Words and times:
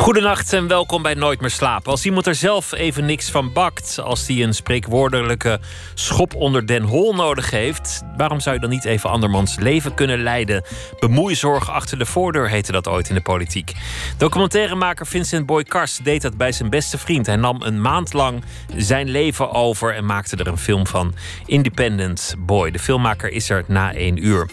Goedenacht 0.00 0.52
en 0.52 0.66
welkom 0.66 1.02
bij 1.02 1.14
Nooit 1.14 1.40
meer 1.40 1.50
slapen. 1.50 1.90
Als 1.90 2.04
iemand 2.04 2.26
er 2.26 2.34
zelf 2.34 2.72
even 2.72 3.06
niks 3.06 3.30
van 3.30 3.52
bakt, 3.52 3.98
als 3.98 4.26
die 4.26 4.44
een 4.44 4.54
spreekwoordelijke 4.54 5.60
schop 5.94 6.34
onder 6.34 6.66
den 6.66 6.82
hol 6.82 7.14
nodig 7.14 7.50
heeft, 7.50 8.02
waarom 8.16 8.40
zou 8.40 8.54
je 8.54 8.60
dan 8.60 8.70
niet 8.70 8.84
even 8.84 9.10
andermans 9.10 9.56
leven 9.58 9.94
kunnen 9.94 10.22
leiden? 10.22 10.64
Bemoeizorg 10.98 11.70
achter 11.70 11.98
de 11.98 12.06
voordeur 12.06 12.48
heette 12.48 12.72
dat 12.72 12.88
ooit 12.88 13.08
in 13.08 13.14
de 13.14 13.20
politiek. 13.20 13.72
Documentairemaker 14.16 15.06
Vincent 15.06 15.46
Boy 15.46 15.62
Kars 15.62 15.96
deed 15.96 16.22
dat 16.22 16.36
bij 16.36 16.52
zijn 16.52 16.70
beste 16.70 16.98
vriend. 16.98 17.26
Hij 17.26 17.36
nam 17.36 17.62
een 17.62 17.80
maand 17.80 18.12
lang 18.12 18.44
zijn 18.76 19.08
leven 19.08 19.52
over 19.52 19.94
en 19.94 20.06
maakte 20.06 20.36
er 20.36 20.46
een 20.46 20.58
film 20.58 20.86
van. 20.86 21.14
Independent 21.46 22.34
Boy. 22.38 22.70
De 22.70 22.78
filmmaker 22.78 23.30
is 23.30 23.50
er 23.50 23.64
na 23.66 23.94
één 23.94 24.26
uur. 24.26 24.48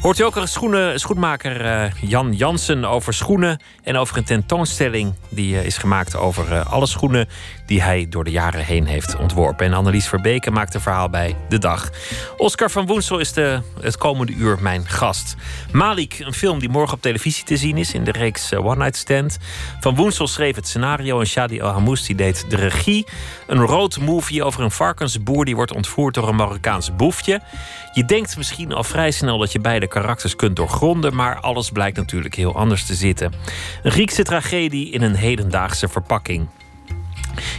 Hoort 0.00 0.18
u 0.18 0.22
ook 0.22 0.36
een 0.36 0.48
schoenen, 0.48 1.00
schoenmaker 1.00 1.64
uh, 1.64 1.92
Jan 2.00 2.32
Jansen 2.32 2.84
over 2.84 3.14
schoenen 3.14 3.60
en 3.82 3.96
over 3.96 4.16
een 4.16 4.24
tentoonstelling 4.24 4.87
die 5.28 5.58
eh, 5.58 5.64
is 5.64 5.76
gemaakt 5.76 6.16
over 6.16 6.52
eh, 6.52 6.72
alle 6.72 6.86
schoenen 6.86 7.28
die 7.66 7.82
hij 7.82 8.06
door 8.08 8.24
de 8.24 8.30
jaren 8.30 8.64
heen 8.64 8.86
heeft 8.86 9.16
ontworpen. 9.16 9.66
En 9.66 9.72
Annelies 9.72 10.08
Verbeke 10.08 10.50
maakt 10.50 10.74
een 10.74 10.80
verhaal 10.80 11.10
bij 11.10 11.36
De 11.48 11.58
Dag. 11.58 11.90
Oscar 12.36 12.70
van 12.70 12.86
Woensel 12.86 13.18
is 13.18 13.32
de, 13.32 13.60
het 13.80 13.96
komende 13.96 14.32
uur 14.32 14.58
mijn 14.60 14.86
gast. 14.86 15.36
Malik, 15.72 16.18
een 16.18 16.32
film 16.32 16.58
die 16.58 16.68
morgen 16.68 16.94
op 16.94 17.02
televisie 17.02 17.44
te 17.44 17.56
zien 17.56 17.76
is 17.76 17.94
in 17.94 18.04
de 18.04 18.12
reeks 18.12 18.52
eh, 18.52 18.64
One 18.64 18.76
Night 18.76 18.96
Stand. 18.96 19.38
Van 19.80 19.94
Woensel 19.94 20.26
schreef 20.26 20.56
het 20.56 20.68
scenario 20.68 21.20
en 21.20 21.26
Shadi 21.26 21.58
El 21.58 21.96
deed 22.16 22.44
de 22.48 22.56
regie. 22.56 23.06
Een 23.46 23.60
road 23.60 23.98
movie 23.98 24.44
over 24.44 24.62
een 24.62 24.70
varkensboer 24.70 25.44
die 25.44 25.56
wordt 25.56 25.74
ontvoerd 25.74 26.14
door 26.14 26.28
een 26.28 26.36
Marokkaans 26.36 26.96
boefje. 26.96 27.40
Je 27.92 28.04
denkt 28.04 28.36
misschien 28.36 28.72
al 28.72 28.84
vrij 28.84 29.10
snel 29.10 29.38
dat 29.38 29.52
je 29.52 29.60
beide 29.60 29.86
karakters 29.86 30.36
kunt 30.36 30.56
doorgronden, 30.56 31.14
maar 31.14 31.40
alles 31.40 31.70
blijkt 31.70 31.96
natuurlijk 31.96 32.34
heel 32.34 32.56
anders 32.56 32.86
te 32.86 32.94
zitten. 32.94 33.32
Een 33.82 33.90
Griekse 33.90 34.22
tragedie 34.22 34.77
in 34.86 35.02
een 35.02 35.14
hedendaagse 35.14 35.88
verpakking. 35.88 36.48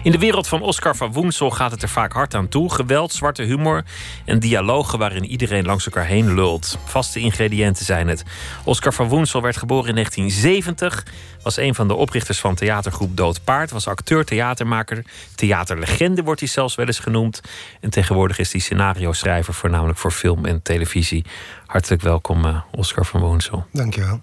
In 0.03 0.11
de 0.11 0.17
wereld 0.17 0.47
van 0.47 0.61
Oscar 0.61 0.95
van 0.95 1.11
Woensel 1.11 1.49
gaat 1.51 1.71
het 1.71 1.81
er 1.81 1.89
vaak 1.89 2.13
hard 2.13 2.35
aan 2.35 2.47
toe. 2.47 2.73
Geweld, 2.73 3.13
zwarte 3.13 3.43
humor 3.43 3.83
en 4.25 4.39
dialogen 4.39 4.99
waarin 4.99 5.25
iedereen 5.25 5.65
langs 5.65 5.85
elkaar 5.85 6.05
heen 6.05 6.33
lult. 6.33 6.77
Vaste 6.85 7.19
ingrediënten 7.19 7.85
zijn 7.85 8.07
het. 8.07 8.23
Oscar 8.63 8.93
van 8.93 9.07
Woensel 9.07 9.41
werd 9.41 9.57
geboren 9.57 9.87
in 9.87 9.95
1970. 9.95 11.05
Was 11.43 11.57
een 11.57 11.75
van 11.75 11.87
de 11.87 11.93
oprichters 11.93 12.39
van 12.39 12.55
theatergroep 12.55 13.17
Dood 13.17 13.43
Paard. 13.43 13.71
Was 13.71 13.87
acteur, 13.87 14.25
theatermaker, 14.25 15.05
theaterlegende 15.35 16.23
wordt 16.23 16.39
hij 16.39 16.49
zelfs 16.49 16.75
wel 16.75 16.85
eens 16.85 16.99
genoemd. 16.99 17.41
En 17.79 17.89
tegenwoordig 17.89 18.39
is 18.39 18.51
hij 18.51 18.61
scenario-schrijver 18.61 19.53
voornamelijk 19.53 19.97
voor 19.97 20.11
film 20.11 20.45
en 20.45 20.61
televisie. 20.61 21.25
Hartelijk 21.65 22.01
welkom, 22.01 22.45
eh, 22.45 22.61
Oscar 22.71 23.05
van 23.05 23.21
Woensel. 23.21 23.65
Dankjewel. 23.71 24.21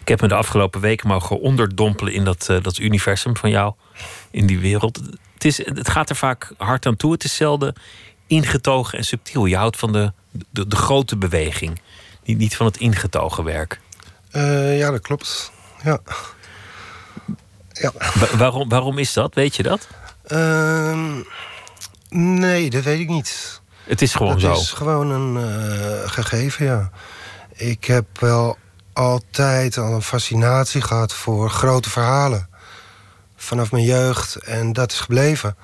Ik 0.00 0.08
heb 0.08 0.20
me 0.20 0.28
de 0.28 0.34
afgelopen 0.34 0.80
weken 0.80 1.08
mogen 1.08 1.40
onderdompelen 1.40 2.12
in 2.12 2.24
dat, 2.24 2.48
uh, 2.50 2.62
dat 2.62 2.78
universum 2.78 3.36
van 3.36 3.50
jou, 3.50 3.74
in 4.30 4.46
die 4.46 4.58
wereld. 4.58 5.00
Het, 5.34 5.44
is, 5.44 5.66
het 5.66 5.88
gaat 5.90 6.10
er 6.10 6.16
vaak 6.16 6.52
hard 6.56 6.86
aan 6.86 6.96
toe. 6.96 7.12
Het 7.12 7.24
is 7.24 7.36
zelden 7.36 7.74
ingetogen 8.26 8.98
en 8.98 9.04
subtiel. 9.04 9.46
Je 9.46 9.56
houdt 9.56 9.76
van 9.76 9.92
de, 9.92 10.12
de, 10.50 10.66
de 10.66 10.76
grote 10.76 11.16
beweging, 11.16 11.80
niet, 12.24 12.38
niet 12.38 12.56
van 12.56 12.66
het 12.66 12.76
ingetogen 12.76 13.44
werk. 13.44 13.80
Uh, 14.32 14.78
ja, 14.78 14.90
dat 14.90 15.00
klopt. 15.00 15.52
Ja. 15.82 15.98
ja. 17.72 17.92
waarom, 18.36 18.68
waarom 18.68 18.98
is 18.98 19.12
dat? 19.12 19.34
Weet 19.34 19.56
je 19.56 19.62
dat? 19.62 19.88
Uh, 20.28 21.16
nee, 22.08 22.70
dat 22.70 22.84
weet 22.84 23.00
ik 23.00 23.08
niet. 23.08 23.60
Het 23.84 24.02
is 24.02 24.14
gewoon 24.14 24.40
zo. 24.40 24.50
Het 24.50 24.60
is 24.60 24.70
gewoon 24.70 25.10
een 25.10 25.36
uh, 25.36 26.08
gegeven, 26.08 26.64
ja. 26.64 26.90
Ik 27.54 27.84
heb 27.84 28.06
wel 28.20 28.58
altijd 29.00 29.78
al 29.78 29.92
een 29.92 30.02
fascinatie 30.02 30.80
gehad 30.80 31.12
voor 31.12 31.50
grote 31.50 31.90
verhalen. 31.90 32.48
Vanaf 33.36 33.72
mijn 33.72 33.84
jeugd. 33.84 34.34
En 34.34 34.72
dat 34.72 34.92
is 34.92 35.00
gebleven. 35.00 35.56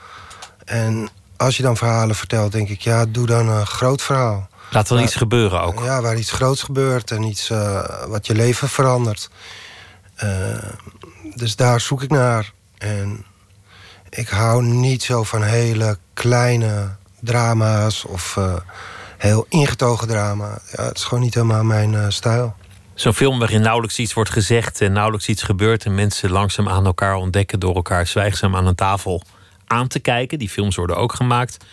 En 0.64 1.08
als 1.36 1.56
je 1.56 1.62
dan 1.62 1.76
verhalen 1.76 2.16
vertelt, 2.16 2.52
denk 2.52 2.68
ik, 2.68 2.80
ja, 2.80 3.06
doe 3.06 3.26
dan 3.26 3.48
een 3.48 3.66
groot 3.66 4.02
verhaal. 4.02 4.48
Laat 4.70 4.90
er 4.90 5.00
iets 5.00 5.14
gebeuren 5.14 5.60
ook. 5.60 5.82
Ja, 5.82 6.00
waar 6.00 6.16
iets 6.16 6.30
groots 6.30 6.62
gebeurt 6.62 7.10
en 7.10 7.22
iets 7.22 7.50
uh, 7.50 7.84
wat 8.06 8.26
je 8.26 8.34
leven 8.34 8.68
verandert. 8.68 9.30
Uh, 10.24 10.30
dus 11.34 11.56
daar 11.56 11.80
zoek 11.80 12.02
ik 12.02 12.10
naar. 12.10 12.52
En 12.78 13.24
ik 14.08 14.28
hou 14.28 14.62
niet 14.62 15.02
zo 15.02 15.22
van 15.22 15.42
hele 15.42 15.98
kleine 16.14 16.96
drama's 17.20 18.04
of 18.04 18.36
uh, 18.36 18.54
heel 19.18 19.46
ingetogen 19.48 20.08
drama. 20.08 20.58
Ja, 20.76 20.84
het 20.84 20.96
is 20.96 21.04
gewoon 21.04 21.22
niet 21.22 21.34
helemaal 21.34 21.64
mijn 21.64 22.12
stijl. 22.12 22.56
Zo'n 22.96 23.14
film 23.14 23.38
waarin 23.38 23.60
nauwelijks 23.60 23.98
iets 23.98 24.12
wordt 24.12 24.30
gezegd 24.30 24.80
en 24.80 24.92
nauwelijks 24.92 25.28
iets 25.28 25.42
gebeurt 25.42 25.84
en 25.84 25.94
mensen 25.94 26.30
langzaam 26.30 26.68
aan 26.68 26.86
elkaar 26.86 27.14
ontdekken 27.14 27.60
door 27.60 27.74
elkaar 27.74 28.06
zwijgzaam 28.06 28.56
aan 28.56 28.66
een 28.66 28.74
tafel 28.74 29.22
aan 29.66 29.88
te 29.88 29.98
kijken. 29.98 30.38
Die 30.38 30.48
films 30.48 30.76
worden 30.76 30.96
ook 30.96 31.14
gemaakt, 31.14 31.64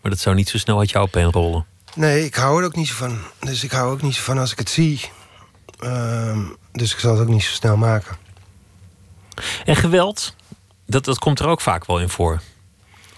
maar 0.00 0.10
dat 0.10 0.20
zou 0.20 0.34
niet 0.36 0.48
zo 0.48 0.58
snel 0.58 0.78
uit 0.78 0.90
jouw 0.90 1.06
pen 1.06 1.32
rollen. 1.32 1.66
Nee, 1.94 2.24
ik 2.24 2.34
hou 2.34 2.60
er 2.60 2.66
ook 2.66 2.76
niet 2.76 2.88
zo 2.88 2.94
van. 2.94 3.18
Dus 3.40 3.64
ik 3.64 3.70
hou 3.70 3.92
ook 3.92 4.02
niet 4.02 4.14
zo 4.14 4.22
van 4.22 4.38
als 4.38 4.52
ik 4.52 4.58
het 4.58 4.70
zie. 4.70 5.10
Uh, 5.80 6.38
dus 6.72 6.92
ik 6.92 6.98
zal 6.98 7.12
het 7.12 7.20
ook 7.20 7.28
niet 7.28 7.42
zo 7.42 7.52
snel 7.52 7.76
maken. 7.76 8.16
En 9.64 9.76
geweld, 9.76 10.34
dat, 10.86 11.04
dat 11.04 11.18
komt 11.18 11.40
er 11.40 11.46
ook 11.46 11.60
vaak 11.60 11.86
wel 11.86 12.00
in 12.00 12.08
voor. 12.08 12.40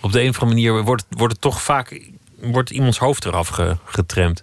Op 0.01 0.13
de 0.13 0.23
een 0.23 0.29
of 0.29 0.41
andere 0.41 0.61
manier 0.61 0.85
wordt, 0.85 1.05
wordt 1.09 1.33
het 1.33 1.43
toch 1.43 1.63
vaak 1.63 2.01
wordt 2.41 2.71
iemands 2.71 2.99
hoofd 2.99 3.25
eraf 3.25 3.61
getremd. 3.85 4.43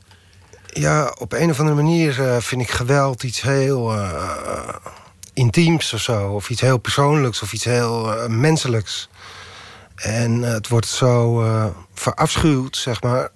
Ja, 0.73 1.15
op 1.17 1.33
een 1.33 1.49
of 1.49 1.59
andere 1.59 1.81
manier 1.81 2.19
uh, 2.19 2.37
vind 2.37 2.61
ik 2.61 2.71
geweld 2.71 3.23
iets 3.23 3.41
heel 3.41 3.95
uh, 3.95 4.75
intiems 5.33 5.93
of 5.93 6.01
zo. 6.01 6.31
Of 6.31 6.49
iets 6.49 6.61
heel 6.61 6.77
persoonlijks 6.77 7.41
of 7.41 7.53
iets 7.53 7.63
heel 7.63 8.13
uh, 8.13 8.25
menselijks. 8.25 9.09
En 9.95 10.41
het 10.41 10.67
wordt 10.67 10.87
zo 10.87 11.43
verafschuwd, 11.93 12.77
zeg 12.77 13.01
maar. 13.01 13.29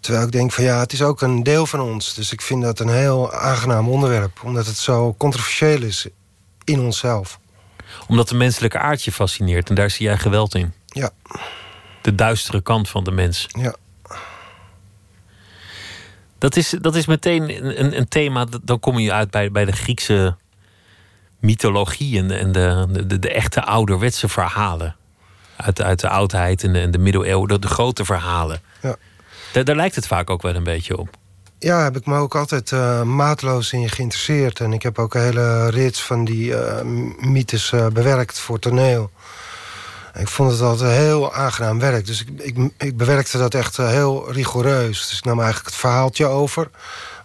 Terwijl 0.00 0.24
ik 0.24 0.32
denk 0.32 0.52
van 0.52 0.64
ja, 0.64 0.78
het 0.78 0.92
is 0.92 1.02
ook 1.02 1.20
een 1.20 1.42
deel 1.42 1.66
van 1.66 1.80
ons. 1.80 2.14
Dus 2.14 2.32
ik 2.32 2.40
vind 2.42 2.62
dat 2.62 2.80
een 2.80 2.88
heel 2.88 3.32
aangenaam 3.32 3.88
onderwerp. 3.88 4.40
Omdat 4.44 4.66
het 4.66 4.76
zo 4.76 5.14
controversieel 5.18 5.82
is 5.82 6.06
in 6.64 6.80
onszelf. 6.80 7.38
Omdat 8.08 8.28
de 8.28 8.34
menselijke 8.34 8.78
aard 8.78 9.02
je 9.04 9.12
fascineert 9.12 9.68
en 9.68 9.74
daar 9.74 9.90
zie 9.90 10.06
jij 10.06 10.18
geweld 10.18 10.54
in. 10.54 10.72
Ja. 10.86 11.10
De 12.02 12.14
duistere 12.14 12.60
kant 12.60 12.88
van 12.88 13.04
de 13.04 13.10
mens. 13.10 13.46
Ja. 13.48 13.74
Dat 16.40 16.56
is, 16.56 16.74
dat 16.80 16.94
is 16.94 17.06
meteen 17.06 17.66
een, 17.80 17.96
een 17.96 18.08
thema, 18.08 18.46
dan 18.62 18.80
kom 18.80 18.98
je 18.98 19.12
uit 19.12 19.30
bij, 19.30 19.50
bij 19.50 19.64
de 19.64 19.72
Griekse 19.72 20.36
mythologie 21.40 22.18
en, 22.18 22.28
de, 22.28 22.34
en 22.34 22.52
de, 22.52 23.06
de, 23.06 23.18
de, 23.18 23.30
echte 23.32 23.62
ouderwetse 23.62 24.28
verhalen. 24.28 24.96
Uit, 25.56 25.82
uit 25.82 26.00
de 26.00 26.08
oudheid 26.08 26.64
en 26.64 26.72
de, 26.72 26.80
en 26.80 26.90
de 26.90 26.98
middeleeuwen, 26.98 27.60
de, 27.60 27.68
grote 27.68 28.04
verhalen. 28.04 28.60
Ja. 28.82 28.96
Daar, 29.52 29.64
daar 29.64 29.76
lijkt 29.76 29.94
het 29.94 30.06
vaak 30.06 30.30
ook 30.30 30.42
wel 30.42 30.54
een 30.54 30.64
beetje 30.64 30.96
op. 30.98 31.08
Ja, 31.58 31.82
heb 31.82 31.96
ik 31.96 32.06
me 32.06 32.16
ook 32.16 32.34
altijd 32.34 32.70
uh, 32.70 33.02
maatloos 33.02 33.72
in 33.72 33.88
geïnteresseerd. 33.88 34.60
En 34.60 34.72
ik 34.72 34.82
heb 34.82 34.98
ook 34.98 35.14
een 35.14 35.20
hele 35.20 35.70
rits 35.70 36.02
van 36.02 36.24
die 36.24 36.50
uh, 36.50 36.80
mythes 37.18 37.72
uh, 37.72 37.86
bewerkt 37.86 38.38
voor 38.38 38.58
toneel. 38.58 39.10
Ik 40.14 40.28
vond 40.28 40.52
het 40.52 40.60
altijd 40.60 40.96
heel 40.96 41.34
aangenaam 41.34 41.78
werk. 41.78 42.06
Dus 42.06 42.20
ik, 42.20 42.28
ik, 42.36 42.72
ik 42.78 42.96
bewerkte 42.96 43.38
dat 43.38 43.54
echt 43.54 43.76
heel 43.76 44.32
rigoureus. 44.32 45.08
Dus 45.08 45.18
ik 45.18 45.24
nam 45.24 45.38
eigenlijk 45.38 45.70
het 45.70 45.80
verhaaltje 45.80 46.26
over. 46.26 46.70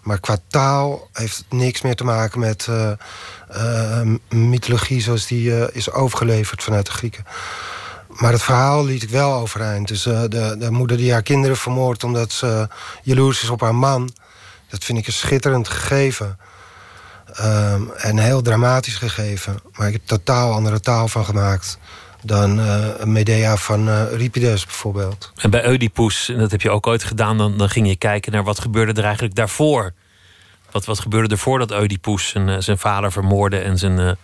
Maar 0.02 0.20
qua 0.20 0.36
taal 0.48 1.08
heeft 1.12 1.36
het 1.36 1.46
niks 1.52 1.82
meer 1.82 1.94
te 1.94 2.04
maken 2.04 2.40
met 2.40 2.66
uh, 2.70 2.90
uh, 3.56 4.00
mythologie 4.28 5.00
zoals 5.00 5.26
die 5.26 5.72
is 5.72 5.90
overgeleverd 5.90 6.62
vanuit 6.62 6.86
de 6.86 6.92
Grieken. 6.92 7.24
Maar 8.08 8.32
het 8.32 8.42
verhaal 8.42 8.84
liet 8.84 9.02
ik 9.02 9.10
wel 9.10 9.34
overeind. 9.34 9.88
Dus 9.88 10.02
de, 10.02 10.56
de 10.58 10.70
moeder 10.70 10.96
die 10.96 11.12
haar 11.12 11.22
kinderen 11.22 11.56
vermoordt 11.56 12.04
omdat 12.04 12.32
ze 12.32 12.68
jaloers 13.02 13.42
is 13.42 13.48
op 13.50 13.60
haar 13.60 13.74
man. 13.74 14.10
Dat 14.68 14.84
vind 14.84 14.98
ik 14.98 15.06
een 15.06 15.12
schitterend 15.12 15.68
gegeven. 15.68 16.38
Um, 17.40 17.90
en 17.90 18.18
heel 18.18 18.42
dramatisch 18.42 18.96
gegeven. 18.96 19.58
Maar 19.72 19.86
ik 19.86 19.92
heb 19.92 20.06
totaal 20.06 20.52
andere 20.52 20.80
taal 20.80 21.08
van 21.08 21.24
gemaakt 21.24 21.78
dan 22.26 22.58
uh, 22.58 23.04
Medea 23.04 23.56
van 23.56 23.88
uh, 23.88 24.10
Euripides 24.10 24.64
bijvoorbeeld. 24.64 25.32
En 25.36 25.50
bij 25.50 25.68
Oedipus, 25.68 26.28
en 26.28 26.38
dat 26.38 26.50
heb 26.50 26.60
je 26.60 26.70
ook 26.70 26.86
ooit 26.86 27.04
gedaan... 27.04 27.38
dan, 27.38 27.58
dan 27.58 27.68
ging 27.68 27.88
je 27.88 27.96
kijken 27.96 28.32
naar 28.32 28.44
wat 28.44 28.60
gebeurde 28.60 28.92
er 28.92 29.04
eigenlijk 29.04 29.34
daarvoor. 29.34 29.92
Wat, 30.70 30.84
wat 30.84 31.00
gebeurde 31.00 31.34
er 31.34 31.40
voordat 31.40 31.72
Oedipus 31.72 32.28
zijn, 32.28 32.48
uh, 32.48 32.56
zijn 32.58 32.78
vader 32.78 33.12
vermoordde... 33.12 33.58
en 33.58 33.78
zijn, 33.78 34.16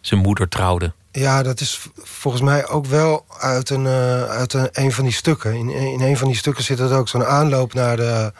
zijn 0.00 0.20
moeder 0.20 0.48
trouwde? 0.48 0.92
Ja, 1.16 1.42
dat 1.42 1.60
is 1.60 1.80
volgens 1.96 2.42
mij 2.42 2.68
ook 2.68 2.86
wel 2.86 3.24
uit 3.38 3.70
een, 3.70 3.84
uh, 3.84 4.24
uit 4.24 4.52
een, 4.52 4.68
een 4.72 4.92
van 4.92 5.04
die 5.04 5.12
stukken. 5.12 5.54
In, 5.54 5.70
in 5.70 6.00
een 6.00 6.16
van 6.16 6.28
die 6.28 6.36
stukken 6.36 6.64
zit 6.64 6.78
het 6.78 6.92
ook 6.92 7.08
zo'n 7.08 7.24
aanloop 7.24 7.74
naar, 7.74 7.96
de, 7.96 8.32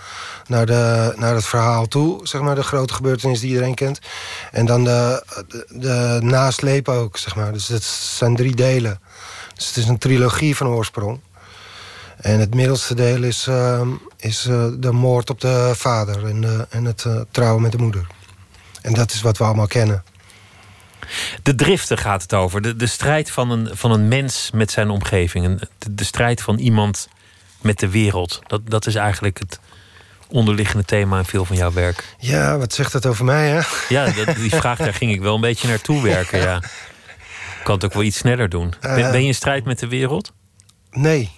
naar, 0.47 0.67
de, 0.67 1.13
naar 1.17 1.35
het 1.35 1.45
verhaal 1.47 1.87
toe. 1.87 2.27
Zeg 2.27 2.41
maar, 2.41 2.55
de 2.55 2.63
grote 2.63 2.95
gebeurtenis 2.95 3.41
die 3.41 3.49
iedereen 3.49 3.75
kent. 3.75 3.99
En 4.53 4.67
dan 4.67 4.85
de, 4.85 5.25
de, 5.49 5.67
de 5.69 6.19
nasleep 6.23 6.89
ook, 6.89 7.17
zeg 7.17 7.37
maar. 7.37 7.53
Dus 7.53 7.69
het 7.69 7.83
zijn 7.83 8.37
drie 8.37 8.55
delen. 8.55 9.01
Dus 9.55 9.67
het 9.67 9.77
is 9.77 9.89
een 9.89 9.99
trilogie 9.99 10.57
van 10.57 10.67
oorsprong. 10.67 11.21
En 12.17 12.41
het 12.41 12.55
middelste 12.55 12.95
deel 12.95 13.23
is, 13.23 13.47
uh, 13.49 13.81
is 14.17 14.47
uh, 14.47 14.67
de 14.79 14.93
moord 14.93 15.31
op 15.31 15.41
de 15.41 15.73
vader 15.75 16.27
en, 16.27 16.67
en 16.71 16.85
het 16.85 17.05
uh, 17.07 17.21
trouwen 17.31 17.63
met 17.63 17.73
de 17.73 17.79
moeder. 17.79 18.07
En 18.83 18.95
dat 18.95 19.13
is 19.13 19.23
wat 19.23 19.39
we 19.39 19.45
allemaal 19.45 19.67
kennen. 19.67 20.05
De 21.43 21.55
driften 21.55 21.99
gaat 21.99 22.23
het 22.23 22.35
over. 22.35 22.63
De, 22.63 22.77
de 22.77 22.87
strijd 22.87 23.31
van 23.31 23.51
een, 23.51 23.69
van 23.73 23.93
een 23.93 24.09
mens 24.09 24.51
met 24.53 24.71
zijn 24.71 24.91
omgeving. 24.91 25.59
De, 25.59 25.95
de 25.95 26.05
strijd 26.05 26.43
van 26.43 26.59
iemand 26.59 27.09
met 27.61 27.79
de 27.79 27.89
wereld. 27.89 28.41
Dat, 28.47 28.61
dat 28.65 28.87
is 28.87 28.95
eigenlijk 28.95 29.39
het 29.39 29.61
onderliggende 30.29 30.85
thema 30.85 31.19
in 31.19 31.25
veel 31.25 31.45
van 31.45 31.57
jouw 31.57 31.73
werk. 31.73 32.05
Ja, 32.19 32.59
wat 32.59 32.73
zegt 32.73 32.93
dat 32.93 33.07
over 33.07 33.25
mij, 33.25 33.49
hè? 33.49 33.61
Ja, 33.89 34.11
dat, 34.11 34.37
die 34.37 34.55
vraag, 34.55 34.79
daar 34.79 34.95
ging 34.95 35.13
ik 35.13 35.21
wel 35.21 35.35
een 35.35 35.41
beetje 35.41 35.69
naartoe 35.69 36.03
werken, 36.03 36.41
ja. 36.41 36.57
Ik 36.57 37.63
kan 37.73 37.75
het 37.75 37.85
ook 37.85 37.93
wel 37.93 38.03
iets 38.03 38.19
sneller 38.19 38.49
doen. 38.49 38.75
Ben, 38.81 39.11
ben 39.11 39.21
je 39.21 39.27
in 39.27 39.35
strijd 39.35 39.65
met 39.65 39.79
de 39.79 39.89
wereld? 39.89 40.33
Nee. 40.91 41.31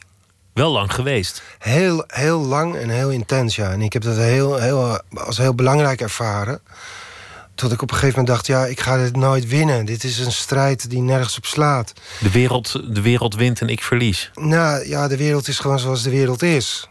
Wel 0.53 0.73
lang 0.73 0.93
geweest. 0.93 1.43
Heel, 1.59 2.05
heel 2.06 2.41
lang 2.41 2.76
en 2.76 2.88
heel 2.88 3.11
intens, 3.11 3.56
ja. 3.56 3.70
En 3.70 3.82
ik 3.82 3.93
heb 3.93 4.03
dat 4.03 4.17
heel, 4.17 4.56
heel, 4.56 5.00
als 5.15 5.38
heel 5.38 5.55
belangrijk 5.55 6.00
ervaren. 6.00 6.61
Tot 7.58 7.72
ik 7.72 7.82
op 7.82 7.90
een 7.90 7.96
gegeven 7.96 8.19
moment 8.19 8.37
dacht, 8.37 8.46
ja, 8.46 8.66
ik 8.66 8.81
ga 8.81 8.96
dit 8.96 9.16
nooit 9.16 9.46
winnen. 9.46 9.84
Dit 9.84 10.05
is 10.05 10.19
een 10.19 10.32
strijd 10.32 10.90
die 10.90 11.00
nergens 11.00 11.37
op 11.37 11.46
slaat. 11.46 11.93
De 12.20 12.31
wereld, 12.31 12.94
de 12.94 13.00
wereld 13.00 13.34
wint 13.34 13.60
en 13.60 13.69
ik 13.69 13.82
verlies. 13.82 14.31
Nou 14.34 14.88
ja, 14.88 15.08
de 15.08 15.16
wereld 15.16 15.49
is 15.49 15.58
gewoon 15.58 15.78
zoals 15.78 16.02
de 16.02 16.10
wereld 16.10 16.43
is. 16.43 16.88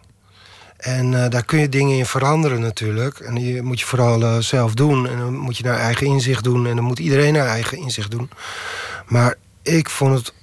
En 0.78 1.12
uh, 1.12 1.30
daar 1.30 1.46
kun 1.46 1.60
je 1.60 1.70
dingen 1.70 1.98
in 1.98 2.06
veranderen 2.06 2.60
natuurlijk. 2.60 3.20
En 3.20 3.36
die 3.36 3.62
moet 3.62 3.80
je 3.80 3.86
vooral 3.86 4.22
uh, 4.22 4.38
zelf 4.38 4.74
doen. 4.74 5.08
En 5.08 5.18
dan 5.18 5.36
moet 5.36 5.58
je 5.58 5.64
naar 5.64 5.80
eigen 5.80 6.08
inzicht 6.08 6.44
doen. 6.44 6.68
En 6.68 6.76
dan 6.76 6.86
moet 6.86 7.00
iedereen 7.00 7.34
naar 7.34 7.48
eigen 7.48 7.78
inzicht 7.78 8.12
doen. 8.12 8.30
Maar 9.06 9.36
ik 9.62 9.90
vond 9.90 10.18
het 10.18 10.34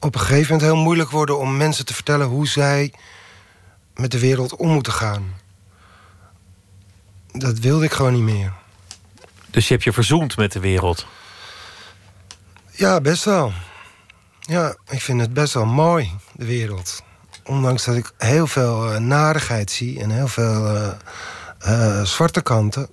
op 0.00 0.14
een 0.14 0.20
gegeven 0.20 0.52
moment 0.52 0.70
heel 0.70 0.82
moeilijk 0.82 1.10
worden... 1.10 1.38
om 1.38 1.56
mensen 1.56 1.86
te 1.86 1.94
vertellen 1.94 2.26
hoe 2.26 2.48
zij 2.48 2.92
met 3.94 4.10
de 4.10 4.18
wereld 4.18 4.56
om 4.56 4.68
moeten 4.68 4.92
gaan. 4.92 5.34
Dat 7.32 7.58
wilde 7.58 7.84
ik 7.84 7.92
gewoon 7.92 8.12
niet 8.12 8.34
meer. 8.34 8.62
Dus 9.54 9.66
je 9.66 9.72
hebt 9.72 9.84
je 9.84 9.92
verzoend 9.92 10.36
met 10.36 10.52
de 10.52 10.60
wereld? 10.60 11.06
Ja, 12.70 13.00
best 13.00 13.24
wel. 13.24 13.52
Ja, 14.40 14.76
ik 14.88 15.00
vind 15.00 15.20
het 15.20 15.32
best 15.32 15.54
wel 15.54 15.64
mooi, 15.64 16.10
de 16.32 16.44
wereld. 16.44 17.02
Ondanks 17.44 17.84
dat 17.84 17.96
ik 17.96 18.12
heel 18.18 18.46
veel 18.46 18.92
uh, 18.92 18.98
narigheid 18.98 19.70
zie 19.70 20.00
en 20.00 20.10
heel 20.10 20.28
veel 20.28 20.74
uh, 20.74 20.88
uh, 21.66 22.02
zwarte 22.04 22.42
kanten... 22.42 22.88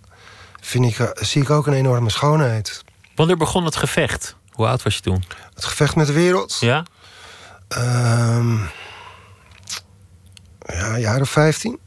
Vind 0.59 0.85
ik, 0.85 1.11
zie 1.13 1.41
ik 1.41 1.49
ook 1.49 1.67
een 1.67 1.73
enorme 1.73 2.09
schoonheid. 2.09 2.83
Wanneer 3.15 3.37
begon 3.37 3.65
het 3.65 3.75
gevecht? 3.75 4.35
Hoe 4.49 4.67
oud 4.67 4.83
was 4.83 4.95
je 4.95 5.01
toen? 5.01 5.23
Het 5.53 5.65
gevecht 5.65 5.95
met 5.95 6.07
de 6.07 6.13
wereld? 6.13 6.57
Ja. 6.59 6.85
Um, 7.77 8.69
ja, 10.97 11.19
of 11.19 11.29
15. 11.29 11.79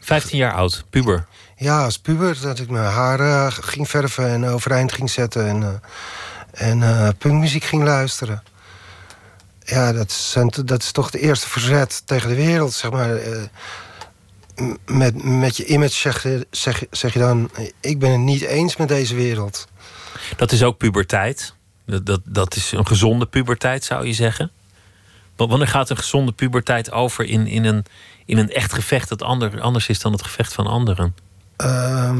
15 0.00 0.38
jaar 0.38 0.54
oud, 0.54 0.84
puber. 0.90 1.26
Ja, 1.64 1.84
als 1.84 1.98
puber. 1.98 2.40
Dat 2.40 2.58
ik 2.58 2.70
mijn 2.70 2.92
haren 2.92 3.52
ging 3.52 3.88
verven 3.88 4.28
en 4.28 4.44
overeind 4.44 4.92
ging 4.92 5.10
zetten. 5.10 5.46
En, 5.46 5.60
uh, 5.60 5.68
en 6.68 6.78
uh, 6.78 7.08
punkmuziek 7.18 7.64
ging 7.64 7.84
luisteren. 7.84 8.42
Ja, 9.64 9.92
dat, 9.92 10.36
dat 10.64 10.82
is 10.82 10.92
toch 10.92 11.10
de 11.10 11.18
eerste 11.18 11.48
verzet 11.48 12.02
tegen 12.06 12.28
de 12.28 12.34
wereld, 12.34 12.72
zeg 12.72 12.90
maar. 12.90 13.18
Met, 14.86 15.24
met 15.24 15.56
je 15.56 15.66
image 15.66 15.92
zeg, 15.92 16.26
zeg, 16.50 16.84
zeg 16.90 17.12
je 17.12 17.18
dan... 17.18 17.50
ik 17.80 17.98
ben 17.98 18.10
het 18.10 18.20
niet 18.20 18.42
eens 18.42 18.76
met 18.76 18.88
deze 18.88 19.14
wereld. 19.14 19.68
Dat 20.36 20.52
is 20.52 20.62
ook 20.62 20.76
puberteit. 20.76 21.54
Dat, 21.86 22.06
dat, 22.06 22.20
dat 22.24 22.56
is 22.56 22.72
een 22.72 22.86
gezonde 22.86 23.26
puberteit, 23.26 23.84
zou 23.84 24.06
je 24.06 24.12
zeggen? 24.12 24.50
Wanneer 25.36 25.68
gaat 25.68 25.90
een 25.90 25.96
gezonde 25.96 26.32
puberteit 26.32 26.92
over 26.92 27.24
in, 27.24 27.46
in, 27.46 27.64
een, 27.64 27.84
in 28.24 28.38
een 28.38 28.50
echt 28.50 28.72
gevecht 28.72 29.08
dat 29.08 29.22
ander, 29.22 29.60
anders 29.60 29.88
is 29.88 30.00
dan 30.00 30.12
het 30.12 30.22
gevecht 30.22 30.52
van 30.52 30.66
anderen? 30.66 31.23
Uh, 31.62 32.18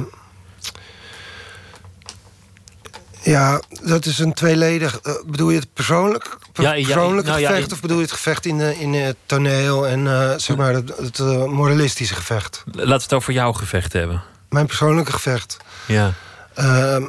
ja, 3.23 3.61
dat 3.83 4.07
is 4.07 4.19
een 4.19 4.33
tweeledig. 4.33 5.01
Uh, 5.07 5.13
bedoel 5.27 5.51
je 5.51 5.59
het 5.59 5.73
persoonlijk, 5.73 6.37
ja, 6.53 6.73
ja, 6.73 6.85
persoonlijke 6.85 7.31
nou, 7.31 7.45
gevecht? 7.45 7.69
Ja, 7.69 7.75
of 7.75 7.81
bedoel 7.81 7.97
je 7.97 8.03
het 8.03 8.13
gevecht 8.13 8.47
in, 8.47 8.59
de, 8.59 8.79
in 8.79 8.95
het 8.95 9.17
toneel 9.27 9.87
en 9.87 10.05
uh, 10.05 10.33
zeg 10.37 10.57
maar 10.57 10.75
het, 10.75 10.97
het 10.97 11.19
uh, 11.19 11.45
moralistische 11.45 12.15
gevecht? 12.15 12.63
Laten 12.67 12.87
we 12.87 12.93
het 12.93 13.13
over 13.13 13.33
jouw 13.33 13.53
gevecht 13.53 13.93
hebben. 13.93 14.23
Mijn 14.49 14.67
persoonlijke 14.67 15.13
gevecht. 15.13 15.57
Ja. 15.87 16.13
Ehm, 16.55 17.03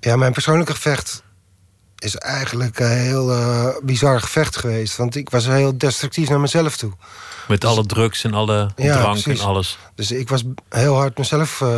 ja, 0.00 0.16
mijn 0.16 0.32
persoonlijke 0.32 0.72
gevecht 0.72 1.22
is 2.02 2.16
eigenlijk 2.16 2.78
een 2.78 2.98
heel 2.98 3.34
bizar 3.82 4.20
gevecht 4.20 4.56
geweest. 4.56 4.96
Want 4.96 5.16
ik 5.16 5.30
was 5.30 5.46
heel 5.46 5.78
destructief 5.78 6.28
naar 6.28 6.40
mezelf 6.40 6.76
toe. 6.76 6.92
Met 7.48 7.60
dus, 7.60 7.70
alle 7.70 7.86
drugs 7.86 8.24
en 8.24 8.34
alle 8.34 8.70
ja, 8.76 8.96
drank 8.96 9.22
precies. 9.22 9.40
en 9.40 9.46
alles. 9.46 9.78
Dus 9.94 10.10
ik 10.10 10.28
was 10.28 10.42
heel 10.68 10.94
hard 10.94 11.18
mezelf 11.18 11.60
uh, 11.60 11.68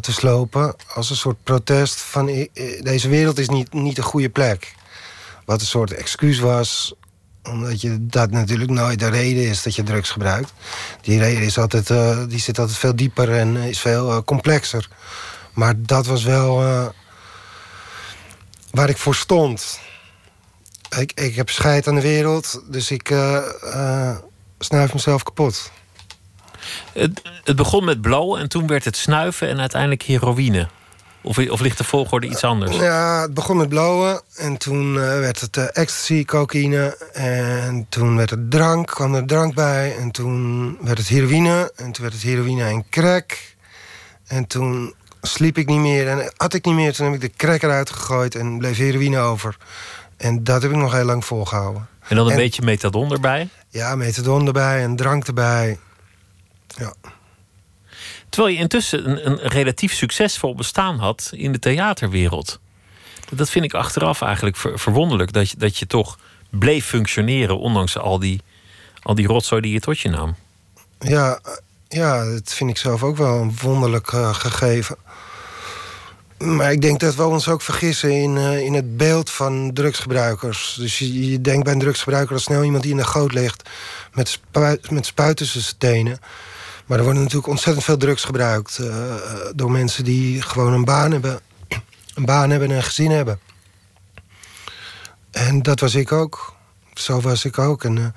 te 0.00 0.12
slopen. 0.12 0.74
Als 0.94 1.10
een 1.10 1.16
soort 1.16 1.42
protest 1.42 2.00
van... 2.00 2.26
deze 2.80 3.08
wereld 3.08 3.38
is 3.38 3.48
niet, 3.48 3.72
niet 3.72 3.98
een 3.98 4.04
goede 4.04 4.30
plek. 4.30 4.74
Wat 5.44 5.60
een 5.60 5.66
soort 5.66 5.92
excuus 5.92 6.38
was 6.38 6.94
omdat 7.50 7.80
je 7.80 8.06
dat 8.06 8.30
natuurlijk 8.30 8.70
nooit 8.70 8.98
de 8.98 9.08
reden 9.08 9.48
is 9.48 9.62
dat 9.62 9.74
je 9.74 9.82
drugs 9.82 10.10
gebruikt. 10.10 10.52
Die 11.00 11.18
reden 11.18 11.42
is 11.42 11.58
altijd, 11.58 11.90
uh, 11.90 12.18
die 12.28 12.40
zit 12.40 12.58
altijd 12.58 12.78
veel 12.78 12.96
dieper 12.96 13.38
en 13.38 13.56
is 13.56 13.78
veel 13.78 14.24
complexer. 14.24 14.88
Maar 15.52 15.74
dat 15.76 16.06
was 16.06 16.22
wel 16.22 16.62
waar 18.72 18.88
ik 18.88 18.96
voor 18.96 19.14
stond. 19.14 19.80
Ik, 20.98 21.12
ik 21.14 21.34
heb 21.34 21.50
scheid 21.50 21.86
aan 21.86 21.94
de 21.94 22.00
wereld, 22.00 22.62
dus 22.68 22.90
ik 22.90 23.14
snuif 24.58 24.92
mezelf 24.92 25.22
kapot. 25.22 25.70
Het, 26.92 27.22
het, 27.44 27.56
begon 27.56 27.84
met 27.84 28.00
blowen 28.00 28.40
en 28.40 28.48
toen 28.48 28.66
werd 28.66 28.84
het 28.84 28.96
snuiven 28.96 29.48
en 29.48 29.60
uiteindelijk 29.60 30.02
heroïne. 30.02 30.68
Of, 31.22 31.38
of 31.38 31.60
ligt 31.60 31.78
de 31.78 31.84
volgorde 31.84 32.26
iets 32.26 32.44
anders? 32.44 32.76
Ja, 32.76 33.20
het 33.22 33.34
begon 33.34 33.56
met 33.56 33.68
blowen 33.68 34.22
en 34.36 34.56
toen 34.56 34.94
uh, 34.94 34.94
werd 34.94 35.40
het 35.40 35.56
uh, 35.56 35.64
ecstasy, 35.72 36.24
cocaïne. 36.24 36.96
En 37.12 37.86
toen 37.88 38.16
werd 38.16 38.30
het 38.30 38.50
drank, 38.50 38.86
kwam 38.86 39.14
er 39.14 39.26
drank 39.26 39.54
bij. 39.54 39.96
En 39.96 40.10
toen 40.10 40.78
werd 40.80 40.98
het 40.98 41.08
heroïne. 41.08 41.72
En 41.76 41.92
toen 41.92 42.02
werd 42.02 42.14
het 42.14 42.22
heroïne 42.22 42.64
en 42.64 42.84
crack. 42.90 43.38
En 44.26 44.46
toen 44.46 44.94
sliep 45.22 45.58
ik 45.58 45.66
niet 45.66 45.80
meer 45.80 46.08
en 46.08 46.32
had 46.36 46.54
ik 46.54 46.64
niet 46.64 46.74
meer. 46.74 46.92
Toen 46.92 47.06
heb 47.06 47.14
ik 47.14 47.20
de 47.20 47.36
crack 47.36 47.62
eruit 47.62 47.90
gegooid 47.90 48.34
en 48.34 48.58
bleef 48.58 48.76
heroïne 48.76 49.18
over. 49.18 49.56
En 50.16 50.44
dat 50.44 50.62
heb 50.62 50.70
ik 50.70 50.76
nog 50.76 50.92
heel 50.92 51.04
lang 51.04 51.24
volgehouden. 51.24 51.88
En 52.08 52.16
dan 52.16 52.30
een 52.30 52.36
beetje 52.36 52.62
methadon 52.62 53.12
erbij? 53.12 53.48
Ja, 53.68 53.96
methadon 53.96 54.46
erbij 54.46 54.82
en 54.82 54.96
drank 54.96 55.26
erbij. 55.26 55.78
Ja. 56.66 56.94
Terwijl 58.28 58.54
je 58.54 58.60
intussen 58.60 59.10
een, 59.10 59.26
een, 59.26 59.48
relatief 59.48 59.92
succesvol 59.92 60.54
bestaan 60.54 60.98
had 60.98 61.30
in 61.34 61.52
de 61.52 61.58
theaterwereld. 61.58 62.60
Dat 63.30 63.50
vind 63.50 63.64
ik 63.64 63.74
achteraf 63.74 64.22
eigenlijk 64.22 64.56
ver, 64.56 64.78
verwonderlijk. 64.78 65.32
Dat 65.32 65.50
je, 65.50 65.56
dat 65.56 65.76
je 65.76 65.86
toch 65.86 66.18
bleef 66.50 66.86
functioneren, 66.86 67.58
ondanks 67.58 67.98
al 67.98 68.18
die, 68.18 68.40
al 69.02 69.14
die 69.14 69.26
rotzooi 69.26 69.60
die 69.60 69.72
je 69.72 69.80
tot 69.80 70.00
je 70.00 70.08
nam. 70.08 70.34
Ja, 70.98 71.40
ja, 71.92 72.24
dat 72.24 72.52
vind 72.52 72.70
ik 72.70 72.76
zelf 72.76 73.02
ook 73.02 73.16
wel 73.16 73.40
een 73.40 73.56
wonderlijk 73.60 74.12
uh, 74.12 74.34
gegeven. 74.34 74.96
Maar 76.38 76.72
ik 76.72 76.80
denk 76.80 77.00
dat 77.00 77.14
we 77.14 77.24
ons 77.24 77.48
ook 77.48 77.62
vergissen 77.62 78.10
in, 78.10 78.36
uh, 78.36 78.58
in 78.58 78.74
het 78.74 78.96
beeld 78.96 79.30
van 79.30 79.72
drugsgebruikers. 79.72 80.74
Dus 80.78 80.98
je, 80.98 81.40
denkt 81.40 81.64
bij 81.64 81.72
een 81.72 81.78
drugsgebruiker 81.78 82.34
al 82.34 82.40
snel 82.40 82.64
iemand 82.64 82.82
die 82.82 82.92
in 82.92 82.98
de 82.98 83.04
goot 83.04 83.32
ligt... 83.32 83.68
met, 84.12 84.28
spuit, 84.28 84.90
met 84.90 85.06
spuit 85.06 85.36
tussen 85.36 85.60
zijn 85.60 85.78
tenen. 85.78 86.18
Maar 86.86 86.98
er 86.98 87.04
worden 87.04 87.22
natuurlijk 87.22 87.50
ontzettend 87.50 87.84
veel 87.84 87.96
drugs 87.96 88.24
gebruikt... 88.24 88.78
Uh, 88.80 89.14
door 89.54 89.70
mensen 89.70 90.04
die 90.04 90.42
gewoon 90.42 90.72
een 90.72 90.84
baan 90.84 91.10
hebben. 91.12 91.40
Een 92.14 92.24
baan 92.24 92.50
hebben 92.50 92.70
en 92.70 92.76
een 92.76 92.82
gezin 92.82 93.10
hebben. 93.10 93.40
En 95.30 95.62
dat 95.62 95.80
was 95.80 95.94
ik 95.94 96.12
ook. 96.12 96.54
Zo 96.94 97.20
was 97.20 97.44
ik 97.44 97.58
ook. 97.58 97.84
En, 97.84 98.14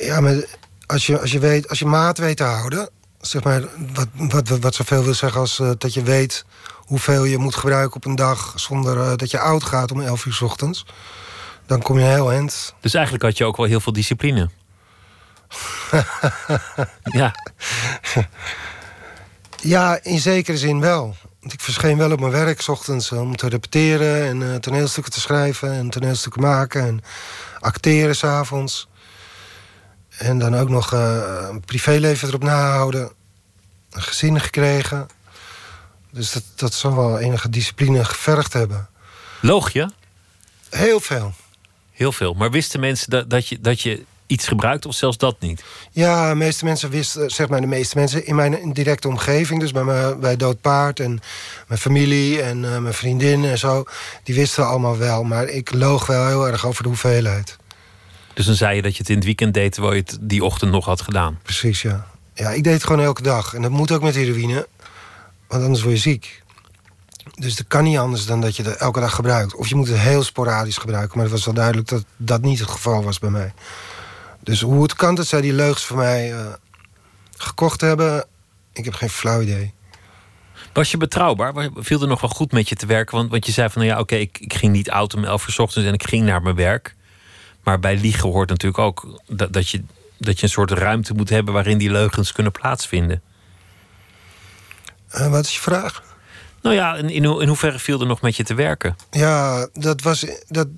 ja, 0.00 0.20
maar 0.20 0.44
als 0.92 1.06
je, 1.06 1.20
als, 1.20 1.32
je 1.32 1.38
weet, 1.38 1.68
als 1.68 1.78
je 1.78 1.86
maat 1.86 2.18
weet 2.18 2.36
te 2.36 2.42
houden 2.42 2.88
zeg 3.20 3.42
maar, 3.42 3.62
wat, 4.16 4.48
wat, 4.48 4.58
wat 4.58 4.74
zoveel 4.74 5.04
wil 5.04 5.14
zeggen 5.14 5.40
als 5.40 5.58
uh, 5.58 5.70
dat 5.78 5.94
je 5.94 6.02
weet 6.02 6.44
hoeveel 6.76 7.24
je 7.24 7.38
moet 7.38 7.54
gebruiken 7.54 7.96
op 7.96 8.04
een 8.04 8.14
dag 8.14 8.52
zonder 8.56 8.96
uh, 8.96 9.16
dat 9.16 9.30
je 9.30 9.38
oud 9.38 9.64
gaat 9.64 9.92
om 9.92 10.00
11 10.00 10.24
uur 10.24 10.32
s 10.32 10.40
ochtends. 10.40 10.86
Dan 11.66 11.82
kom 11.82 11.98
je 11.98 12.04
heel 12.04 12.32
eind. 12.32 12.74
Dus 12.80 12.94
eigenlijk 12.94 13.24
had 13.24 13.38
je 13.38 13.44
ook 13.44 13.56
wel 13.56 13.66
heel 13.66 13.80
veel 13.80 13.92
discipline. 13.92 14.50
ja. 17.04 17.34
ja, 19.60 19.98
in 20.02 20.18
zekere 20.18 20.56
zin 20.56 20.80
wel. 20.80 21.16
Want 21.40 21.52
ik 21.52 21.60
verscheen 21.60 21.96
wel 21.96 22.12
op 22.12 22.20
mijn 22.20 22.32
werk 22.32 22.60
s 22.60 22.68
ochtends 22.68 23.12
om 23.12 23.36
te 23.36 23.48
repeteren 23.48 24.26
en 24.26 24.40
uh, 24.40 24.54
toneelstukken 24.54 25.12
te 25.12 25.20
schrijven 25.20 25.72
en 25.72 25.90
toneelstukken 25.90 26.42
maken 26.42 26.82
en 26.82 27.00
acteren 27.60 28.16
s'avonds. 28.16 28.88
En 30.22 30.38
dan 30.38 30.56
ook 30.56 30.68
nog 30.68 30.92
uh, 30.92 31.46
een 31.50 31.60
privéleven 31.60 32.28
erop 32.28 32.42
nahouden. 32.42 33.10
Een 33.90 34.02
gezin 34.02 34.40
gekregen. 34.40 35.08
Dus 36.10 36.32
dat, 36.32 36.42
dat 36.54 36.74
zal 36.74 36.94
wel 36.94 37.18
enige 37.18 37.48
discipline 37.48 38.04
gevergd 38.04 38.52
hebben. 38.52 38.88
Loog 39.40 39.72
je? 39.72 39.88
Heel 40.70 41.00
veel. 41.00 41.32
Heel 41.92 42.12
veel. 42.12 42.34
Maar 42.34 42.50
wisten 42.50 42.80
mensen 42.80 43.10
dat, 43.10 43.30
dat, 43.30 43.48
je, 43.48 43.60
dat 43.60 43.80
je 43.80 44.04
iets 44.26 44.48
gebruikt 44.48 44.86
of 44.86 44.94
zelfs 44.94 45.16
dat 45.16 45.40
niet? 45.40 45.64
Ja, 45.90 46.28
de 46.28 46.34
meeste 46.34 46.64
mensen 46.64 46.90
wisten, 46.90 47.30
zeg 47.30 47.48
maar 47.48 47.60
de 47.60 47.66
meeste 47.66 47.98
mensen 47.98 48.26
in 48.26 48.34
mijn 48.34 48.72
directe 48.72 49.08
omgeving, 49.08 49.60
dus 49.60 49.72
bij, 49.72 49.84
me, 49.84 50.16
bij 50.20 50.36
Dood 50.36 50.60
Paard 50.60 51.00
en 51.00 51.20
mijn 51.66 51.80
familie 51.80 52.42
en 52.42 52.62
uh, 52.62 52.78
mijn 52.78 52.94
vriendin 52.94 53.44
en 53.44 53.58
zo, 53.58 53.84
die 54.22 54.34
wisten 54.34 54.66
allemaal 54.66 54.96
wel. 54.96 55.24
Maar 55.24 55.48
ik 55.48 55.72
loog 55.72 56.06
wel 56.06 56.26
heel 56.26 56.46
erg 56.46 56.66
over 56.66 56.82
de 56.82 56.88
hoeveelheid. 56.88 57.60
Dus 58.34 58.46
dan 58.46 58.54
zei 58.54 58.76
je 58.76 58.82
dat 58.82 58.92
je 58.92 58.98
het 58.98 59.08
in 59.08 59.16
het 59.16 59.24
weekend 59.24 59.54
deed 59.54 59.72
terwijl 59.72 59.94
je 59.94 60.00
het 60.00 60.18
die 60.20 60.44
ochtend 60.44 60.70
nog 60.70 60.84
had 60.84 61.00
gedaan? 61.00 61.38
Precies, 61.42 61.82
ja. 61.82 62.06
Ja, 62.34 62.50
ik 62.50 62.64
deed 62.64 62.72
het 62.72 62.84
gewoon 62.84 63.04
elke 63.04 63.22
dag. 63.22 63.54
En 63.54 63.62
dat 63.62 63.70
moet 63.70 63.92
ook 63.92 64.02
met 64.02 64.14
heroïne, 64.14 64.68
want 65.48 65.62
anders 65.62 65.82
word 65.82 65.94
je 65.94 66.00
ziek. 66.00 66.42
Dus 67.34 67.56
dat 67.56 67.66
kan 67.66 67.84
niet 67.84 67.98
anders 67.98 68.26
dan 68.26 68.40
dat 68.40 68.56
je 68.56 68.62
het 68.62 68.76
elke 68.76 69.00
dag 69.00 69.14
gebruikt. 69.14 69.54
Of 69.54 69.68
je 69.68 69.74
moet 69.74 69.88
het 69.88 69.98
heel 69.98 70.22
sporadisch 70.22 70.76
gebruiken. 70.76 71.12
Maar 71.14 71.26
het 71.26 71.34
was 71.34 71.44
wel 71.44 71.54
duidelijk 71.54 71.88
dat 71.88 72.04
dat 72.16 72.42
niet 72.42 72.58
het 72.58 72.70
geval 72.70 73.02
was 73.02 73.18
bij 73.18 73.30
mij. 73.30 73.52
Dus 74.40 74.60
hoe 74.60 74.82
het 74.82 74.94
kan 74.94 75.14
dat 75.14 75.26
zij 75.26 75.40
die 75.40 75.52
leugens 75.52 75.84
voor 75.84 75.96
mij 75.96 76.32
uh, 76.32 76.46
gekocht 77.36 77.80
hebben, 77.80 78.24
ik 78.72 78.84
heb 78.84 78.94
geen 78.94 79.10
flauw 79.10 79.40
idee. 79.40 79.74
Was 80.72 80.90
je 80.90 80.96
betrouwbaar? 80.96 81.70
Viel 81.74 82.02
er 82.02 82.08
nog 82.08 82.20
wel 82.20 82.30
goed 82.30 82.52
met 82.52 82.68
je 82.68 82.74
te 82.74 82.86
werken? 82.86 83.16
Want, 83.16 83.30
want 83.30 83.46
je 83.46 83.52
zei 83.52 83.70
van, 83.70 83.82
nou 83.82 83.94
ja, 83.94 84.00
oké, 84.00 84.14
ik, 84.14 84.38
ik, 84.38 84.54
ging 84.54 84.72
niet 84.72 84.90
oud 84.90 85.14
om 85.14 85.24
elf 85.24 85.48
uur 85.48 85.60
ochtends 85.60 85.88
en 85.88 85.94
ik 85.94 86.06
ging 86.06 86.24
naar 86.24 86.42
mijn 86.42 86.54
werk. 86.54 86.94
Maar 87.62 87.78
bij 87.78 87.96
liegen 87.96 88.28
hoort 88.28 88.48
natuurlijk 88.48 88.82
ook 88.82 89.20
dat, 89.26 89.52
dat, 89.52 89.68
je, 89.68 89.82
dat 90.18 90.36
je 90.36 90.42
een 90.42 90.52
soort 90.52 90.70
ruimte 90.70 91.14
moet 91.14 91.28
hebben 91.28 91.54
waarin 91.54 91.78
die 91.78 91.90
leugens 91.90 92.32
kunnen 92.32 92.52
plaatsvinden. 92.52 93.22
Uh, 95.14 95.30
wat 95.30 95.44
is 95.44 95.54
je 95.54 95.60
vraag? 95.60 96.02
Nou 96.62 96.74
ja, 96.74 96.94
in, 96.94 97.10
in, 97.10 97.24
in 97.24 97.48
hoeverre 97.48 97.78
viel 97.78 98.00
er 98.00 98.06
nog 98.06 98.20
met 98.20 98.36
je 98.36 98.44
te 98.44 98.54
werken? 98.54 98.96
Ja, 99.10 99.68
dat 99.72 100.02
was. 100.02 100.26
Dat, 100.48 100.68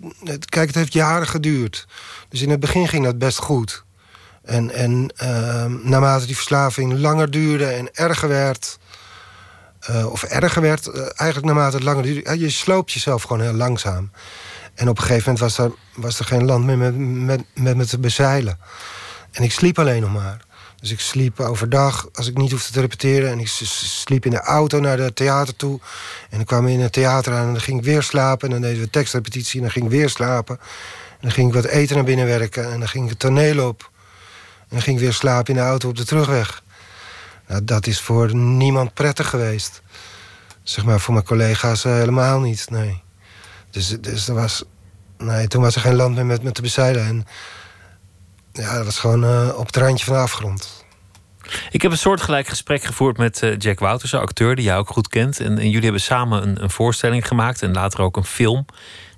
kijk, 0.45 0.67
het 0.67 0.75
heeft 0.75 0.93
jaren 0.93 1.27
geduurd. 1.27 1.87
Dus 2.29 2.43
in 2.43 2.51
het 2.51 2.61
begin 2.61 2.89
ging 2.89 3.05
dat 3.05 3.19
best 3.19 3.39
goed. 3.39 3.85
En, 4.43 4.71
en 4.71 5.13
uh, 5.23 5.65
naarmate 5.65 6.27
die 6.27 6.35
verslaving 6.37 6.99
langer 6.99 7.31
duurde 7.31 7.67
en 7.67 7.95
erger 7.95 8.29
werd. 8.29 8.79
Uh, 9.91 10.13
of 10.13 10.23
erger 10.23 10.63
werd, 10.63 10.87
uh, 10.87 10.95
eigenlijk 10.97 11.45
naarmate 11.45 11.77
het 11.77 11.85
langer 11.85 12.03
duurde. 12.03 12.39
je 12.39 12.51
sloopt 12.51 12.93
jezelf 12.93 13.23
gewoon 13.23 13.41
heel 13.41 13.53
langzaam. 13.53 14.11
En 14.75 14.89
op 14.89 14.97
een 14.97 15.03
gegeven 15.03 15.33
moment 15.33 15.57
was 15.57 15.67
er, 15.67 15.73
was 15.95 16.19
er 16.19 16.25
geen 16.25 16.45
land 16.45 16.65
meer 16.65 16.79
met, 16.79 16.97
met, 16.99 17.45
met 17.55 17.77
me 17.77 17.87
te 17.87 17.99
bezeilen. 17.99 18.59
En 19.31 19.43
ik 19.43 19.53
sliep 19.53 19.79
alleen 19.79 20.01
nog 20.01 20.13
maar. 20.13 20.45
Dus 20.81 20.93
ik 20.93 21.01
sliep 21.01 21.41
overdag 21.41 22.09
als 22.13 22.29
ik 22.29 22.37
niet 22.37 22.51
hoefde 22.51 22.73
te 22.73 22.81
repeteren. 22.81 23.31
En 23.31 23.39
ik 23.39 23.49
sliep 23.49 24.25
in 24.25 24.31
de 24.31 24.41
auto 24.41 24.81
naar 24.81 24.97
de 24.97 25.13
theater 25.13 25.57
toe. 25.57 25.81
En 26.31 26.37
dan 26.37 26.45
kwam 26.45 26.65
we 26.65 26.71
in 26.71 26.81
het 26.81 26.93
theater 26.93 27.33
aan 27.33 27.47
en 27.47 27.53
dan 27.53 27.61
ging 27.61 27.79
ik 27.79 27.85
weer 27.85 28.03
slapen. 28.03 28.49
En 28.49 28.53
dan 28.55 28.63
deden 28.63 28.83
we 28.83 28.91
tekstrepetitie 28.91 29.57
en 29.57 29.63
dan 29.63 29.71
ging 29.71 29.85
ik 29.85 29.91
weer 29.91 30.09
slapen. 30.09 30.59
En 31.11 31.21
dan 31.21 31.31
ging 31.31 31.49
ik 31.49 31.55
wat 31.55 31.65
eten 31.65 31.97
naar 31.97 32.05
binnen 32.05 32.27
werken. 32.27 32.73
En 32.73 32.79
dan 32.79 32.89
ging 32.89 33.05
ik 33.05 33.11
het 33.11 33.19
toneel 33.19 33.69
op. 33.69 33.91
En 34.61 34.67
dan 34.69 34.83
ging 34.83 34.97
ik 34.97 35.03
weer 35.03 35.13
slapen 35.13 35.55
in 35.55 35.61
de 35.61 35.67
auto 35.67 35.89
op 35.89 35.97
de 35.97 36.05
terugweg. 36.05 36.63
Nou, 37.49 37.65
dat 37.65 37.87
is 37.87 38.01
voor 38.01 38.35
niemand 38.35 38.95
prettig 38.95 39.29
geweest. 39.29 39.83
Zeg 40.63 40.85
maar 40.85 41.01
voor 41.01 41.15
mijn 41.15 41.27
collega's 41.27 41.85
uh, 41.85 41.93
helemaal 41.93 42.41
niet, 42.41 42.71
nee. 42.71 43.04
Dus, 43.75 43.89
dus 44.01 44.29
er 44.29 44.35
was... 44.35 44.65
Nee, 45.19 45.49
toen 45.49 45.63
was 45.63 45.75
er 45.75 45.81
geen 45.81 45.95
land 45.95 46.15
meer 46.15 46.27
met 46.27 46.43
me 46.43 46.53
te 46.53 46.63
bezeilen. 46.63 47.07
En 47.07 47.27
ja, 48.53 48.77
dat 48.77 48.85
was 48.85 48.99
gewoon 48.99 49.25
uh, 49.25 49.55
op 49.57 49.67
het 49.67 49.77
randje 49.77 50.05
van 50.05 50.15
de 50.15 50.21
afgrond. 50.21 50.85
Ik 51.71 51.83
heb 51.83 51.91
een 51.91 51.99
soortgelijk 51.99 52.47
gesprek 52.47 52.83
gevoerd 52.83 53.17
met 53.17 53.43
uh, 53.43 53.59
Jack 53.59 53.79
Wouters, 53.79 54.13
een 54.13 54.21
acteur 54.21 54.57
die 54.57 54.65
jij 54.65 54.77
ook 54.77 54.89
goed 54.89 55.09
kent. 55.09 55.41
En, 55.41 55.59
en 55.59 55.67
jullie 55.67 55.83
hebben 55.83 56.01
samen 56.01 56.43
een, 56.43 56.63
een, 56.63 56.71
voorstelling 56.71 57.27
gemaakt 57.27 57.63
en 57.63 57.73
later 57.73 58.01
ook 58.01 58.17
een 58.17 58.25
film 58.25 58.67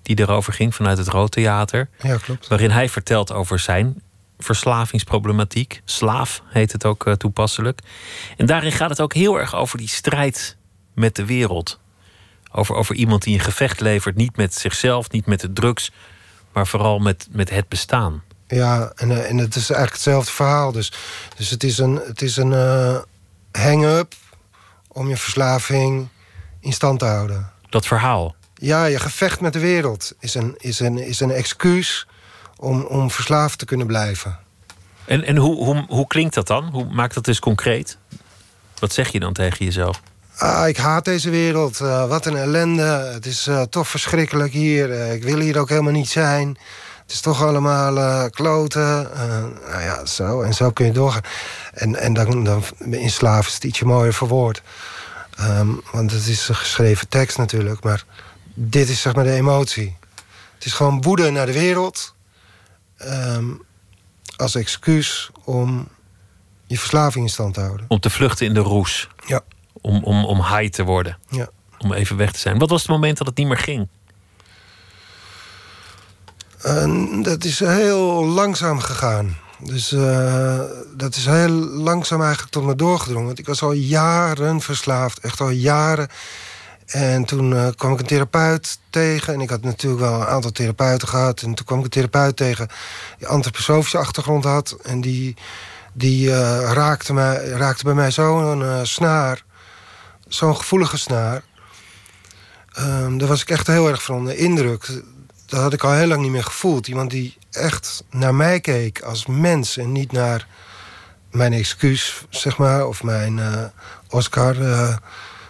die 0.03 0.19
erover 0.19 0.53
ging 0.53 0.75
vanuit 0.75 0.99
het 0.99 1.09
Rood 1.09 1.31
Theater. 1.31 1.89
Ja, 2.03 2.17
klopt. 2.17 2.49
Waarin 2.49 2.71
hij 2.71 2.89
vertelt 2.89 3.33
over 3.33 3.59
zijn 3.59 4.03
verslavingsproblematiek. 4.39 5.83
Slaaf 5.85 6.43
heet 6.47 6.73
het 6.73 6.85
ook 6.85 7.07
uh, 7.07 7.15
toepasselijk. 7.15 7.81
En 8.37 8.47
daarin 8.47 8.73
gaat 8.73 8.91
het 8.91 9.01
ook 9.01 9.15
heel 9.15 9.39
erg 9.39 9.55
over 9.55 9.79
die 9.79 9.89
strijd 9.89 10.57
met 10.95 11.17
de 11.17 11.25
wereld. 11.25 11.79
Over, 12.57 12.75
over 12.75 12.95
iemand 12.95 13.23
die 13.23 13.35
een 13.35 13.45
gevecht 13.45 13.81
levert, 13.81 14.17
niet 14.17 14.37
met 14.37 14.55
zichzelf, 14.55 15.11
niet 15.11 15.27
met 15.27 15.41
de 15.41 15.53
drugs, 15.53 15.93
maar 16.53 16.67
vooral 16.67 16.99
met, 16.99 17.29
met 17.31 17.51
het 17.51 17.69
bestaan. 17.69 18.23
Ja, 18.47 18.93
en, 18.95 19.11
uh, 19.11 19.31
en 19.31 19.37
het 19.37 19.57
is 19.57 19.71
eigenlijk 19.71 19.93
hetzelfde 19.93 20.33
verhaal. 20.33 20.73
Dus, 20.73 20.93
dus 21.37 21.51
het 21.51 21.65
is 21.65 21.79
een, 21.79 22.01
het 22.07 22.23
is 22.23 22.37
een 22.37 22.51
uh, 22.51 22.99
hang-up 23.53 24.15
om 24.89 25.09
je 25.09 25.17
verslaving 25.17 26.09
in 26.61 26.73
stand 26.73 26.99
te 26.99 27.05
houden. 27.05 27.51
Dat 27.69 27.87
verhaal? 27.87 28.35
Ja, 28.55 28.85
je 28.85 28.99
gevecht 28.99 29.41
met 29.41 29.53
de 29.53 29.59
wereld 29.59 30.13
is 30.21 30.35
een, 30.35 30.55
is 30.59 30.81
een, 30.81 30.99
is 30.99 31.21
een 31.21 31.31
excuus 31.31 32.07
om, 32.57 32.83
om 32.83 33.11
verslaafd 33.11 33.59
te 33.59 33.65
kunnen 33.65 33.87
blijven. 33.87 34.39
En, 35.05 35.25
en 35.25 35.37
hoe, 35.37 35.65
hoe, 35.65 35.85
hoe 35.89 36.07
klinkt 36.07 36.35
dat 36.35 36.47
dan? 36.47 36.65
Hoe 36.65 36.85
maakt 36.85 37.15
dat 37.15 37.25
dus 37.25 37.39
concreet? 37.39 37.99
Wat 38.79 38.93
zeg 38.93 39.09
je 39.13 39.21
dan 39.21 39.33
tegen 39.33 39.65
jezelf? 39.65 40.03
Ah, 40.37 40.69
ik 40.69 40.76
haat 40.76 41.05
deze 41.05 41.31
wereld. 41.31 41.81
Uh, 41.81 42.09
wat 42.09 42.26
een 42.26 42.37
ellende. 42.37 42.83
Het 43.12 43.26
is 43.26 43.47
uh, 43.47 43.62
toch 43.62 43.88
verschrikkelijk 43.88 44.52
hier. 44.52 44.90
Uh, 44.90 45.12
ik 45.12 45.23
wil 45.23 45.38
hier 45.38 45.59
ook 45.59 45.69
helemaal 45.69 45.93
niet 45.93 46.09
zijn. 46.09 46.59
Het 47.02 47.14
is 47.14 47.21
toch 47.21 47.43
allemaal 47.43 48.31
kloten. 48.31 49.11
nou 49.69 49.83
ja, 49.83 50.07
zo. 50.07 50.43
En 50.43 50.55
zo 50.55 50.71
kun 50.71 50.87
je 50.87 50.93
doorgaan. 50.93 51.23
En, 51.73 51.97
en 51.97 52.12
dan, 52.12 52.45
dan 52.45 52.62
in 52.78 53.11
slaaf 53.11 53.47
is 53.47 53.55
het 53.55 53.64
ietsje 53.64 53.85
mooier 53.85 54.14
verwoord. 54.14 54.62
Um, 55.40 55.83
want 55.93 56.11
het 56.11 56.26
is 56.26 56.49
een 56.49 56.55
geschreven 56.55 57.09
tekst 57.09 57.38
natuurlijk. 57.38 57.83
Maar 57.83 58.05
dit 58.55 58.88
is 58.88 59.00
zeg 59.00 59.14
maar 59.14 59.25
de 59.25 59.33
emotie. 59.33 59.97
Het 60.55 60.64
is 60.64 60.73
gewoon 60.73 61.02
woede 61.02 61.31
naar 61.31 61.47
de 61.47 61.52
wereld. 61.52 62.14
Um, 63.02 63.62
als 64.37 64.55
excuus 64.55 65.31
om 65.45 65.88
je 66.66 66.78
verslaving 66.78 67.25
in 67.25 67.31
stand 67.31 67.55
te 67.55 67.61
houden. 67.61 67.87
Om 67.88 68.00
te 68.00 68.11
vluchten 68.11 68.47
in 68.47 68.55
de 68.55 68.61
roes. 68.61 69.09
Ja. 69.26 69.40
Om, 69.80 70.04
om, 70.04 70.25
om 70.25 70.42
high 70.42 70.68
te 70.68 70.85
worden. 70.85 71.18
Ja. 71.28 71.49
Om 71.78 71.92
even 71.92 72.16
weg 72.16 72.33
te 72.33 72.38
zijn. 72.38 72.59
Wat 72.59 72.71
was 72.71 72.83
het 72.83 72.90
moment 72.90 73.18
dat 73.18 73.26
het 73.26 73.37
niet 73.37 73.47
meer 73.47 73.59
ging? 73.59 73.88
Uh, 76.66 77.23
dat 77.23 77.45
is 77.45 77.59
heel 77.59 78.25
langzaam 78.25 78.78
gegaan. 78.78 79.37
Dus 79.59 79.92
uh, 79.92 80.61
dat 80.97 81.16
is 81.16 81.26
heel 81.26 81.49
langzaam 81.59 82.23
eigenlijk 82.23 82.52
tot 82.52 82.64
me 82.64 82.75
doorgedrongen. 82.75 83.26
Want 83.26 83.38
ik 83.38 83.47
was 83.47 83.62
al 83.62 83.73
jaren 83.73 84.61
verslaafd. 84.61 85.18
Echt 85.18 85.40
al 85.40 85.50
jaren. 85.50 86.09
En 86.87 87.25
toen 87.25 87.50
uh, 87.50 87.68
kwam 87.76 87.92
ik 87.92 87.99
een 87.99 88.06
therapeut 88.06 88.78
tegen. 88.90 89.35
En 89.35 89.40
ik 89.40 89.50
had 89.50 89.62
natuurlijk 89.62 90.02
wel 90.02 90.21
een 90.21 90.26
aantal 90.26 90.52
therapeuten 90.52 91.09
gehad. 91.09 91.42
En 91.42 91.54
toen 91.54 91.66
kwam 91.66 91.78
ik 91.78 91.85
een 91.85 91.90
therapeut 91.90 92.37
tegen 92.37 92.68
die 93.18 93.26
antroposofische 93.26 93.99
achtergrond 93.99 94.45
had. 94.45 94.76
En 94.83 95.00
die, 95.00 95.37
die 95.92 96.28
uh, 96.28 96.73
raakte, 96.73 97.14
mij, 97.14 97.49
raakte 97.49 97.85
bij 97.85 97.95
mij 97.95 98.11
zo'n 98.11 98.64
snaar. 98.83 99.45
Zo'n 100.28 100.56
gevoelige 100.56 100.99
snaar. 100.99 101.42
Um, 102.78 103.18
daar 103.18 103.28
was 103.28 103.42
ik 103.42 103.50
echt 103.50 103.66
heel 103.66 103.88
erg 103.88 104.02
van 104.02 104.16
onder 104.16 104.37
indruk. 104.37 105.02
Dat 105.47 105.61
had 105.61 105.73
ik 105.73 105.85
al 105.85 105.92
heel 105.92 106.06
lang 106.06 106.23
niet 106.23 106.30
meer 106.30 106.45
gevoeld. 106.45 106.88
Iemand 106.88 107.11
die 107.11 107.37
echt 107.50 108.04
naar 108.11 108.35
mij 108.35 108.61
keek 108.61 109.00
als 109.00 109.26
mens. 109.26 109.76
En 109.76 109.92
niet 109.92 110.12
naar 110.12 110.47
mijn 111.30 111.52
excuus, 111.52 112.25
zeg 112.30 112.56
maar. 112.59 112.87
Of 112.87 113.02
mijn 113.02 113.40
Oscar 114.09 114.54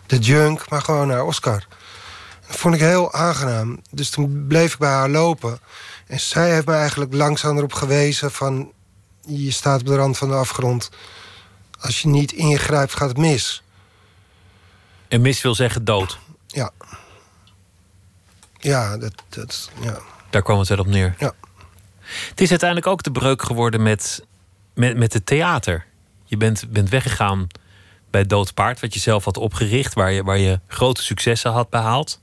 de 0.07 0.19
junk, 0.19 0.71
maar 0.71 0.83
gewoon 0.83 1.07
naar 1.07 1.25
Oscar. 1.25 1.67
Dat 2.47 2.57
vond 2.57 2.75
ik 2.75 2.81
heel 2.81 3.13
aangenaam. 3.13 3.81
Dus 3.91 4.11
toen 4.11 4.47
bleef 4.47 4.73
ik 4.73 4.79
bij 4.79 4.91
haar 4.91 5.09
lopen. 5.09 5.61
En 6.07 6.21
zij 6.21 6.53
heeft 6.53 6.67
me 6.67 6.75
eigenlijk 6.75 7.15
langzaam 7.15 7.57
erop 7.57 7.73
gewezen 7.73 8.33
van... 8.33 8.73
je 9.27 9.51
staat 9.51 9.81
op 9.81 9.87
de 9.87 9.97
rand 9.97 10.19
van 10.19 10.29
de 10.29 10.35
afgrond. 10.35 10.91
Als 11.81 12.03
je 12.03 12.09
niet 12.09 12.33
ingrijpt, 12.33 12.95
gaat 12.95 13.09
het 13.09 13.19
mis. 13.19 13.63
En 15.09 15.21
mis 15.21 15.43
wil 15.43 15.55
zeggen 15.55 15.85
dood? 15.85 16.19
Ja. 16.47 16.71
Ja, 18.59 18.99
dat... 18.99 19.13
dat 19.29 19.71
ja. 19.81 19.99
Daar 20.31 20.43
kwam 20.43 20.59
het 20.59 20.69
wel 20.69 20.79
op 20.79 20.87
neer? 20.87 21.15
Ja. 21.19 21.33
Het 22.07 22.41
is 22.41 22.51
uiteindelijk 22.51 22.89
ook 22.89 23.03
de 23.03 23.11
breuk 23.11 23.43
geworden 23.43 23.83
met, 23.83 24.25
met, 24.75 24.97
met 24.97 25.13
het 25.13 25.27
theater. 25.27 25.87
Je 26.25 26.37
bent, 26.37 26.71
bent 26.71 26.89
weggegaan 26.89 27.47
bij 28.11 28.27
Dood 28.27 28.55
Paard, 28.55 28.81
wat 28.81 28.95
je 28.95 29.01
zelf 29.01 29.25
had 29.25 29.37
opgericht, 29.37 29.95
waar 29.95 30.13
je, 30.13 30.23
waar 30.23 30.39
je 30.39 30.61
grote 30.69 31.03
successen 31.03 31.51
had 31.51 31.71
behaald. 31.71 32.21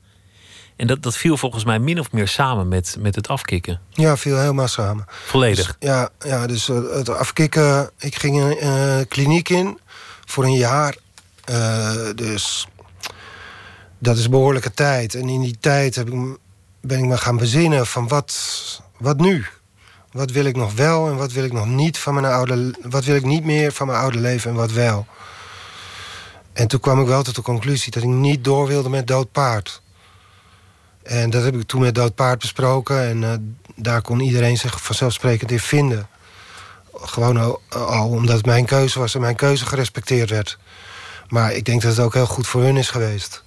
En 0.76 0.88
dat, 0.88 1.04
dat 1.04 1.18
viel 1.18 1.38
volgens 1.38 1.64
mij 1.64 1.80
min 1.80 2.00
of 2.00 2.12
meer 2.12 2.28
samen 2.28 2.68
met, 2.68 2.96
met 3.00 3.16
het 3.16 3.28
afkicken. 3.28 3.82
Ja, 3.90 4.18
viel 4.18 4.38
helemaal 4.38 4.68
samen. 4.68 5.06
Volledig? 5.08 5.78
Dus, 5.80 5.90
ja, 5.90 6.10
ja, 6.20 6.48
dus 6.48 6.70
uh, 6.70 6.94
het 6.94 7.10
afkicken... 7.10 7.90
Ik 7.98 8.16
ging 8.16 8.42
een 8.42 8.58
uh, 8.64 9.06
kliniek 9.08 9.50
in 9.50 9.80
voor 10.26 10.44
een 10.44 10.58
jaar. 10.58 10.96
Uh, 11.50 12.10
dus 12.16 12.68
dat 14.04 14.18
is 14.18 14.30
behoorlijke 14.30 14.74
tijd. 14.74 15.16
En 15.16 15.30
in 15.30 15.42
die 15.42 15.58
tijd 15.60 15.96
heb 15.96 16.10
ik, 16.10 16.38
ben 16.82 16.98
ik 17.00 17.06
me 17.06 17.18
gaan 17.18 17.38
bezinnen 17.38 17.88
van 17.88 18.08
wat, 18.08 18.34
wat 18.98 19.20
nu? 19.20 19.46
Wat 20.12 20.32
wil 20.32 20.46
ik 20.46 20.56
nog 20.56 20.74
wel 20.74 21.08
en 21.08 21.16
wat 21.16 21.32
wil 21.32 21.44
ik 21.44 21.54
nog 21.54 21.66
niet 21.66 21.98
van 21.98 22.14
mijn 22.14 22.26
oude... 22.26 22.76
Wat 22.82 23.04
wil 23.04 23.16
ik 23.16 23.26
niet 23.26 23.44
meer 23.44 23.72
van 23.72 23.88
mijn 23.88 24.00
oude 24.00 24.20
leven 24.20 24.50
en 24.50 24.56
wat 24.56 24.72
wel? 24.72 25.06
En 26.54 26.68
toen 26.68 26.80
kwam 26.80 27.02
ik 27.02 27.08
wel 27.08 27.24
tot 27.24 27.36
de 27.36 27.42
conclusie 27.42 27.92
dat 27.92 28.04
ik 28.04 28.10
niet 28.10 28.44
door 28.44 28.68
wilde 28.68 28.90
met 28.90 29.08
dood 29.08 29.32
paard. 29.32 29.82
En 31.04 31.30
dat 31.30 31.44
heb 31.44 31.56
ik 31.56 31.68
toen 31.68 31.82
met 31.82 31.96
dood 31.96 32.16
paard 32.16 32.40
besproken. 32.40 33.08
En 33.08 33.22
uh, 33.22 33.34
daar 33.76 34.02
kon 34.02 34.20
iedereen 34.20 34.58
zich 34.58 34.84
vanzelfsprekend 34.84 35.52
in 35.52 35.60
vinden. 35.60 36.08
Gewoon 36.94 37.38
al, 37.38 37.62
al, 37.70 38.10
omdat 38.10 38.36
het 38.36 38.46
mijn 38.46 38.66
keuze 38.66 39.00
was 39.00 39.16
en 39.16 39.22
mijn 39.22 39.36
keuze 39.36 39.66
gerespecteerd 39.66 40.30
werd. 40.30 40.58
Maar 41.28 41.54
ik 41.54 41.66
denk 41.66 41.82
dat 41.82 41.96
het 41.96 42.06
ook 42.06 42.14
heel 42.14 42.26
goed 42.26 42.48
voor 42.48 42.62
hun 42.62 42.78
is 42.78 42.90
geweest. 42.90 43.44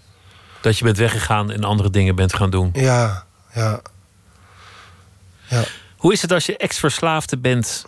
Dat 0.67 0.79
je 0.79 0.85
bent 0.85 0.97
weggegaan 0.97 1.51
en 1.51 1.65
andere 1.65 1.91
dingen 1.91 2.15
bent 2.15 2.35
gaan 2.35 2.51
doen. 2.51 2.71
Ja, 2.73 3.27
ja. 3.55 3.81
ja. 5.49 5.65
Hoe 5.97 6.13
is 6.13 6.23
het 6.23 6.33
als 6.33 6.47
je 6.47 6.57
ex-verslaafde 6.57 7.37
bent 7.37 7.87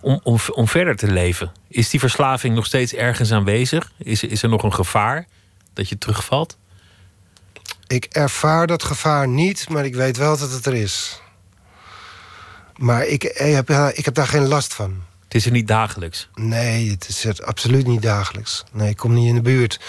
om, 0.00 0.20
om, 0.22 0.38
om 0.52 0.68
verder 0.68 0.96
te 0.96 1.06
leven? 1.06 1.52
Is 1.68 1.90
die 1.90 2.00
verslaving 2.00 2.54
nog 2.54 2.66
steeds 2.66 2.92
ergens 2.94 3.32
aanwezig? 3.32 3.92
Is, 3.98 4.22
is 4.22 4.42
er 4.42 4.48
nog 4.48 4.62
een 4.62 4.74
gevaar 4.74 5.26
dat 5.72 5.88
je 5.88 5.98
terugvalt? 5.98 6.56
Ik 7.86 8.04
ervaar 8.04 8.66
dat 8.66 8.84
gevaar 8.84 9.28
niet, 9.28 9.68
maar 9.68 9.84
ik 9.84 9.94
weet 9.94 10.16
wel 10.16 10.38
dat 10.38 10.50
het 10.50 10.66
er 10.66 10.74
is. 10.74 11.20
Maar 12.76 13.06
ik, 13.06 13.24
ik, 13.24 13.54
heb, 13.54 13.70
ik 13.70 14.04
heb 14.04 14.14
daar 14.14 14.28
geen 14.28 14.46
last 14.46 14.74
van. 14.74 15.02
Het 15.24 15.34
is 15.34 15.46
er 15.46 15.52
niet 15.52 15.68
dagelijks? 15.68 16.28
Nee, 16.34 16.90
het 16.90 17.08
is 17.08 17.24
er 17.24 17.44
absoluut 17.44 17.86
niet 17.86 18.02
dagelijks. 18.02 18.64
Nee, 18.72 18.88
ik 18.88 18.96
kom 18.96 19.14
niet 19.14 19.28
in 19.28 19.34
de 19.34 19.42
buurt. 19.42 19.80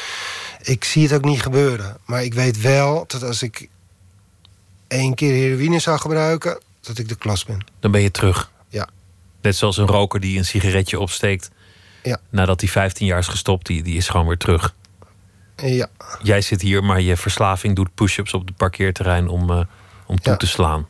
Ik 0.68 0.84
zie 0.84 1.04
het 1.04 1.14
ook 1.14 1.24
niet 1.24 1.42
gebeuren. 1.42 1.98
Maar 2.06 2.24
ik 2.24 2.34
weet 2.34 2.62
wel 2.62 3.04
dat 3.08 3.24
als 3.24 3.42
ik 3.42 3.70
één 4.88 5.16
keer 5.16 5.34
heroïne 5.34 5.80
zou 5.80 6.00
gebruiken... 6.00 6.60
dat 6.82 6.98
ik 6.98 7.10
de 7.10 7.16
klas 7.16 7.46
ben. 7.46 7.66
Dan 7.80 7.92
ben 7.92 8.02
je 8.02 8.12
terug? 8.12 8.52
Ja. 8.70 8.88
Net 9.42 9.56
zoals 9.56 9.78
een 9.78 9.88
roker 9.88 10.20
die 10.20 10.38
een 10.38 10.46
sigaretje 10.46 11.00
opsteekt... 11.00 11.50
Ja. 12.04 12.18
nadat 12.30 12.62
hij 12.62 12.70
15 12.70 13.06
jaar 13.06 13.20
is 13.20 13.28
gestopt, 13.28 13.66
die, 13.66 13.84
die 13.84 13.98
is 13.98 14.10
gewoon 14.10 14.28
weer 14.28 14.38
terug. 14.38 14.74
Ja. 15.56 15.88
Jij 16.24 16.42
zit 16.42 16.62
hier, 16.62 16.84
maar 16.84 17.02
je 17.02 17.18
verslaving 17.18 17.76
doet 17.76 17.94
push-ups 17.96 18.34
op 18.34 18.46
het 18.48 18.56
parkeerterrein 18.58 19.28
om, 19.28 19.50
uh, 19.52 19.60
om 20.06 20.16
toe 20.20 20.32
Ja. 20.32 20.38
te 20.38 20.48
slaan. 20.48 20.88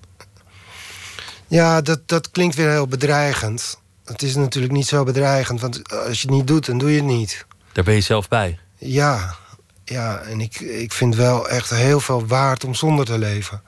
Ja, 1.47 1.81
dat, 1.81 1.99
dat 2.05 2.31
klinkt 2.31 2.55
weer 2.55 2.69
heel 2.69 2.87
bedreigend. 2.87 3.79
Het 4.05 4.21
is 4.21 4.35
natuurlijk 4.35 4.73
niet 4.73 4.87
zo 4.87 5.03
bedreigend, 5.03 5.61
want 5.61 5.93
als 5.93 6.21
je 6.21 6.27
het 6.27 6.35
niet 6.37 6.47
doet, 6.47 6.65
dan 6.65 6.77
doe 6.77 6.89
je 6.89 6.95
het 6.95 7.05
niet. 7.05 7.45
Daar 7.71 7.83
ben 7.83 7.93
je 7.93 8.01
zelf 8.01 8.27
bij. 8.27 8.59
Ja, 8.77 9.35
ja 9.89 10.17
en 10.17 10.41
ik, 10.41 10.59
ik 10.59 10.93
vind 10.93 11.15
wel 11.15 11.49
echt 11.49 11.69
heel 11.69 11.99
veel 11.99 12.25
waard 12.27 12.63
om 12.63 12.75
zonder 12.75 13.05
te 13.05 13.17
leven. 13.17 13.61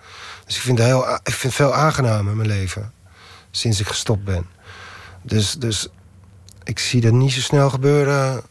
Dus 0.45 0.55
ik 0.55 0.61
vind, 0.61 0.77
het 0.77 0.87
heel, 0.87 1.19
ik 1.23 1.33
vind 1.33 1.53
veel 1.53 1.73
aangenamer 1.73 2.35
mijn 2.35 2.47
leven. 2.47 2.93
Sinds 3.51 3.79
ik 3.79 3.87
gestopt 3.87 4.23
ben. 4.23 4.45
Dus, 5.21 5.53
dus 5.53 5.87
ik 6.63 6.79
zie 6.79 7.01
dat 7.01 7.11
niet 7.11 7.31
zo 7.31 7.39
snel 7.39 7.69
gebeuren... 7.69 8.41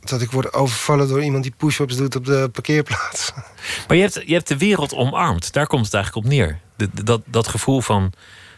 dat 0.00 0.20
ik 0.20 0.30
word 0.30 0.52
overvallen 0.52 1.08
door 1.08 1.22
iemand 1.22 1.42
die 1.42 1.54
push-ups 1.56 1.96
doet 1.96 2.16
op 2.16 2.24
de 2.24 2.48
parkeerplaats. 2.52 3.32
Maar 3.88 3.96
je 3.96 4.02
hebt, 4.02 4.22
je 4.26 4.34
hebt 4.34 4.48
de 4.48 4.56
wereld 4.56 4.94
omarmd. 4.94 5.52
Daar 5.52 5.66
komt 5.66 5.84
het 5.84 5.94
eigenlijk 5.94 6.26
op 6.26 6.32
neer. 6.32 6.60
De- 6.76 7.04
dat, 7.04 7.20
dat 7.24 7.48
gevoel 7.48 7.80
van... 7.80 8.12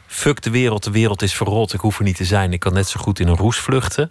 fuck 0.07 0.43
de 0.43 0.51
wereld, 0.51 0.85
de 0.85 0.91
wereld 0.91 1.23
is 1.23 1.35
verrot. 1.35 1.73
Ik 1.73 1.81
hoef 1.81 1.99
er 1.99 2.05
niet 2.05 2.17
te 2.17 2.25
zijn. 2.25 2.53
Ik 2.53 2.61
kan 2.61 2.73
net 2.73 2.89
zo 2.89 3.01
goed 3.01 3.21
in 3.21 3.29
een 3.29 3.37
roes 3.37 3.59
vluchten. 3.59 4.11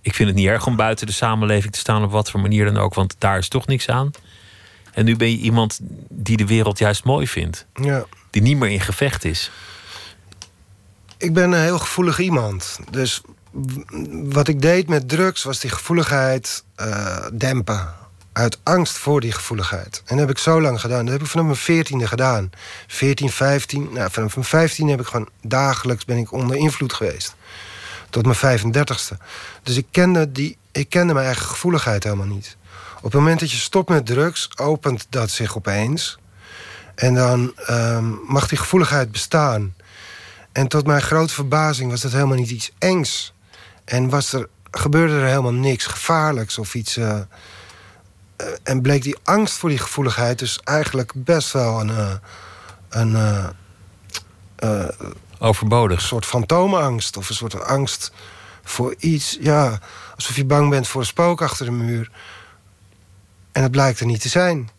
Ik 0.00 0.14
vind 0.14 0.28
het 0.28 0.38
niet 0.38 0.46
erg 0.46 0.66
om 0.66 0.76
buiten 0.76 1.06
de 1.06 1.12
samenleving 1.12 1.72
te 1.72 1.78
staan... 1.78 2.04
op 2.04 2.10
wat 2.10 2.30
voor 2.30 2.40
manier 2.40 2.64
dan 2.64 2.76
ook, 2.76 2.94
want 2.94 3.14
daar 3.18 3.38
is 3.38 3.48
toch 3.48 3.66
niks 3.66 3.88
aan. 3.88 4.10
En 4.92 5.04
nu 5.04 5.16
ben 5.16 5.30
je 5.30 5.38
iemand 5.38 5.78
die 6.08 6.36
de 6.36 6.46
wereld 6.46 6.78
juist 6.78 7.04
mooi 7.04 7.28
vindt. 7.28 7.66
Ja. 7.74 8.04
Die 8.30 8.42
niet 8.42 8.58
meer 8.58 8.70
in 8.70 8.80
gevecht 8.80 9.24
is. 9.24 9.50
Ik 11.16 11.34
ben 11.34 11.52
een 11.52 11.62
heel 11.62 11.78
gevoelig 11.78 12.18
iemand. 12.18 12.78
Dus 12.90 13.20
wat 14.10 14.48
ik 14.48 14.62
deed 14.62 14.88
met 14.88 15.08
drugs 15.08 15.42
was 15.42 15.60
die 15.60 15.70
gevoeligheid 15.70 16.64
eh, 16.74 17.26
dempen. 17.32 17.94
Uit 18.32 18.58
angst 18.62 18.96
voor 18.96 19.20
die 19.20 19.32
gevoeligheid. 19.32 20.02
En 20.04 20.16
dat 20.16 20.18
heb 20.18 20.36
ik 20.36 20.38
zo 20.38 20.60
lang 20.60 20.80
gedaan. 20.80 21.04
Dat 21.04 21.12
heb 21.12 21.22
ik 21.22 21.28
vanaf 21.28 21.46
mijn 21.46 21.58
veertiende 21.58 22.06
gedaan. 22.06 22.50
14, 22.86 23.30
15. 23.30 23.88
Nou, 23.92 24.10
vanaf 24.10 24.34
mijn 24.34 24.46
15 24.46 24.88
heb 24.88 25.00
ik 25.00 25.06
gewoon 25.06 25.28
dagelijks 25.42 26.04
ben 26.04 26.16
ik 26.16 26.32
onder 26.32 26.56
invloed 26.56 26.92
geweest. 26.92 27.34
Tot 28.10 28.26
mijn 28.26 28.58
35ste. 28.60 29.16
Dus 29.62 29.76
ik 29.76 29.86
kende, 29.90 30.32
die, 30.32 30.58
ik 30.72 30.88
kende 30.88 31.14
mijn 31.14 31.26
eigen 31.26 31.46
gevoeligheid 31.46 32.04
helemaal 32.04 32.26
niet. 32.26 32.56
Op 32.96 33.02
het 33.02 33.14
moment 33.14 33.40
dat 33.40 33.50
je 33.50 33.56
stopt 33.56 33.88
met 33.88 34.06
drugs, 34.06 34.58
opent 34.58 35.06
dat 35.10 35.30
zich 35.30 35.56
opeens. 35.56 36.18
En 36.94 37.14
dan 37.14 37.52
ehm, 37.56 38.08
mag 38.26 38.48
die 38.48 38.58
gevoeligheid 38.58 39.12
bestaan. 39.12 39.74
En 40.52 40.68
tot 40.68 40.86
mijn 40.86 41.02
grote 41.02 41.34
verbazing 41.34 41.90
was 41.90 42.00
dat 42.00 42.12
helemaal 42.12 42.36
niet 42.36 42.50
iets 42.50 42.72
engs. 42.78 43.34
En 43.84 44.08
was 44.08 44.32
er, 44.32 44.48
gebeurde 44.70 45.14
er 45.14 45.26
helemaal 45.26 45.52
niks 45.52 45.86
gevaarlijks 45.86 46.58
of 46.58 46.74
iets. 46.74 46.96
eh, 46.96 47.18
eh, 48.36 48.46
en 48.62 48.80
bleek 48.82 49.02
die 49.02 49.16
angst 49.22 49.58
voor 49.58 49.68
die 49.68 49.78
gevoeligheid 49.78 50.38
dus 50.38 50.60
eigenlijk 50.64 51.12
best 51.14 51.52
wel 51.52 51.80
een, 51.80 51.90
eh, 51.90 52.14
een 52.88 53.16
Overbodig. 55.42 56.00
soort 56.00 56.26
fantoomangst. 56.26 57.16
Of 57.16 57.28
een 57.28 57.34
soort 57.34 57.62
angst 57.64 58.12
voor 58.64 58.94
iets. 58.98 59.36
Ja, 59.40 59.78
alsof 60.14 60.36
je 60.36 60.44
bang 60.44 60.70
bent 60.70 60.88
voor 60.88 61.00
een 61.00 61.06
spook 61.06 61.42
achter 61.42 61.64
de 61.64 61.70
muur. 61.72 62.10
En 63.52 63.62
het 63.62 63.70
blijkt 63.70 64.00
er 64.00 64.06
niet 64.06 64.20
te 64.20 64.28
zijn. 64.28 64.70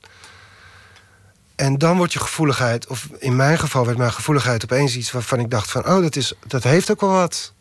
En 1.56 1.78
dan 1.78 1.98
wordt 1.98 2.14
je 2.14 2.20
gevoeligheid, 2.20 2.88
of 2.88 3.08
in 3.20 3.36
mijn 3.36 3.60
geval 3.60 3.86
werd 3.86 3.98
mijn 3.98 4.14
gevoeligheid 4.14 4.64
opeens 4.64 4.96
iets 4.96 5.12
waarvan 5.12 5.40
ik 5.40 5.50
dacht 5.50 5.72
van, 5.72 5.88
oh, 5.88 6.02
dat, 6.02 6.16
is, 6.16 6.34
dat 6.48 6.64
heeft 6.64 6.92
ook 6.92 7.02
wel 7.02 7.10
wat. 7.12 7.54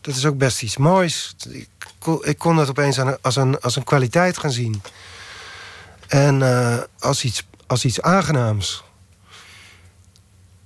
Dat 0.00 0.14
is 0.16 0.26
ook 0.26 0.38
best 0.38 0.62
iets 0.62 0.76
moois. 0.76 1.34
Ik 1.48 1.68
kon, 1.98 2.24
ik 2.24 2.38
kon 2.38 2.56
dat 2.56 2.68
opeens 2.68 3.00
aan- 3.00 3.20
als 3.22 3.36
een, 3.36 3.60
als 3.60 3.76
een 3.76 3.84
kwaliteit 3.84 4.38
gaan 4.38 4.50
zien. 4.50 4.82
En 6.08 6.42
eh, 6.42 6.78
als, 6.98 7.24
iets, 7.24 7.46
als 7.66 7.84
iets 7.84 8.00
aangenaams. 8.02 8.82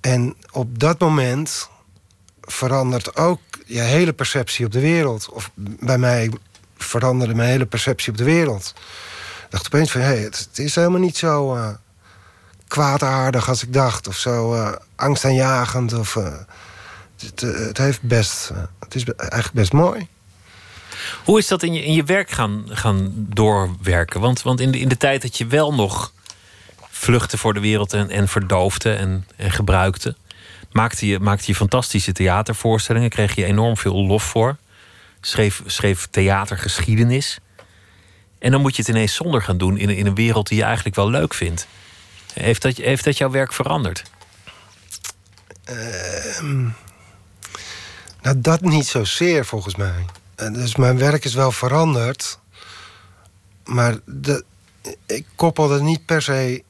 En 0.07 0.37
op 0.51 0.79
dat 0.79 0.99
moment 0.99 1.69
verandert 2.40 3.16
ook 3.16 3.40
je 3.64 3.81
hele 3.81 4.12
perceptie 4.12 4.66
op 4.66 4.73
de 4.73 4.81
wereld. 4.81 5.29
Of 5.31 5.51
bij 5.55 5.99
mij 5.99 6.31
veranderde 6.77 7.35
mijn 7.35 7.49
hele 7.49 7.66
perceptie 7.66 8.12
op 8.12 8.19
de 8.19 8.25
wereld. 8.25 8.75
Ik 9.45 9.51
dacht 9.51 9.66
opeens 9.66 9.90
van, 9.90 10.01
hé, 10.01 10.07
hey, 10.07 10.19
het, 10.19 10.49
is 10.55 10.75
helemaal 10.75 11.01
niet 11.01 11.16
zo 11.16 11.55
eh, 11.55 11.69
kwaadaardig 12.69 13.49
als 13.49 13.62
ik 13.62 13.73
dacht. 13.73 14.09
Of 14.09 14.16
zo 14.16 14.55
eh, 14.55 14.73
angstaanjagend. 14.97 15.92
Of, 15.92 16.16
eh, 16.16 16.33
het, 17.21 17.40
het, 17.40 17.79
heeft 17.79 18.03
best, 18.03 18.51
het 18.79 18.95
is 18.95 19.05
eigenlijk 19.05 19.53
best 19.53 19.73
mooi. 19.73 20.09
Hoe 21.25 21.38
is 21.38 21.49
dat 21.49 21.62
in 21.62 21.73
je, 21.73 21.85
in 21.85 21.92
je 21.92 22.05
werk 22.05 22.31
gaan, 22.31 22.64
gaan 22.69 23.12
doorwerken? 23.16 24.21
Want, 24.21 24.42
want 24.42 24.61
in, 24.61 24.71
de, 24.71 24.79
in 24.79 24.88
de 24.88 24.97
tijd 24.97 25.23
dat 25.23 25.38
je 25.38 25.47
wel 25.47 25.75
nog 25.75 26.12
vluchtte 26.98 27.38
voor 27.38 27.54
de 27.54 27.61
wereld 27.61 27.92
en, 27.92 28.11
en 28.11 28.28
verdoofde 28.28 28.92
en, 28.92 29.26
en 29.37 29.50
gebruikte, 29.50 30.16
maakte 30.72 31.06
je, 31.06 31.18
maakte 31.18 31.44
je 31.46 31.54
fantastische 31.54 32.12
theatervoorstellingen, 32.12 33.11
kreeg 33.11 33.35
je 33.35 33.44
enorm 33.44 33.76
veel 33.76 34.06
lof 34.06 34.22
voor, 34.22 34.56
schreef, 35.20 35.62
schreef 35.66 36.06
theatergeschiedenis. 36.11 37.38
En 38.38 38.50
dan 38.50 38.61
moet 38.61 38.76
je 38.76 38.82
het 38.82 38.90
ineens 38.90 39.14
zonder 39.14 39.42
gaan 39.42 39.59
doen 39.59 39.78
in, 39.78 39.90
in 39.90 40.06
een 40.06 40.14
wereld 40.14 40.48
die 40.48 40.59
je 40.59 40.64
eigenlijk 40.64 40.96
wel 40.96 41.11
leuk 41.11 41.35
vindt. 41.35 41.66
Heeft 42.35 42.62
dat, 42.62 42.76
heeft 42.76 43.04
dat 43.04 43.18
jouw 43.18 43.30
werk 43.30 43.52
veranderd? 43.52 44.02
Ehm, 45.64 46.62
nou, 48.22 48.40
dat 48.40 48.61
niet 48.61 48.87
zozeer 48.87 49.44
volgens 49.44 49.76
mij. 49.76 50.04
En 50.35 50.52
dus 50.52 50.76
mijn 50.76 50.98
werk 50.98 51.24
is 51.24 51.35
wel 51.35 51.52
veranderd. 51.52 52.38
Maar 53.64 53.96
de, 54.04 54.44
ik 55.06 55.26
koppel 55.35 55.70
het 55.70 55.82
niet 55.82 56.06
per 56.06 56.22
se 56.22 56.64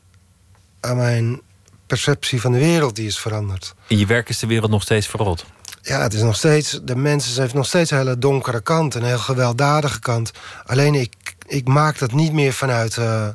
aan 0.87 0.97
mijn 0.97 1.41
perceptie 1.87 2.41
van 2.41 2.53
de 2.53 2.59
wereld 2.59 2.97
die 2.97 3.07
is 3.07 3.19
veranderd. 3.19 3.75
In 3.87 3.99
je 3.99 4.07
werk 4.07 4.29
is 4.29 4.39
de 4.39 4.47
wereld 4.47 4.71
nog 4.71 4.83
steeds 4.83 5.07
verrot. 5.07 5.45
Ja, 5.83 6.01
het 6.01 6.15
is 6.15 6.23
nog 6.23 6.37
steeds. 6.37 6.81
De 6.83 6.97
mensen 6.97 7.43
heeft 7.43 7.55
nog 7.55 7.67
steeds 7.67 7.91
een 7.91 7.99
hele 7.99 8.19
donkere 8.19 8.61
kant, 8.61 8.95
een 8.95 9.05
heel 9.05 9.19
gewelddadige 9.19 10.01
kant. 10.01 10.31
Alleen 10.65 10.95
ik, 10.95 11.37
ik 11.47 11.69
maak 11.69 11.99
dat 11.99 12.13
niet 12.13 12.33
meer 12.33 12.53
vanuit 12.53 12.97
eh, 12.97 13.29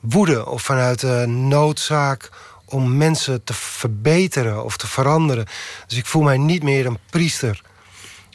woede 0.00 0.46
of 0.46 0.62
vanuit 0.62 1.02
eh, 1.02 1.22
noodzaak 1.22 2.30
om 2.64 2.96
mensen 2.96 3.44
te 3.44 3.54
verbeteren 3.54 4.64
of 4.64 4.76
te 4.76 4.86
veranderen. 4.86 5.46
Dus 5.86 5.98
ik 5.98 6.06
voel 6.06 6.22
mij 6.22 6.38
niet 6.38 6.62
meer 6.62 6.86
een 6.86 6.98
priester. 7.10 7.60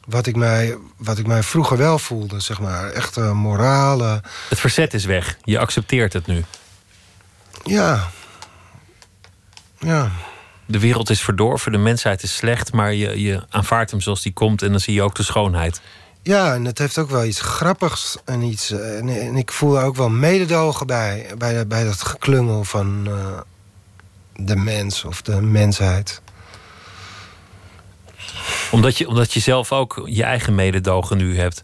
Wat 0.08 0.28
ik 0.28 0.36
mij, 0.36 0.78
wat 0.98 1.18
ik 1.18 1.28
mij 1.28 1.44
vroeger 1.44 1.78
wel 1.78 2.00
voelde, 2.00 2.40
zeg 2.40 2.60
maar. 2.60 2.90
Echt 2.90 3.18
uh, 3.18 3.32
morale. 3.32 4.22
Het 4.50 4.60
verzet 4.60 4.94
is 4.94 5.06
weg. 5.06 5.38
Je 5.44 5.60
accepteert 5.60 6.14
het 6.14 6.28
nu. 6.28 6.44
Ja. 7.64 8.12
Ja. 9.84 10.12
De 10.66 10.80
wereld 10.80 11.10
is 11.10 11.22
verdorven, 11.22 11.72
de 11.72 11.78
mensheid 11.78 12.24
is 12.24 12.36
slecht, 12.36 12.74
maar 12.74 12.94
je, 12.94 13.22
je 13.22 13.44
aanvaardt 13.50 13.92
hem 13.92 14.02
zoals 14.02 14.22
die 14.22 14.34
komt 14.34 14.62
en 14.62 14.72
dan 14.72 14.80
zie 14.80 14.94
je 14.94 15.02
ook 15.02 15.16
de 15.16 15.24
schoonheid. 15.24 15.82
Ja, 16.22 16.54
en 16.54 16.66
het 16.66 16.78
heeft 16.78 16.98
ook 16.98 17.10
wel 17.10 17.24
iets 17.26 17.42
grappigs 17.42 18.18
en 18.26 18.42
iets. 18.42 18.72
En, 18.72 19.10
en 19.10 19.36
ik 19.36 19.52
voel 19.52 19.78
er 19.80 19.86
ook 19.86 19.96
wel 19.96 20.10
mededogen 20.10 20.88
bij, 20.88 21.32
bij, 21.38 21.68
bij 21.68 21.84
dat 21.84 22.02
geklungel 22.02 22.64
van 22.64 23.08
eh, 23.08 23.40
de 24.36 24.56
mens 24.56 25.04
of 25.04 25.22
de 25.22 25.42
mensheid. 25.42 26.22
Omdat 28.72 28.98
je, 28.98 29.08
omdat 29.08 29.34
je 29.34 29.40
zelf 29.40 29.72
ook 29.72 30.02
je 30.06 30.24
eigen 30.24 30.56
mededogen 30.56 31.18
nu 31.18 31.38
hebt. 31.38 31.64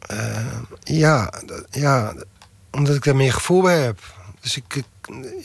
Eh, 0.00 0.46
ja, 0.82 1.32
ja, 1.70 2.14
omdat 2.70 2.94
ik 2.94 3.04
daar 3.04 3.16
meer 3.16 3.32
gevoel 3.32 3.62
bij 3.62 3.80
heb. 3.82 3.98
Dus 4.40 4.56
ik. 4.56 4.74
ik- 4.74 4.86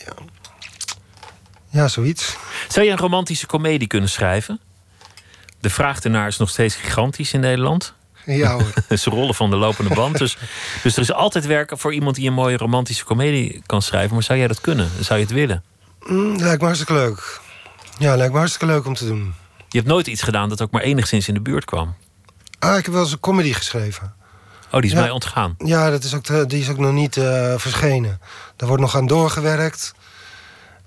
ja. 0.06 0.12
Ja, 1.74 1.88
zoiets. 1.88 2.36
Zou 2.68 2.86
je 2.86 2.92
een 2.92 2.98
romantische 2.98 3.46
komedie 3.46 3.88
kunnen 3.88 4.08
schrijven? 4.08 4.60
De 5.60 5.70
vraag 5.70 6.00
ernaar 6.00 6.26
is 6.26 6.36
nog 6.36 6.48
steeds 6.50 6.74
gigantisch 6.74 7.32
in 7.32 7.40
Nederland. 7.40 7.94
Ja 8.26 8.52
hoor. 8.52 8.72
Ze 8.98 9.10
rollen 9.10 9.34
van 9.34 9.50
de 9.50 9.56
lopende 9.56 9.94
band. 9.94 10.18
Dus, 10.18 10.36
dus 10.82 10.96
er 10.96 11.02
is 11.02 11.12
altijd 11.12 11.46
werk 11.46 11.72
voor 11.76 11.94
iemand 11.94 12.16
die 12.16 12.26
een 12.26 12.32
mooie 12.34 12.56
romantische 12.56 13.04
komedie 13.04 13.62
kan 13.66 13.82
schrijven. 13.82 14.14
Maar 14.14 14.22
zou 14.22 14.38
jij 14.38 14.48
dat 14.48 14.60
kunnen? 14.60 14.90
Zou 15.00 15.18
je 15.18 15.24
het 15.24 15.34
willen? 15.34 15.64
Mm, 16.06 16.36
lijkt 16.36 16.58
me 16.60 16.64
hartstikke 16.66 16.92
leuk. 16.92 17.40
Ja, 17.98 18.16
lijkt 18.16 18.32
me 18.32 18.38
hartstikke 18.38 18.66
leuk 18.74 18.86
om 18.86 18.94
te 18.94 19.06
doen. 19.06 19.34
Je 19.68 19.78
hebt 19.78 19.90
nooit 19.90 20.06
iets 20.06 20.22
gedaan 20.22 20.48
dat 20.48 20.62
ook 20.62 20.70
maar 20.70 20.82
enigszins 20.82 21.28
in 21.28 21.34
de 21.34 21.40
buurt 21.40 21.64
kwam. 21.64 21.94
Ah, 22.58 22.76
ik 22.78 22.84
heb 22.84 22.94
wel 22.94 23.02
eens 23.02 23.12
een 23.12 23.20
comedy 23.20 23.52
geschreven. 23.52 24.14
Oh, 24.70 24.80
die 24.80 24.90
is 24.90 24.96
Ja. 24.96 25.00
mij 25.00 25.10
ontgaan. 25.10 25.54
Ja, 25.58 25.90
dat 25.90 26.04
is 26.04 26.14
ook 26.14 26.48
die 26.48 26.60
is 26.60 26.68
ook 26.68 26.78
nog 26.78 26.92
niet 26.92 27.16
eh, 27.16 27.54
verschenen. 27.56 28.20
Daar 28.56 28.68
wordt 28.68 28.82
nog 28.82 28.96
aan 28.96 29.06
doorgewerkt. 29.06 29.94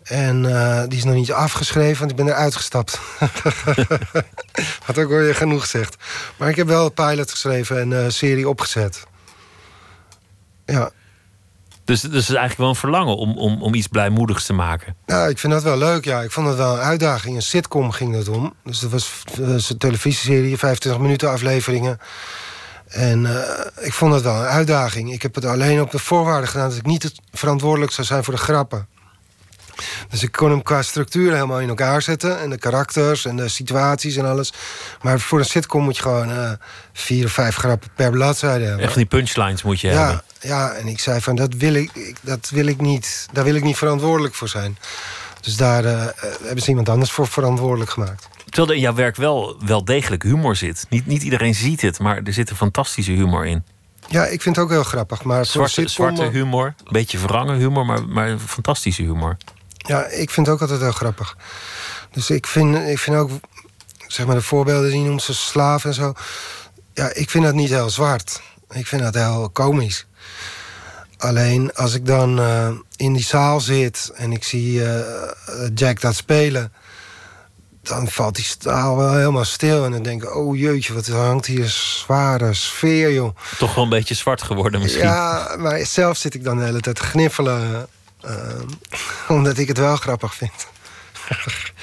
En 0.07 0.55
eh, 0.55 0.83
die 0.87 0.97
is 0.97 1.03
nog 1.03 1.13
niet 1.13 1.31
afgeschreven, 1.31 1.99
want 1.99 2.11
ik 2.11 2.17
ben 2.17 2.27
eruit 2.27 2.55
gestapt. 2.55 2.99
Had 4.85 4.97
ook 4.97 5.09
weer 5.09 5.35
genoeg 5.35 5.61
gezegd. 5.61 5.95
Maar 6.37 6.49
ik 6.49 6.55
heb 6.55 6.67
wel 6.67 6.85
een 6.85 6.93
pilot 6.93 7.31
geschreven 7.31 7.79
en 7.79 7.91
een 7.91 8.11
serie 8.11 8.49
opgezet. 8.49 9.05
Ja, 10.65 10.91
Dus, 11.83 12.01
dus 12.01 12.01
het 12.01 12.13
is 12.13 12.27
eigenlijk 12.27 12.57
wel 12.57 12.69
een 12.69 12.75
verlangen 12.75 13.17
om, 13.17 13.37
om, 13.37 13.61
om 13.61 13.73
iets 13.73 13.87
blijmoedigs 13.87 14.45
te 14.45 14.53
maken. 14.53 14.95
nou, 15.05 15.29
ik 15.29 15.37
vind 15.37 15.53
dat 15.53 15.63
wel 15.63 15.77
leuk. 15.77 16.05
Ja. 16.05 16.21
Ik 16.21 16.31
vond 16.31 16.47
het 16.47 16.57
wel 16.57 16.73
een 16.73 16.81
uitdaging. 16.81 17.35
Een 17.35 17.41
sitcom 17.41 17.91
ging 17.91 18.13
dat 18.13 18.27
om. 18.27 18.53
Dus 18.63 18.79
dat 18.79 18.91
was, 18.91 19.21
dat 19.35 19.47
was 19.47 19.69
een 19.69 19.77
televisieserie, 19.77 20.57
25 20.57 21.01
minuten 21.01 21.29
afleveringen. 21.29 21.99
En 22.87 23.25
eh, 23.25 23.85
ik 23.85 23.93
vond 23.93 24.13
het 24.13 24.23
wel 24.23 24.35
een 24.35 24.47
uitdaging. 24.47 25.13
Ik 25.13 25.21
heb 25.21 25.35
het 25.35 25.45
alleen 25.45 25.81
op 25.81 25.91
de 25.91 25.99
voorwaarde 25.99 26.47
gedaan... 26.47 26.69
dat 26.69 26.77
ik 26.77 26.85
niet 26.85 27.11
verantwoordelijk 27.31 27.91
zou 27.91 28.07
zijn 28.07 28.23
voor 28.23 28.33
de 28.33 28.39
grappen. 28.39 28.87
Dus 30.09 30.23
ik 30.23 30.31
kon 30.31 30.49
hem 30.49 30.63
qua 30.63 30.81
structuur 30.81 31.33
helemaal 31.33 31.59
in 31.61 31.69
elkaar 31.69 32.01
zetten. 32.01 32.39
En 32.39 32.49
de 32.49 32.57
karakters 32.57 33.25
en 33.25 33.35
de 33.35 33.47
situaties 33.47 34.15
en 34.15 34.25
alles. 34.25 34.53
Maar 35.01 35.19
voor 35.19 35.39
een 35.39 35.45
sitcom 35.45 35.83
moet 35.83 35.95
je 35.95 36.01
gewoon 36.01 36.31
eh, 36.31 36.51
vier 36.93 37.25
of 37.25 37.31
vijf 37.31 37.55
grappen 37.55 37.89
per 37.95 38.11
bladzijde 38.11 38.63
hebben. 38.65 38.83
Echt 38.83 38.93
van 38.93 39.01
die 39.01 39.09
punchlines 39.19 39.63
moet 39.63 39.79
je 39.79 39.87
Ja, 39.87 39.93
hebben. 40.05 40.21
ja, 40.39 40.71
en 40.71 40.87
ik 40.87 40.99
zei 40.99 41.21
van 41.21 41.35
dat 41.35 41.53
wil 41.53 41.73
ik, 41.73 41.89
ik- 41.93 42.17
dat 42.21 42.49
wil 42.49 42.65
ik 42.67 42.81
niet, 42.81 43.27
daar 43.31 43.43
wil 43.43 43.55
ik 43.55 43.63
niet 43.63 43.77
verantwoordelijk 43.77 44.33
voor 44.35 44.49
zijn. 44.49 44.77
Dus 45.41 45.55
daar 45.55 45.85
eh, 45.85 46.03
eh, 46.03 46.11
hebben 46.43 46.63
ze 46.63 46.69
iemand 46.69 46.89
anders 46.89 47.11
voor 47.11 47.27
verantwoordelijk 47.27 47.91
gemaakt. 47.91 48.27
Terwijl 48.45 48.67
er 48.69 48.75
in 48.75 48.81
jouw 48.81 48.93
werk 48.93 49.15
wel, 49.15 49.57
wel 49.65 49.85
degelijk 49.85 50.23
humor 50.23 50.55
zit. 50.55 50.85
Niet, 50.89 51.05
niet 51.05 51.23
iedereen 51.23 51.55
ziet 51.55 51.81
het, 51.81 51.99
maar 51.99 52.21
er 52.23 52.33
zit 52.33 52.49
een 52.49 52.55
fantastische 52.55 53.11
humor 53.11 53.45
in. 53.45 53.63
Ja, 54.09 54.25
ik 54.25 54.41
vind 54.41 54.55
het 54.55 54.65
ook 54.65 54.71
heel 54.71 54.83
grappig. 54.83 55.23
Maar 55.23 55.45
Zwarte, 55.45 55.71
sitcom, 55.73 55.93
zwarte 56.15 56.37
humor, 56.37 56.65
een 56.65 56.91
beetje 56.91 57.17
verrangen 57.17 57.57
humor, 57.57 57.85
maar, 57.85 58.03
maar 58.07 58.37
fantastische 58.39 59.01
humor. 59.01 59.37
Ja, 59.87 60.05
ik 60.05 60.29
vind 60.29 60.45
het 60.45 60.55
ook 60.55 60.61
altijd 60.61 60.81
heel 60.81 60.91
grappig. 60.91 61.37
Dus 62.11 62.29
ik 62.29 62.47
vind, 62.47 62.75
ik 62.75 62.99
vind 62.99 63.17
ook, 63.17 63.29
zeg 64.07 64.25
maar, 64.25 64.35
de 64.35 64.41
voorbeelden 64.41 64.91
die 64.91 65.03
noemt, 65.03 65.21
zoals 65.21 65.47
slaaf 65.47 65.85
en 65.85 65.93
zo. 65.93 66.13
Ja, 66.93 67.13
ik 67.13 67.29
vind 67.29 67.43
dat 67.43 67.53
niet 67.53 67.69
heel 67.69 67.89
zwart. 67.89 68.41
Ik 68.71 68.87
vind 68.87 69.01
dat 69.01 69.13
heel 69.13 69.49
komisch. 69.53 70.05
Alleen 71.17 71.73
als 71.73 71.93
ik 71.93 72.05
dan 72.05 72.39
eh, 72.39 72.69
in 72.95 73.13
die 73.13 73.23
zaal 73.23 73.59
zit 73.59 74.11
en 74.15 74.31
ik 74.31 74.43
zie 74.43 74.85
eh, 74.85 75.01
Jack 75.73 76.01
dat 76.01 76.15
spelen, 76.15 76.73
dan 77.81 78.07
valt 78.07 78.35
die 78.35 78.45
zaal 78.59 78.97
wel 78.97 79.15
helemaal 79.15 79.45
stil. 79.45 79.85
En 79.85 79.91
dan 79.91 80.03
denk 80.03 80.23
ik, 80.23 80.35
oh 80.35 80.57
jeetje, 80.57 80.93
wat 80.93 81.07
hangt 81.07 81.45
hier 81.45 81.63
een 81.63 81.69
zware 81.69 82.53
sfeer, 82.53 83.13
joh. 83.13 83.35
Toch 83.57 83.75
wel 83.75 83.83
een 83.83 83.89
beetje 83.89 84.15
zwart 84.15 84.41
geworden 84.41 84.81
misschien. 84.81 85.03
Ja, 85.03 85.55
maar 85.57 85.85
zelf 85.85 86.17
zit 86.17 86.33
ik 86.33 86.43
dan 86.43 86.57
de 86.57 86.63
hele 86.63 86.79
tijd 86.79 86.95
te 86.95 87.03
gniffelen. 87.03 87.87
Eh, 88.27 88.61
omdat 89.37 89.57
ik 89.57 89.67
het 89.67 89.77
wel 89.77 89.95
grappig 89.95 90.35
vind. 90.35 90.67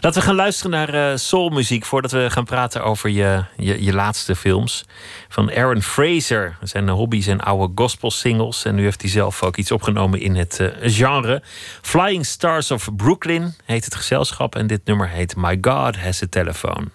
Laten 0.00 0.20
we 0.20 0.26
gaan 0.26 0.34
luisteren 0.34 0.70
naar 0.70 1.10
eh, 1.10 1.16
soulmuziek 1.16 1.84
voordat 1.84 2.10
we 2.10 2.30
gaan 2.30 2.44
praten 2.44 2.84
over 2.84 3.10
je, 3.10 3.44
je, 3.56 3.84
je 3.84 3.92
laatste 3.92 4.36
films. 4.36 4.84
Van 5.28 5.52
Aaron 5.52 5.82
Fraser. 5.82 6.56
Zijn 6.62 6.88
hobby 6.88 7.20
zijn 7.20 7.40
oude 7.40 7.72
gospel 7.74 8.10
singles. 8.10 8.64
En 8.64 8.74
nu 8.74 8.82
heeft 8.82 9.00
hij 9.00 9.10
zelf 9.10 9.42
ook 9.42 9.56
iets 9.56 9.70
opgenomen 9.70 10.20
in 10.20 10.36
het 10.36 10.60
eh, 10.60 10.68
genre. 10.82 11.42
Flying 11.82 12.26
Stars 12.26 12.70
of 12.70 12.88
Brooklyn 12.96 13.54
heet 13.64 13.84
het 13.84 13.94
gezelschap. 13.94 14.56
En 14.56 14.66
dit 14.66 14.80
nummer 14.84 15.08
heet 15.08 15.36
My 15.36 15.58
God 15.60 15.96
Has 15.96 16.22
a 16.22 16.26
Telephone. 16.30 16.86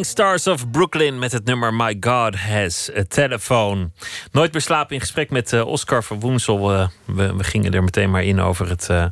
Stars 0.00 0.46
of 0.46 0.70
Brooklyn 0.70 1.18
met 1.18 1.32
het 1.32 1.44
nummer 1.44 1.74
My 1.74 1.96
God 2.00 2.36
Has 2.36 2.90
a 2.96 3.02
Telephone. 3.08 3.90
Nooit 4.30 4.52
meer 4.52 4.60
slapen 4.60 4.94
in 4.94 5.00
gesprek 5.00 5.30
met 5.30 5.52
uh, 5.52 5.66
Oscar 5.66 6.04
van 6.04 6.20
Woensel. 6.20 6.88
We, 7.04 7.34
gingen 7.38 7.74
er 7.74 7.82
meteen 7.82 8.10
maar 8.10 8.24
in 8.24 8.40
over 8.40 8.68
het, 8.68 8.88
uh, 8.90 9.04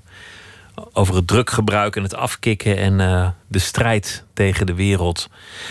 over 0.92 1.14
het 1.14 1.26
drukgebruik 1.26 1.96
en 1.96 2.02
het 2.02 2.14
afkicken 2.14 2.76
en 2.76 2.96
de 3.46 3.58
strijd 3.58 4.24
tegen 4.32 4.66
de 4.66 4.74
wereld. 4.74 5.28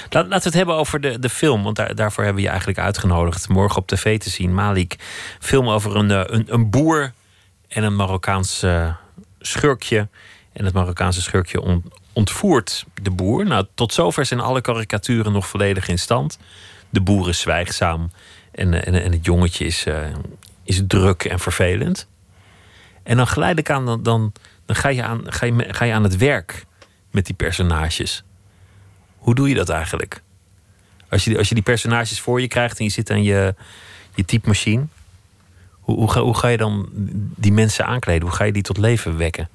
Laat, 0.09 0.27
laten 0.27 0.29
we 0.29 0.43
het 0.43 0.53
hebben 0.53 0.75
over 0.75 1.01
de, 1.01 1.19
de 1.19 1.29
film, 1.29 1.63
want 1.63 1.75
daar, 1.75 1.95
daarvoor 1.95 2.23
hebben 2.23 2.41
we 2.41 2.47
je 2.47 2.53
eigenlijk 2.53 2.79
uitgenodigd. 2.85 3.47
Morgen 3.47 3.77
op 3.81 3.87
tv 3.87 4.19
te 4.19 4.29
zien, 4.29 4.53
Malik. 4.53 4.95
Film 5.39 5.69
over 5.69 5.95
een, 5.95 6.09
een, 6.09 6.45
een 6.47 6.69
boer 6.69 7.13
en 7.67 7.83
een 7.83 7.95
Marokkaans 7.95 8.65
schurkje. 9.39 10.07
En 10.53 10.65
het 10.65 10.73
Marokkaanse 10.73 11.21
schurkje 11.21 11.61
ontvoert 12.13 12.85
de 13.01 13.11
boer. 13.11 13.45
Nou, 13.45 13.65
tot 13.73 13.93
zover 13.93 14.25
zijn 14.25 14.39
alle 14.39 14.61
karikaturen 14.61 15.31
nog 15.31 15.47
volledig 15.47 15.87
in 15.87 15.99
stand. 15.99 16.39
De 16.89 17.01
boer 17.01 17.29
is 17.29 17.39
zwijgzaam 17.39 18.11
en, 18.51 18.85
en, 18.85 19.03
en 19.03 19.11
het 19.11 19.25
jongetje 19.25 19.65
is, 19.65 19.85
uh, 19.85 20.07
is 20.63 20.81
druk 20.87 21.23
en 21.23 21.39
vervelend. 21.39 22.07
En 23.03 23.17
dan 23.17 23.27
geleidelijk 23.27 23.69
aan, 23.69 23.85
dan, 23.85 24.03
dan, 24.03 24.33
dan 24.65 24.75
ga, 24.75 24.89
je 24.89 25.03
aan, 25.03 25.21
ga, 25.25 25.45
je, 25.45 25.65
ga 25.67 25.85
je 25.85 25.93
aan 25.93 26.03
het 26.03 26.17
werk 26.17 26.65
met 27.11 27.25
die 27.25 27.35
personages. 27.35 28.23
Hoe 29.17 29.35
doe 29.35 29.49
je 29.49 29.55
dat 29.55 29.69
eigenlijk? 29.69 30.21
Als 31.09 31.23
je, 31.23 31.37
als 31.37 31.49
je 31.49 31.55
die 31.55 31.63
personages 31.63 32.19
voor 32.19 32.41
je 32.41 32.47
krijgt 32.47 32.79
en 32.79 32.85
je 32.85 32.91
zit 32.91 33.11
aan 33.11 33.23
je, 33.23 33.55
je 34.15 34.25
typemachine, 34.25 34.85
hoe, 35.79 36.19
hoe, 36.19 36.35
ga, 36.35 36.47
je 36.47 36.57
dan 36.57 36.89
die 37.35 37.51
mensen 37.51 37.85
aankleden? 37.85 38.27
Hoe 38.27 38.35
ga 38.35 38.43
je 38.43 38.51
die 38.51 38.61
tot 38.61 38.77
leven 38.77 39.17
wekken? 39.17 39.49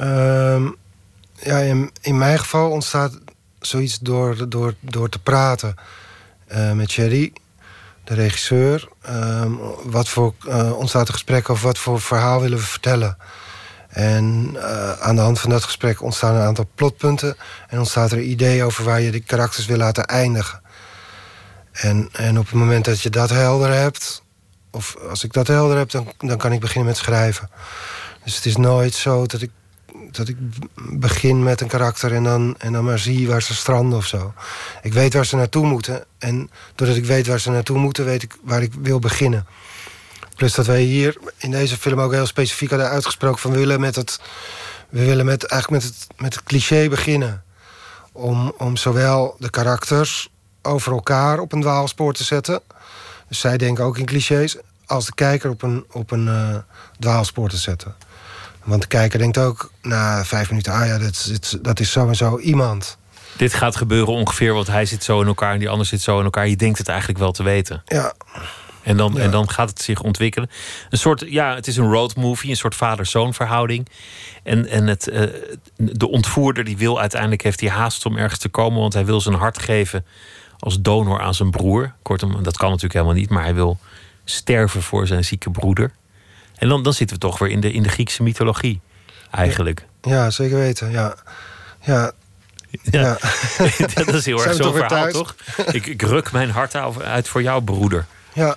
Um, 0.00 0.76
ja, 1.34 1.58
in, 1.58 1.90
in 2.00 2.18
mijn 2.18 2.38
geval 2.38 2.70
ontstaat 2.70 3.18
zoiets 3.60 3.98
door, 3.98 4.48
door, 4.48 4.74
door 4.80 5.08
te 5.08 5.18
praten 5.18 5.74
uh, 6.52 6.72
met 6.72 6.92
Jerry, 6.92 7.32
de 8.04 8.14
regisseur. 8.14 8.88
Uh, 9.08 9.44
wat 9.84 10.08
voor, 10.08 10.34
uh, 10.48 10.78
ontstaat 10.78 11.08
een 11.08 11.14
gesprek 11.14 11.50
over 11.50 11.66
wat 11.66 11.78
voor 11.78 12.00
verhaal 12.00 12.40
willen 12.40 12.58
we 12.58 12.64
vertellen. 12.64 13.16
En 13.88 14.50
uh, 14.54 14.92
aan 14.92 15.16
de 15.16 15.22
hand 15.22 15.40
van 15.40 15.50
dat 15.50 15.64
gesprek 15.64 16.02
ontstaan 16.02 16.34
een 16.34 16.46
aantal 16.46 16.68
plotpunten. 16.74 17.36
En 17.68 17.78
ontstaat 17.78 18.12
er 18.12 18.18
een 18.18 18.30
idee 18.30 18.64
over 18.64 18.84
waar 18.84 19.00
je 19.00 19.10
de 19.10 19.20
karakters 19.20 19.66
wil 19.66 19.76
laten 19.76 20.04
eindigen. 20.04 20.62
En, 21.72 22.08
en 22.12 22.38
op 22.38 22.44
het 22.44 22.54
moment 22.54 22.84
dat 22.84 23.00
je 23.00 23.10
dat 23.10 23.30
helder 23.30 23.72
hebt, 23.72 24.22
of 24.70 24.96
als 25.08 25.24
ik 25.24 25.32
dat 25.32 25.46
helder 25.46 25.76
heb, 25.76 25.90
dan, 25.90 26.12
dan 26.18 26.38
kan 26.38 26.52
ik 26.52 26.60
beginnen 26.60 26.86
met 26.86 26.96
schrijven. 26.96 27.50
Dus 28.24 28.36
het 28.36 28.46
is 28.46 28.56
nooit 28.56 28.94
zo 28.94 29.26
dat 29.26 29.42
ik 29.42 29.50
dat 30.16 30.28
ik 30.28 30.36
begin 30.76 31.42
met 31.42 31.60
een 31.60 31.68
karakter 31.68 32.14
en 32.14 32.24
dan, 32.24 32.54
en 32.58 32.72
dan 32.72 32.84
maar 32.84 32.98
zie 32.98 33.28
waar 33.28 33.42
ze 33.42 33.54
stranden 33.54 33.98
of 33.98 34.06
zo. 34.06 34.34
Ik 34.82 34.92
weet 34.92 35.14
waar 35.14 35.26
ze 35.26 35.36
naartoe 35.36 35.66
moeten. 35.66 36.04
En 36.18 36.50
doordat 36.74 36.96
ik 36.96 37.04
weet 37.04 37.26
waar 37.26 37.40
ze 37.40 37.50
naartoe 37.50 37.78
moeten, 37.78 38.04
weet 38.04 38.22
ik 38.22 38.36
waar 38.42 38.62
ik 38.62 38.72
wil 38.74 38.98
beginnen. 38.98 39.46
Plus 40.36 40.54
dat 40.54 40.66
wij 40.66 40.82
hier 40.82 41.16
in 41.36 41.50
deze 41.50 41.76
film 41.76 42.00
ook 42.00 42.12
heel 42.12 42.26
specifiek 42.26 42.70
hadden 42.70 42.88
uitgesproken 42.88 43.40
van 43.40 43.50
we 43.50 43.58
willen 43.58 43.80
met 43.80 43.96
het. 43.96 44.20
We 44.88 45.04
willen 45.04 45.24
met, 45.24 45.44
eigenlijk 45.44 45.84
met 45.84 45.94
het, 45.94 46.06
met 46.20 46.34
het 46.34 46.44
cliché 46.44 46.88
beginnen. 46.88 47.42
Om, 48.12 48.54
om 48.58 48.76
zowel 48.76 49.36
de 49.38 49.50
karakters 49.50 50.28
over 50.62 50.92
elkaar 50.92 51.38
op 51.38 51.52
een 51.52 51.60
dwaalspoor 51.60 52.12
te 52.12 52.24
zetten. 52.24 52.60
Dus 53.28 53.38
zij 53.38 53.56
denken 53.56 53.84
ook 53.84 53.98
in 53.98 54.04
clichés. 54.04 54.56
Als 54.86 55.06
de 55.06 55.14
kijker 55.14 55.50
op 55.50 55.62
een, 55.62 55.84
op 55.90 56.10
een 56.10 56.26
uh, 56.26 56.56
dwaalspoor 56.98 57.48
te 57.48 57.56
zetten. 57.56 57.94
Want 58.64 58.82
de 58.82 58.88
kijker 58.88 59.18
denkt 59.18 59.38
ook 59.38 59.70
na 59.82 60.24
vijf 60.24 60.48
minuten... 60.48 60.72
ah 60.72 60.86
ja, 60.86 60.98
dat, 60.98 61.28
dat, 61.30 61.58
dat 61.62 61.80
is 61.80 61.92
zo 61.92 62.38
iemand. 62.38 62.98
Dit 63.36 63.54
gaat 63.54 63.76
gebeuren 63.76 64.14
ongeveer, 64.14 64.54
want 64.54 64.66
hij 64.66 64.86
zit 64.86 65.04
zo 65.04 65.20
in 65.20 65.26
elkaar... 65.26 65.52
en 65.52 65.58
die 65.58 65.68
ander 65.68 65.86
zit 65.86 66.00
zo 66.00 66.18
in 66.18 66.24
elkaar. 66.24 66.48
Je 66.48 66.56
denkt 66.56 66.78
het 66.78 66.88
eigenlijk 66.88 67.18
wel 67.18 67.32
te 67.32 67.42
weten. 67.42 67.82
Ja. 67.84 68.14
En 68.82 68.96
dan, 68.96 69.18
en 69.18 69.30
dan 69.30 69.50
gaat 69.50 69.68
het 69.68 69.80
zich 69.80 70.00
ontwikkelen. 70.00 70.50
Een 70.90 70.98
soort, 70.98 71.24
ja, 71.26 71.54
het 71.54 71.66
is 71.66 71.76
een 71.76 71.90
road 71.90 72.16
movie, 72.16 72.50
een 72.50 72.56
soort 72.56 72.74
vader-zoon 72.74 73.34
verhouding. 73.34 73.88
En, 74.42 74.66
en 74.66 74.86
het, 74.86 75.08
uh, 75.08 75.22
de 75.76 76.08
ontvoerder 76.08 76.64
die 76.64 76.76
wil 76.76 77.00
uiteindelijk, 77.00 77.42
heeft 77.42 77.60
hij 77.60 77.70
haast 77.70 78.06
om 78.06 78.16
ergens 78.16 78.40
te 78.40 78.48
komen... 78.48 78.80
want 78.80 78.92
hij 78.92 79.04
wil 79.04 79.20
zijn 79.20 79.34
hart 79.34 79.58
geven 79.58 80.04
als 80.58 80.80
donor 80.80 81.20
aan 81.20 81.34
zijn 81.34 81.50
broer. 81.50 81.92
Kortom, 82.02 82.42
dat 82.42 82.56
kan 82.56 82.68
natuurlijk 82.68 82.94
helemaal 82.94 83.14
niet, 83.14 83.30
maar 83.30 83.42
hij 83.42 83.54
wil 83.54 83.78
sterven 84.24 84.82
voor 84.82 85.06
zijn 85.06 85.24
zieke 85.24 85.50
broeder. 85.50 85.92
En 86.64 86.70
dan, 86.70 86.82
dan 86.82 86.92
zitten 86.92 87.16
we 87.16 87.22
toch 87.22 87.38
weer 87.38 87.50
in 87.50 87.60
de, 87.60 87.72
in 87.72 87.82
de 87.82 87.88
Griekse 87.88 88.22
mythologie, 88.22 88.80
eigenlijk. 89.30 89.86
Ja, 90.02 90.30
zeker 90.30 90.56
weten. 90.56 90.90
Ja. 90.90 91.14
Ja. 91.80 92.12
Ja, 92.82 93.18
dat 93.94 94.14
is 94.14 94.24
heel 94.24 94.42
erg 94.44 94.54
zo'n 94.54 94.74
verhaal, 94.74 95.10
toch? 95.10 95.34
Ik, 95.72 95.86
ik 95.86 96.02
ruk 96.02 96.32
mijn 96.32 96.50
hart 96.50 96.74
uit 97.02 97.28
voor 97.28 97.42
jouw 97.42 97.60
broeder. 97.60 98.06
Ja, 98.32 98.56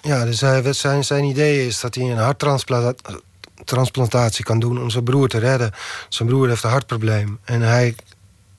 ja 0.00 0.24
dus 0.24 0.40
hij, 0.40 0.72
zijn, 0.72 1.04
zijn 1.04 1.24
idee 1.24 1.66
is 1.66 1.80
dat 1.80 1.94
hij 1.94 2.04
een 2.04 2.18
harttransplantatie 2.18 4.44
kan 4.44 4.58
doen 4.58 4.80
om 4.80 4.90
zijn 4.90 5.04
broer 5.04 5.28
te 5.28 5.38
redden. 5.38 5.72
Zijn 6.08 6.28
broer 6.28 6.48
heeft 6.48 6.62
een 6.62 6.70
hartprobleem 6.70 7.38
en 7.44 7.60
hij, 7.60 7.94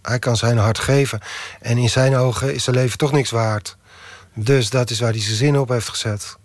hij 0.01 0.19
kan 0.19 0.37
zijn 0.37 0.57
hart 0.57 0.79
geven. 0.79 1.19
En 1.61 1.77
in 1.77 1.89
zijn 1.89 2.15
ogen 2.15 2.53
is 2.53 2.63
zijn 2.63 2.75
leven 2.75 2.97
toch 2.97 3.11
niks 3.11 3.29
waard. 3.29 3.77
Dus 4.33 4.69
dat 4.69 4.89
is 4.89 4.99
waar 4.99 5.11
hij 5.11 5.21
zijn 5.21 5.35
zin 5.35 5.59
op 5.59 5.69
heeft 5.69 5.89
gezet. 5.89 6.39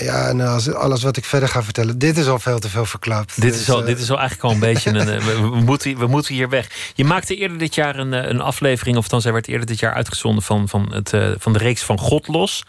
Ja, 0.00 0.32
nou, 0.32 0.50
als, 0.50 0.72
alles 0.72 1.02
wat 1.02 1.16
ik 1.16 1.24
verder 1.24 1.48
ga 1.48 1.62
vertellen. 1.62 1.98
Dit 1.98 2.16
is 2.16 2.26
al 2.26 2.38
veel 2.38 2.58
te 2.58 2.68
veel 2.68 2.84
verklapt. 2.84 3.40
Dit, 3.40 3.52
is, 3.54 3.58
dus, 3.58 3.70
al, 3.70 3.84
dit 3.84 3.98
is 3.98 4.10
al 4.10 4.18
eigenlijk 4.18 4.48
al 4.48 4.54
een 4.54 4.72
beetje 4.72 4.90
een. 4.90 4.96
Eh, 5.08 5.24
we, 5.24 5.60
moeten, 5.60 5.98
we 5.98 6.06
moeten 6.06 6.34
hier 6.34 6.48
weg. 6.48 6.92
Je 6.94 7.04
maakte 7.04 7.36
eerder 7.36 7.58
dit 7.58 7.74
jaar 7.74 7.96
een, 7.96 8.14
eh, 8.14 8.28
een 8.28 8.40
aflevering, 8.40 8.96
of 8.96 9.08
dan 9.08 9.20
zij 9.20 9.32
werd 9.32 9.48
eerder 9.48 9.66
dit 9.66 9.78
jaar 9.78 9.92
uitgezonden 9.92 10.42
van, 10.42 10.68
van, 10.68 10.92
het, 10.92 11.12
uh, 11.12 11.30
van 11.38 11.52
de 11.52 11.58
reeks 11.58 11.82
van 11.82 11.98
God 11.98 12.28
los. 12.28 12.64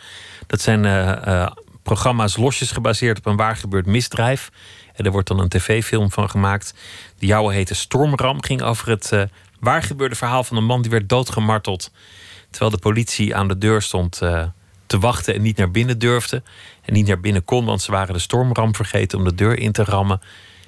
Dat 0.47 0.61
zijn 0.61 0.83
uh, 0.83 1.47
programma's 1.83 2.37
losjes 2.37 2.71
gebaseerd 2.71 3.17
op 3.17 3.25
een 3.25 3.35
waargebeurd 3.35 3.85
misdrijf. 3.85 4.49
En 4.93 5.05
er 5.05 5.11
wordt 5.11 5.27
dan 5.27 5.39
een 5.39 5.49
tv-film 5.49 6.11
van 6.11 6.29
gemaakt. 6.29 6.73
De 7.19 7.25
jouwe 7.25 7.53
heette 7.53 7.75
Stormram. 7.75 8.43
Ging 8.43 8.61
over 8.61 8.89
het 8.89 9.11
waargebeurde 9.59 10.15
verhaal 10.15 10.43
van 10.43 10.57
een 10.57 10.65
man 10.65 10.81
die 10.81 10.91
werd 10.91 11.09
doodgemarteld. 11.09 11.91
Terwijl 12.49 12.71
de 12.71 12.77
politie 12.77 13.35
aan 13.35 13.47
de 13.47 13.57
deur 13.57 13.81
stond 13.81 14.21
te 14.89 14.99
wachten 14.99 15.34
en 15.34 15.41
niet 15.41 15.58
naar 15.58 15.71
binnen 15.71 15.99
durfde. 15.99 16.43
En 16.82 16.93
niet 16.93 17.08
naar 17.08 17.19
binnen 17.19 17.43
kon, 17.43 17.65
want 17.65 17.82
ze 17.82 17.91
waren 17.91 18.13
de 18.13 18.19
stormram 18.19 18.75
vergeten 18.75 19.17
om 19.17 19.23
de 19.23 19.36
deur 19.36 19.60
in 19.60 19.71
te 19.71 19.84
rammen. 19.84 20.21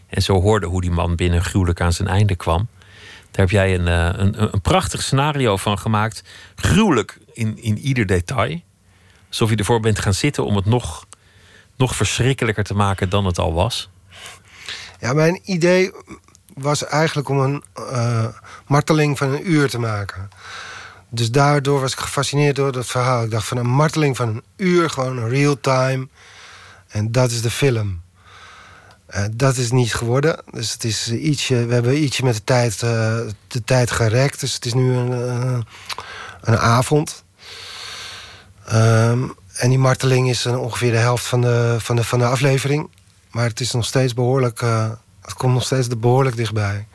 En 0.07 0.21
zo 0.21 0.41
hoorde 0.41 0.67
hoe 0.67 0.81
die 0.81 0.91
man 0.91 1.15
binnen 1.15 1.43
gruwelijk 1.43 1.81
aan 1.81 1.93
zijn 1.93 2.07
einde 2.07 2.35
kwam. 2.35 2.67
Daar 3.31 3.45
heb 3.45 3.49
jij 3.49 3.75
een, 3.75 3.87
eh, 3.87 4.09
een, 4.19 4.53
een 4.53 4.61
prachtig 4.61 5.01
scenario 5.01 5.57
van 5.57 5.79
gemaakt. 5.79 6.23
Gruwelijk 6.55 7.17
in, 7.33 7.61
in 7.61 7.77
ieder 7.77 8.05
detail. 8.05 8.61
Alsof 9.27 9.49
je 9.49 9.55
ervoor 9.55 9.79
bent 9.79 9.99
gaan 9.99 10.13
zitten 10.13 10.45
om 10.45 10.55
het 10.55 10.65
nog, 10.65 11.05
nog 11.75 11.95
verschrikkelijker 11.95 12.63
te 12.63 12.73
maken 12.73 13.09
dan 13.09 13.25
het 13.25 13.39
al 13.39 13.53
was. 13.53 13.89
Ja, 14.99 15.13
mijn 15.13 15.39
idee 15.43 15.91
was 16.53 16.85
eigenlijk 16.85 17.29
om 17.29 17.39
een 17.39 17.63
uh, 17.79 18.25
marteling 18.67 19.17
van 19.17 19.31
een 19.31 19.51
uur 19.51 19.69
te 19.69 19.79
maken. 19.79 20.29
Dus 21.13 21.31
daardoor 21.31 21.81
was 21.81 21.91
ik 21.91 21.99
gefascineerd 21.99 22.55
door 22.55 22.71
dat 22.71 22.85
verhaal. 22.85 23.23
Ik 23.23 23.31
dacht 23.31 23.47
van 23.47 23.57
een 23.57 23.69
marteling 23.69 24.17
van 24.17 24.27
een 24.27 24.43
uur, 24.55 24.89
gewoon 24.89 25.27
real 25.27 25.59
time. 25.59 26.07
En 26.87 27.11
dat 27.11 27.31
is 27.31 27.41
de 27.41 27.49
film. 27.51 28.01
Uh, 29.15 29.25
dat 29.31 29.57
is 29.57 29.71
niet 29.71 29.93
geworden. 29.93 30.43
Dus 30.51 30.71
het 30.71 30.83
is 30.83 31.11
ietsje, 31.11 31.65
we 31.65 31.73
hebben 31.73 32.03
ietsje 32.03 32.23
met 32.23 32.35
de 32.35 32.43
tijd, 32.43 32.73
uh, 32.73 33.19
de 33.47 33.63
tijd 33.65 33.91
gerekt. 33.91 34.39
Dus 34.39 34.53
het 34.53 34.65
is 34.65 34.73
nu 34.73 34.93
een, 34.93 35.11
uh, 35.11 35.59
een 36.41 36.57
avond. 36.57 37.23
Um, 38.73 39.33
en 39.53 39.69
die 39.69 39.79
marteling 39.79 40.29
is 40.29 40.45
ongeveer 40.45 40.91
de 40.91 40.97
helft 40.97 41.25
van 41.25 41.41
de, 41.41 41.75
van, 41.79 41.95
de, 41.95 42.03
van 42.03 42.19
de 42.19 42.25
aflevering. 42.25 42.89
Maar 43.31 43.45
het 43.45 43.59
is 43.59 43.71
nog 43.71 43.85
steeds 43.85 44.13
behoorlijk. 44.13 44.59
het 45.21 45.33
komt 45.33 45.53
nog 45.53 45.63
steeds 45.63 45.87
behoorlijk 45.87 46.35
dichtbij. 46.35 46.87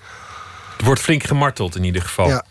Het 0.77 0.87
wordt 0.87 1.01
flink 1.01 1.23
gemarteld 1.25 1.77
in 1.77 1.85
ieder 1.85 2.03
geval. 2.03 2.29
Ja. 2.29 2.45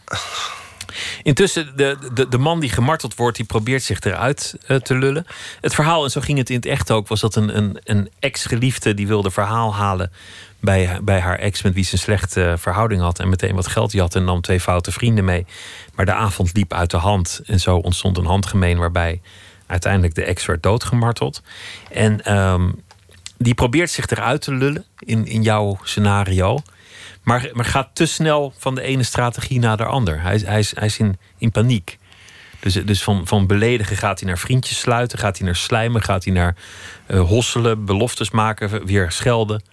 Intussen, 1.26 1.72
de, 1.76 1.98
de, 2.14 2.28
de 2.28 2.38
man 2.38 2.60
die 2.60 2.70
gemarteld 2.70 3.16
wordt, 3.16 3.38
die 3.38 3.46
probeert 3.46 3.84
zich 3.84 4.00
eruit 4.00 4.56
uh, 4.68 4.78
te 4.78 4.98
lullen. 4.98 5.26
Het 5.62 5.74
verhaal, 5.74 6.04
en 6.04 6.12
zo 6.12 6.22
ging 6.22 6.38
het 6.38 6.50
in 6.50 6.56
het 6.56 6.66
echt 6.66 6.92
ook, 6.92 7.08
was 7.08 7.20
dat 7.20 7.36
een, 7.36 7.58
een, 7.58 7.80
een 7.84 8.10
ex-geliefde 8.20 8.94
die 8.94 9.08
wilde 9.08 9.32
verhaal 9.32 9.76
halen 9.76 10.12
bij, 10.60 11.00
bij 11.02 11.20
haar 11.20 11.40
ex 11.40 11.62
met 11.62 11.74
wie 11.74 11.84
ze 11.84 11.94
een 11.94 12.00
slechte 12.00 12.56
verhouding 12.58 13.02
had. 13.02 13.20
En 13.20 13.30
meteen 13.30 13.56
wat 13.56 13.68
geld 13.68 13.94
had 13.94 14.16
en 14.16 14.24
nam 14.24 14.42
twee 14.42 14.60
foute 14.60 14.92
vrienden 14.92 15.26
mee. 15.26 15.46
Maar 15.96 16.06
de 16.06 16.14
avond 16.14 16.54
liep 16.54 16.74
uit 16.74 16.92
de 16.92 16.98
hand. 16.98 17.42
En 17.46 17.60
zo 17.60 17.76
ontstond 17.76 18.18
een 18.18 18.26
handgemeen 18.26 18.78
waarbij 18.78 19.22
uiteindelijk 19.66 20.16
de 20.16 20.24
ex 20.24 20.46
werd 20.46 20.64
doodgemarteld. 20.64 21.42
En 21.92 22.38
um, 22.38 22.84
die 23.38 23.54
probeert 23.54 23.90
zich 23.90 24.08
eruit 24.08 24.42
te 24.42 24.54
lullen 24.54 24.86
in, 25.00 25.26
in 25.26 25.42
jouw 25.42 25.80
scenario. 25.84 26.60
Maar, 27.26 27.50
maar 27.54 27.66
gaat 27.66 27.90
te 27.94 28.06
snel 28.06 28.54
van 28.58 28.76
de 28.76 28.82
ene 28.82 29.04
strategie 29.04 29.60
naar 29.60 29.78
de 29.78 29.86
ander. 29.86 30.22
Hij, 30.22 30.42
hij 30.46 30.60
is, 30.60 30.76
hij 30.76 30.86
is 30.86 30.98
in, 30.98 31.18
in 31.38 31.52
paniek. 31.52 31.98
Dus, 32.60 32.74
dus 32.74 33.04
van, 33.04 33.28
van 33.28 33.48
beledigen 33.48 33.98
gaat 33.98 34.20
hij 34.20 34.28
naar 34.28 34.38
vriendjes 34.38 34.80
sluiten, 34.80 35.20
gaat 35.20 35.38
hij 35.38 35.46
naar 35.46 35.56
slijmen, 35.56 36.02
gaat 36.02 36.24
hij 36.24 36.34
naar 36.34 36.56
uh, 37.08 37.22
hosselen, 37.22 37.86
beloftes 37.86 38.32
maken, 38.32 38.86
weer 38.86 39.12
schelden. 39.12 39.64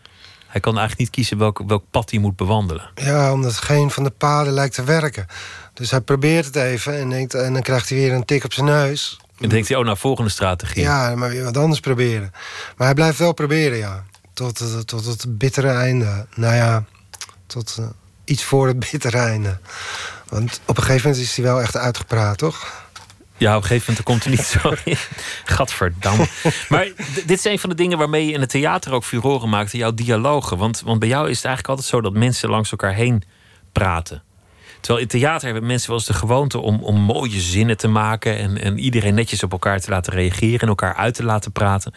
Hij 0.46 0.60
kan 0.60 0.78
eigenlijk 0.78 1.00
niet 1.00 1.10
kiezen 1.10 1.38
welk, 1.38 1.62
welk 1.66 1.84
pad 1.90 2.10
hij 2.10 2.20
moet 2.20 2.36
bewandelen. 2.36 2.90
Ja, 2.94 3.32
omdat 3.32 3.56
geen 3.56 3.90
van 3.90 4.04
de 4.04 4.10
paden 4.10 4.52
lijkt 4.52 4.74
te 4.74 4.84
werken. 4.84 5.26
Dus 5.74 5.90
hij 5.90 6.00
probeert 6.00 6.44
het 6.44 6.56
even 6.56 6.98
en, 6.98 7.08
denkt, 7.10 7.34
en 7.34 7.52
dan 7.52 7.62
krijgt 7.62 7.88
hij 7.88 7.98
weer 7.98 8.12
een 8.12 8.24
tik 8.24 8.44
op 8.44 8.52
zijn 8.52 8.66
neus. 8.66 9.16
En 9.20 9.34
dan 9.38 9.48
denkt 9.48 9.68
hij, 9.68 9.76
oh, 9.76 9.84
nou, 9.84 9.96
volgende 9.96 10.30
strategie. 10.30 10.82
Ja, 10.82 11.14
maar 11.14 11.30
weer 11.30 11.44
wat 11.44 11.56
anders 11.56 11.80
proberen. 11.80 12.30
Maar 12.76 12.86
hij 12.86 12.94
blijft 12.94 13.18
wel 13.18 13.32
proberen, 13.32 13.78
ja. 13.78 14.04
Tot, 14.34 14.60
uh, 14.60 14.78
tot 14.78 15.04
het 15.04 15.38
bittere 15.38 15.68
einde. 15.68 16.26
Nou 16.34 16.54
ja, 16.54 16.84
tot 17.52 17.76
uh, 17.80 17.86
iets 18.24 18.44
voor 18.44 18.66
het 18.66 18.78
bittere. 18.78 19.58
Want 20.28 20.60
op 20.66 20.76
een 20.76 20.82
gegeven 20.82 21.08
moment 21.10 21.26
is 21.26 21.36
hij 21.36 21.44
wel 21.44 21.60
echt 21.60 21.76
uitgepraat, 21.76 22.38
toch? 22.38 22.80
Ja, 23.36 23.56
op 23.56 23.62
een 23.62 23.68
gegeven 23.68 23.86
moment 23.86 24.04
komt 24.04 24.24
er 24.24 24.30
niet 24.30 24.60
zo 24.60 24.74
in. 24.84 24.96
Gadverdamme. 25.44 26.26
Maar 26.68 26.88
dit 27.14 27.30
is 27.30 27.44
een 27.44 27.58
van 27.58 27.70
de 27.70 27.76
dingen 27.76 27.98
waarmee 27.98 28.26
je 28.26 28.32
in 28.32 28.40
het 28.40 28.50
theater 28.50 28.92
ook 28.92 29.04
furoren 29.04 29.48
maakt. 29.48 29.72
Jouw 29.72 29.94
dialogen. 29.94 30.58
Want, 30.58 30.82
want 30.84 30.98
bij 30.98 31.08
jou 31.08 31.30
is 31.30 31.36
het 31.36 31.44
eigenlijk 31.44 31.68
altijd 31.68 31.88
zo 31.88 32.00
dat 32.10 32.20
mensen 32.20 32.48
langs 32.48 32.70
elkaar 32.70 32.94
heen 32.94 33.22
praten. 33.72 34.22
Terwijl 34.80 35.02
in 35.02 35.08
theater 35.08 35.44
hebben 35.44 35.66
mensen 35.66 35.88
wel 35.88 35.98
eens 35.98 36.06
de 36.06 36.14
gewoonte 36.14 36.58
om, 36.58 36.82
om 36.82 37.00
mooie 37.00 37.40
zinnen 37.40 37.76
te 37.76 37.88
maken. 37.88 38.38
En, 38.38 38.62
en 38.62 38.78
iedereen 38.78 39.14
netjes 39.14 39.42
op 39.42 39.52
elkaar 39.52 39.80
te 39.80 39.90
laten 39.90 40.12
reageren. 40.12 40.60
En 40.60 40.68
elkaar 40.68 40.94
uit 40.94 41.14
te 41.14 41.24
laten 41.24 41.52
praten. 41.52 41.94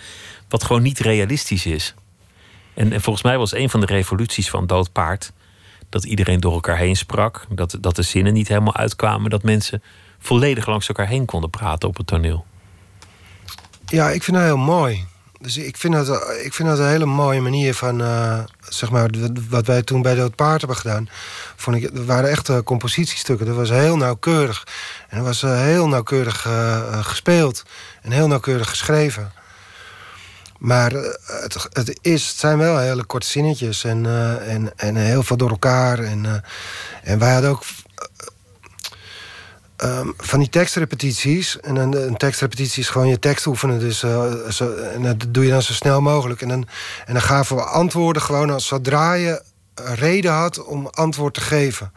Wat 0.50 0.64
gewoon 0.64 0.82
niet 0.82 1.00
realistisch 1.00 1.66
is. 1.66 1.94
En, 2.74 2.92
en 2.92 3.02
volgens 3.02 3.26
mij 3.26 3.38
was 3.38 3.54
een 3.54 3.70
van 3.70 3.80
de 3.80 3.86
revoluties 3.86 4.50
van 4.50 4.68
Dood 4.68 4.92
Paard. 4.92 5.32
Dat 5.90 6.04
iedereen 6.04 6.40
door 6.40 6.54
elkaar 6.54 6.78
heen 6.78 6.96
sprak. 6.96 7.46
Dat, 7.50 7.78
dat 7.80 7.96
de 7.96 8.02
zinnen 8.02 8.34
niet 8.34 8.48
helemaal 8.48 8.76
uitkwamen. 8.76 9.30
Dat 9.30 9.44
mensen 9.44 9.84
volledig 10.20 10.66
langs 10.66 10.88
elkaar 10.88 11.08
heen 11.08 11.26
konden 11.26 11.50
praten 11.50 11.90
op 11.90 11.98
het 11.98 12.08
toneel. 12.08 12.46
Ja, 13.86 14.10
ik 14.10 14.24
vind 14.24 14.38
dat 14.38 14.46
heel 14.46 14.58
mooi. 14.58 15.06
Dus 15.40 15.58
ik 15.58 15.78
vind 15.78 15.94
dat, 15.94 16.08
ik 16.44 16.54
vind 16.54 16.70
dat 16.70 16.80
een 16.80 16.88
hele 16.88 17.06
mooie 17.06 17.42
manier 17.42 17.74
van, 17.74 18.02
uh, 18.02 18.40
zeg 18.60 18.92
maar, 18.92 19.10
wat 19.50 19.66
wij 19.66 19.84
toen 19.84 20.02
bij 20.02 20.16
Dood 20.16 20.36
Paard 20.36 20.60
hebben 20.60 20.78
gedaan. 20.78 21.10
Vond 21.56 21.76
ik, 21.76 21.90
waren 21.94 22.30
echt 22.30 22.64
compositiestukken. 22.64 23.46
Dat 23.46 23.56
was 23.56 23.70
heel 23.70 23.98
nauwkeurig. 23.98 24.68
En 25.10 25.18
dat 25.18 25.26
was 25.26 25.44
uh, 25.44 25.62
heel 25.62 25.88
nauwkeurig 25.88 26.48
gespeeld. 27.02 27.64
En 28.02 28.12
heel 28.12 28.28
nauwkeurig 28.28 28.70
geschreven. 28.70 29.32
Maar 30.66 30.92
het, 30.92 31.68
het, 31.74 32.00
is, 32.02 32.38
zijn 32.38 32.58
wel 32.58 32.78
hele 32.78 33.04
korte 33.04 33.28
zinnetjes. 33.28 33.84
En, 33.84 34.06
en, 34.48 34.72
en 34.76 34.96
heel 34.96 35.24
veel 35.24 35.38
door 35.38 35.50
elkaar. 35.50 36.00
En, 36.00 36.44
en 37.04 37.20
wij 37.20 37.34
hadden 37.34 37.50
ook 37.50 37.64
Um, 39.84 40.14
van 40.18 40.40
die 40.40 40.50
tekstrepetities. 40.50 41.60
En 41.60 41.76
een, 41.76 42.08
een 42.08 42.18
tekstrepetitie 42.18 42.82
is 42.82 42.90
gewoon 42.90 43.08
je 43.08 43.20
tekst 43.20 43.46
oefenen. 43.46 43.80
Dus, 43.80 44.00
zo, 44.50 44.74
en 44.76 45.02
dat 45.02 45.26
doe 45.30 45.46
je 45.46 45.52
dan 45.52 45.62
zo 45.62 45.74
snel 45.74 46.02
mogelijk. 46.02 46.42
En 46.42 46.48
dan, 46.48 46.68
en 47.06 47.14
dan 47.14 47.22
gaven 47.22 47.56
we 47.56 47.64
antwoorden 47.64 48.22
gewoon 48.22 48.50
als 48.50 48.68
zodra 48.68 49.14
je 49.14 49.42
reden 49.76 50.32
had 50.32 50.64
om 50.64 50.88
antwoord 50.88 51.34
te 51.34 51.42
geven. 51.42 51.92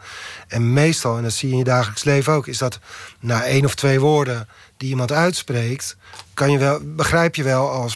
En 0.47 0.73
meestal, 0.73 1.17
en 1.17 1.23
dat 1.23 1.31
zie 1.31 1.47
je 1.47 1.53
in 1.53 1.59
je 1.59 1.65
dagelijks 1.65 2.03
leven 2.03 2.33
ook, 2.33 2.47
is 2.47 2.57
dat 2.57 2.79
na 3.19 3.43
één 3.43 3.65
of 3.65 3.75
twee 3.75 3.99
woorden 3.99 4.47
die 4.77 4.89
iemand 4.89 5.11
uitspreekt, 5.11 5.95
kan 6.39 6.51
je 6.51 6.57
wel, 6.57 6.79
begrijp 6.83 7.35
je 7.35 7.43
wel 7.43 7.69
als, 7.69 7.95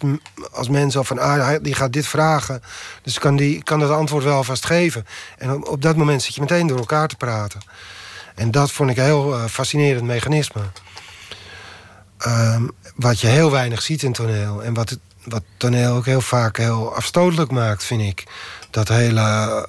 als 0.51 0.69
mens 0.69 0.97
al 0.97 1.03
van 1.03 1.19
ah, 1.19 1.55
die 1.61 1.75
gaat 1.75 1.93
dit 1.93 2.07
vragen. 2.07 2.61
Dus 3.01 3.19
kan, 3.19 3.35
die, 3.35 3.63
kan 3.63 3.79
dat 3.79 3.89
antwoord 3.89 4.23
wel 4.23 4.43
vast 4.43 4.65
geven. 4.65 5.05
En 5.37 5.65
op, 5.67 5.81
dat 5.81 5.95
moment 5.95 6.23
zit 6.23 6.35
je 6.35 6.41
meteen 6.41 6.67
door 6.67 6.77
elkaar 6.77 7.07
te 7.07 7.15
praten. 7.15 7.61
En 8.35 8.51
dat 8.51 8.71
vond 8.71 8.89
ik 8.89 8.97
een 8.97 9.03
heel 9.03 9.33
uh, 9.33 9.45
fascinerend 9.45 10.03
mechanisme. 10.03 10.61
Um, 12.27 12.71
wat 12.95 13.19
je 13.19 13.27
heel 13.27 13.51
weinig 13.51 13.81
ziet 13.81 14.03
in 14.03 14.13
toneel. 14.13 14.63
En 14.63 14.73
wat, 14.73 14.97
wat 15.23 15.43
toneel 15.57 15.95
ook 15.95 16.05
heel 16.05 16.21
vaak 16.21 16.57
heel 16.57 16.95
afstotelijk 16.95 17.51
maakt, 17.51 17.83
vind 17.83 18.01
ik. 18.01 18.23
Dat 18.69 18.87
hele... 18.87 19.21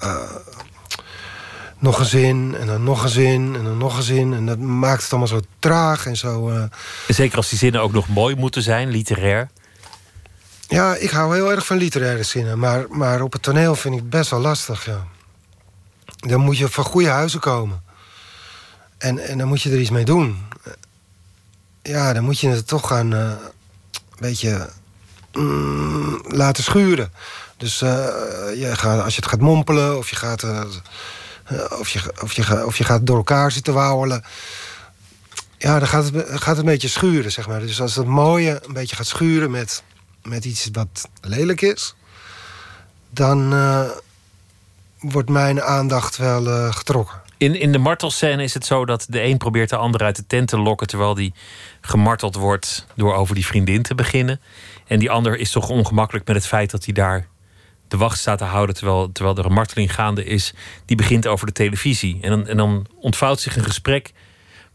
Uh, 0.03 0.17
nog 1.85 1.99
een 1.99 2.05
zin, 2.05 2.57
en 2.61 2.67
dan 2.67 2.83
nog 2.83 3.03
een 3.03 3.09
zin, 3.09 3.55
en 3.57 3.65
dan 3.65 3.79
nog 3.79 3.97
een 3.97 4.03
zin. 4.03 4.35
En 4.35 4.47
dat 4.47 4.59
maakt 4.59 5.03
het 5.03 5.11
allemaal 5.11 5.29
zo 5.29 5.41
traag 5.59 6.07
en 6.07 6.17
zo... 6.17 6.51
Uh... 6.51 6.65
Zeker 7.09 7.37
als 7.37 7.49
die 7.49 7.59
zinnen 7.59 7.81
ook 7.81 7.93
nog 7.93 8.09
mooi 8.09 8.35
moeten 8.35 8.63
zijn, 8.63 8.89
literair. 8.89 9.51
Ja, 10.69 10.95
ik 10.95 11.11
hou 11.11 11.35
heel 11.35 11.51
erg 11.51 11.67
van 11.67 11.77
literaire 11.77 12.23
zinnen. 12.23 12.59
Maar, 12.59 12.85
maar 12.89 13.23
op 13.23 13.33
het 13.33 13.43
toneel 13.43 13.75
vind 13.75 13.95
ik 13.95 14.01
het 14.01 14.11
best 14.11 14.31
wel 14.31 14.41
lastig, 14.41 14.85
ja. 14.85 15.07
Dan 16.17 16.41
moet 16.41 16.59
je 16.59 16.69
van 16.69 16.85
goede 16.85 17.09
huizen 17.09 17.41
komen. 17.41 17.83
En, 18.99 19.19
en 19.19 19.39
dan 19.39 19.49
moet 19.49 19.63
je 19.63 19.71
er 19.71 19.81
iets 19.81 19.91
mee 19.91 20.05
doen. 20.05 20.39
Ja, 21.83 22.13
dan 22.13 22.25
moet 22.25 22.41
je 22.41 22.49
het 22.49 22.67
toch 22.67 22.87
gaan 22.87 23.13
uh, 23.13 23.19
een 23.21 24.21
beetje 24.21 24.69
mm, 25.33 26.23
laten 26.29 26.63
schuren. 26.63 27.13
Dus 27.57 27.83
uh, 27.83 27.89
je 28.57 28.71
gaat, 28.73 29.03
als 29.03 29.15
je 29.15 29.21
het 29.21 29.31
gaat 29.31 29.41
mompelen 29.41 29.99
of 29.99 30.11
je 30.11 30.17
gaat, 30.17 30.45
of, 31.79 31.89
je, 31.89 32.01
of, 32.23 32.33
je, 32.33 32.67
of 32.67 32.79
je 32.79 32.85
gaat 32.85 33.07
door 33.07 33.17
elkaar 33.17 33.51
zitten 33.51 33.75
wauwelen. 33.75 34.25
Ja, 35.59 35.79
dan 35.79 35.89
gaat 35.89 36.11
het, 36.13 36.41
gaat 36.41 36.59
een 36.59 36.65
beetje 36.65 36.89
schuren, 36.89 37.33
zeg 37.33 37.47
maar. 37.49 37.61
Dus 37.61 37.81
als 37.81 37.95
het 37.95 38.07
mooie 38.07 38.61
een 38.67 38.73
beetje 38.73 38.97
gaat 38.97 39.07
schuren 39.07 39.51
met, 39.51 39.83
met 40.23 40.45
iets 40.45 40.69
wat 40.73 41.09
lelijk 41.21 41.61
is... 41.61 41.95
dan 43.11 43.55
wordt 44.99 45.29
mijn 45.29 45.63
aandacht 45.63 46.17
wel 46.17 46.73
getrokken. 46.73 47.23
In, 47.37 47.61
in 47.61 47.73
de 47.73 47.79
martelscène 47.79 48.43
is 48.43 48.55
het 48.55 48.67
zo 48.67 48.85
dat 48.85 49.07
de 49.09 49.23
een 49.23 49.39
probeert 49.39 49.71
de 49.71 49.77
ander 49.77 50.03
uit 50.03 50.17
de 50.17 50.27
tent 50.27 50.49
te 50.49 50.59
lokken 50.59 50.87
terwijl 50.87 51.15
die 51.15 51.35
gemarteld 51.81 52.35
wordt 52.35 52.87
door 52.95 53.15
over 53.15 53.35
die 53.35 53.47
vriendin 53.47 53.83
te 53.83 53.95
beginnen. 53.95 54.41
En 54.87 54.99
die 54.99 55.11
ander 55.11 55.37
is 55.37 55.51
toch 55.51 55.69
ongemakkelijk 55.69 56.27
met 56.27 56.37
het 56.37 56.47
feit 56.47 56.71
dat 56.71 56.85
hij 56.85 56.95
daar 56.95 57.27
de 57.95 58.01
wacht 58.01 58.19
staat 58.19 58.39
te 58.39 58.45
houden 58.45 58.75
terwijl, 58.75 59.13
terwijl 59.13 59.37
er 59.37 59.45
een 59.45 59.53
marteling 59.53 59.95
gaande 59.95 60.25
is. 60.25 60.53
Die 60.85 60.97
begint 60.97 61.27
over 61.27 61.47
de 61.47 61.53
televisie. 61.53 62.19
En 62.21 62.31
dan, 62.31 62.47
en 62.47 62.57
dan 62.57 62.87
ontvouwt 63.01 63.41
zich 63.41 63.57
een 63.57 63.65
gesprek 63.65 64.13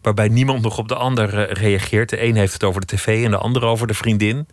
waarbij 0.02 0.28
niemand 0.28 0.62
nog 0.62 0.78
op 0.78 0.88
de 0.88 0.96
ander 0.96 1.40
eh, 1.40 1.54
reageert. 1.62 2.10
De 2.10 2.24
een 2.24 2.36
heeft 2.36 2.54
het 2.54 2.64
over 2.64 2.82
de 2.82 2.96
tv 2.96 3.26
en 3.26 3.32
de 3.32 3.38
ander 3.38 3.64
over 3.64 3.88
de 3.88 3.94
vriendin. 3.94 4.48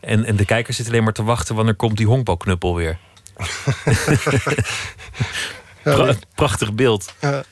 En, 0.00 0.24
en 0.24 0.36
de 0.36 0.44
kijker 0.44 0.74
zit 0.74 0.86
alleen 0.86 1.04
maar 1.04 1.12
te 1.12 1.22
wachten 1.22 1.54
wanneer 1.54 1.74
komt 1.74 1.96
die 1.96 2.06
honkbalknuppel 2.06 2.74
weer. 2.74 2.98
Pra 5.82 6.14
prachtig 6.34 6.74
beeld. 6.74 7.14
Ja. 7.20 7.44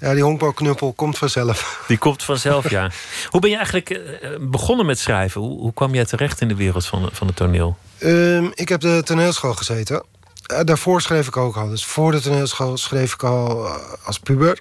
Ja, 0.00 0.14
die 0.14 0.22
honkbalknuppel 0.22 0.92
komt 0.92 1.18
vanzelf. 1.18 1.84
Die 1.86 1.98
komt 1.98 2.22
vanzelf, 2.22 2.70
ja. 2.70 2.90
Hoe 3.30 3.40
ben 3.40 3.50
je 3.50 3.56
eigenlijk 3.56 3.90
eh, 3.90 4.30
begonnen 4.40 4.86
met 4.86 4.98
schrijven? 4.98 5.40
Hoe, 5.40 5.58
hoe 5.58 5.72
kwam 5.72 5.94
jij 5.94 6.04
terecht 6.04 6.40
in 6.40 6.48
de 6.48 6.54
wereld 6.54 6.86
van, 6.86 7.08
van 7.12 7.26
het 7.26 7.36
toneel? 7.36 7.76
Um, 8.02 8.50
ik 8.54 8.68
heb 8.68 8.80
de 8.80 9.02
toneelschool 9.04 9.54
gezeten. 9.54 10.04
Uh, 10.52 10.60
daarvoor 10.64 11.00
schreef 11.00 11.26
ik 11.26 11.36
ook 11.36 11.56
al. 11.56 11.68
Dus 11.68 11.84
voor 11.84 12.12
de 12.12 12.20
toneelschool 12.20 12.76
schreef 12.76 13.14
ik 13.14 13.22
al 13.22 13.64
uh, 13.64 13.74
als 14.04 14.18
puber. 14.18 14.58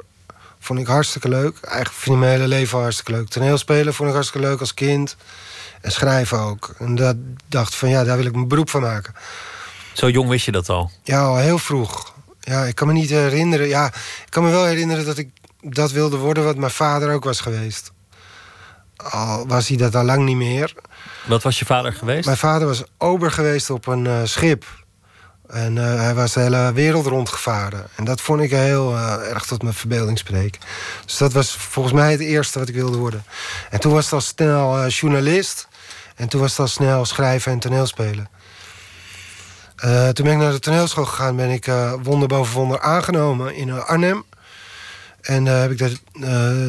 Vond 0.59 0.79
ik 0.79 0.87
hartstikke 0.87 1.29
leuk. 1.29 1.57
Eigenlijk 1.61 1.95
vind 1.95 2.15
ik 2.15 2.21
mijn 2.21 2.31
hele 2.31 2.47
leven 2.47 2.79
hartstikke 2.79 3.11
leuk. 3.11 3.27
Toneelspelen 3.27 3.93
vond 3.93 4.09
ik 4.09 4.15
hartstikke 4.15 4.47
leuk 4.47 4.59
als 4.59 4.73
kind. 4.73 5.15
En 5.81 5.91
schrijven 5.91 6.39
ook. 6.39 6.75
En 6.77 6.95
dat 6.95 7.15
dacht 7.47 7.75
van 7.75 7.89
ja, 7.89 8.03
daar 8.03 8.17
wil 8.17 8.25
ik 8.25 8.33
mijn 8.33 8.47
beroep 8.47 8.69
van 8.69 8.81
maken. 8.81 9.13
Zo 9.93 10.09
jong 10.09 10.29
wist 10.29 10.45
je 10.45 10.51
dat 10.51 10.69
al? 10.69 10.91
Ja, 11.03 11.21
al 11.21 11.37
heel 11.37 11.59
vroeg. 11.59 12.13
Ja, 12.47 12.63
ik 12.63 12.75
kan 12.75 12.87
me 12.87 12.93
niet 12.93 13.09
herinneren. 13.09 13.67
Ja, 13.67 13.85
ik 14.25 14.29
kan 14.29 14.43
me 14.43 14.49
wel 14.49 14.65
herinneren 14.65 15.05
dat 15.05 15.17
ik 15.17 15.29
dat 15.61 15.91
wilde 15.91 16.17
worden 16.17 16.43
wat 16.43 16.57
mijn 16.57 16.71
vader 16.71 17.13
ook 17.13 17.23
was 17.23 17.39
geweest. 17.39 17.91
Al 18.95 19.47
was 19.47 19.67
hij 19.67 19.77
dat 19.77 19.95
al 19.95 20.03
lang 20.03 20.25
niet 20.25 20.35
meer. 20.35 20.73
Wat 21.25 21.43
was 21.43 21.59
je 21.59 21.65
vader 21.65 21.93
geweest? 21.93 22.25
Mijn 22.25 22.37
vader 22.37 22.67
was 22.67 22.83
ober 22.97 23.31
geweest 23.31 23.69
op 23.69 23.87
een 23.87 24.05
uh, 24.05 24.19
schip. 24.23 24.65
En 25.47 25.75
uh, 25.75 25.95
hij 25.95 26.15
was 26.15 26.33
de 26.33 26.39
hele 26.39 26.71
wereld 26.73 27.05
rondgevaren. 27.05 27.85
En 27.95 28.05
dat 28.05 28.21
vond 28.21 28.41
ik 28.41 28.51
heel 28.51 28.93
uh, 28.93 29.29
erg 29.29 29.45
tot 29.45 29.61
mijn 29.61 29.75
verbeelding 29.75 30.17
spreken. 30.17 30.61
Dus 31.05 31.17
dat 31.17 31.33
was 31.33 31.51
volgens 31.55 31.93
mij 31.93 32.11
het 32.11 32.19
eerste 32.19 32.59
wat 32.59 32.69
ik 32.69 32.75
wilde 32.75 32.97
worden. 32.97 33.23
En 33.69 33.79
toen 33.79 33.93
was 33.93 34.03
het 34.03 34.13
al 34.13 34.21
snel 34.21 34.87
journalist. 34.87 35.67
En 36.15 36.27
toen 36.27 36.41
was 36.41 36.49
het 36.49 36.59
al 36.59 36.67
snel 36.67 37.05
schrijven 37.05 37.51
en 37.51 37.59
toneelspelen. 37.59 38.29
Uh, 39.85 40.09
toen 40.09 40.25
ben 40.25 40.33
ik 40.33 40.39
naar 40.39 40.51
de 40.51 40.59
toneelschool 40.59 41.05
gegaan, 41.05 41.35
ben 41.35 41.49
ik 41.49 41.67
uh, 41.67 41.93
wonder 42.03 42.27
boven 42.27 42.53
wonder 42.53 42.79
aangenomen 42.79 43.55
in 43.55 43.67
uh, 43.67 43.85
Arnhem. 43.85 44.23
En 45.21 45.45
heb 45.45 45.71
ik 45.71 45.77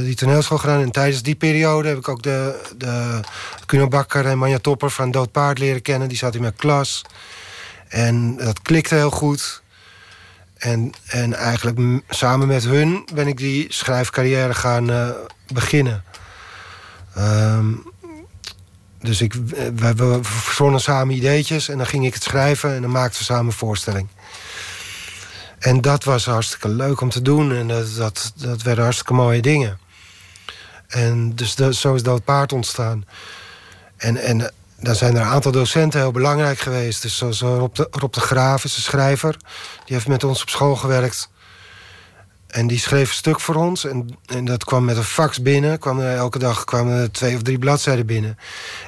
die 0.04 0.14
toneelschool 0.14 0.58
gedaan. 0.58 0.80
En 0.80 0.90
tijdens 0.90 1.22
die 1.22 1.34
periode 1.34 1.88
heb 1.88 1.98
ik 1.98 2.08
ook 2.08 2.22
de, 2.22 2.68
de 2.76 3.20
Kuno 3.66 3.88
Bakker 3.88 4.26
en 4.26 4.38
Manja 4.38 4.58
Topper 4.58 4.90
van 4.90 5.10
Dood 5.10 5.32
Paard 5.32 5.58
leren 5.58 5.82
kennen. 5.82 6.08
Die 6.08 6.18
zat 6.18 6.34
in 6.34 6.40
mijn 6.40 6.56
klas. 6.56 7.02
En 7.88 8.36
dat 8.36 8.62
klikte 8.62 8.94
heel 8.94 9.10
goed. 9.10 9.62
En, 10.56 10.92
en 11.06 11.34
eigenlijk 11.34 12.02
samen 12.08 12.46
met 12.46 12.64
hun 12.64 13.08
ben 13.14 13.26
ik 13.26 13.36
die 13.36 13.66
schrijfcarrière 13.68 14.54
gaan 14.54 15.14
beginnen. 15.52 16.04
Um, 17.18 17.92
dus 19.00 19.20
ik, 19.20 19.34
we, 19.74 19.94
we 19.94 20.18
verzonnen 20.22 20.80
samen 20.80 21.14
ideetjes 21.14 21.68
en 21.68 21.76
dan 21.76 21.86
ging 21.86 22.06
ik 22.06 22.14
het 22.14 22.22
schrijven 22.22 22.74
en 22.74 22.82
dan 22.82 22.90
maakten 22.90 23.18
we 23.18 23.24
samen 23.24 23.46
een 23.46 23.52
voorstelling. 23.52 24.08
En 25.58 25.80
dat 25.80 26.04
was 26.04 26.24
hartstikke 26.24 26.68
leuk 26.68 27.00
om 27.00 27.10
te 27.10 27.22
doen 27.22 27.52
en 27.52 27.68
dat, 27.68 27.94
dat, 27.96 28.32
dat 28.36 28.62
werden 28.62 28.84
hartstikke 28.84 29.12
mooie 29.12 29.42
dingen. 29.42 29.78
En 30.88 31.34
dus 31.34 31.54
zo 31.54 31.94
is 31.94 32.02
dat 32.02 32.24
paard 32.24 32.52
ontstaan. 32.52 33.04
En, 33.96 34.16
en, 34.16 34.52
daar 34.80 34.94
zijn 34.94 35.14
er 35.14 35.20
een 35.20 35.26
aantal 35.26 35.52
docenten 35.52 36.00
heel 36.00 36.10
belangrijk 36.10 36.58
geweest. 36.58 37.02
Dus 37.02 37.16
zoals 37.16 37.40
Rob 37.40 37.74
de, 37.74 37.88
Rob 37.90 38.12
de 38.12 38.20
Graaf 38.20 38.64
is 38.64 38.76
een 38.76 38.82
schrijver. 38.82 39.36
Die 39.84 39.94
heeft 39.94 40.08
met 40.08 40.24
ons 40.24 40.42
op 40.42 40.48
school 40.48 40.76
gewerkt. 40.76 41.30
En 42.48 42.66
die 42.66 42.78
schreef 42.78 43.08
een 43.08 43.14
stuk 43.14 43.40
voor 43.40 43.54
ons. 43.54 43.84
En, 43.84 44.18
en 44.26 44.44
dat 44.44 44.64
kwam 44.64 44.84
met 44.84 44.96
een 44.96 45.04
fax 45.04 45.42
binnen. 45.42 45.78
Kwam 45.78 46.00
er, 46.00 46.16
elke 46.16 46.38
dag 46.38 46.64
kwamen 46.64 47.00
er 47.00 47.12
twee 47.12 47.34
of 47.34 47.42
drie 47.42 47.58
bladzijden 47.58 48.06
binnen. 48.06 48.38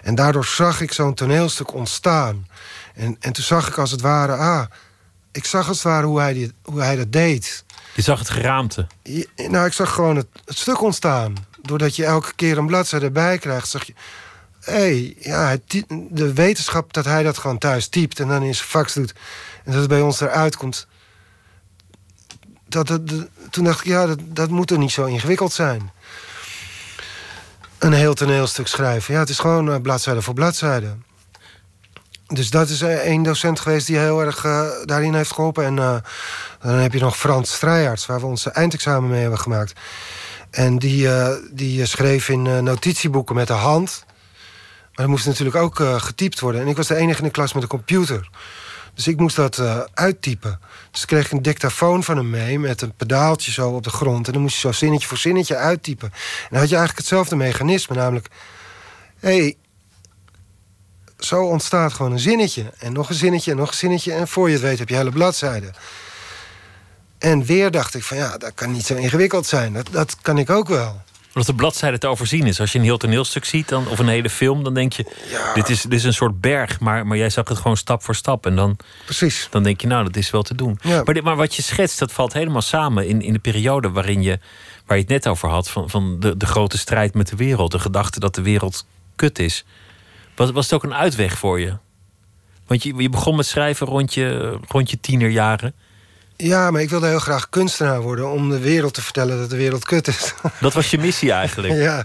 En 0.02 0.14
daardoor 0.14 0.44
zag 0.44 0.80
ik 0.80 0.92
zo'n 0.92 1.14
toneelstuk 1.14 1.74
ontstaan. 1.74 2.46
En, 2.94 3.16
en 3.20 3.32
toen 3.32 3.44
zag 3.44 3.68
ik 3.68 3.78
als 3.78 3.90
het 3.90 4.00
ware... 4.00 4.34
Ah, 4.34 4.64
ik 5.32 5.44
zag 5.44 5.68
als 5.68 5.76
het 5.76 5.86
ware 5.86 6.06
hoe 6.06 6.20
hij, 6.20 6.32
die, 6.32 6.52
hoe 6.62 6.80
hij 6.80 6.96
dat 6.96 7.12
deed. 7.12 7.64
Je 7.94 8.02
zag 8.02 8.18
het 8.18 8.30
geraamte? 8.30 8.86
nou, 9.36 9.66
ik 9.66 9.72
zag 9.72 9.92
gewoon 9.92 10.16
het, 10.16 10.26
het, 10.44 10.58
stuk 10.58 10.82
ontstaan. 10.82 11.34
Doordat 11.62 11.96
je 11.96 12.04
elke 12.04 12.34
keer 12.34 12.58
een 12.58 12.66
bladzijde 12.66 13.06
erbij 13.06 13.38
krijgt, 13.38 13.68
zag 13.68 13.84
je... 13.84 13.94
Hé, 14.60 14.72
hey, 14.72 15.16
ja, 15.18 15.56
de 16.10 16.32
wetenschap 16.32 16.92
dat 16.92 17.04
hij 17.04 17.22
dat 17.22 17.38
gewoon 17.38 17.58
thuis 17.58 17.88
typt... 17.88 18.20
en 18.20 18.28
dan 18.28 18.42
in 18.42 18.54
zijn 18.54 18.68
fax 18.68 18.94
doet... 18.94 19.14
en 19.64 19.72
dat 19.72 19.80
het 19.80 19.88
bij 19.88 20.00
ons 20.00 20.20
eruit 20.20 20.56
komt... 20.56 20.86
Dat, 22.70 22.98
toen 23.50 23.64
dacht 23.64 23.80
ik, 23.80 23.86
ja, 23.86 24.06
dat, 24.06 24.18
dat 24.22 24.48
moet 24.48 24.70
er 24.70 24.78
niet 24.78 24.90
zo 24.90 25.04
ingewikkeld 25.04 25.52
zijn. 25.52 25.90
Een 27.78 27.92
heel 27.92 28.14
toneelstuk 28.14 28.66
schrijven. 28.66 29.14
Ja, 29.14 29.20
het 29.20 29.28
is 29.28 29.38
gewoon 29.38 29.68
uh, 29.68 29.76
bladzijde 29.82 30.22
voor 30.22 30.34
bladzijde. 30.34 30.96
Dus 32.26 32.50
dat 32.50 32.68
is 32.68 32.82
één 32.82 33.22
docent 33.22 33.60
geweest 33.60 33.86
die 33.86 33.98
heel 33.98 34.20
erg 34.20 34.44
uh, 34.44 34.66
daarin 34.84 35.14
heeft 35.14 35.32
geholpen. 35.32 35.64
En 35.64 35.76
dan 36.60 36.74
heb 36.78 36.92
je 36.92 37.00
nog 37.00 37.16
Frans 37.16 37.54
Strijarts, 37.54 38.06
waar 38.06 38.20
we 38.20 38.26
onze 38.26 38.50
eindexamen 38.50 39.10
mee 39.10 39.20
hebben 39.20 39.38
gemaakt. 39.38 39.72
En 40.50 40.78
die, 40.78 41.08
die 41.52 41.86
schreef 41.86 42.28
in 42.28 42.42
notitieboeken 42.42 43.34
met 43.34 43.46
de 43.46 43.52
hand. 43.52 44.04
Maar 44.82 44.90
dat 44.92 45.06
moest 45.06 45.26
natuurlijk 45.26 45.56
ook 45.56 45.80
getypt 45.80 46.40
worden. 46.40 46.60
En 46.60 46.66
ik 46.66 46.76
was 46.76 46.86
de 46.86 46.96
enige 46.96 47.18
in 47.18 47.24
de 47.24 47.30
klas 47.30 47.52
met 47.52 47.62
een 47.62 47.68
computer. 47.68 48.28
Dus 49.00 49.08
ik 49.08 49.18
moest 49.18 49.36
dat 49.36 49.62
uittypen. 49.94 50.60
Dus 50.90 51.04
kreeg 51.04 51.30
een 51.30 51.42
dictafoon 51.42 52.04
van 52.04 52.16
hem 52.16 52.30
mee 52.30 52.58
met 52.58 52.82
een 52.82 52.94
pedaaltje 52.94 53.52
zo 53.52 53.70
op 53.70 53.82
de 53.82 53.90
grond. 53.90 54.26
En 54.26 54.32
dan 54.32 54.42
moest 54.42 54.54
je 54.54 54.60
zo 54.60 54.72
zinnetje 54.72 55.08
voor 55.08 55.16
zinnetje 55.16 55.56
uittypen. 55.56 56.08
En 56.12 56.48
dan 56.50 56.58
had 56.58 56.68
je 56.68 56.76
eigenlijk 56.76 56.96
hetzelfde 56.96 57.36
mechanisme, 57.36 57.96
namelijk... 57.96 58.28
hey, 59.18 59.56
zo 61.18 61.44
ontstaat 61.44 61.92
gewoon 61.92 62.12
een 62.12 62.18
zinnetje. 62.18 62.72
En 62.78 62.92
nog 62.92 63.08
een 63.08 63.14
zinnetje 63.14 63.50
en 63.50 63.56
nog 63.56 63.68
een 63.68 63.74
zinnetje. 63.74 64.12
En 64.12 64.28
voor 64.28 64.46
je 64.48 64.52
het 64.54 64.62
weet 64.62 64.78
heb 64.78 64.88
je 64.88 64.96
hele 64.96 65.10
bladzijden. 65.10 65.74
En 67.18 67.44
weer 67.44 67.70
dacht 67.70 67.94
ik 67.94 68.02
van 68.02 68.16
ja, 68.16 68.38
dat 68.38 68.54
kan 68.54 68.72
niet 68.72 68.86
zo 68.86 68.94
ingewikkeld 68.94 69.46
zijn. 69.46 69.72
Dat, 69.72 69.88
dat 69.90 70.16
kan 70.22 70.38
ik 70.38 70.50
ook 70.50 70.68
wel. 70.68 71.02
Omdat 71.34 71.46
de 71.46 71.54
bladzijde 71.54 71.98
te 71.98 72.06
overzien 72.06 72.46
is. 72.46 72.60
Als 72.60 72.72
je 72.72 72.78
een 72.78 72.84
heel 72.84 72.96
toneelstuk 72.96 73.44
ziet 73.44 73.68
dan, 73.68 73.88
of 73.88 73.98
een 73.98 74.08
hele 74.08 74.30
film, 74.30 74.64
dan 74.64 74.74
denk 74.74 74.92
je: 74.92 75.04
dit, 75.54 75.68
is, 75.68 75.82
dit 75.82 75.92
is 75.92 76.04
een 76.04 76.12
soort 76.12 76.40
berg. 76.40 76.80
Maar, 76.80 77.06
maar 77.06 77.16
jij 77.16 77.30
zag 77.30 77.48
het 77.48 77.58
gewoon 77.58 77.76
stap 77.76 78.02
voor 78.02 78.14
stap. 78.14 78.46
En 78.46 78.56
dan, 78.56 78.76
Precies. 79.04 79.46
dan 79.50 79.62
denk 79.62 79.80
je: 79.80 79.86
nou, 79.86 80.04
dat 80.04 80.16
is 80.16 80.30
wel 80.30 80.42
te 80.42 80.54
doen. 80.54 80.78
Ja. 80.82 81.02
Maar, 81.04 81.22
maar 81.22 81.36
wat 81.36 81.54
je 81.54 81.62
schetst, 81.62 81.98
dat 81.98 82.12
valt 82.12 82.32
helemaal 82.32 82.62
samen 82.62 83.08
in, 83.08 83.22
in 83.22 83.32
de 83.32 83.38
periode 83.38 83.90
waarin 83.90 84.22
je, 84.22 84.38
waar 84.86 84.96
je 84.96 85.02
het 85.02 85.12
net 85.12 85.28
over 85.28 85.48
had: 85.48 85.70
van, 85.70 85.90
van 85.90 86.20
de, 86.20 86.36
de 86.36 86.46
grote 86.46 86.78
strijd 86.78 87.14
met 87.14 87.28
de 87.28 87.36
wereld. 87.36 87.70
De 87.70 87.78
gedachte 87.78 88.20
dat 88.20 88.34
de 88.34 88.42
wereld 88.42 88.86
kut 89.16 89.38
is. 89.38 89.64
Was, 90.36 90.50
was 90.50 90.64
het 90.64 90.74
ook 90.74 90.82
een 90.82 90.94
uitweg 90.94 91.38
voor 91.38 91.60
je? 91.60 91.76
Want 92.66 92.82
je, 92.82 92.94
je 92.96 93.08
begon 93.08 93.36
met 93.36 93.46
schrijven 93.46 93.86
rond 93.86 94.14
je, 94.14 94.58
rond 94.68 94.90
je 94.90 95.00
tienerjaren. 95.00 95.74
Ja, 96.42 96.70
maar 96.70 96.80
ik 96.80 96.90
wilde 96.90 97.06
heel 97.06 97.18
graag 97.18 97.48
kunstenaar 97.48 98.00
worden 98.00 98.30
om 98.30 98.50
de 98.50 98.58
wereld 98.58 98.94
te 98.94 99.02
vertellen 99.02 99.38
dat 99.38 99.50
de 99.50 99.56
wereld 99.56 99.84
kut 99.84 100.08
is. 100.08 100.34
Dat 100.60 100.72
was 100.72 100.90
je 100.90 100.98
missie 100.98 101.32
eigenlijk. 101.32 101.74
Ja. 101.74 102.04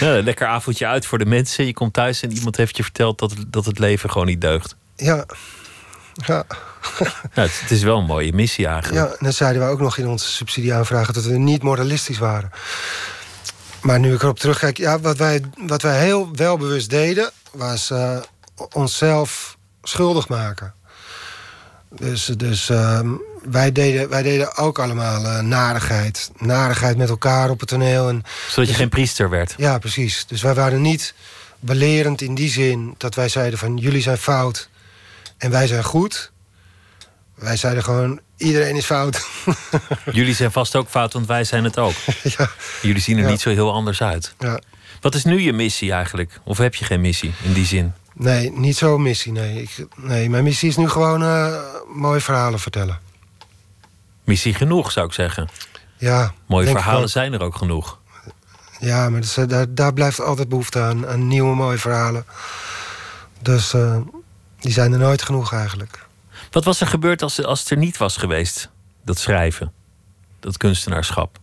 ja 0.06 0.22
lekker 0.22 0.46
avondje 0.46 0.86
uit 0.86 1.06
voor 1.06 1.18
de 1.18 1.26
mensen. 1.26 1.66
Je 1.66 1.72
komt 1.72 1.92
thuis 1.92 2.22
en 2.22 2.32
iemand 2.32 2.56
heeft 2.56 2.76
je 2.76 2.82
verteld 2.82 3.18
dat, 3.18 3.34
dat 3.46 3.64
het 3.64 3.78
leven 3.78 4.10
gewoon 4.10 4.26
niet 4.26 4.40
deugt. 4.40 4.76
Ja. 4.96 5.24
Ja. 6.26 6.44
het, 7.30 7.60
het, 7.60 7.70
is 7.70 7.82
wel 7.82 7.98
een 7.98 8.04
mooie 8.04 8.32
missie 8.32 8.66
eigenlijk. 8.66 9.06
Ja, 9.06 9.12
en 9.12 9.18
dan 9.20 9.32
zeiden 9.32 9.62
we 9.62 9.68
ook 9.68 9.80
nog 9.80 9.96
in 9.98 10.08
onze 10.08 10.30
subsidieaanvragen 10.30 11.14
dat 11.14 11.24
we 11.24 11.36
niet 11.36 11.62
moralistisch 11.62 12.18
waren. 12.18 12.50
Maar 13.80 13.98
nu 13.98 14.14
ik 14.14 14.22
erop 14.22 14.38
terugkijk, 14.38 14.76
ja, 14.76 15.00
wat, 15.00 15.16
wij, 15.16 15.42
wat 15.66 15.82
wij 15.82 16.00
heel 16.00 16.28
welbewust 16.32 16.90
deden, 16.90 17.30
was 17.52 17.90
uh, 17.90 18.18
onszelf 18.72 19.56
schuldig 19.82 20.28
maken. 20.28 20.74
Dus, 21.90 22.24
dus 22.24 22.70
uh, 22.70 23.00
wij, 23.50 23.72
deden, 23.72 24.08
wij 24.08 24.22
deden 24.22 24.56
ook 24.56 24.78
allemaal 24.78 25.22
uh, 25.24 25.40
narigheid. 25.40 26.30
Narigheid 26.36 26.96
met 26.96 27.08
elkaar 27.08 27.50
op 27.50 27.60
het 27.60 27.68
toneel. 27.68 28.08
En, 28.08 28.22
Zodat 28.48 28.56
je 28.56 28.66
dus, 28.66 28.76
geen 28.76 28.88
priester 28.88 29.30
werd. 29.30 29.54
Ja, 29.56 29.78
precies. 29.78 30.26
Dus 30.26 30.42
wij 30.42 30.54
waren 30.54 30.80
niet 30.82 31.14
belerend 31.60 32.20
in 32.22 32.34
die 32.34 32.48
zin 32.50 32.94
dat 32.98 33.14
wij 33.14 33.28
zeiden 33.28 33.58
van 33.58 33.76
jullie 33.76 34.02
zijn 34.02 34.18
fout 34.18 34.68
en 35.38 35.50
wij 35.50 35.66
zijn 35.66 35.84
goed. 35.84 36.32
Wij 37.34 37.56
zeiden 37.56 37.82
gewoon, 37.84 38.20
iedereen 38.36 38.76
is 38.76 38.84
fout. 38.84 39.26
Jullie 40.12 40.34
zijn 40.34 40.52
vast 40.52 40.76
ook 40.76 40.88
fout, 40.88 41.12
want 41.12 41.26
wij 41.26 41.44
zijn 41.44 41.64
het 41.64 41.78
ook. 41.78 41.92
Ja. 42.36 42.50
Jullie 42.82 43.00
zien 43.02 43.16
er 43.16 43.24
Ja. 43.24 43.30
niet 43.30 43.40
zo 43.40 43.50
heel 43.50 43.72
anders 43.72 44.02
uit. 44.02 44.34
Ja. 44.38 44.60
Wat 45.00 45.14
is 45.14 45.24
nu 45.24 45.40
je 45.40 45.52
missie 45.52 45.92
eigenlijk? 45.92 46.40
Of 46.44 46.58
heb 46.58 46.74
je 46.74 46.84
geen 46.84 47.00
missie 47.00 47.32
in 47.42 47.52
die 47.52 47.66
zin? 47.66 47.92
Nee, 48.18 48.52
niet 48.52 48.76
zo'n 48.76 49.02
missie. 49.02 49.32
Nee. 49.32 49.62
Ik, 49.62 49.86
nee, 49.96 50.30
mijn 50.30 50.44
missie 50.44 50.68
is 50.68 50.76
nu 50.76 50.88
gewoon 50.88 51.22
eh, 51.22 51.54
mooie 51.94 52.20
verhalen 52.20 52.58
vertellen. 52.58 53.00
Missie 54.24 54.54
genoeg, 54.54 54.92
zou 54.92 55.06
ik 55.06 55.12
zeggen. 55.12 55.48
Ja, 55.96 56.32
Mooie 56.46 56.66
verhalen 56.66 57.08
zijn 57.08 57.32
er 57.32 57.40
ook 57.40 57.56
genoeg. 57.56 57.98
Ja, 58.80 59.10
maar 59.10 59.20
dus, 59.20 59.36
eh, 59.36 59.46
daar, 59.46 59.74
daar 59.74 59.92
blijft 59.92 60.20
altijd 60.20 60.48
behoefte 60.48 60.80
aan, 60.80 61.06
aan 61.06 61.28
nieuwe 61.28 61.54
mooie 61.54 61.78
verhalen. 61.78 62.24
Dus 63.40 63.74
eh, 63.74 63.96
die 64.58 64.72
zijn 64.72 64.92
er 64.92 64.98
nooit 64.98 65.22
genoeg 65.22 65.52
eigenlijk. 65.52 66.06
Wat 66.50 66.64
was 66.64 66.80
er 66.80 66.86
gebeurd 66.86 67.22
als, 67.22 67.42
als 67.42 67.60
het 67.60 67.70
er 67.70 67.76
niet 67.76 67.96
was 67.96 68.16
geweest? 68.16 68.70
Dat 69.04 69.18
schrijven, 69.18 69.72
dat 70.40 70.56
kunstenaarschap. 70.56 71.38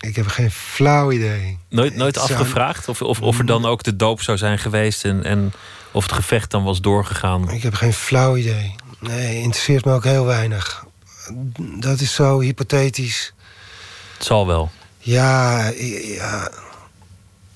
Ik 0.00 0.16
heb 0.16 0.26
geen 0.26 0.50
flauw 0.50 1.10
idee. 1.12 1.58
Nooit, 1.68 1.96
nooit 1.96 2.14
zou- 2.16 2.30
afgevraagd 2.30 2.88
of, 2.88 3.02
of, 3.02 3.20
of 3.20 3.38
er 3.38 3.46
dan 3.46 3.66
ook 3.66 3.82
de 3.82 3.96
doop 3.96 4.22
zou 4.22 4.38
zijn 4.38 4.58
geweest 4.58 5.04
en, 5.04 5.24
en 5.24 5.52
of 5.90 6.02
het 6.02 6.12
gevecht 6.12 6.50
dan 6.50 6.64
was 6.64 6.80
doorgegaan. 6.80 7.50
Ik 7.50 7.62
heb 7.62 7.74
geen 7.74 7.92
flauw 7.92 8.36
idee. 8.36 8.74
Nee, 8.98 9.36
interesseert 9.36 9.84
me 9.84 9.92
ook 9.92 10.04
heel 10.04 10.24
weinig. 10.24 10.84
Dat 11.78 12.00
is 12.00 12.14
zo 12.14 12.40
hypothetisch. 12.40 13.34
Het 14.16 14.24
zal 14.26 14.46
wel. 14.46 14.70
Ja, 14.98 15.68
ja. 16.04 16.50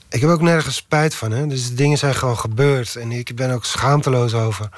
Ik 0.08 0.20
heb 0.20 0.30
ook 0.30 0.40
nergens 0.40 0.76
spijt 0.76 1.14
van. 1.14 1.30
Hè? 1.30 1.46
Dus 1.46 1.68
de 1.68 1.74
dingen 1.74 1.98
zijn 1.98 2.14
gewoon 2.14 2.38
gebeurd. 2.38 2.96
En 2.96 3.12
ik 3.12 3.36
ben 3.36 3.50
ook 3.50 3.64
schaamteloos 3.64 4.34
over. 4.34 4.68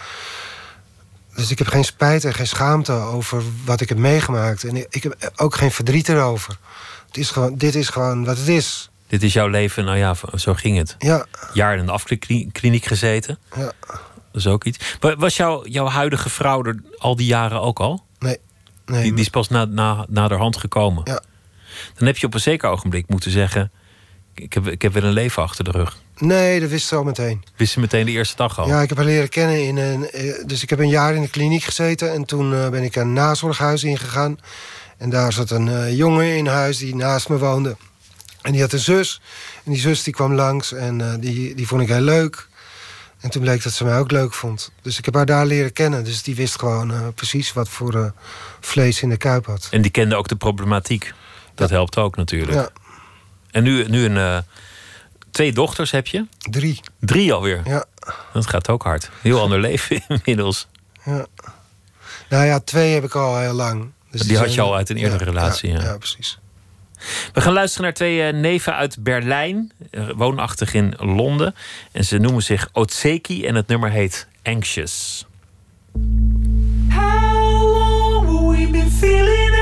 Dus 1.35 1.51
ik 1.51 1.59
heb 1.59 1.67
geen 1.67 1.85
spijt 1.85 2.25
en 2.25 2.35
geen 2.35 2.47
schaamte 2.47 2.93
over 2.93 3.43
wat 3.65 3.81
ik 3.81 3.89
heb 3.89 3.99
meegemaakt. 3.99 4.65
En 4.65 4.77
ik 4.77 5.03
heb 5.03 5.33
ook 5.37 5.55
geen 5.55 5.71
verdriet 5.71 6.09
erover. 6.09 6.59
Het 7.17 7.25
is 7.25 7.31
gewoon, 7.31 7.55
dit 7.57 7.75
is 7.75 7.89
gewoon 7.89 8.25
wat 8.25 8.39
het 8.39 8.49
is. 8.49 8.91
Dit 9.07 9.23
is 9.23 9.33
jouw 9.33 9.47
leven, 9.49 9.85
nou 9.85 9.97
ja, 9.99 10.15
zo 10.35 10.55
ging 10.55 10.77
het. 10.79 10.95
Ja, 10.99 11.27
Jaar 11.53 11.73
in 11.75 11.79
een 11.81 11.89
afkliniek 11.89 12.85
gezeten. 12.87 13.39
ja. 13.57 13.73
Dat 14.33 14.45
is 14.45 14.47
ook 14.47 14.65
iets. 14.65 14.97
Wa- 15.01 15.17
Was 15.17 15.37
jouw, 15.37 15.67
jouw 15.67 15.87
huidige 15.89 16.31
vrouw 16.31 16.65
er 16.65 16.83
al 16.99 17.17
die 17.17 17.27
jaren 17.27 17.61
ook 17.61 17.81
al? 17.81 18.05
Nee. 18.19 18.37
nee 18.87 19.03
Die, 19.03 19.13
die 19.13 19.21
is 19.21 19.29
pas 19.29 19.49
na, 19.49 19.65
na, 19.65 20.05
naderhand 20.09 20.57
gekomen. 20.57 21.01
Ja. 21.05 21.21
Dan 21.95 22.07
heb 22.07 22.17
je 22.17 22.27
op 22.27 22.35
een 22.35 22.41
zeker 22.41 22.69
ogenblik 22.71 23.09
moeten 23.09 23.31
zeggen... 23.31 23.71
ik 24.35 24.53
heb, 24.53 24.67
ik 24.69 24.83
heb 24.83 24.93
weer 24.93 25.05
een 25.05 25.13
leven 25.13 25.43
achter 25.43 25.65
de 25.65 25.71
rug. 25.71 25.97
Nee, 26.19 26.61
dat 26.61 26.71
wist 26.71 26.87
ze 26.87 26.97
al 26.97 27.05
meteen. 27.05 27.45
Wist 27.57 27.73
ze 27.73 27.81
meteen 27.81 28.07
de 28.07 28.13
eerste 28.13 28.37
dag 28.37 28.59
al? 28.59 28.67
Ja, 28.69 28.81
ik 28.83 28.89
heb 28.89 28.97
haar 28.99 29.07
leren 29.07 29.29
kennen 29.29 29.65
in 29.67 29.77
een. 29.77 30.11
eh, 30.11 30.45
Dus 30.47 30.63
ik 30.63 30.71
heb 30.71 30.79
een 30.79 30.89
jaar 30.89 31.15
in 31.15 31.23
de 31.23 31.29
kliniek 31.29 31.63
gezeten. 31.63 32.13
En 32.13 32.25
toen 32.25 32.55
eh, 32.55 32.69
ben 32.69 32.83
ik 32.83 32.97
een 32.97 33.13
nazorghuis 33.13 33.85
ingegaan. 33.85 34.39
En 34.97 35.11
daar 35.11 35.33
zat 35.33 35.51
een 35.51 35.69
eh, 35.69 35.97
jongen 35.97 36.37
in 36.37 36.47
huis 36.47 36.79
die 36.79 36.95
naast 36.95 37.29
me 37.29 37.39
woonde. 37.39 37.77
En 38.43 38.53
die 38.53 38.61
had 38.61 38.73
een 38.73 38.79
zus. 38.79 39.21
En 39.65 39.73
die 39.73 39.81
zus 39.81 40.03
die 40.03 40.13
kwam 40.13 40.33
langs 40.35 40.73
en 40.73 41.01
eh, 41.01 41.15
die, 41.21 41.55
die 41.55 41.67
vond 41.67 41.83
ik 41.83 41.89
heel 41.89 42.01
leuk. 42.01 42.49
En 43.21 43.31
toen 43.31 43.43
bleek 43.43 43.63
dat 43.63 43.73
ze 43.73 43.85
mij 43.85 43.99
ook 43.99 44.11
leuk 44.11 44.33
vond. 44.35 44.71
Dus 44.83 44.99
ik 44.99 45.05
heb 45.05 45.15
haar 45.15 45.27
daar 45.27 45.47
leren 45.47 45.73
kennen. 45.73 46.05
Dus 46.05 46.23
die 46.23 46.35
wist 46.35 46.59
gewoon 46.59 46.93
eh, 46.93 47.07
precies 47.15 47.53
wat 47.53 47.69
voor 47.69 48.13
vlees 48.61 49.03
in 49.03 49.09
de 49.09 49.17
kuip 49.17 49.47
had. 49.47 49.69
En 49.71 49.83
die 49.83 49.91
kende 49.91 50.17
ook 50.17 50.29
de 50.29 50.37
problematiek. 50.37 51.13
Dat 51.55 51.71
helpt 51.71 51.97
ook 51.99 52.17
natuurlijk. 52.17 52.53
Ja, 52.53 52.69
En 53.51 53.63
nu, 53.63 53.85
nu 53.89 54.05
een, 54.05 54.45
twee 55.31 55.53
dochters 55.53 55.91
heb 55.91 56.07
je. 56.07 56.27
drie. 56.39 56.81
Drie 57.01 57.33
alweer. 57.33 57.61
Ja, 57.65 57.85
Dat 58.33 58.47
gaat 58.47 58.69
ook 58.69 58.83
hard. 58.83 59.11
Heel 59.21 59.41
ander 59.41 59.61
leven 59.69 60.05
inmiddels. 60.09 60.67
ja. 61.05 61.27
Nou 62.29 62.45
ja, 62.45 62.61
twee 62.61 62.95
heb 62.95 63.05
ik 63.05 63.15
al 63.15 63.39
heel 63.39 63.53
lang. 63.53 63.91
Dus 64.19 64.27
die, 64.27 64.39
had 64.39 64.55
je 64.55 64.61
al 64.61 64.77
uit 64.77 64.91
een 64.91 64.97
eerdere 64.97 65.25
relatie. 65.25 65.71
Ja, 65.71 65.81
ja, 65.81 65.97
precies. 65.97 66.39
We 67.33 67.41
gaan 67.41 67.53
luisteren 67.53 67.85
naar 67.85 67.95
twee 67.95 68.23
eh, 68.23 68.35
neven 68.35 68.75
uit 68.75 68.97
Berlijn, 69.03 69.73
eh, 69.91 70.09
woonachtig 70.15 70.75
in 70.75 70.95
Londen. 70.99 71.55
En 71.93 72.05
ze 72.05 72.19
noemen 72.19 72.43
zich 72.43 72.69
Otseki 72.73 73.47
en 73.47 73.55
het 73.55 73.67
nummer 73.67 73.91
heet 73.91 74.27
Anxious. 74.43 75.27
How 76.89 77.63
long 77.73 78.27
will 78.27 78.49
we 78.59 78.71
be 78.71 78.91
feeling 78.91 79.55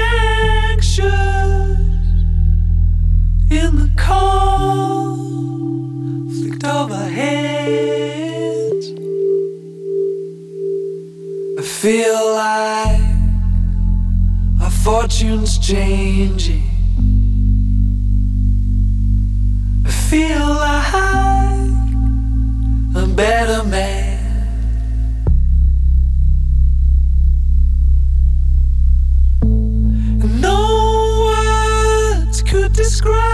anxious 0.70 1.78
in 3.48 3.76
the 3.76 3.90
conflict 4.06 5.34
of 6.64 6.90
our 6.90 7.10
head 7.10 7.64
I 11.58 11.62
feel 11.62 12.34
like 12.34 13.03
fortune's 14.84 15.58
changing. 15.58 16.62
I 19.86 19.90
feel 19.90 20.46
like 20.46 20.92
a 22.94 23.06
better 23.16 23.64
man. 23.64 24.20
No 30.42 31.30
words 31.30 32.42
could 32.42 32.74
describe 32.74 33.33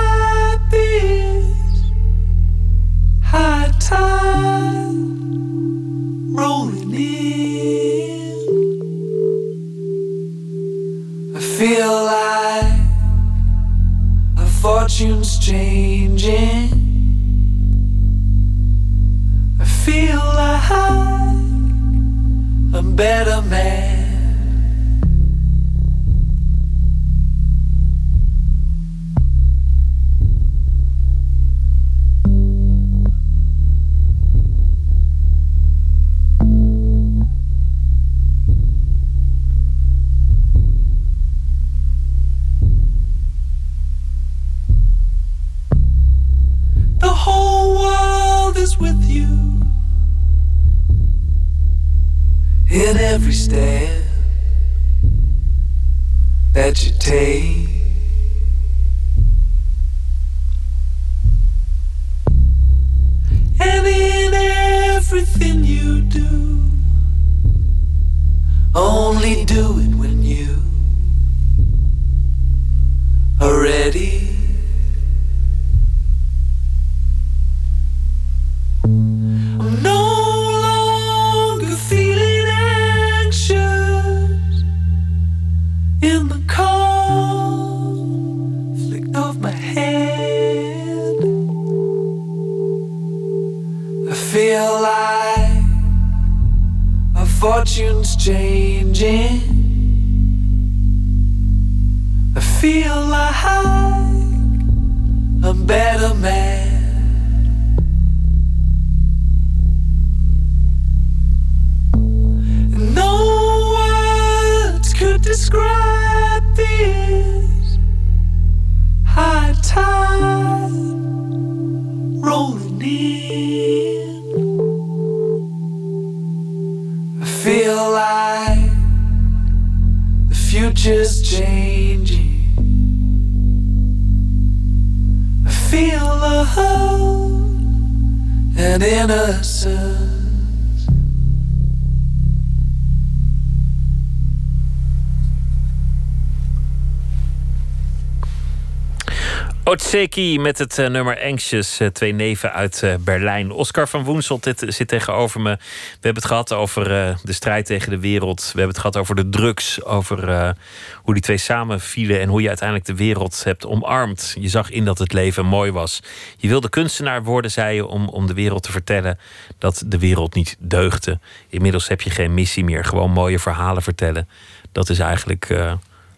Otseki 150.01 150.39
met 150.39 150.59
het 150.59 150.79
eh, 150.79 150.89
nummer 150.89 151.23
Anxious. 151.23 151.81
eh, 151.81 151.89
twee 151.89 152.13
neven 152.13 152.53
uit 152.53 152.83
eh, 152.83 152.95
Berlijn. 153.01 153.51
Oscar 153.51 153.89
van 153.89 154.05
Woensel 154.05 154.41
dit, 154.41 154.65
zit 154.67 154.89
tegenover 154.89 155.41
me. 155.41 155.51
We 155.51 155.59
hebben 155.93 156.23
het 156.23 156.25
gehad 156.25 156.53
over 156.53 156.85
de 157.23 157.33
strijd 157.33 157.67
tegen 157.67 157.91
de 157.91 157.99
wereld. 157.99 158.41
We 158.41 158.47
hebben 158.47 158.69
het 158.69 158.79
gehad 158.79 158.97
over 158.97 159.15
de 159.15 159.29
drugs. 159.29 159.85
Over 159.85 160.55
hoe 161.03 161.15
die 161.15 161.23
twee 161.23 161.37
samen 161.37 161.81
vielen. 161.81 162.21
En 162.21 162.29
hoe 162.29 162.43
je 162.43 162.49
uiteindelijk 162.49 162.87
de 162.89 162.95
wereld 162.95 163.45
hebt 163.45 163.67
omarmd. 163.67 164.37
Je 164.39 164.49
zag 164.49 164.71
in 164.71 164.85
dat 164.85 164.99
het 164.99 165.13
leven 165.13 165.47
mooi 165.47 165.71
was. 165.71 166.03
Je 166.37 166.49
wilde 166.49 166.69
kunstenaar 166.69 167.23
worden, 167.23 167.51
zei 167.51 167.75
je, 167.75 167.87
om, 167.87 168.09
om 168.09 168.27
de 168.27 168.35
wereld 168.35 168.63
te 168.63 168.73
vertellen 168.73 169.19
dat 169.59 169.83
de 169.87 169.99
wereld 169.99 170.35
niet 170.35 170.57
deugde. 170.59 171.19
Inmiddels 171.49 171.89
heb 171.89 172.01
je 172.01 172.11
geen 172.11 172.35
missie 172.35 172.65
meer. 172.65 172.85
Gewoon 172.85 173.11
mooie 173.11 173.39
verhalen 173.39 173.83
vertellen. 173.83 174.29
Dat 174.73 174.89
is 174.89 174.99
eigenlijk. 174.99 175.49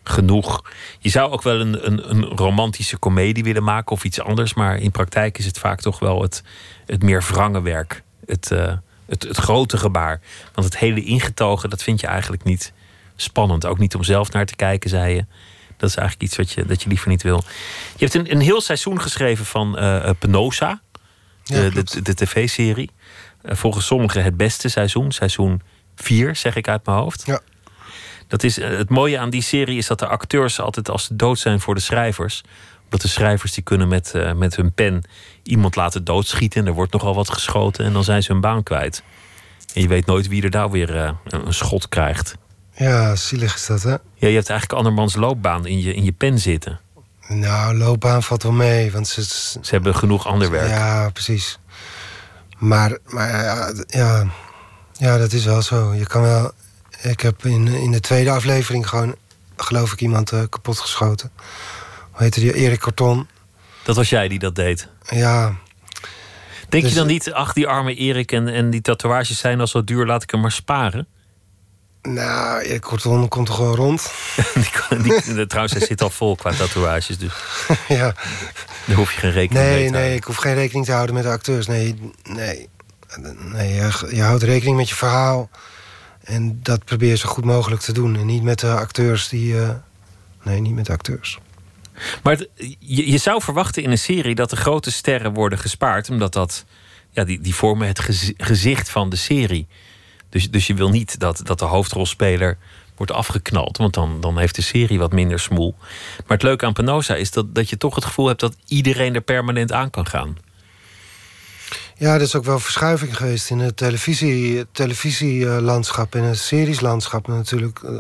Genoeg. 0.03 0.71
Je 0.99 1.09
zou 1.09 1.31
ook 1.31 1.43
wel 1.43 1.61
een, 1.61 1.87
een, 1.87 2.11
een 2.11 2.25
romantische 2.25 2.97
komedie 2.97 3.45
willen 3.45 3.65
maken 3.65 3.93
of 3.93 4.05
iets 4.05 4.21
anders, 4.21 4.55
maar 4.55 4.79
in 4.79 4.91
praktijk 4.91 5.39
is 5.39 5.45
het 5.45 5.59
vaak 5.59 5.81
toch 5.81 5.99
wel 5.99 6.23
het, 6.23 6.43
het 6.87 7.03
meer 7.03 7.23
wrange 7.23 7.63
werk. 7.63 8.03
Het, 8.27 8.51
eh, 8.51 8.73
het, 9.07 9.23
het 9.23 9.37
grote 9.37 9.77
gebaar. 9.77 10.21
Want 10.55 10.67
het 10.67 10.79
hele 10.79 11.05
ingetogen, 11.05 11.71
dat 11.71 11.83
vind 11.83 12.01
je 12.01 12.07
eigenlijk 12.07 12.45
niet 12.45 12.73
spannend. 13.17 13.67
Ook 13.67 13.79
niet 13.79 13.95
om 13.95 14.03
zelf 14.03 14.33
naar 14.33 14.47
te 14.47 14.57
kijken, 14.57 14.91
zei 14.91 15.15
je. 15.15 15.25
Dat 15.77 15.91
is 15.91 15.97
eigenlijk 15.97 16.29
iets 16.29 16.37
wat 16.37 16.53
je, 16.53 16.67
dat 16.67 16.83
je 16.83 16.89
liever 16.89 17.09
niet 17.09 17.23
wil. 17.23 17.45
Je 17.97 18.05
hebt 18.05 18.15
een, 18.15 18.31
een 18.31 18.41
heel 18.41 18.61
seizoen 18.61 19.01
geschreven 19.01 19.45
van 19.45 19.79
eh, 19.79 20.09
eh, 20.09 20.15
Penosa, 20.19 20.81
Ja, 21.45 21.71
de, 21.71 21.83
de, 21.83 22.03
de 22.03 22.15
tv-serie. 22.15 22.91
Volgens 23.45 23.87
sommigen 23.87 24.25
het 24.25 24.37
beste 24.37 24.69
seizoen, 24.69 25.13
seizoen 25.13 25.63
4, 25.97 26.37
zeg 26.37 26.57
ik 26.57 26.69
uit 26.69 26.87
mijn 26.87 26.99
hoofd. 26.99 27.23
Ja. 27.27 27.41
Dat 28.33 28.43
is, 28.43 28.59
eh, 28.59 28.77
het 28.77 28.89
mooie 28.89 29.19
aan 29.19 29.31
die 29.31 29.43
serie 29.43 29.77
is 29.77 29.87
dat 29.87 29.99
de 29.99 30.07
acteurs 30.07 30.61
altijd 30.61 30.91
als 30.91 31.05
ze 31.05 31.17
dood 31.17 31.39
zijn 31.39 31.61
voor 31.61 31.75
de 31.75 31.81
schrijvers. 31.81 32.43
Omdat 32.85 33.01
de 33.01 33.09
schrijvers 33.09 33.53
die 33.53 33.63
kunnen 33.63 33.89
met, 33.89 34.15
eh, 34.15 34.33
met 34.33 34.57
hun 34.57 34.73
pen 34.73 35.03
iemand 35.43 35.77
laten 35.77 36.05
doodschieten. 36.05 36.61
En 36.61 36.67
er 36.67 36.73
wordt 36.73 36.93
nogal 36.93 37.15
wat 37.15 37.31
geschoten 37.31 37.85
en 37.85 37.93
dan 37.93 38.05
zijn 38.05 38.23
ze 38.23 38.33
hun 38.33 38.41
baan 38.41 38.63
kwijt. 38.63 39.03
En 39.75 39.83
je 39.83 39.89
weet 39.89 40.07
nooit 40.07 40.29
wie 40.29 40.43
er 40.43 40.51
nou 40.51 40.71
weer 40.71 40.97
eh, 40.97 41.13
een 41.25 41.47
een 41.47 41.55
schot 41.55 41.89
krijgt. 41.89 42.35
Ja, 42.75 43.17
zielig 43.17 43.55
is 43.55 43.67
dat, 43.67 43.83
hè? 43.83 43.91
Ja, 43.91 44.29
je 44.29 44.35
hebt 44.35 44.49
eigenlijk 44.49 44.73
andermans 44.73 45.15
loopbaan 45.15 45.67
in 45.67 45.83
je, 45.83 45.95
in 45.95 46.05
je 46.05 46.13
pen 46.13 46.39
zitten. 46.39 46.81
Nou, 47.29 47.77
loopbaan 47.77 48.23
valt 48.23 48.43
wel 48.43 48.53
mee, 48.53 48.93
want 48.93 49.09
ze... 49.09 49.25
Ze 49.25 49.69
hebben 49.71 49.95
genoeg 49.95 50.27
ander 50.27 50.51
werk. 50.51 50.69
Ja, 50.69 51.11
precies. 51.11 51.59
Maar, 52.59 52.99
maar 53.07 53.29
ja, 53.29 53.73
ja, 53.87 54.25
ja, 54.93 55.19
dat 55.19 55.33
is 55.33 55.45
wel 55.45 55.63
zo. 55.63 55.95
Je 55.95 56.07
kan 56.07 56.23
wel... 56.23 56.53
Ik 57.03 57.21
heb 57.21 57.45
in, 57.45 57.69
in 57.69 57.91
de 57.91 58.01
tweede 58.01 58.31
aflevering 58.31 58.89
gewoon, 58.89 59.15
geloof 59.57 59.93
ik, 59.93 60.01
iemand 60.01 60.33
eh, 60.33 60.43
kapot 60.49 60.79
geschoten. 60.79 61.31
Hoe 62.11 62.23
heette 62.23 62.41
die? 62.41 62.55
Erik 62.55 62.81
Corton. 62.81 63.27
Dat 63.83 63.97
was 63.97 64.09
jij 64.09 64.29
die 64.29 64.39
dat 64.39 64.55
deed. 64.55 64.89
Ja, 65.09 65.55
Denk 66.69 66.83
Dus- 66.85 66.93
je 66.93 66.99
dan 66.99 67.07
niet, 67.07 67.33
ach, 67.33 67.53
die 67.53 67.67
arme 67.69 67.95
Erik 67.95 68.33
en, 68.33 68.49
en 68.49 68.71
die 68.71 68.81
tatoeages 68.81 69.39
zijn 69.39 69.61
al 69.61 69.67
zo 69.67 69.85
duur, 69.85 70.07
laat 70.07 70.23
ik 70.23 70.31
hem 70.31 70.41
maar 70.41 70.53
sparen? 70.53 71.07
nou, 72.03 72.61
Erik 72.63 72.81
Corton 72.81 73.29
komt 73.29 73.47
toch 73.47 73.57
wel 73.57 73.75
rond? 73.77 74.13
die, 75.03 75.47
trouwens, 75.47 75.75
hij 75.75 75.87
zit 75.87 76.03
al 76.03 76.11
vol 76.11 76.37
qua 76.37 76.53
tatoeages, 76.53 77.19
dus 77.19 77.33
ja. 77.89 78.15
daar 78.87 78.97
hoef 78.97 79.13
je 79.13 79.19
geen 79.21 79.31
rekening 79.31 79.65
mee 79.65 79.75
Nee, 79.75 79.85
te 79.85 79.91
nee, 79.91 79.93
houden. 80.01 80.15
ik 80.17 80.25
hoef 80.25 80.37
geen 80.37 80.55
rekening 80.55 80.85
te 80.85 80.93
houden 80.93 81.15
met 81.15 81.25
de 81.25 81.31
acteurs. 81.31 81.67
Nee, 81.67 82.13
nee. 82.23 82.69
nee 83.53 83.75
je, 83.75 84.09
je 84.11 84.23
houdt 84.23 84.43
rekening 84.43 84.77
met 84.77 84.89
je 84.89 84.95
verhaal. 84.95 85.51
En 86.25 86.59
dat 86.63 86.85
probeer 86.85 87.09
je 87.09 87.17
zo 87.17 87.29
goed 87.29 87.45
mogelijk 87.45 87.81
te 87.83 87.93
doen. 87.93 88.17
En 88.17 88.27
niet 88.27 88.43
met 88.43 88.59
de 88.59 88.71
acteurs 88.71 89.29
die... 89.29 89.61
eh, 89.61 89.71
nee, 90.43 90.61
niet 90.61 90.75
met 90.75 90.87
de 90.87 90.93
acteurs. 90.93 91.39
Maar 92.23 92.45
je, 92.79 93.19
zou 93.19 93.43
verwachten 93.43 93.83
in 93.83 93.91
een 93.91 93.99
serie 93.99 94.35
dat 94.35 94.51
de 94.51 94.57
grote 94.57 94.91
sterren 94.91 95.33
worden 95.33 95.59
gespaard, 95.59 96.11
omdat 96.11 96.33
dat, 96.33 96.65
ja, 97.11 97.25
die, 97.25 97.41
die 97.41 97.55
vormen 97.55 97.89
het 97.89 97.99
gezi- 97.99 98.35
gezicht 98.37 98.91
van 98.91 99.09
de 99.11 99.17
serie. 99.17 99.67
Dus, 100.29 100.51
dus 100.51 100.67
je 100.67 100.75
wil 100.75 100.89
niet 100.89 101.19
dat, 101.19 101.41
dat 101.45 101.59
de 101.59 101.65
hoofdrolspeler 101.65 102.59
wordt 102.97 103.13
afgeknald. 103.13 103.77
Want 103.77 103.95
dan, 103.95 104.21
dan 104.21 104.39
heeft 104.39 104.55
de 104.55 104.63
serie 104.63 104.99
wat 104.99 105.13
minder 105.13 105.39
smoel. 105.41 105.75
Maar 106.17 106.37
het 106.37 106.43
leuke 106.43 106.67
aan 106.67 106.73
Penosa 106.73 107.15
is 107.15 107.31
dat, 107.31 107.55
dat 107.55 107.71
je 107.71 107.77
toch 107.77 107.95
het 107.95 108.05
gevoel 108.05 108.27
hebt 108.27 108.41
dat 108.41 108.57
iedereen 108.67 109.15
er 109.15 109.21
permanent 109.21 109.73
aan 109.73 109.91
kan 109.91 110.07
gaan. 110.07 110.37
Ja, 112.03 112.15
er 112.15 112.21
is 112.21 112.35
ook 112.35 112.45
wel 112.45 112.59
verschuiving 112.59 113.17
geweest 113.17 113.51
in 113.51 113.59
het 113.59 113.77
televisie, 113.77 114.67
televisielandschap 114.73 116.15
en 116.15 116.23
het 116.23 116.39
serieslandschap 116.39 117.27
natuurlijk. 117.27 117.83
Eh, 117.83 117.91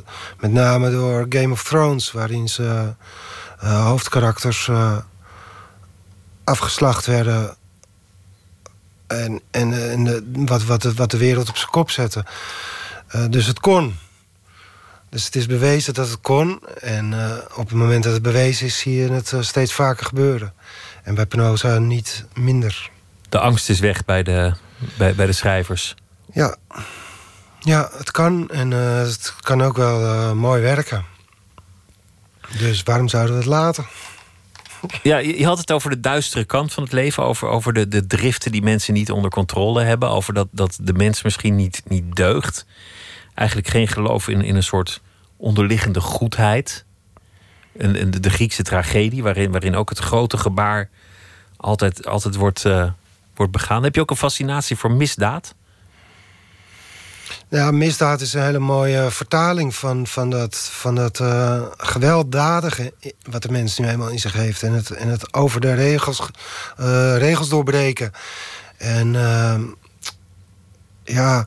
met 0.41 0.53
name 0.53 0.91
door 0.91 1.27
Game 1.29 1.53
of 1.53 1.63
Thrones, 1.65 2.13
waarin 2.13 2.49
ze 2.49 2.95
uh, 3.65 3.87
hoofdkarakters 3.87 4.67
uh, 4.67 4.97
afgeslacht 6.45 7.07
werden. 7.07 7.57
En, 9.07 9.41
en, 9.51 9.91
en 9.91 10.05
de, 10.05 10.25
wat, 10.35 10.65
wat, 10.65 10.83
de, 10.83 10.95
wat 10.95 11.11
de 11.11 11.19
wereld 11.19 11.49
op 11.49 11.57
zijn 11.57 11.71
kop 11.71 11.91
zette. 11.91 12.25
dus 13.31 13.47
het 13.47 13.61
kon. 13.61 13.97
Dus 15.09 15.25
het 15.25 15.37
is 15.37 15.47
bewezen 15.47 15.95
dat 15.95 16.09
het 16.09 16.21
kon. 16.21 16.61
En 16.81 17.15
op 17.55 17.69
het 17.69 17.79
moment 17.79 18.05
dat 18.05 18.13
het 18.13 18.23
bewezen 18.23 18.67
is, 18.67 18.79
zie 18.79 18.95
je 18.95 19.13
het 19.13 19.35
steeds 19.41 19.73
vaker 19.73 20.07
gebeuren. 20.07 20.55
En 21.03 21.15
bij 21.15 21.27
Penosa 21.27 21.79
niet 21.79 22.25
minder 22.35 22.92
de 23.33 23.39
angst 23.39 23.69
is 23.69 23.81
weg 23.81 24.05
bij 24.05 24.23
de, 24.23 24.53
bij, 24.97 25.15
bij 25.15 25.27
de 25.27 25.33
schrijvers. 25.33 25.95
Ja. 26.33 26.57
ja, 27.61 27.91
het 27.93 28.11
kan 28.11 28.49
en 28.51 28.71
uh, 28.71 28.99
het 28.99 29.35
kan 29.41 29.63
ook 29.63 29.77
wel 29.77 30.01
uh, 30.03 30.33
mooi 30.33 30.63
werken. 30.63 31.05
Dus 32.59 32.83
waarom 32.83 33.09
zouden 33.09 33.35
we 33.35 33.41
het 33.41 33.51
laten? 33.51 33.87
Ja, 35.03 35.19
je 35.19 35.47
had 35.47 35.59
het 35.59 35.73
over 35.73 35.91
de 35.91 36.01
duistere 36.01 36.45
kant 36.45 36.73
van 36.73 36.83
het 36.83 36.93
leven. 36.93 37.23
Over, 37.23 37.49
over 37.49 37.73
de, 37.73 37.89
de 37.89 38.07
driften 38.07 38.53
die 38.53 38.63
mensen 38.63 38.95
niet 38.95 39.11
onder 39.11 39.31
controle 39.31 39.83
hebben. 39.83 40.09
Over 40.09 40.35
dat, 40.35 40.49
dat 40.51 40.79
de 40.81 40.93
mens 40.93 41.23
misschien 41.23 41.57
niet, 41.57 41.83
niet 41.85 42.17
deugt. 42.17 42.67
Eigenlijk 43.35 43.69
geen 43.69 43.89
geloof 43.89 44.29
in, 44.29 44.43
in 44.43 44.57
een 44.57 44.63
soort 44.63 45.01
onderliggende 45.37 46.01
goedheid. 46.01 46.85
En, 47.79 47.97
en 47.97 48.11
de, 48.11 48.21
de 48.21 48.31
Griekse 48.31 48.63
tragedie, 48.63 49.23
waarin, 49.23 49.51
waarin 49.51 49.77
ook 49.77 49.89
het 49.89 49.99
grote 49.99 50.37
gebaar 50.37 50.91
altijd, 51.57 52.07
altijd 52.07 52.35
wordt, 52.35 52.65
uh, 52.65 52.91
wordt 53.35 53.53
begaan. 53.53 53.83
Heb 53.83 53.95
je 53.95 54.01
ook 54.01 54.11
een 54.11 54.17
fascinatie 54.17 54.77
voor 54.77 54.91
misdaad? 54.91 55.55
Ja, 57.49 57.71
misdaad 57.71 58.21
is 58.21 58.33
een 58.33 58.43
hele 58.43 58.59
mooie 58.59 59.11
vertaling 59.11 59.75
van, 59.75 60.07
van 60.07 60.31
dat, 60.31 60.57
van 60.57 60.95
dat 60.95 61.21
uh, 61.21 61.63
gewelddadige... 61.77 62.95
wat 63.31 63.43
de 63.43 63.51
mens 63.51 63.79
nu 63.79 63.89
eenmaal 63.89 64.09
in 64.09 64.19
zich 64.19 64.33
heeft. 64.33 64.63
En 64.63 64.73
het, 64.73 64.91
en 64.91 65.09
het 65.09 65.35
over 65.35 65.61
de 65.61 65.75
regels, 65.75 66.21
uh, 66.81 67.17
regels 67.17 67.49
doorbreken. 67.49 68.13
En 68.77 69.15
uh, 69.15 69.61
ja, 71.05 71.47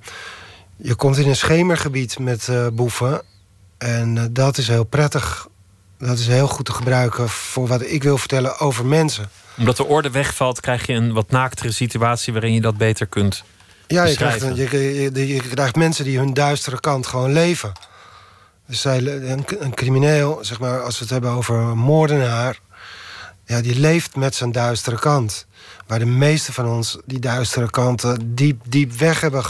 je 0.75 0.95
komt 0.95 1.17
in 1.17 1.29
een 1.29 1.35
schemergebied 1.35 2.19
met 2.19 2.49
boeven. 2.73 3.21
En 3.77 4.33
dat 4.33 4.57
is 4.57 4.67
heel 4.67 4.83
prettig. 4.83 5.47
Dat 5.97 6.19
is 6.19 6.27
heel 6.27 6.47
goed 6.47 6.65
te 6.65 6.73
gebruiken 6.73 7.29
voor 7.29 7.67
wat 7.67 7.81
ik 7.81 8.03
wil 8.03 8.17
vertellen 8.17 8.59
over 8.59 8.85
mensen 8.85 9.29
omdat 9.57 9.77
de 9.77 9.85
orde 9.85 10.09
wegvalt, 10.09 10.59
krijg 10.59 10.87
je 10.87 10.93
een 10.93 11.13
wat 11.13 11.29
naaktere 11.29 11.71
situatie 11.71 12.33
waarin 12.33 12.53
je 12.53 12.61
dat 12.61 12.77
beter 12.77 13.07
kunt. 13.07 13.43
Ja, 13.87 14.03
je 14.03 14.15
krijgt, 14.15 14.41
je, 14.41 15.11
je, 15.13 15.27
je, 15.27 15.41
krijgt 15.41 15.75
mensen 15.75 16.05
die 16.05 16.17
hun 16.17 16.33
duistere 16.33 16.79
kant 16.79 17.07
gewoon 17.07 17.33
leven. 17.33 17.71
Dus 18.67 18.81
zij, 18.81 18.97
een, 19.05 19.45
een, 19.59 19.73
crimineel, 19.73 20.39
zeg 20.41 20.59
maar, 20.59 20.81
als 20.81 20.95
we 20.95 21.01
het 21.03 21.09
hebben 21.09 21.31
over 21.31 21.55
een 21.55 21.77
moordenaar, 21.77 22.59
ja, 23.45 23.61
die 23.61 23.79
leeft 23.79 24.15
met 24.15 24.35
zijn 24.35 24.51
duistere 24.51 24.99
kant. 24.99 25.45
Waar 25.87 25.99
de 25.99 26.05
meeste 26.05 26.53
van 26.53 26.67
ons 26.67 26.97
die 27.05 27.19
duistere 27.19 27.69
kanten 27.69 28.35
diep, 28.35 28.61
diep 28.67 28.91
weg 28.91 29.21
hebben 29.21 29.43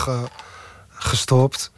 gestopt. 0.89 1.71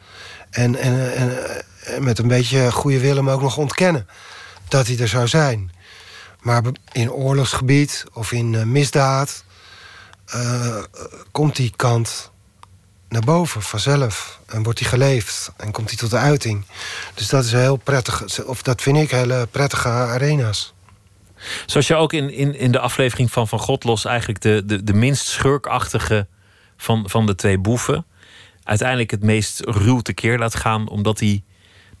En, 0.50 0.76
en, 0.76 1.14
en, 1.14 1.38
en, 1.84 2.04
met 2.04 2.18
een 2.18 2.28
beetje 2.28 2.72
goede 2.72 3.00
wil 3.00 3.16
hem 3.16 3.30
ook 3.30 3.42
nog 3.42 3.56
ontkennen 3.56 4.06
dat 4.68 4.86
hij 4.86 4.98
er 4.98 5.08
zou 5.08 5.28
zijn. 5.28 5.70
Maar 6.48 6.62
in 6.92 7.12
oorlogsgebied 7.12 8.04
of 8.12 8.32
in 8.32 8.52
uh, 8.52 8.62
misdaad 8.62 9.44
uh, 10.34 10.76
komt 11.30 11.56
die 11.56 11.72
kant 11.76 12.30
naar 13.08 13.22
boven 13.22 13.62
vanzelf. 13.62 14.40
En 14.46 14.62
wordt 14.62 14.78
die 14.78 14.88
geleefd 14.88 15.52
en 15.56 15.72
komt 15.72 15.88
die 15.88 15.98
tot 15.98 16.10
de 16.10 16.16
uiting. 16.16 16.64
Dus 17.14 17.28
dat 17.28 17.44
is 17.44 17.52
heel 17.52 17.76
prettig, 17.76 18.44
of 18.44 18.62
dat 18.62 18.82
vind 18.82 18.96
ik 18.96 19.10
hele 19.10 19.48
prettige 19.50 19.88
arena's. 19.88 20.74
Zoals 21.66 21.86
je 21.86 21.94
ook 21.94 22.12
in, 22.12 22.30
in, 22.30 22.54
in 22.54 22.72
de 22.72 22.80
aflevering 22.80 23.32
van 23.32 23.48
Van 23.48 23.58
God 23.58 23.84
los 23.84 24.04
eigenlijk 24.04 24.40
de, 24.40 24.62
de, 24.66 24.84
de 24.84 24.94
minst 24.94 25.26
schurkachtige 25.26 26.26
van, 26.76 27.10
van 27.10 27.26
de 27.26 27.34
twee 27.34 27.58
boeven. 27.58 28.06
uiteindelijk 28.62 29.10
het 29.10 29.22
meest 29.22 29.60
ruw 29.60 30.00
tekeer 30.00 30.38
laat 30.38 30.54
gaan, 30.54 30.88
omdat 30.88 31.20
hij, 31.20 31.42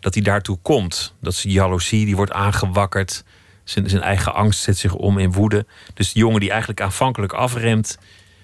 dat 0.00 0.14
hij 0.14 0.22
daartoe 0.22 0.58
komt. 0.62 1.14
Dat 1.20 1.32
is 1.32 1.42
jaloezie, 1.42 2.04
die 2.04 2.16
wordt 2.16 2.32
aangewakkerd. 2.32 3.24
Zijn, 3.68 3.88
zijn 3.88 4.02
eigen 4.02 4.34
angst 4.34 4.62
zet 4.62 4.78
zich 4.78 4.94
om 4.94 5.18
in 5.18 5.32
woede. 5.32 5.66
Dus 5.94 6.12
de 6.12 6.18
jongen 6.18 6.40
die 6.40 6.50
eigenlijk 6.50 6.80
aanvankelijk 6.80 7.32
afremt, 7.32 7.98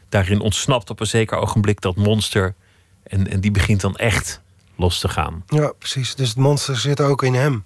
daarin 0.09 0.41
ontsnapt 0.41 0.91
op 0.91 1.01
een 1.01 1.07
zeker 1.07 1.39
ogenblik 1.39 1.81
dat 1.81 1.97
monster. 1.97 2.55
En, 3.03 3.31
en 3.31 3.41
die 3.41 3.51
begint 3.51 3.81
dan 3.81 3.97
echt 3.97 4.41
los 4.77 4.99
te 4.99 5.09
gaan. 5.09 5.45
Ja, 5.47 5.73
precies. 5.79 6.15
Dus 6.15 6.29
het 6.29 6.37
monster 6.37 6.77
zit 6.77 7.01
ook 7.01 7.23
in 7.23 7.35
hem. 7.35 7.65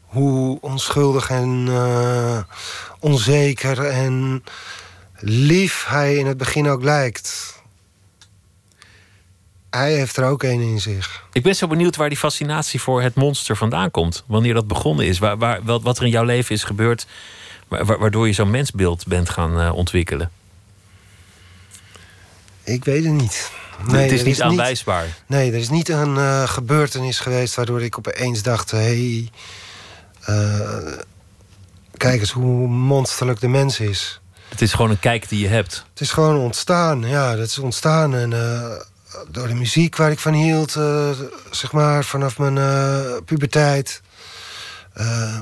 Hoe 0.00 0.58
onschuldig 0.60 1.30
en 1.30 1.66
uh, 1.68 2.38
onzeker 3.00 3.86
en 3.86 4.44
lief 5.18 5.84
hij 5.88 6.16
in 6.16 6.26
het 6.26 6.36
begin 6.36 6.68
ook 6.68 6.82
lijkt. 6.82 7.59
Hij 9.70 9.94
heeft 9.94 10.16
er 10.16 10.24
ook 10.24 10.42
een 10.42 10.60
in 10.60 10.80
zich. 10.80 11.24
Ik 11.32 11.42
ben 11.42 11.56
zo 11.56 11.66
benieuwd 11.66 11.96
waar 11.96 12.08
die 12.08 12.18
fascinatie 12.18 12.80
voor 12.80 13.02
het 13.02 13.14
monster 13.14 13.56
vandaan 13.56 13.90
komt. 13.90 14.24
Wanneer 14.26 14.54
dat 14.54 14.66
begonnen 14.66 15.06
is. 15.06 15.18
Waar, 15.18 15.38
waar, 15.38 15.60
wat 15.62 15.98
er 15.98 16.04
in 16.04 16.10
jouw 16.10 16.24
leven 16.24 16.54
is 16.54 16.64
gebeurd. 16.64 17.06
Waardoor 17.68 18.26
je 18.26 18.32
zo'n 18.32 18.50
mensbeeld 18.50 19.06
bent 19.06 19.30
gaan 19.30 19.60
uh, 19.60 19.74
ontwikkelen. 19.74 20.30
Ik 22.64 22.84
weet 22.84 23.04
het 23.04 23.12
niet. 23.12 23.50
Nee, 23.86 24.02
het 24.02 24.12
is 24.12 24.22
niet 24.22 24.34
is 24.34 24.40
aanwijsbaar. 24.40 25.04
Niet, 25.04 25.14
nee, 25.26 25.52
er 25.52 25.58
is 25.58 25.68
niet 25.68 25.88
een 25.88 26.14
uh, 26.14 26.48
gebeurtenis 26.48 27.18
geweest 27.18 27.54
waardoor 27.54 27.82
ik 27.82 27.98
opeens 27.98 28.42
dacht: 28.42 28.70
hé, 28.70 28.78
hey, 28.78 29.30
uh, 30.28 30.98
kijk 31.96 32.20
eens 32.20 32.30
hoe 32.30 32.68
monsterlijk 32.68 33.40
de 33.40 33.48
mens 33.48 33.80
is. 33.80 34.20
Het 34.48 34.60
is 34.60 34.72
gewoon 34.72 34.90
een 34.90 34.98
kijk 34.98 35.28
die 35.28 35.40
je 35.40 35.48
hebt. 35.48 35.84
Het 35.90 36.00
is 36.00 36.10
gewoon 36.10 36.36
ontstaan, 36.36 37.02
ja, 37.02 37.36
dat 37.36 37.46
is 37.46 37.58
ontstaan. 37.58 38.14
En 38.14 38.32
door 39.28 39.48
de 39.48 39.54
muziek 39.54 39.96
waar 39.96 40.10
ik 40.10 40.18
van 40.18 40.32
hield, 40.32 40.74
uh, 40.74 41.10
zeg 41.50 41.72
maar, 41.72 42.04
vanaf 42.04 42.38
mijn 42.38 42.56
uh, 42.56 43.16
puberteit. 43.24 44.02
Uh, 44.96 45.40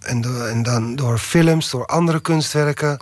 en, 0.00 0.48
en, 0.48 0.62
dan 0.62 0.96
door 0.96 1.18
films, 1.18 1.70
door 1.70 1.86
andere 1.86 2.20
kunstwerken. 2.20 2.98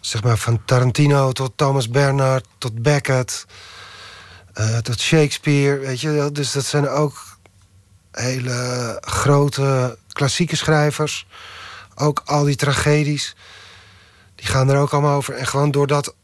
Zeg 0.00 0.22
maar 0.22 0.36
van 0.36 0.64
Tarantino 0.64 1.32
tot 1.32 1.52
Thomas 1.56 1.88
Bernhard, 1.88 2.46
tot 2.58 2.82
Beckett, 2.82 3.46
tot 4.82 5.00
Shakespeare. 5.00 5.78
Weet 5.78 6.00
je, 6.00 6.28
dus 6.32 6.52
dat 6.52 6.64
zijn 6.64 6.88
ook 6.88 7.38
hele 8.10 8.98
grote 9.00 9.98
klassieke 10.12 10.56
schrijvers. 10.56 11.26
Ook 11.94 12.22
al 12.24 12.44
die 12.44 12.56
tragedies, 12.56 13.36
die 14.34 14.46
gaan 14.46 14.70
er 14.70 14.78
ook 14.78 14.92
allemaal 14.92 15.16
over. 15.16 15.34
En 15.34 15.46
gewoon 15.46 15.70
door 15.70 15.86
dat 15.86 16.14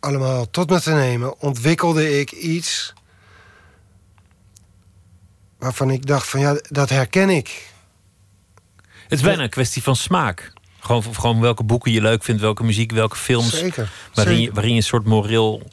allemaal 0.00 0.50
tot 0.50 0.70
me 0.70 0.80
te 0.80 0.90
nemen, 0.92 1.40
ontwikkelde 1.40 2.20
ik 2.20 2.32
iets 2.32 2.92
waarvan 5.58 5.90
ik 5.90 6.06
dacht 6.06 6.28
van 6.28 6.40
ja, 6.40 6.60
dat 6.68 6.88
herken 6.88 7.30
ik. 7.30 7.68
Het 9.02 9.18
is 9.18 9.24
bijna 9.24 9.42
een 9.42 9.50
kwestie 9.50 9.82
van 9.82 9.96
smaak. 9.96 10.52
Gewoon, 10.80 11.02
gewoon 11.14 11.40
welke 11.40 11.64
boeken 11.64 11.92
je 11.92 12.00
leuk 12.00 12.22
vindt, 12.22 12.40
welke 12.40 12.64
muziek, 12.64 12.92
welke 12.92 13.16
films. 13.16 13.58
Zeker. 13.58 13.90
Waarin, 14.14 14.40
Je, 14.40 14.52
waarin 14.52 14.70
je 14.70 14.76
een 14.76 14.82
soort 14.82 15.04
moreel, 15.04 15.70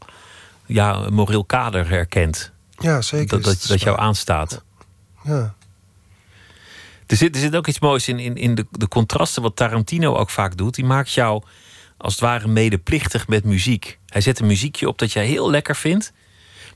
ja, 0.65 1.09
moreel 1.09 1.45
kader 1.45 1.89
herkent. 1.89 2.51
Ja, 2.79 3.01
zeker. 3.01 3.27
Dat, 3.27 3.43
dat, 3.43 3.65
dat 3.67 3.81
jou 3.81 3.99
aanstaat. 3.99 4.63
Ja. 5.23 5.55
Er 7.07 7.17
zit, 7.17 7.35
er 7.35 7.41
zit 7.41 7.55
ook 7.55 7.67
iets 7.67 7.79
moois 7.79 8.07
in, 8.07 8.19
in, 8.19 8.35
in 8.35 8.55
de, 8.55 8.65
de 8.71 8.87
contrasten 8.87 9.41
wat 9.41 9.55
Tarantino 9.55 10.15
ook 10.15 10.29
vaak 10.29 10.57
doet. 10.57 10.75
Die 10.75 10.85
maakt 10.85 11.11
jou 11.11 11.43
als 11.97 12.13
het 12.13 12.21
ware 12.21 12.47
medeplichtig 12.47 13.27
met 13.27 13.43
muziek. 13.43 13.99
Hij 14.17 14.25
zet 14.25 14.39
een 14.39 14.47
muziekje 14.47 14.87
op 14.87 14.97
dat 14.97 15.11
jij 15.11 15.25
heel 15.25 15.49
lekker 15.49 15.75
vindt. 15.75 16.13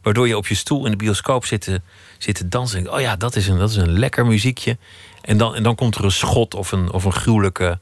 Waardoor 0.02 0.28
je 0.28 0.38
op 0.38 0.48
je 0.48 0.56
stoel 0.56 0.86
in 0.86 0.92
de 0.92 0.98
bioscoop 0.98 1.46
zit 1.46 1.62
te, 1.62 1.82
zit 2.18 2.36
te 2.36 2.48
dansen. 2.48 2.94
Oh 2.94 3.00
ja, 3.00 3.16
dat 3.16 3.36
is, 3.36 3.48
een, 3.48 3.58
dat 3.58 3.70
is 3.70 3.76
een 3.76 4.00
lekker 4.00 4.26
muziekje. 4.26 4.78
En 5.22 5.38
dan, 5.38 5.56
en 5.56 5.64
dan 5.64 5.76
komt 5.76 5.96
er 5.96 6.04
een 6.04 6.12
schot 6.12 6.54
of 6.54 6.72
een, 6.72 6.92
of 6.92 7.04
een 7.04 7.14
gruwelijke 7.14 7.80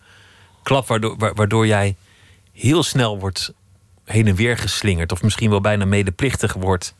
klap. 0.64 0.88
Waardoor, 0.88 1.34
waardoor 1.36 1.68
jij 1.68 1.96
heel 2.52 2.84
snel 2.84 3.20
wordt 3.20 3.54
heen 4.06 4.28
en 4.28 4.36
weer 4.36 4.58
geslingerd. 4.58 5.12
Of 5.12 5.22
misschien 5.22 5.50
wel 5.50 5.62
bijna 5.62 5.86
medeplichtig 5.86 6.54
wordt 6.54 6.94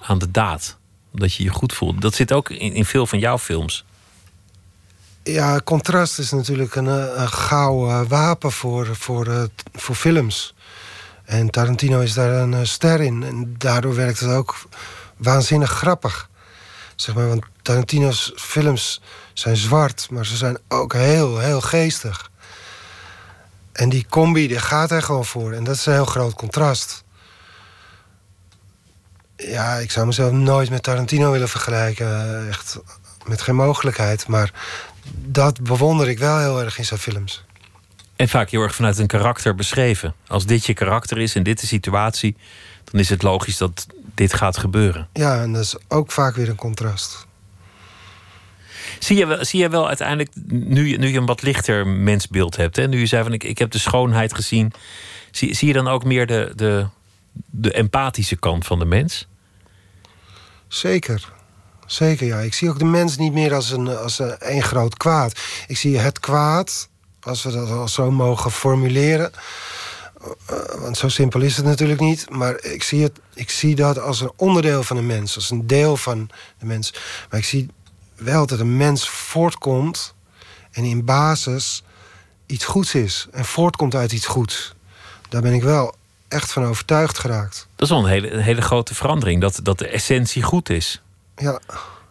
aan 0.00 0.18
de 0.18 0.30
daad. 0.30 0.78
Omdat 1.12 1.34
je 1.34 1.42
je 1.42 1.50
goed 1.50 1.72
voelt. 1.72 2.00
Dat 2.00 2.14
zit 2.14 2.32
ook 2.32 2.50
in, 2.50 2.72
in 2.72 2.84
veel 2.84 3.06
van 3.06 3.18
jouw 3.18 3.38
films. 3.38 3.84
Ja, 5.22 5.60
contrast 5.64 6.18
is 6.18 6.30
natuurlijk 6.30 6.74
een, 6.74 6.88
eh, 6.88 7.22
een 7.22 7.28
gouden 7.28 8.08
wapen 8.08 8.52
voor, 8.52 8.96
voor, 8.96 9.48
voor 9.72 9.94
films. 9.94 10.54
En 11.24 11.50
Tarantino 11.50 12.00
is 12.00 12.12
daar 12.12 12.30
een 12.30 12.52
uh, 12.52 12.58
ster 12.62 13.00
in. 13.00 13.22
En 13.22 13.54
daardoor 13.58 13.94
werkt 13.94 14.20
het 14.20 14.30
ook 14.30 14.56
waanzinnig 15.16 15.70
grappig. 15.70 16.28
Zeg 16.96 17.14
maar, 17.14 17.28
want 17.28 17.44
Tarantino's 17.62 18.32
films 18.36 19.00
zijn 19.32 19.56
zwart, 19.56 20.10
maar 20.10 20.26
ze 20.26 20.36
zijn 20.36 20.58
ook 20.68 20.92
heel, 20.92 21.38
heel 21.38 21.60
geestig. 21.60 22.30
En 23.72 23.88
die 23.88 24.06
combi, 24.08 24.48
die 24.48 24.58
gaat 24.58 24.90
er 24.90 25.02
gewoon 25.02 25.24
voor. 25.24 25.52
En 25.52 25.64
dat 25.64 25.74
is 25.74 25.86
een 25.86 25.92
heel 25.92 26.04
groot 26.04 26.34
contrast. 26.34 27.04
Ja, 29.36 29.76
ik 29.76 29.90
zou 29.90 30.06
mezelf 30.06 30.32
nooit 30.32 30.70
met 30.70 30.82
Tarantino 30.82 31.30
willen 31.30 31.48
vergelijken. 31.48 32.48
Echt 32.48 32.78
met 33.26 33.42
geen 33.42 33.54
mogelijkheid. 33.54 34.26
Maar 34.26 34.52
dat 35.14 35.62
bewonder 35.62 36.08
ik 36.08 36.18
wel 36.18 36.38
heel 36.38 36.60
erg 36.60 36.78
in 36.78 36.84
zijn 36.84 37.00
films. 37.00 37.44
En 38.16 38.28
vaak 38.28 38.50
heel 38.50 38.62
erg 38.62 38.74
vanuit 38.74 38.98
een 38.98 39.06
karakter 39.06 39.54
beschreven. 39.54 40.14
Als 40.26 40.46
dit 40.46 40.66
je 40.66 40.74
karakter 40.74 41.18
is 41.18 41.34
en 41.34 41.42
dit 41.42 41.60
de 41.60 41.66
situatie, 41.66 42.36
dan 42.84 43.00
is 43.00 43.08
het 43.08 43.22
logisch 43.22 43.56
dat 43.56 43.86
dit 44.14 44.34
gaat 44.34 44.56
gebeuren. 44.56 45.08
Ja, 45.12 45.40
en 45.42 45.52
dat 45.52 45.62
is 45.62 45.76
ook 45.88 46.12
vaak 46.12 46.34
weer 46.36 46.48
een 46.48 46.56
contrast. 46.56 47.26
Zie 48.98 49.16
je 49.16 49.26
wel, 49.26 49.44
zie 49.44 49.60
je 49.60 49.68
wel 49.68 49.88
uiteindelijk, 49.88 50.30
nu, 50.48 50.88
je- 50.88 50.98
nu 50.98 51.08
je 51.08 51.18
een 51.18 51.26
wat 51.26 51.42
lichter 51.42 51.86
mensbeeld 51.86 52.56
hebt, 52.56 52.76
hè? 52.76 52.86
nu 52.88 52.98
je 52.98 53.06
zei 53.06 53.22
van 53.22 53.32
ik, 53.32 53.44
ik 53.44 53.58
heb 53.58 53.70
de 53.70 53.78
schoonheid 53.78 54.34
gezien, 54.34 54.72
zie, 55.30 55.54
zie 55.54 55.68
je 55.68 55.74
dan 55.74 55.88
ook 55.88 56.04
meer 56.04 56.26
de, 56.26 56.52
de, 56.56 56.86
de 57.50 57.72
empathische 57.72 58.36
kant 58.36 58.66
van 58.66 58.78
de 58.78 58.84
mens? 58.84 59.26
Zeker. 60.68 61.32
Zeker, 61.86 62.26
ja. 62.26 62.38
Ik 62.38 62.54
zie 62.54 62.68
ook 62.68 62.78
de 62.78 62.84
mens 62.84 63.16
niet 63.16 63.32
meer 63.32 63.54
als 63.54 63.70
een, 63.70 63.88
als 63.88 64.18
een, 64.18 64.38
één 64.38 64.62
groot 64.62 64.96
kwaad. 64.96 65.40
Ik 65.66 65.76
zie 65.76 65.98
het 65.98 66.20
kwaad, 66.20 66.88
als 67.24 67.42
we 67.42 67.50
dat 67.50 67.70
al 67.70 67.88
zo 67.88 68.10
mogen 68.10 68.50
formuleren. 68.50 69.32
eh, 70.46 70.56
want 70.78 70.96
zo 70.96 71.08
simpel 71.08 71.40
is 71.40 71.56
het 71.56 71.64
natuurlijk 71.64 72.00
niet. 72.00 72.30
Maar 72.30 72.62
ik 72.64 72.82
zie, 72.82 73.02
het, 73.02 73.20
ik 73.34 73.50
zie 73.50 73.74
dat 73.74 73.98
als 73.98 74.20
een 74.20 74.32
onderdeel 74.36 74.82
van 74.82 74.96
de 74.96 75.02
mens. 75.02 75.34
Als 75.34 75.50
een 75.50 75.66
deel 75.66 75.96
van 75.96 76.30
de 76.58 76.66
mens. 76.66 76.94
Maar 77.30 77.38
ik 77.38 77.46
zie 77.46 77.70
wel 78.14 78.46
dat 78.46 78.58
een 78.60 78.76
mens 78.76 79.08
voortkomt... 79.08 80.14
en 80.70 80.84
in 80.84 81.04
basis 81.04 81.82
iets 82.46 82.64
goeds 82.64 82.94
is. 82.94 83.26
En 83.32 83.44
voortkomt 83.44 83.94
uit 83.94 84.12
iets 84.12 84.26
goeds. 84.26 84.74
Daar 85.28 85.42
ben 85.42 85.52
ik 85.52 85.62
wel 85.62 85.94
echt 86.28 86.52
van 86.52 86.64
overtuigd 86.64 87.18
geraakt. 87.18 87.66
Dat 87.76 87.88
is 87.88 87.94
wel 87.94 88.04
een 88.04 88.10
hele, 88.10 88.30
een 88.30 88.42
hele 88.42 88.62
grote 88.62 88.94
verandering, 88.94 89.40
dat, 89.40 89.60
dat 89.62 89.78
de 89.78 89.88
essentie 89.88 90.42
goed 90.42 90.70
is. 90.70 91.02
Ja, 91.36 91.60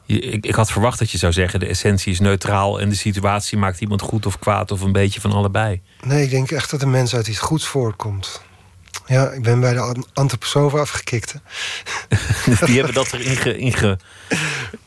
Ik, 0.06 0.46
ik 0.46 0.56
had 0.56 0.72
verwacht 0.72 1.00
dat 1.00 1.12
je 1.12 1.18
zou 1.18 1.34
zeggen: 1.34 1.60
de 1.60 1.66
essentie 1.66 2.12
is 2.12 2.20
neutraal 2.20 2.80
en 2.80 2.90
de 2.90 2.96
situatie 2.96 3.58
maakt 3.58 3.82
iemand 3.82 4.02
goed 4.02 4.26
of 4.26 4.40
kwaad 4.40 4.72
of 4.72 4.82
een 4.82 4.92
beetje 4.92 5.22
van 5.22 5.32
allebei. 5.32 5.82
Nee, 6.04 6.24
ik 6.24 6.30
denk 6.30 6.52
echt 6.52 6.70
dat 6.70 6.80
de 6.80 6.86
mens 6.86 7.16
uit 7.16 7.28
iets 7.28 7.40
goeds 7.40 7.66
voortkomt. 7.68 8.42
Ja, 9.06 9.30
ik 9.30 9.42
ben 9.44 9.60
bij 9.60 9.74
de 9.74 9.80
an- 9.80 10.06
antroposofen 10.14 10.80
afgekikt. 10.80 11.36
Die 12.66 12.76
hebben 12.76 12.94
dat 12.94 13.14
erin 13.14 13.36
ge, 13.36 13.58
inge, 13.58 14.00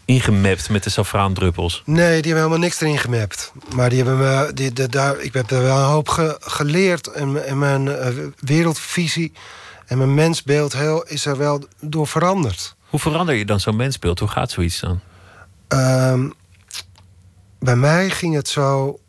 ingemapt 0.05 0.69
met 0.71 0.83
de 0.83 0.91
safraandruppels. 0.91 1.83
Nee, 1.87 1.97
die 1.97 2.33
hebben 2.33 2.35
helemaal 2.35 2.59
niks 2.59 2.81
erin 2.81 2.99
gemapt. 2.99 3.53
Maar 3.75 3.89
die 3.91 3.99
hebben 4.05 4.19
me, 4.19 4.51
die, 4.55 4.73
de, 4.73 4.89
daar, 4.89 5.21
ik 5.21 5.33
heb 5.33 5.51
er 5.51 5.63
wel 5.63 5.77
een 5.79 5.85
hoop 5.85 6.09
ge- 6.09 6.37
geleerd. 6.41 7.07
En 7.07 7.59
mijn 7.59 7.89
eh, 7.89 8.09
wereldvisie 8.41 9.33
en 9.87 9.99
mijn 9.99 10.15
mensbeeld 10.15 10.73
heel, 10.73 11.03
is 11.03 11.27
er 11.27 11.37
wel 11.37 11.65
door 11.81 12.07
veranderd. 12.07 12.76
Hoe 12.89 13.01
verander 13.01 13.35
je 13.35 13.45
dan 13.45 13.61
zo'n 13.61 13.77
mensbeeld? 13.77 14.19
Hoe 14.19 14.29
gaat 14.29 14.51
zoiets 14.51 14.81
dan? 14.81 15.01
Ehm, 15.69 16.31
bij 17.59 17.77
mij 17.77 18.11
ging 18.11 18.35
het 18.35 18.49
zo 18.49 19.01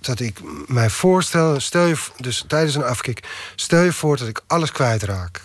dat 0.00 0.20
ik 0.20 0.40
mij 0.66 0.90
voorstel, 0.90 1.60
stel 1.60 1.86
je, 1.86 1.96
dus 2.16 2.44
tijdens 2.46 2.74
een 2.74 2.84
afkik, 2.84 3.28
stel 3.56 3.82
je 3.82 3.92
voor 3.92 4.16
dat 4.16 4.28
ik 4.28 4.42
alles 4.46 4.72
kwijtraak. 4.72 5.42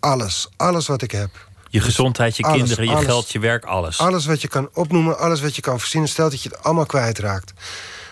Alles, 0.00 0.48
alles 0.56 0.86
wat 0.86 1.02
ik 1.02 1.10
heb. 1.10 1.46
Je 1.68 1.80
gezondheid, 1.80 2.36
je 2.36 2.42
alles, 2.42 2.58
kinderen, 2.58 2.84
je 2.84 2.90
alles. 2.90 3.04
geld, 3.04 3.32
je 3.32 3.38
werk, 3.38 3.64
alles. 3.64 3.98
Alles 3.98 4.26
wat 4.26 4.40
je 4.42 4.48
kan 4.48 4.68
opnoemen, 4.72 5.18
alles 5.18 5.40
wat 5.40 5.56
je 5.56 5.62
kan 5.62 5.78
verzinnen, 5.80 6.08
stel 6.08 6.30
dat 6.30 6.42
je 6.42 6.48
het 6.48 6.62
allemaal 6.62 6.86
kwijtraakt. 6.86 7.52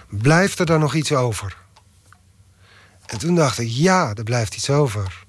Blijft 0.08 0.58
er 0.58 0.66
dan 0.66 0.80
nog 0.80 0.94
iets 0.94 1.12
over? 1.12 1.56
En 3.06 3.18
toen 3.18 3.34
dacht 3.34 3.58
ik, 3.58 3.68
ja, 3.70 4.14
er 4.14 4.22
blijft 4.22 4.56
iets 4.56 4.70
over. 4.70 5.24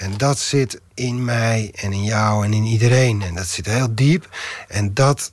En 0.00 0.16
dat 0.16 0.38
zit 0.38 0.80
in 0.94 1.24
mij 1.24 1.72
en 1.74 1.92
in 1.92 2.04
jou 2.04 2.44
en 2.44 2.52
in 2.52 2.64
iedereen. 2.64 3.22
En 3.22 3.34
dat 3.34 3.46
zit 3.46 3.66
heel 3.66 3.94
diep. 3.94 4.28
En 4.68 4.94
dat 4.94 5.32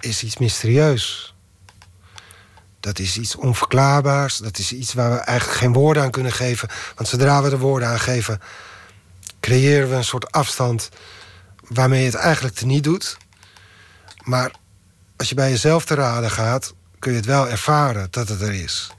is 0.00 0.22
iets 0.22 0.36
mysterieus. 0.36 1.34
Dat 2.80 2.98
is 2.98 3.18
iets 3.18 3.36
onverklaarbaars. 3.36 4.36
Dat 4.36 4.58
is 4.58 4.72
iets 4.72 4.92
waar 4.92 5.10
we 5.10 5.16
eigenlijk 5.16 5.58
geen 5.58 5.72
woorden 5.72 6.02
aan 6.02 6.10
kunnen 6.10 6.32
geven. 6.32 6.68
Want 6.94 7.08
zodra 7.08 7.42
we 7.42 7.50
er 7.50 7.58
woorden 7.58 7.88
aan 7.88 8.00
geven, 8.00 8.40
creëren 9.40 9.88
we 9.88 9.94
een 9.94 10.04
soort 10.04 10.32
afstand 10.32 10.88
waarmee 11.68 12.00
je 12.00 12.06
het 12.06 12.14
eigenlijk 12.14 12.54
teniet 12.54 12.84
doet. 12.84 13.16
Maar 14.22 14.50
als 15.16 15.28
je 15.28 15.34
bij 15.34 15.50
jezelf 15.50 15.84
te 15.84 15.94
raden 15.94 16.30
gaat, 16.30 16.74
kun 16.98 17.10
je 17.10 17.16
het 17.16 17.26
wel 17.26 17.48
ervaren 17.48 18.08
dat 18.10 18.28
het 18.28 18.40
er 18.40 18.54
is. 18.54 18.90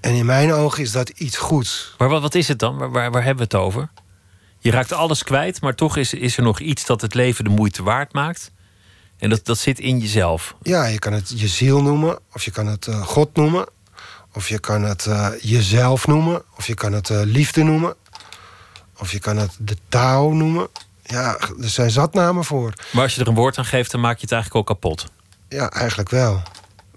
En 0.00 0.14
in 0.14 0.26
mijn 0.26 0.52
ogen 0.52 0.82
is 0.82 0.92
dat 0.92 1.08
iets 1.08 1.36
goeds. 1.36 1.94
Maar 1.98 2.08
wat, 2.08 2.22
wat 2.22 2.34
is 2.34 2.48
het 2.48 2.58
dan? 2.58 2.76
Waar, 2.76 2.90
waar, 2.90 3.10
waar 3.10 3.24
hebben 3.24 3.48
we 3.48 3.56
het 3.56 3.64
over? 3.64 3.88
Je 4.58 4.70
raakt 4.70 4.92
alles 4.92 5.22
kwijt, 5.22 5.60
maar 5.60 5.74
toch 5.74 5.96
is, 5.96 6.14
is 6.14 6.36
er 6.36 6.42
nog 6.42 6.60
iets 6.60 6.86
dat 6.86 7.00
het 7.00 7.14
leven 7.14 7.44
de 7.44 7.50
moeite 7.50 7.82
waard 7.82 8.12
maakt. 8.12 8.50
En 9.18 9.30
dat, 9.30 9.44
dat 9.44 9.58
zit 9.58 9.78
in 9.78 9.98
jezelf. 9.98 10.54
Ja, 10.62 10.84
je 10.86 10.98
kan 10.98 11.12
het 11.12 11.32
je 11.40 11.48
ziel 11.48 11.82
noemen, 11.82 12.18
of 12.32 12.44
je 12.44 12.50
kan 12.50 12.66
het 12.66 12.86
eh, 12.86 13.02
God 13.02 13.34
noemen, 13.34 13.66
of 14.32 14.48
je 14.48 14.58
kan 14.58 14.82
het 14.82 15.06
eh, 15.06 15.28
jezelf 15.40 16.06
noemen, 16.06 16.42
of 16.56 16.66
je 16.66 16.74
kan 16.74 16.92
het 16.92 17.10
eh, 17.10 17.20
liefde 17.24 17.62
noemen, 17.62 17.94
of 18.98 19.12
je 19.12 19.18
kan 19.18 19.36
het 19.36 19.56
de 19.58 19.76
Tao 19.88 20.32
noemen. 20.32 20.68
Ja, 21.02 21.38
er 21.60 21.68
zijn 21.68 21.90
zatnamen 21.90 22.44
voor. 22.44 22.72
Maar 22.92 23.02
als 23.02 23.14
je 23.14 23.20
er 23.20 23.28
een 23.28 23.34
woord 23.34 23.58
aan 23.58 23.64
geeft, 23.64 23.90
dan 23.90 24.00
maak 24.00 24.16
je 24.16 24.22
het 24.22 24.32
eigenlijk 24.32 24.60
ook 24.60 24.80
kapot. 24.80 25.06
Ja, 25.48 25.70
eigenlijk 25.70 26.08
wel. 26.10 26.42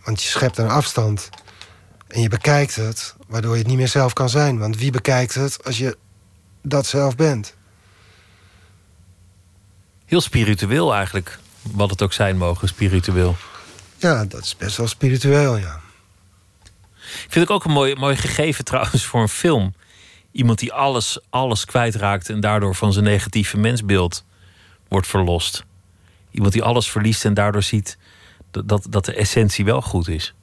Want 0.04 0.22
je 0.22 0.30
schept 0.30 0.58
een 0.58 0.70
afstand. 0.70 1.30
En 2.14 2.22
je 2.22 2.30
bekijkt 2.30 2.76
het, 2.76 3.16
waardoor 3.28 3.52
je 3.52 3.58
het 3.58 3.68
niet 3.68 3.78
meer 3.78 3.88
zelf 3.88 4.14
kan 4.14 4.30
zijn. 4.30 4.58
Want 4.58 4.78
wie 4.78 4.92
bekijkt 4.92 5.34
het 5.34 5.66
als 5.66 5.78
je 5.78 5.98
dat 6.62 6.86
zelf 6.86 7.16
bent? 7.16 7.56
Heel 10.06 10.22
spiritueel 10.22 10.94
eigenlijk. 10.94 11.40
Wat 11.62 11.90
het 11.90 12.02
ook 12.02 12.14
zijn 12.14 12.38
mogen, 12.38 12.68
spiritueel. 12.68 13.36
Ja, 13.98 14.26
dat 14.26 14.44
is 14.44 14.58
best 14.58 14.78
wel 14.78 14.88
spiritueel, 14.88 15.58
ja. 15.58 15.80
Ik 17.02 17.32
vind 17.32 17.48
het 17.48 17.50
ook 17.50 17.66
een 17.66 17.72
mooi, 17.72 17.96
mooi 17.96 18.16
gegeven 18.16 18.66
trouwens 18.66 19.06
voor 19.06 19.22
een 19.22 19.28
film. 19.28 19.74
Iemand 20.32 20.60
die 20.60 20.74
alles, 20.74 21.20
alles 21.30 21.66
kwijtraakt 21.66 22.30
en 22.30 22.40
daardoor 22.40 22.76
van 22.76 22.94
zijn 22.94 23.06
negatieve 23.06 23.58
mensbeeld 23.58 24.24
wordt 24.88 25.08
verlost. 25.08 25.64
Iemand 26.32 26.54
die 26.54 26.64
alles 26.64 26.92
verliest 26.92 27.26
en 27.26 27.34
daardoor 27.34 27.64
ziet 27.64 27.98
dat, 28.52 28.68
dat, 28.68 28.86
dat 28.90 29.06
de 29.06 29.14
essentie 29.14 29.66
wel 29.66 29.82
goed 29.82 30.08
is. 30.08 30.34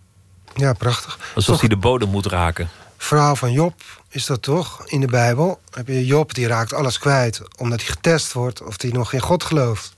Ja, 0.54 0.72
prachtig. 0.72 1.18
Alsof 1.34 1.50
Toch, 1.52 1.60
hij 1.60 1.68
de 1.68 1.76
bodem 1.76 2.08
moet 2.08 2.26
raken. 2.26 2.70
verhaal 2.96 3.36
van 3.36 3.52
Job 3.52 3.74
is 4.08 4.26
dat 4.26 4.42
toch? 4.42 4.82
In 4.86 5.00
de 5.00 5.06
Bijbel 5.06 5.60
heb 5.70 5.86
je 5.86 6.06
Job, 6.06 6.34
die 6.34 6.46
raakt 6.46 6.72
alles 6.72 6.98
kwijt... 6.98 7.42
omdat 7.56 7.80
hij 7.80 7.88
getest 7.90 8.32
wordt 8.32 8.62
of 8.62 8.82
hij 8.82 8.90
nog 8.90 9.12
in 9.12 9.20
God 9.20 9.44
gelooft. 9.44 9.96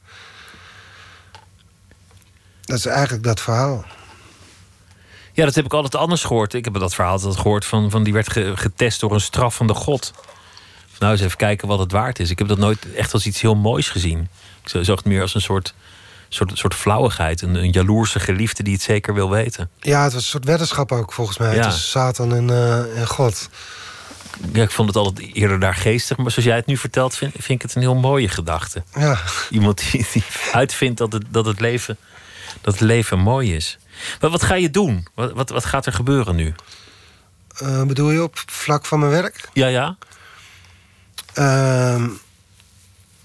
Dat 2.63 2.79
is 2.79 2.87
eigenlijk 2.87 3.25
dat 3.25 3.41
verhaal. 3.41 3.85
Ja, 5.33 5.45
dat 5.45 5.55
heb 5.55 5.65
ik 5.65 5.73
altijd 5.73 5.95
anders 5.95 6.25
gehoord. 6.25 6.55
Ik 6.55 6.65
heb 6.65 6.75
dat 6.75 6.95
verhaal 6.95 7.13
altijd 7.13 7.37
gehoord 7.37 7.65
van, 7.65 7.91
van 7.91 8.03
die 8.03 8.13
werd 8.13 8.33
ge- 8.33 8.53
getest 8.57 9.01
door 9.01 9.13
een 9.13 9.21
straffende 9.21 9.75
God. 9.75 10.13
Nou, 10.99 11.13
eens 11.13 11.21
even 11.23 11.37
kijken 11.37 11.69
wat 11.69 11.79
het 11.79 11.93
waard 11.93 12.19
is. 12.19 12.31
Ik 12.31 12.39
heb 12.39 12.49
dat 12.49 12.59
nooit 12.59 12.93
echt 12.95 13.13
als 13.13 13.27
iets 13.27 13.41
heel 13.41 13.55
moois 13.55 13.89
gezien. 13.89 14.29
Ik 14.63 14.69
zag 14.85 14.97
het 14.97 15.05
meer 15.05 15.21
als 15.23 15.35
een 15.35 15.41
soort, 15.41 15.75
soort, 16.35 16.59
soort 16.59 16.75
flauwigheid. 16.75 17.43
Een, 17.43 17.55
een 17.55 17.71
jaloerse 17.71 18.21
geliefde 18.21 18.63
die 18.63 18.73
het 18.73 18.83
zeker 18.83 19.15
wil 19.15 19.31
weten. 19.31 19.71
Ja, 19.81 20.03
het 20.03 20.13
was 20.13 20.23
een 20.23 20.29
soort 20.29 20.45
weddenschap 20.45 20.93
ook, 20.93 21.13
volgens 21.13 21.39
mij. 21.39 21.55
Ja. 21.55 21.63
Tussen 21.63 21.89
Satan 21.89 22.35
en, 22.35 22.51
eh, 22.51 23.01
en 23.01 23.07
God. 23.07 23.49
Ja, 24.53 24.63
ik 24.63 24.71
vond 24.71 24.89
het 24.89 24.97
altijd 24.97 25.35
eerder 25.35 25.61
daar 25.61 25.75
geestig. 25.75 26.17
Maar 26.17 26.31
zoals 26.31 26.49
jij 26.49 26.57
het 26.57 26.67
nu 26.67 26.77
vertelt, 26.77 27.17
vind, 27.17 27.33
vind 27.33 27.49
ik 27.49 27.63
het 27.63 27.75
een 27.75 27.83
heel 27.83 27.95
mooie 27.95 28.29
gedachte. 28.29 28.83
Ja, 28.95 29.19
Iemand 29.51 29.91
die, 29.91 30.07
die 30.13 30.25
uitvindt 30.53 30.99
dat 30.99 31.13
het, 31.13 31.25
dat, 31.29 31.47
het 31.47 31.61
leven, 31.61 31.97
dat 32.61 32.73
het 32.73 32.83
leven 32.83 33.19
mooi 33.19 33.55
is. 33.55 33.79
Maar 34.21 34.31
wat 34.31 34.43
ga 34.43 34.55
je 34.55 34.71
doen? 34.71 35.07
Wat, 35.15 35.33
wat, 35.33 35.51
wat 35.51 35.65
gaat 35.65 35.87
er 35.87 35.93
gebeuren 35.93 36.37
nu? 36.37 36.55
Eh, 37.57 37.83
bedoel 37.83 38.11
je 38.11 38.23
op 38.23 38.43
vlak 38.47 38.87
van 38.87 38.99
mijn 38.99 39.13
werk? 39.13 39.49
Ja, 39.53 39.67
ja? 39.67 39.97
Ehm, 41.35 42.09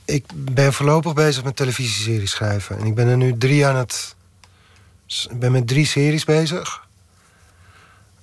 ik 0.07 0.25
ben 0.33 0.73
voorlopig 0.73 1.13
bezig 1.13 1.43
met 1.43 1.55
televisieseries 1.55 2.31
schrijven. 2.31 2.77
En 2.77 2.85
ik 2.85 2.95
ben 2.95 3.07
er 3.07 3.17
nu 3.17 3.37
drie 3.37 3.65
aan 3.65 3.75
het... 3.75 4.15
Ik 5.29 5.39
ben 5.39 5.51
met 5.51 5.67
drie 5.67 5.85
series 5.85 6.25
bezig. 6.25 6.87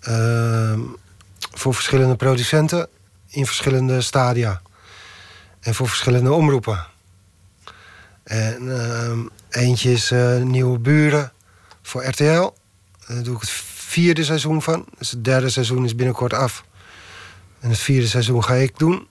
Ehm, 0.01 0.81
voor 1.39 1.75
verschillende 1.75 2.17
producenten. 2.17 2.89
In 3.29 3.47
verschillende 3.47 4.01
stadia. 4.01 4.63
En 5.61 5.75
voor 5.75 5.89
verschillende 5.89 6.33
omroepen. 6.33 6.87
En 8.23 8.81
ehm, 8.81 9.19
eentje 9.51 9.93
is 9.93 10.11
eh, 10.11 10.37
Nieuwe 10.37 10.79
Buren 10.79 11.33
voor 11.83 12.05
RTL. 12.05 12.55
Daar 13.07 13.23
doe 13.23 13.35
ik 13.35 13.41
het 13.41 13.51
vierde 13.75 14.25
seizoen 14.25 14.63
van. 14.63 14.87
Dus 14.99 15.11
het 15.11 15.25
derde 15.25 15.51
seizoen 15.51 15.85
is 15.85 15.95
binnenkort 15.95 16.33
af. 16.33 16.65
En 17.61 17.69
het 17.71 17.79
vierde 17.79 18.07
seizoen 18.07 18.45
ga 18.45 18.55
ik 18.55 18.79
doen 18.79 19.09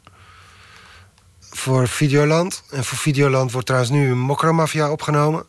voor 1.56 1.88
Videoland. 1.88 2.64
En 2.72 2.84
voor 2.84 2.97
Videoland 2.97 3.51
wordt 3.51 3.68
trouwens 3.68 3.93
nu 3.93 4.16
Mokra 4.16 4.51
Mafia 4.51 4.91
opgenomen. 4.91 5.45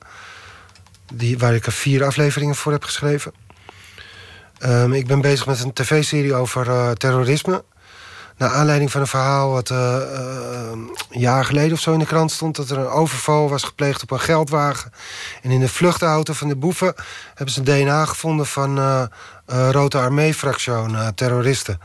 Die, 1.12 1.38
waar 1.38 1.54
ik 1.54 1.66
er 1.66 1.72
vier 1.72 2.04
afleveringen 2.04 2.54
voor 2.54 2.72
heb 2.72 2.84
geschreven. 2.84 3.32
Ehm, 4.58 4.92
ik 4.92 5.06
ben 5.06 5.20
bezig 5.20 5.46
met 5.46 5.60
een 5.60 5.72
tv-serie 5.72 6.34
over 6.34 6.66
uh, 6.66 6.90
terrorisme. 6.90 7.64
Naar 8.36 8.50
aanleiding 8.50 8.90
van 8.90 9.00
een 9.00 9.06
verhaal 9.06 9.50
wat 9.50 9.70
uh, 9.70 9.96
een 10.70 10.96
jaar 11.10 11.44
geleden 11.44 11.72
of 11.72 11.80
zo 11.80 11.92
in 11.92 11.98
de 11.98 12.06
krant 12.06 12.32
stond... 12.32 12.56
dat 12.56 12.70
er 12.70 12.78
een 12.78 12.86
overval 12.86 13.48
was 13.48 13.62
gepleegd 13.62 14.02
op 14.02 14.10
een 14.10 14.20
geldwagen. 14.20 14.92
En 15.42 15.50
in 15.50 15.60
de 15.60 15.68
vluchtauto 15.68 16.32
van 16.32 16.48
de 16.48 16.56
boeven 16.56 16.94
hebben 17.34 17.54
ze 17.54 17.62
DNA 17.62 18.04
gevonden... 18.04 18.46
van 18.46 18.80
Rode 19.46 19.98
Armee-fractie, 19.98 20.72
terroristen. 21.14 21.80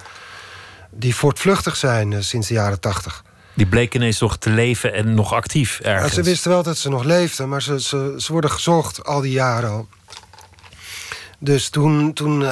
Die 0.92 1.16
voortvluchtig 1.16 1.76
zijn 1.76 2.24
sinds 2.24 2.48
de 2.48 2.54
jaren 2.54 2.80
tachtig. 2.80 3.24
Die 3.60 3.68
bleken 3.68 4.00
ineens 4.00 4.20
nog 4.20 4.38
te 4.38 4.50
leven 4.50 4.94
en 4.94 5.14
nog 5.14 5.34
actief 5.34 5.80
ergens. 5.80 6.14
ze 6.14 6.24
wisten 6.24 6.52
wel 6.52 6.64
dat 6.64 6.78
ze 6.78 6.90
nog 6.90 7.04
leefden, 7.04 7.50
maar 7.50 7.62
ze, 7.62 7.82
ze, 7.82 8.14
ze 8.18 8.32
worden 8.32 8.52
gezocht 8.52 9.06
al 9.06 9.22
die 9.22 9.32
jaren 9.32 9.70
al. 9.70 9.88
Dus 11.40 11.70
toen, 11.70 12.14
toen, 12.14 12.42
uh, 12.42 12.52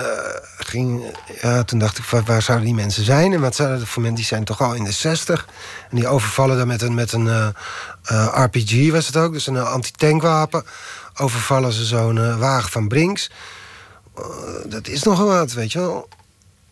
ging, 0.57 1.17
ja, 1.41 1.63
toen 1.63 1.79
dacht 1.79 1.97
ik, 1.97 2.03
waar 2.03 2.41
zouden 2.41 2.65
die 2.67 2.75
mensen 2.75 3.03
zijn? 3.03 3.33
En 3.33 3.41
wat 3.41 3.55
zouden 3.55 3.87
voor 3.87 4.01
mensen, 4.01 4.19
die 4.19 4.27
zijn 4.27 4.43
toch 4.43 4.61
al 4.61 4.73
in 4.73 4.83
de 4.83 4.91
60. 4.91 5.47
En 5.89 5.95
die 5.95 6.07
overvallen 6.07 6.57
dan 6.57 6.67
met 6.67 6.81
een, 6.81 6.93
met 6.93 7.11
een 7.11 7.25
uh, 7.25 7.47
uh, 8.11 8.43
RPG, 8.43 8.91
was 8.91 9.07
het 9.07 9.17
ook, 9.17 9.33
dus 9.33 9.47
een 9.47 9.57
antitankwapen. 9.57 10.65
Overvallen 11.15 11.73
ze 11.73 11.85
zo'n 11.85 12.37
wagen 12.37 12.71
van 12.71 12.87
Brinks. 12.87 13.31
dat 14.65 14.87
is 14.87 15.03
nogal 15.03 15.27
wat, 15.27 15.53
weet 15.53 15.71
je 15.71 15.79
wel. 15.79 16.09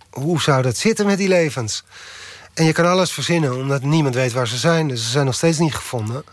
Hoe 0.09 0.41
zou 0.41 0.61
dat 0.61 0.77
zitten 0.77 1.05
met 1.05 1.17
die 1.17 1.27
levens? 1.27 1.83
En 2.55 2.65
je 2.65 2.71
kan 2.71 2.85
alles 2.85 3.11
verzinnen, 3.11 3.55
omdat 3.55 3.81
niemand 3.81 4.15
weet 4.15 4.31
waar 4.31 4.47
ze 4.47 4.57
zijn. 4.57 4.87
Dus 4.87 5.03
ze 5.03 5.09
zijn 5.09 5.25
nog 5.25 5.35
steeds 5.35 5.57
niet 5.57 5.75
gevonden. 5.75 6.23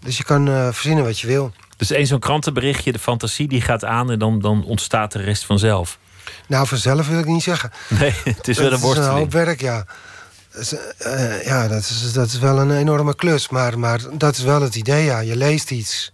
Dus 0.00 0.16
je 0.16 0.24
kan 0.24 0.72
verzinnen 0.72 1.04
wat 1.04 1.20
je 1.20 1.26
wil. 1.26 1.52
Dus 1.76 1.90
één 1.90 2.06
zo'n 2.06 2.18
krantenberichtje, 2.18 2.92
de 2.92 2.98
fantasie, 2.98 3.48
die 3.48 3.60
gaat 3.60 3.84
aan 3.84 4.10
en 4.10 4.18
dan, 4.18 4.40
dan 4.40 4.64
ontstaat 4.64 5.12
de 5.12 5.22
rest 5.22 5.44
vanzelf. 5.44 5.98
Nou, 6.46 6.66
vanzelf 6.66 7.08
wil 7.08 7.18
ik 7.18 7.26
niet 7.26 7.42
zeggen. 7.42 7.70
Nee, 7.98 8.14
het 8.24 8.48
is 8.48 8.58
wel 8.58 8.72
een 8.72 8.78
worsteling. 8.78 8.86
Het 8.86 8.96
is 8.98 9.06
een 9.06 9.10
hoop 9.10 9.32
werk, 9.32 9.60
ja. 9.60 9.84
Uh, 11.06 11.44
ja, 11.44 11.68
dat 11.68 11.80
is, 11.80 12.12
dat 12.12 12.26
is 12.26 12.38
wel 12.38 12.58
een 12.58 12.76
enorme 12.76 13.14
klus. 13.14 13.48
Maar, 13.48 13.78
maar 13.78 14.00
dat 14.12 14.36
is 14.36 14.42
wel 14.42 14.62
het 14.62 14.74
idee, 14.74 15.04
ja. 15.04 15.18
Je 15.18 15.36
leest 15.36 15.70
iets. 15.70 16.12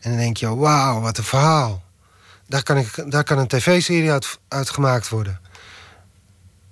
En 0.00 0.10
dan 0.10 0.18
denk 0.18 0.36
je, 0.36 0.56
wauw, 0.56 1.00
wat 1.00 1.18
een 1.18 1.24
verhaal. 1.24 1.82
Daar 2.46 2.62
kan, 2.62 2.76
ik, 2.76 3.04
daar 3.06 3.24
kan 3.24 3.38
een 3.38 3.46
tv-serie 3.46 4.12
uit, 4.12 4.38
uit 4.48 4.70
gemaakt 4.70 5.08
worden. 5.08 5.40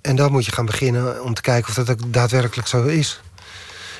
En 0.07 0.15
dan 0.15 0.31
moet 0.31 0.45
je 0.45 0.51
gaan 0.51 0.65
beginnen 0.65 1.23
om 1.23 1.33
te 1.33 1.41
kijken 1.41 1.69
of 1.69 1.75
dat 1.75 1.89
ook 1.89 2.13
daadwerkelijk 2.13 2.67
zo 2.67 2.83
is. 2.83 3.21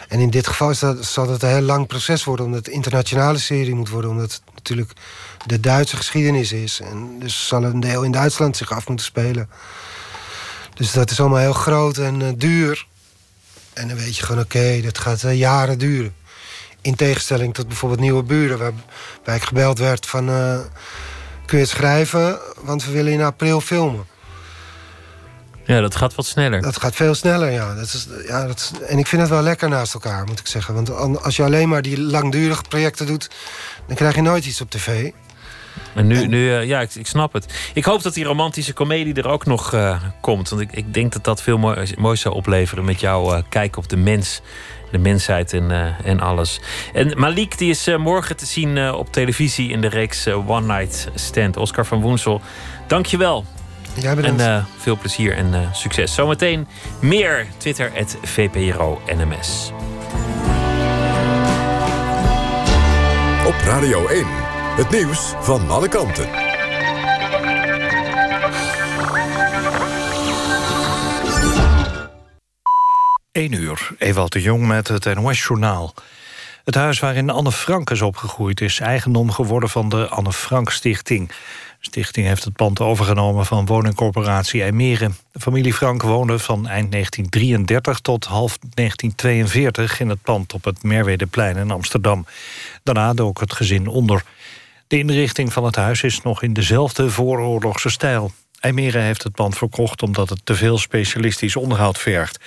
En 0.07 0.19
in 0.19 0.29
dit 0.29 0.47
geval 0.47 0.69
is 0.69 0.79
dat, 0.79 1.05
zal 1.05 1.29
het 1.29 1.43
een 1.43 1.49
heel 1.49 1.61
lang 1.61 1.87
proces 1.87 2.23
worden... 2.23 2.45
omdat 2.45 2.65
het 2.65 2.73
internationale 2.73 3.37
serie 3.37 3.75
moet 3.75 3.89
worden... 3.89 4.09
omdat 4.09 4.31
het 4.31 4.41
natuurlijk 4.55 4.91
de 5.45 5.59
Duitse 5.59 5.95
geschiedenis 5.95 6.51
is. 6.51 6.79
En 6.79 7.19
dus 7.19 7.47
zal 7.47 7.63
een 7.63 7.79
deel 7.79 8.03
in 8.03 8.11
Duitsland 8.11 8.57
zich 8.57 8.71
af 8.71 8.87
moeten 8.87 9.05
spelen. 9.05 9.49
Dus 10.73 10.91
dat 10.91 11.11
is 11.11 11.19
allemaal 11.19 11.39
heel 11.39 11.53
groot 11.53 11.97
en 11.97 12.19
uh, 12.19 12.27
duur. 12.35 12.87
En 13.73 13.87
dan 13.87 13.97
weet 13.97 14.17
je 14.17 14.23
gewoon, 14.23 14.43
oké, 14.43 14.81
dat 14.81 14.97
gaat 14.97 15.23
uh, 15.23 15.37
jaren 15.37 15.77
duren. 15.77 16.15
In 16.81 16.95
tegenstelling 16.95 17.53
tot 17.53 17.67
bijvoorbeeld 17.67 18.01
Nieuwe 18.01 18.23
Buren... 18.23 18.57
waarbij 18.57 19.35
ik 19.35 19.43
gebeld 19.43 19.79
werd 19.79 20.05
van... 20.05 20.29
Uh, 20.29 20.59
kun 21.45 21.57
je 21.57 21.63
het 21.63 21.73
schrijven, 21.73 22.39
want 22.61 22.85
we 22.85 22.91
willen 22.91 23.13
in 23.13 23.21
april 23.21 23.61
filmen. 23.61 24.15
Ja, 25.68 25.82
dat 25.82 25.95
gaat 25.95 26.15
wat 26.15 26.26
sneller. 26.26 26.61
Dat 26.61 26.80
gaat 26.80 26.95
veel 26.95 27.13
sneller, 27.13 27.51
ja. 27.51 27.74
Dat 27.74 27.86
is, 27.86 28.07
ja 28.28 28.47
dat 28.47 28.57
is, 28.57 28.88
en 28.88 28.97
ik 28.97 29.07
vind 29.07 29.22
het 29.22 29.32
wel 29.32 29.41
lekker 29.41 29.70
naast 29.70 29.93
elkaar, 29.93 30.26
moet 30.26 30.39
ik 30.39 30.47
zeggen. 30.47 30.74
Want 30.74 31.22
als 31.24 31.36
je 31.36 31.43
alleen 31.43 31.70
maar 31.70 31.82
die 31.82 32.01
langdurige 32.01 32.63
projecten 32.70 33.05
doet... 33.05 33.30
dan 33.88 33.95
krijg 33.95 34.15
je 34.15 34.22
nooit 34.22 34.45
iets 34.45 34.61
op 34.61 34.70
tv. 34.70 35.11
En 35.95 36.07
nu, 36.07 36.28
nu 36.28 36.38
uh, 36.38 36.63
ja, 36.65 36.82
ik, 36.82 36.95
ik, 36.95 37.07
snap 37.07 37.34
het. 37.34 37.72
Ik 37.74 37.86
hoop 37.86 38.03
dat 38.03 38.13
die 38.13 38.24
romantische 38.24 38.74
komedie 38.74 39.13
er 39.13 39.28
ook 39.28 39.45
nog 39.45 39.74
uh, 39.74 40.01
komt. 40.22 40.49
Want 40.49 40.61
ik, 40.61 40.72
ik 40.72 40.93
denk 40.93 41.13
dat 41.13 41.24
dat 41.24 41.41
veel 41.41 41.57
mooi, 41.57 41.93
moois 41.97 42.22
zou 42.22 42.36
opleveren... 42.36 42.86
met 42.86 42.99
jouw 42.99 43.34
uh, 43.34 43.41
kijk 43.49 43.78
op 43.78 43.89
de 43.89 43.97
mens, 43.97 44.41
de 44.91 44.97
mensheid 44.97 45.53
en, 45.53 45.95
en 46.03 46.20
alles. 46.20 46.59
En 46.93 47.20
Malik 47.20 47.57
die 47.57 47.70
is 47.70 47.88
morgen 47.97 48.38
te 48.38 48.45
zien 48.45 48.93
op 48.93 49.11
televisie... 49.11 49.70
in 49.70 49.82
de 49.82 49.89
reeks 49.89 50.28
One 50.28 50.78
Night 50.78 51.09
Stand. 51.15 51.57
Oscar 51.57 51.86
van 51.86 52.01
Woensel, 52.01 52.41
dank 52.88 53.05
en 54.03 54.39
uh, 54.39 54.65
veel 54.77 54.97
plezier 54.97 55.33
en 55.33 55.53
uh, 55.53 55.73
succes. 55.73 56.13
Zometeen 56.13 56.67
meer 57.01 57.47
Twitter, 57.57 57.91
het 57.93 58.17
VPRO 58.21 59.01
NMS. 59.05 59.71
Op 63.45 63.55
Radio 63.65 64.07
1, 64.07 64.25
het 64.75 64.89
nieuws 64.89 65.33
van 65.39 65.69
alle 65.69 65.87
kanten. 65.87 66.29
1 73.31 73.51
uur, 73.51 73.91
Ewald 73.97 74.31
de 74.31 74.41
Jong 74.41 74.67
met 74.67 74.87
het 74.87 75.15
NOS-journaal. 75.15 75.93
Het 76.63 76.75
huis 76.75 76.99
waarin 76.99 77.29
Anne 77.29 77.51
Frank 77.51 77.89
is 77.89 78.01
opgegroeid... 78.01 78.61
is 78.61 78.79
eigendom 78.79 79.31
geworden 79.31 79.69
van 79.69 79.89
de 79.89 80.07
Anne 80.07 80.33
Frank 80.33 80.69
Stichting. 80.71 81.31
Stichting 81.80 82.28
heeft 82.28 82.43
het 82.43 82.53
pand 82.53 82.80
overgenomen 82.80 83.45
van 83.45 83.65
woningcorporatie 83.65 84.61
IJmeren. 84.61 85.15
De 85.32 85.39
familie 85.39 85.73
Frank 85.73 86.01
woonde 86.01 86.39
van 86.39 86.67
eind 86.67 86.91
1933 86.91 87.99
tot 87.99 88.25
half 88.25 88.57
1942... 88.73 89.99
in 89.99 90.09
het 90.09 90.21
pand 90.21 90.53
op 90.53 90.63
het 90.63 90.84
Merwedeplein 90.84 91.57
in 91.57 91.71
Amsterdam. 91.71 92.25
Daarna 92.84 93.13
dook 93.13 93.39
het 93.39 93.53
gezin 93.53 93.88
onder. 93.88 94.23
De 94.88 94.97
inrichting 94.97 95.53
van 95.53 95.63
het 95.63 95.75
huis 95.75 96.03
is 96.03 96.21
nog 96.21 96.43
in 96.43 96.53
dezelfde 96.53 97.09
vooroorlogse 97.09 97.89
stijl. 97.89 98.32
IJmeren 98.59 99.01
heeft 99.01 99.23
het 99.23 99.34
pand 99.34 99.57
verkocht 99.57 100.03
omdat 100.03 100.30
het 100.30 100.41
te 100.43 100.55
veel 100.55 100.78
specialistisch 100.78 101.55
onderhoud 101.55 101.97
vergt. 101.97 102.39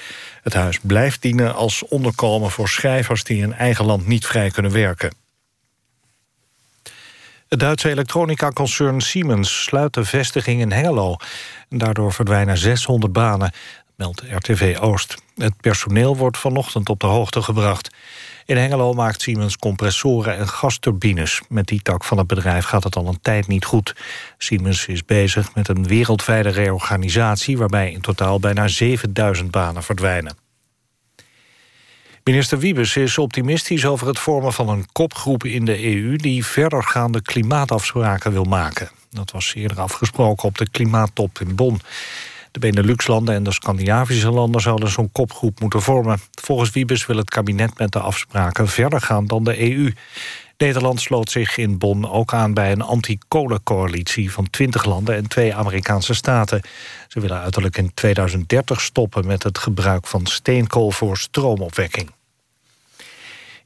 Het 0.43 0.55
huis 0.55 0.79
blijft 0.83 1.23
dienen 1.23 1.55
als 1.55 1.89
onderkomen 1.89 2.51
voor 2.51 2.69
schrijvers... 2.69 3.25
die 3.25 3.43
in 3.43 3.55
eigen 3.55 3.85
land 3.85 4.07
niet 4.07 4.27
vrij 4.27 4.51
kunnen 4.51 4.73
werken. 4.73 5.20
Het 7.51 7.61
Duitse 7.61 7.89
elektronica-concern 7.89 9.01
Siemens 9.01 9.63
sluit 9.63 9.95
de 9.95 10.05
vestiging 10.05 10.61
in 10.61 10.73
Hengelo. 10.73 11.17
Daardoor 11.69 12.13
verdwijnen 12.13 12.59
600 12.59 13.13
banen, 13.13 13.53
meldt 13.97 14.23
RTV 14.29 14.77
Oost. 14.81 15.15
Het 15.37 15.61
personeel 15.61 16.17
wordt 16.17 16.39
vanochtend 16.39 16.89
op 16.89 17.01
de 17.01 17.07
hoogte 17.07 17.43
gebracht. 17.43 17.95
In 18.45 18.57
Hengelo 18.57 18.93
maakt 18.93 19.23
Siemens 19.23 19.57
compressoren 19.57 20.37
en 20.37 20.49
gasturbines. 20.49 21.41
Met 21.49 21.67
die 21.67 21.83
tak 21.83 22.05
van 22.05 22.19
het 22.19 22.27
bedrijf 22.27 22.65
gaat 22.65 22.85
het 22.85 22.97
al 22.97 23.07
een 23.07 23.21
tijd 23.23 23.47
niet 23.47 23.65
goed. 23.65 23.95
Siemens 24.39 24.87
is 24.87 25.05
bezig 25.05 25.55
met 25.55 25.69
een 25.69 25.87
wereldwijde 25.87 26.49
reorganisatie... 26.49 27.59
waarbij 27.59 27.93
in 27.93 28.01
totaal 28.01 28.41
bijna 28.41 28.69
7000 28.69 29.51
banen 29.51 29.83
verdwijnen. 29.83 30.50
Minister 32.31 32.59
Wiebes 32.59 32.97
is 32.97 33.19
optimistisch 33.19 33.87
over 33.87 34.07
het 34.07 34.19
vormen 34.19 34.53
van 34.53 34.69
een 34.69 34.87
kopgroep 34.93 35.45
in 35.45 35.65
de 35.65 35.85
EU... 35.85 36.17
die 36.17 36.45
verdergaande 36.45 37.23
klimaatafspraken 37.23 38.33
wil 38.33 38.45
maken. 38.45 38.91
Dat 39.11 39.31
was 39.31 39.55
eerder 39.55 39.81
afgesproken 39.81 40.49
op 40.49 40.59
de 40.59 40.69
klimaattop 40.69 41.41
in 41.41 41.55
Bonn. 41.55 41.81
De 42.51 42.59
Benelux-landen 42.59 43.35
en 43.35 43.43
de 43.43 43.53
Scandinavische 43.53 44.31
landen 44.31 44.61
zouden 44.61 44.89
zo'n 44.89 45.13
kopgroep 45.13 45.61
moeten 45.61 45.83
vormen. 45.83 46.21
Volgens 46.43 46.71
Wiebes 46.71 47.07
wil 47.07 47.17
het 47.17 47.31
kabinet 47.31 47.79
met 47.79 47.93
de 47.93 48.01
afspraken 48.01 48.69
verder 48.69 49.01
gaan 49.01 49.27
dan 49.27 49.45
de 49.45 49.73
EU. 49.73 49.93
Nederland 50.59 51.01
sloot 51.01 51.31
zich 51.31 51.57
in 51.57 51.79
Bonn 51.79 52.07
ook 52.07 52.35
aan 52.35 52.55
bij 52.55 52.73
een 52.73 52.83
anti-kolencoalitie 52.83 54.33
van 54.33 54.51
20 54.51 54.85
landen 54.85 55.17
en 55.17 55.29
twee 55.29 55.55
Amerikaanse 55.55 56.15
staten. 56.15 56.61
Ze 57.09 57.21
willen 57.21 57.41
uiterlijk 57.41 57.77
in 57.77 57.95
2030 57.95 58.81
stoppen 58.81 59.27
met 59.27 59.43
het 59.43 59.59
gebruik 59.59 60.07
van 60.07 60.27
steenkool 60.27 60.91
voor 60.91 61.17
stroomopwekking. 61.17 62.11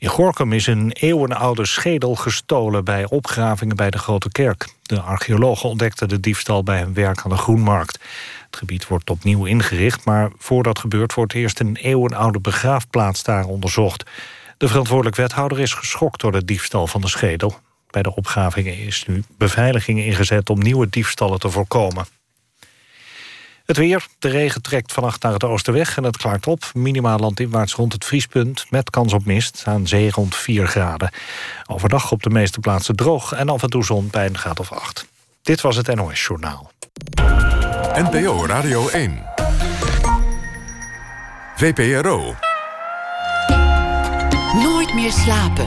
In 0.05 0.11
Gorkum 0.11 0.53
is 0.53 0.67
een 0.67 0.93
eeuwenoude 0.93 1.67
schedel 1.67 2.15
gestolen 2.15 2.85
bij 2.85 3.09
opgravingen 3.09 3.77
bij 3.77 3.91
de 3.91 3.99
Grote 3.99 4.29
Kerk. 4.29 4.69
De 4.83 5.01
archeologen 5.01 5.69
ontdekten 5.69 6.09
de 6.09 6.21
diefstal 6.21 6.63
bij 6.63 6.79
hun 6.79 6.95
werk 6.95 7.21
aan 7.25 7.31
de 7.31 7.37
Groenmarkt. 7.37 7.99
Het 8.47 8.57
gebied 8.57 8.87
wordt 8.87 9.11
opnieuw 9.11 9.45
ingericht, 9.45 10.05
maar 10.05 10.31
voordat 10.39 10.79
gebeurt 10.79 11.15
wordt 11.15 11.33
eerst 11.33 11.61
een 11.61 11.77
eeuwenoude 11.77 12.41
begraafplaats 12.41 13.23
daar 13.23 13.45
onderzocht. 13.45 14.11
De 14.57 14.69
verantwoordelijk 14.69 15.17
wethouder 15.17 15.61
is 15.61 15.75
geschokt 15.75 16.21
door 16.21 16.33
de 16.33 16.45
diefstal 16.45 16.87
van 16.87 17.01
de 17.01 17.09
schedel. 17.09 17.59
Bij 17.91 18.03
de 18.03 18.15
opgravingen 18.15 18.79
is 18.79 19.05
nu 19.07 19.23
beveiliging 19.39 19.99
ingezet 19.99 20.51
om 20.51 20.59
nieuwe 20.59 20.89
diefstallen 20.91 21.39
te 21.39 21.51
voorkomen. 21.51 22.07
Het 23.67 23.77
weer. 23.77 24.07
De 24.19 24.29
regen 24.29 24.63
trekt 24.63 24.93
vannacht 24.93 25.23
naar 25.23 25.33
het 25.33 25.45
oosten 25.45 25.73
weg 25.73 25.97
en 25.97 26.05
het 26.05 26.17
klaart 26.17 26.47
op. 26.47 26.71
Minimaal 26.75 27.19
landinwaarts 27.19 27.75
rond 27.75 27.93
het 27.93 28.05
vriespunt 28.05 28.67
met 28.71 28.91
kans 28.91 29.13
op 29.13 29.25
mist. 29.25 29.63
Aan 29.67 29.87
zee 29.87 30.11
rond 30.11 30.37
4 30.37 30.67
graden. 30.67 31.11
Overdag 31.67 32.13
op 32.13 32.23
de 32.23 32.31
meeste 32.31 32.61
plaatsen 32.61 32.97
droog 32.97 33.33
en 33.33 33.49
af 33.49 33.63
en 33.63 33.71
toe 33.71 33.85
zon 33.85 34.09
bij 34.11 34.27
een 34.27 34.39
graad 34.39 34.61
of 34.61 34.73
8. 34.73 35.07
Dit 35.43 35.61
was 35.61 35.77
het 35.77 35.95
NOS 35.95 36.27
Journaal. 36.27 36.71
NPO 37.95 38.47
Radio 38.47 38.89
1. 38.89 39.23
VPRO. 41.57 42.35
Nooit 44.63 44.95
meer 44.95 45.13
slapen. 45.13 45.67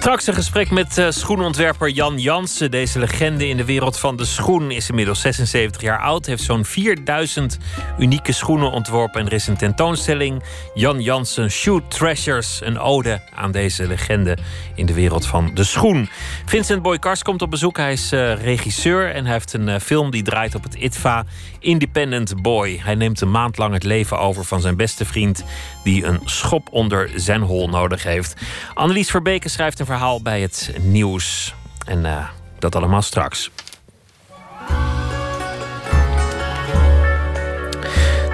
Straks 0.00 0.26
een 0.26 0.34
gesprek 0.34 0.70
met 0.70 0.98
uh, 0.98 1.06
schoenontwerper 1.10 1.88
Jan 1.88 2.18
Jansen. 2.18 2.70
Deze 2.70 2.98
legende 2.98 3.48
in 3.48 3.56
de 3.56 3.64
wereld 3.64 3.98
van 3.98 4.16
de 4.16 4.24
schoen 4.24 4.70
is 4.70 4.88
inmiddels 4.88 5.20
76 5.20 5.82
jaar 5.82 5.98
oud. 5.98 6.26
Heeft 6.26 6.42
zo'n 6.42 6.64
4000 6.64 7.58
unieke 7.98 8.32
schoenen 8.32 8.70
ontworpen. 8.70 9.20
En 9.20 9.26
er 9.26 9.32
is 9.32 9.46
een 9.46 9.56
tentoonstelling. 9.56 10.42
Jan 10.74 11.00
Jansen 11.00 11.50
Shoe 11.50 11.82
Treasures. 11.88 12.60
Een 12.62 12.78
ode 12.78 13.20
aan 13.34 13.52
deze 13.52 13.86
legende 13.86 14.36
in 14.74 14.86
de 14.86 14.94
wereld 14.94 15.26
van 15.26 15.50
de 15.54 15.64
schoen. 15.64 16.08
Vincent 16.44 16.82
Boykars 16.82 17.22
komt 17.22 17.42
op 17.42 17.50
bezoek. 17.50 17.76
Hij 17.76 17.92
is 17.92 18.12
uh, 18.12 18.42
regisseur 18.42 19.14
en 19.14 19.24
hij 19.24 19.32
heeft 19.32 19.52
een 19.52 19.68
uh, 19.68 19.78
film 19.78 20.10
die 20.10 20.22
draait 20.22 20.54
op 20.54 20.62
het 20.62 20.74
ITVA 20.74 21.24
Independent 21.58 22.42
Boy. 22.42 22.80
Hij 22.82 22.94
neemt 22.94 23.20
een 23.20 23.30
maand 23.30 23.58
lang 23.58 23.72
het 23.72 23.84
leven 23.84 24.18
over 24.18 24.44
van 24.44 24.60
zijn 24.60 24.76
beste 24.76 25.04
vriend... 25.04 25.44
die 25.84 26.04
een 26.04 26.20
schop 26.24 26.68
onder 26.70 27.10
zijn 27.14 27.40
hol 27.40 27.68
nodig 27.68 28.02
heeft. 28.02 28.34
Annelies 28.74 29.10
Verbeke 29.10 29.48
schrijft 29.48 29.78
een 29.80 29.86
verhaal 29.90 30.22
bij 30.22 30.40
het 30.40 30.74
nieuws. 30.80 31.54
En 31.86 32.04
uh, 32.04 32.28
dat 32.58 32.74
allemaal 32.76 33.02
straks. 33.02 33.50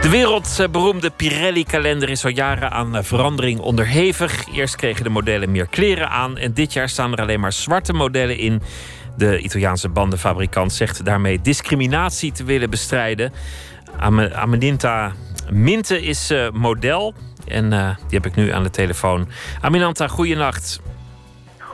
De 0.00 0.08
wereldberoemde 0.10 1.10
Pirelli-kalender 1.10 2.08
is 2.08 2.24
al 2.24 2.30
jaren 2.30 2.70
aan 2.70 3.04
verandering 3.04 3.60
onderhevig. 3.60 4.46
Eerst 4.54 4.76
kregen 4.76 5.04
de 5.04 5.10
modellen 5.10 5.50
meer 5.50 5.66
kleren 5.66 6.10
aan 6.10 6.36
en 6.38 6.52
dit 6.52 6.72
jaar 6.72 6.88
staan 6.88 7.12
er 7.12 7.20
alleen 7.20 7.40
maar 7.40 7.52
zwarte 7.52 7.92
modellen 7.92 8.38
in. 8.38 8.62
De 9.16 9.38
Italiaanse 9.40 9.88
bandenfabrikant 9.88 10.72
zegt 10.72 11.04
daarmee 11.04 11.40
discriminatie 11.40 12.32
te 12.32 12.44
willen 12.44 12.70
bestrijden. 12.70 13.32
Am 13.98 14.58
Minte 15.50 16.02
is 16.02 16.30
uh, 16.30 16.50
model 16.50 17.14
en 17.48 17.70
die 18.08 18.18
heb 18.18 18.26
ik 18.26 18.34
nu 18.34 18.52
aan 18.52 18.62
de 18.62 18.70
telefoon. 18.70 19.28
Aminanta, 19.60 20.08
goeienacht. 20.08 20.80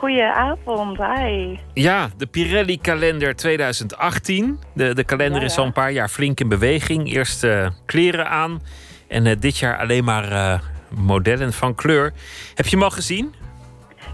Goedenavond, 0.03 0.97
hi. 0.97 1.57
Ja, 1.73 2.09
de 2.17 2.25
Pirelli-kalender 2.25 3.35
2018. 3.35 4.59
De, 4.73 4.93
de 4.93 5.03
kalender 5.03 5.35
ja, 5.35 5.45
ja. 5.45 5.51
is 5.51 5.57
al 5.57 5.65
een 5.65 5.71
paar 5.71 5.91
jaar 5.91 6.09
flink 6.09 6.39
in 6.39 6.49
beweging. 6.49 7.13
Eerst 7.13 7.43
uh, 7.43 7.67
kleren 7.85 8.29
aan 8.29 8.61
en 9.07 9.25
uh, 9.25 9.35
dit 9.39 9.57
jaar 9.57 9.77
alleen 9.77 10.03
maar 10.03 10.31
uh, 10.31 10.59
modellen 10.89 11.53
van 11.53 11.75
kleur. 11.75 12.13
Heb 12.55 12.65
je 12.65 12.75
hem 12.75 12.83
al 12.83 12.89
gezien? 12.89 13.33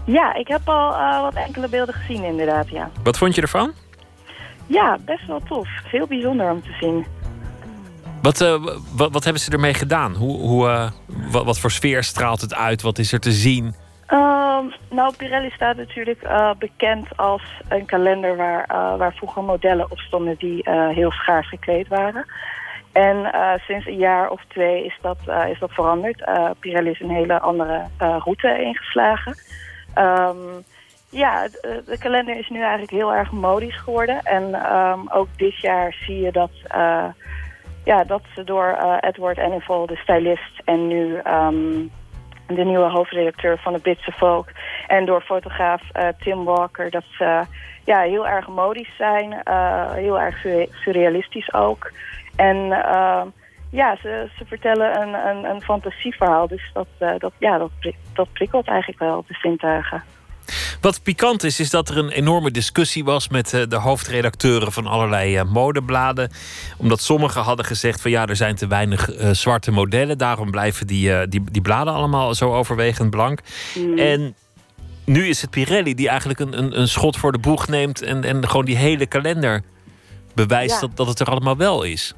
Ja, 0.04 0.34
ik 0.34 0.48
heb 0.48 0.68
al 0.68 1.22
wat 1.22 1.34
enkele 1.34 1.68
beelden 1.68 1.94
gezien 1.94 2.24
inderdaad, 2.24 2.68
ja. 2.68 2.90
Wat 3.02 3.18
vond 3.18 3.34
je 3.34 3.42
ervan? 3.42 3.72
Ja, 4.66 4.98
best 5.04 5.26
wel 5.26 5.40
tof. 5.48 5.68
Heel 5.84 6.06
bijzonder 6.06 6.50
om 6.50 6.62
te 6.62 6.76
zien. 6.80 7.06
Wat, 8.22 8.38
wat, 8.96 9.12
wat, 9.12 9.24
hebben 9.24 9.42
ze 9.42 9.50
ermee 9.50 9.74
gedaan? 9.74 10.14
Hoe, 10.14 10.38
hoe, 10.38 10.92
wat, 11.30 11.44
wat 11.44 11.58
voor 11.58 11.70
sfeer 11.70 12.04
straalt 12.04 12.40
het 12.40 12.54
uit? 12.54 12.82
Wat 12.82 12.98
is 12.98 13.12
er 13.12 13.20
te 13.20 13.32
zien? 13.32 13.74
Um, 14.12 14.72
nou, 14.90 15.16
Pirelli 15.16 15.50
staat 15.50 15.76
natuurlijk 15.76 16.22
uh, 16.22 16.50
bekend 16.58 17.16
als 17.16 17.42
een 17.68 17.86
kalender 17.86 18.36
waar, 18.36 18.68
uh, 18.72 18.96
waar 18.96 19.14
vroeger 19.14 19.42
modellen 19.42 19.90
op 19.90 19.98
stonden 19.98 20.36
die 20.38 20.68
uh, 20.68 20.88
heel 20.88 21.10
schaars 21.10 21.48
gekleed 21.48 21.88
waren. 21.88 22.26
En 22.92 23.32
sinds 23.66 23.86
een 23.86 23.96
jaar 23.96 24.30
of 24.30 24.44
twee 24.48 24.84
is 24.84 24.98
dat, 25.00 25.18
is 25.50 25.58
dat 25.58 25.72
veranderd. 25.72 26.24
Pirelli 26.60 26.90
is 26.90 27.00
een 27.00 27.10
hele 27.10 27.40
andere 27.40 27.86
route 27.98 28.62
ingeslagen. 28.62 29.34
Um, 29.98 30.64
ja, 31.10 31.48
de, 31.48 31.82
de, 31.86 31.98
kalender 31.98 32.38
is 32.38 32.48
nu 32.48 32.60
eigenlijk 32.60 32.90
heel 32.90 33.14
erg 33.14 33.30
modisch 33.30 33.80
geworden. 33.80 34.22
En 34.22 34.74
um, 34.76 35.10
ook 35.10 35.28
dit 35.36 35.60
jaar 35.60 35.96
zie 36.06 36.20
je 36.20 36.32
dat, 36.32 36.50
ja, 37.84 38.04
dat 38.04 38.22
ze 38.34 38.44
door 38.44 38.98
Edward 39.00 39.38
Enninful, 39.38 39.86
de 39.86 39.96
stylist, 39.96 40.60
en 40.64 40.86
nu 40.86 41.20
de 42.54 42.64
nieuwe 42.64 42.90
hoofdredacteur 42.90 43.58
van 43.58 43.72
de 43.72 43.78
Britse 43.78 44.12
Folk. 44.12 44.48
En 44.86 45.04
door 45.04 45.20
fotograaf 45.20 45.82
uh, 45.96 46.08
Tim 46.18 46.44
Walker. 46.44 46.90
Dat 46.90 47.04
ze 47.18 47.42
ja, 47.84 48.00
heel 48.00 48.28
erg 48.28 48.48
modisch 48.48 48.96
zijn. 48.96 49.42
Uh, 49.48 49.92
heel 49.92 50.20
erg 50.20 50.46
surrealistisch 50.70 51.54
ook. 51.54 51.90
En 52.36 52.56
uh, 52.56 53.22
ja, 53.70 53.96
ze, 54.02 54.28
ze 54.38 54.44
vertellen 54.44 55.00
een, 55.02 55.14
een, 55.14 55.44
een 55.44 55.62
fantasieverhaal. 55.62 56.48
Dus 56.48 56.70
dat, 56.72 56.88
dat, 57.18 57.32
ja, 57.38 57.58
dat, 57.58 57.70
dat 58.12 58.32
prikkelt 58.32 58.68
eigenlijk 58.68 59.00
wel 59.00 59.24
de 59.26 59.34
zintuigen. 59.34 60.02
Wat 60.80 61.02
pikant 61.02 61.44
is, 61.44 61.60
is 61.60 61.70
dat 61.70 61.88
er 61.88 61.98
een 61.98 62.10
enorme 62.10 62.50
discussie 62.50 63.04
was 63.04 63.28
met 63.28 63.50
de 63.50 63.76
hoofdredacteuren 63.76 64.72
van 64.72 64.86
allerlei 64.86 65.44
modebladen. 65.44 66.30
Omdat 66.76 67.00
sommigen 67.00 67.42
hadden 67.42 67.64
gezegd 67.64 68.00
van 68.00 68.10
ja, 68.10 68.26
er 68.26 68.36
zijn 68.36 68.54
te 68.54 68.66
weinig 68.66 69.14
uh, 69.14 69.30
zwarte 69.30 69.70
modellen. 69.70 70.18
Daarom 70.18 70.50
blijven 70.50 70.86
die, 70.86 71.08
uh, 71.10 71.20
die, 71.28 71.42
die 71.50 71.62
bladen 71.62 71.92
allemaal 71.92 72.34
zo 72.34 72.54
overwegend 72.54 73.10
blank. 73.10 73.40
Mm. 73.74 73.98
En 73.98 74.34
nu 75.04 75.28
is 75.28 75.40
het 75.40 75.50
Pirelli 75.50 75.94
die 75.94 76.08
eigenlijk 76.08 76.40
een, 76.40 76.58
een, 76.58 76.80
een, 76.80 76.88
schot 76.88 77.16
voor 77.16 77.32
de 77.32 77.38
boeg 77.38 77.68
neemt 77.68 78.02
en, 78.02 78.24
en 78.24 78.48
gewoon 78.48 78.64
die 78.64 78.76
hele 78.76 79.06
kalender 79.06 79.62
bewijst 80.34 80.74
ja. 80.74 80.80
dat, 80.80 80.96
dat 80.96 81.06
het 81.06 81.20
er 81.20 81.26
allemaal 81.26 81.56
wel 81.56 81.82
is. 81.82 82.14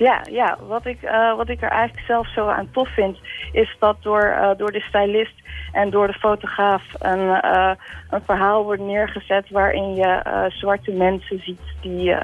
Ja, 0.00 0.20
ja. 0.30 0.56
Wat, 0.66 0.86
ik, 0.86 1.02
uh, 1.02 1.36
wat 1.36 1.48
ik 1.48 1.62
er 1.62 1.70
eigenlijk 1.70 2.06
zelf 2.06 2.32
zo 2.32 2.48
aan 2.48 2.70
tof 2.70 2.88
vind, 2.94 3.18
is 3.52 3.76
dat 3.78 3.96
door, 4.02 4.54
door 4.56 4.72
de 4.72 4.80
stylist 4.80 5.34
en 5.72 5.90
door 5.90 6.06
de 6.06 6.12
fotograaf 6.12 6.82
een, 6.98 7.40
uh, 7.44 7.70
een 8.10 8.22
verhaal 8.24 8.64
wordt 8.64 8.82
neergezet 8.82 9.50
waarin 9.50 9.94
je 9.94 10.48
zwarte 10.48 10.92
mensen 10.92 11.38
ziet 11.38 11.60
die, 11.80 12.14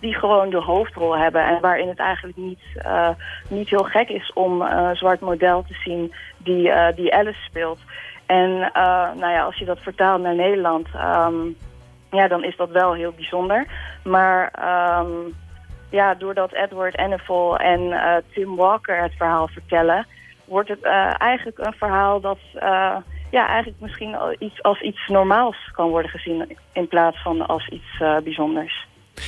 die 0.00 0.14
gewoon 0.14 0.50
de 0.50 0.60
hoofdrol 0.60 1.18
hebben. 1.18 1.46
En 1.46 1.60
waarin 1.60 1.88
het 1.88 1.98
eigenlijk 1.98 2.36
niet, 2.36 2.62
niet 3.48 3.68
heel 3.68 3.84
gek 3.84 4.08
is 4.08 4.32
om 4.32 4.60
een 4.60 4.96
zwart 4.96 5.20
model 5.20 5.62
te 5.62 5.74
zien 5.84 6.12
die, 6.36 6.72
die 6.94 7.14
Alice 7.14 7.42
speelt. 7.42 7.80
En 8.26 8.58
nou 9.18 9.30
ja, 9.30 9.42
als 9.42 9.56
je 9.56 9.64
dat 9.64 9.78
vertaalt 9.78 10.22
naar 10.22 10.34
Nederland, 10.34 10.86
um, 10.94 11.56
ja, 12.10 12.28
dan 12.28 12.44
is 12.44 12.56
dat 12.56 12.70
wel 12.70 12.92
heel 12.92 13.12
bijzonder. 13.12 13.66
Maar 14.02 14.52
um, 15.00 15.34
ja, 15.90 16.14
doordat 16.14 16.52
Edward 16.52 16.96
Enninful 16.96 17.56
en 17.56 17.94
Tim 18.32 18.56
Walker 18.56 19.02
het 19.02 19.12
verhaal 19.16 19.48
vertellen 19.48 20.06
wordt 20.48 20.68
het 20.68 20.82
uh, 20.82 21.20
eigenlijk 21.20 21.58
een 21.58 21.74
verhaal 21.78 22.20
dat 22.20 22.38
uh, 22.54 22.96
ja, 23.30 23.48
eigenlijk 23.48 23.80
misschien 23.80 24.16
iets, 24.38 24.62
als 24.62 24.80
iets 24.80 25.08
normaals 25.08 25.70
kan 25.72 25.88
worden 25.88 26.10
gezien... 26.10 26.56
in 26.72 26.88
plaats 26.88 27.22
van 27.22 27.46
als 27.46 27.68
iets 27.68 28.22
bijzonders. 28.24 28.86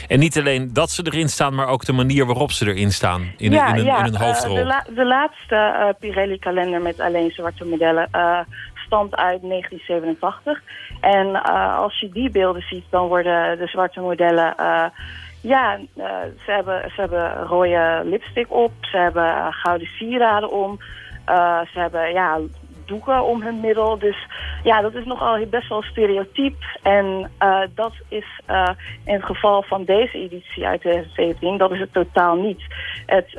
En 0.09 0.19
niet 0.19 0.39
alleen 0.39 0.73
dat 0.73 0.91
ze 0.91 1.03
erin 1.07 1.29
staan, 1.29 1.55
maar 1.55 1.69
ook 1.69 1.85
de 1.85 1.93
manier 1.93 2.27
waarop 2.27 2.51
ze 2.51 2.67
erin 2.67 2.93
staan. 2.93 3.33
In, 3.37 3.53
ja, 3.53 3.69
in, 3.69 3.79
een, 3.79 3.85
ja, 3.85 3.99
in 3.99 4.15
een 4.15 4.21
hoofdrol. 4.21 4.55
de, 4.55 4.65
la 4.65 4.85
de, 4.95 5.07
laatste 5.07 5.95
Pirelli-kalender 5.99 6.81
met 6.81 7.01
alleen 7.01 7.31
zwarte 7.31 7.65
modellen 7.65 8.09
stamt 8.75 9.17
uit 9.17 9.43
1987. 9.43 10.63
En 11.01 11.43
als 11.77 12.01
je 12.01 12.09
die 12.09 12.31
beelden 12.31 12.63
ziet, 12.63 12.85
dan 12.91 13.07
worden 13.07 13.59
de 13.59 13.67
zwarte 13.67 14.01
modellen... 14.01 14.55
Ja, 15.41 15.79
uh, 15.79 16.05
ze, 16.45 16.51
hebben, 16.51 16.91
ze 16.95 17.01
hebben 17.01 17.43
rode 17.43 18.01
lipstick 18.05 18.53
op, 18.53 18.73
ze 18.81 18.97
hebben 18.97 19.25
uh, 19.25 19.47
gouden 19.51 19.87
sieraden 19.87 20.51
om. 20.51 20.79
Uh, 21.29 21.61
ze 21.73 21.79
hebben 21.79 22.13
ja, 22.13 22.39
doeken 22.87 23.25
om 23.25 23.43
hun 23.43 23.61
middel. 23.61 23.99
Dus 23.99 24.27
ja, 24.63 24.81
dat 24.81 24.95
is 24.95 25.05
nogal 25.05 25.47
best 25.47 25.69
wel 25.69 25.83
stereotyp. 25.83 26.57
En 26.83 27.31
dat 27.75 27.93
is 28.09 28.41
in 29.05 29.15
het 29.15 29.25
geval 29.25 29.63
van 29.63 29.85
deze 29.85 30.19
editie 30.19 30.67
uit 30.67 30.81
2017, 30.81 31.57
dat 31.57 31.73
is 31.73 31.81
het 31.81 31.93
totaal 31.93 32.37
niet. 32.37 32.63
Het, 33.07 33.31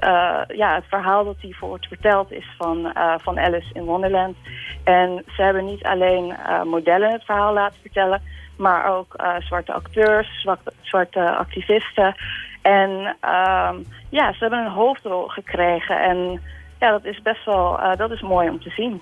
ja, 0.48 0.76
het 0.76 0.86
verhaal 0.88 1.24
dat 1.26 1.36
hier 1.40 1.58
wordt 1.60 1.88
verteld 1.88 2.32
is 2.32 2.46
van, 2.58 2.94
van 3.18 3.40
Alice 3.40 3.74
in 3.74 3.84
Wonderland. 3.84 4.38
En 4.84 5.24
ze 5.36 5.42
hebben 5.42 5.66
niet 5.66 5.84
alleen 5.84 6.36
modellen 6.64 7.12
het 7.12 7.26
verhaal 7.26 7.54
laten 7.54 7.82
vertellen, 7.82 8.22
maar 8.62 8.86
ook 8.86 9.16
zwarte 9.40 9.74
acteurs, 9.74 10.42
zwarte, 10.42 10.74
zwarte 10.82 11.36
activisten. 11.36 12.16
En 12.62 13.16
ehm, 13.20 13.76
ja, 14.10 14.34
ze 14.34 14.38
hebben 14.40 14.60
een 14.60 14.72
hoofdrol 14.72 15.28
gekregen 15.28 16.02
en 16.02 16.42
ja, 16.80 16.92
dat 16.92 17.06
is 17.06 17.22
best 17.22 17.46
wel 17.46 17.80
uh, 17.80 17.96
dat 17.96 18.12
is 18.12 18.22
mooi 18.22 18.50
om 18.50 18.62
te 18.62 18.70
zien. 18.70 19.02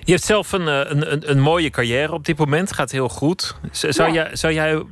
Je 0.00 0.12
hebt 0.12 0.24
zelf 0.24 0.52
een, 0.52 0.66
een, 0.66 1.12
een, 1.12 1.30
een 1.30 1.40
mooie 1.40 1.70
carrière 1.70 2.12
op 2.12 2.24
dit 2.24 2.38
moment. 2.38 2.72
Gaat 2.72 2.90
heel 2.90 3.08
goed. 3.08 3.60
Zou, 3.70 4.12
ja. 4.12 4.14
jij, 4.14 4.36
zou 4.36 4.52
jij 4.52 4.82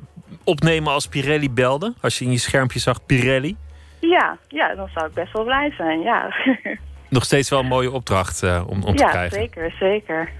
opnemen 0.44 0.92
als 0.92 1.08
Pirelli 1.08 1.50
belde? 1.50 1.94
Als 2.00 2.18
je 2.18 2.24
in 2.24 2.30
je 2.30 2.38
schermpje 2.38 2.78
zag 2.78 3.06
Pirelli? 3.06 3.56
Ja, 4.00 4.38
ja 4.48 4.74
dan 4.74 4.88
zou 4.94 5.06
ik 5.06 5.14
best 5.14 5.32
wel 5.32 5.44
blij 5.44 5.72
zijn, 5.76 6.00
ja. 6.00 6.34
Nog 7.08 7.24
steeds 7.24 7.50
wel 7.50 7.58
een 7.58 7.66
mooie 7.66 7.90
opdracht 7.90 8.42
uh, 8.42 8.62
om, 8.66 8.82
om 8.82 8.96
ja, 8.96 9.04
te 9.04 9.10
krijgen. 9.10 9.38
Ja, 9.38 9.44
zeker, 9.44 9.74
zeker. 9.78 10.30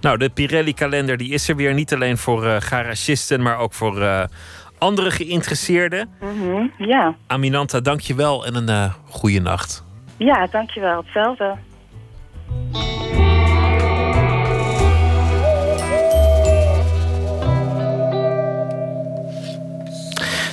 Nou, 0.00 0.18
de 0.18 0.28
Pirelli-kalender 0.28 1.16
die 1.16 1.32
is 1.32 1.48
er 1.48 1.56
weer. 1.56 1.74
Niet 1.74 1.94
alleen 1.94 2.18
voor 2.18 2.44
uh, 2.44 2.56
garagisten, 2.58 3.42
maar 3.42 3.58
ook 3.58 3.72
voor 3.72 3.98
uh, 3.98 4.24
andere 4.78 5.10
geïnteresseerden. 5.10 6.08
Mm 6.20 6.40
-hmm, 6.40 6.72
ja. 6.78 7.14
Aminanta, 7.26 7.80
dank 7.80 8.00
je 8.00 8.14
wel 8.14 8.46
en 8.46 8.54
een 8.54 8.70
uh, 8.70 8.94
goede 9.08 9.40
nacht. 9.40 9.84
Ja, 10.16 10.46
dankjewel. 10.46 11.02
Hetzelfde. 11.02 11.56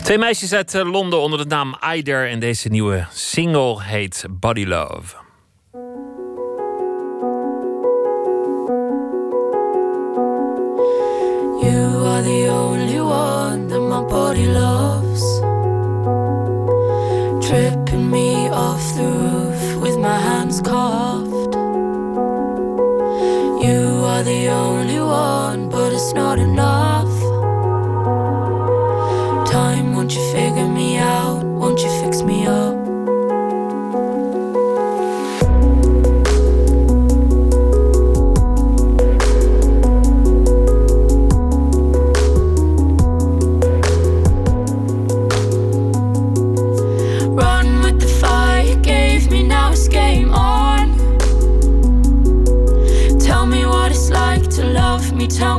Twee 0.08 0.20
meisjes 0.20 0.54
uit 0.54 0.74
eh, 0.76 0.92
Londen 0.92 1.20
onder 1.20 1.40
de 1.40 1.46
naam 1.46 1.76
Aider 1.80 2.30
en 2.30 2.40
deze 2.40 2.70
nieuwe 2.70 3.06
single 3.12 3.84
heet 3.84 4.26
Body 4.30 4.66
Love. 4.66 5.27
You 11.66 12.06
are 12.06 12.22
the 12.22 12.48
only 12.48 13.02
one 13.02 13.68
that 13.68 13.80
my 13.80 14.04
body 14.04 14.46
loves. 14.46 15.24
Tripping 17.48 18.10
me 18.12 18.50
off 18.50 18.84
the 18.96 19.04
roof 19.04 19.82
with 19.82 19.98
my 19.98 20.20
hands 20.20 20.62
carved. 20.62 21.56
You 23.66 24.06
are 24.06 24.24
the 24.24 24.50
only 24.50 25.00
one, 25.00 25.70
but 25.70 25.94
it's 25.94 26.14
not 26.14 26.38
enough. 26.40 27.14
Time, 29.50 29.96
won't 29.96 30.14
you 30.16 30.22
figure 30.32 30.70
me 30.70 30.98
out? 30.98 31.44
Won't 31.44 31.82
you 31.82 31.90
fix 32.02 32.22
me 32.22 32.46
up? 32.46 32.77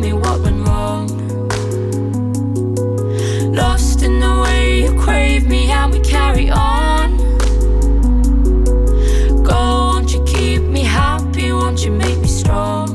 Tell 0.00 0.06
me 0.08 0.12
what 0.12 0.40
went 0.42 0.66
wrong. 0.68 1.08
Lost 3.52 4.02
in 4.02 4.20
the 4.20 4.42
way 4.42 4.82
you 4.82 4.92
crave 5.00 5.46
me, 5.46 5.70
and 5.70 5.92
we 5.92 6.00
carry 6.00 6.50
on. 6.50 7.16
Go, 9.42 9.60
won't 9.90 10.12
you 10.12 10.22
keep 10.24 10.62
me 10.62 10.82
happy? 10.82 11.52
Won't 11.52 11.84
you 11.84 11.90
make 11.90 12.18
me 12.18 12.28
strong? 12.28 12.88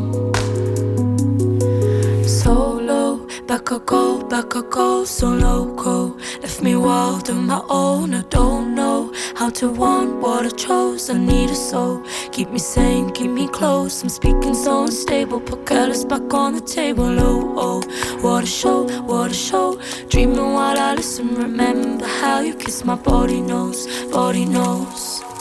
Solo, 2.25 3.27
back 3.47 3.71
I 3.71 3.79
go, 3.79 4.23
back 4.23 4.55
I 4.55 4.61
go, 4.61 5.03
so 5.03 5.27
loco. 5.27 6.17
Left 6.41 6.61
me 6.61 6.75
wild 6.75 7.29
on 7.29 7.47
my 7.47 7.61
own, 7.69 8.13
I 8.13 8.21
don't 8.29 8.75
know 8.75 9.11
how 9.35 9.49
to 9.49 9.69
want 9.69 10.21
what 10.21 10.45
I 10.45 10.49
chose. 10.49 11.09
I 11.09 11.17
need 11.17 11.49
a 11.49 11.55
soul, 11.55 12.01
keep 12.34 12.49
me 12.49 12.57
sane, 12.57 13.11
keep 13.11 13.29
me 13.29 13.47
close. 13.47 14.01
I'm 14.01 14.09
speaking 14.09 14.55
so 14.55 14.84
unstable, 14.84 15.39
put 15.39 15.67
careless 15.67 16.03
back 16.03 16.34
on 16.34 16.55
the 16.55 16.61
table. 16.61 17.19
Oh, 17.19 17.53
oh, 17.55 18.19
what 18.21 18.43
a 18.43 18.47
show, 18.47 18.88
what 19.01 19.31
a 19.31 19.34
show. 19.34 19.79
Dreaming 20.09 20.53
while 20.53 20.77
I 20.77 20.95
listen, 20.95 21.36
remember 21.36 22.07
how 22.07 22.39
you 22.41 22.55
kiss 22.55 22.84
my 22.84 22.95
body 22.95 23.39
knows, 23.39 23.88
body 24.11 24.45
knows. 24.45 25.32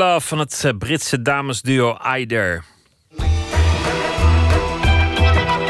Love 0.00 0.26
van 0.26 0.38
het 0.38 0.64
eh, 0.64 0.72
Britse 0.78 1.22
damesduo 1.22 1.92
Aider. 1.92 2.64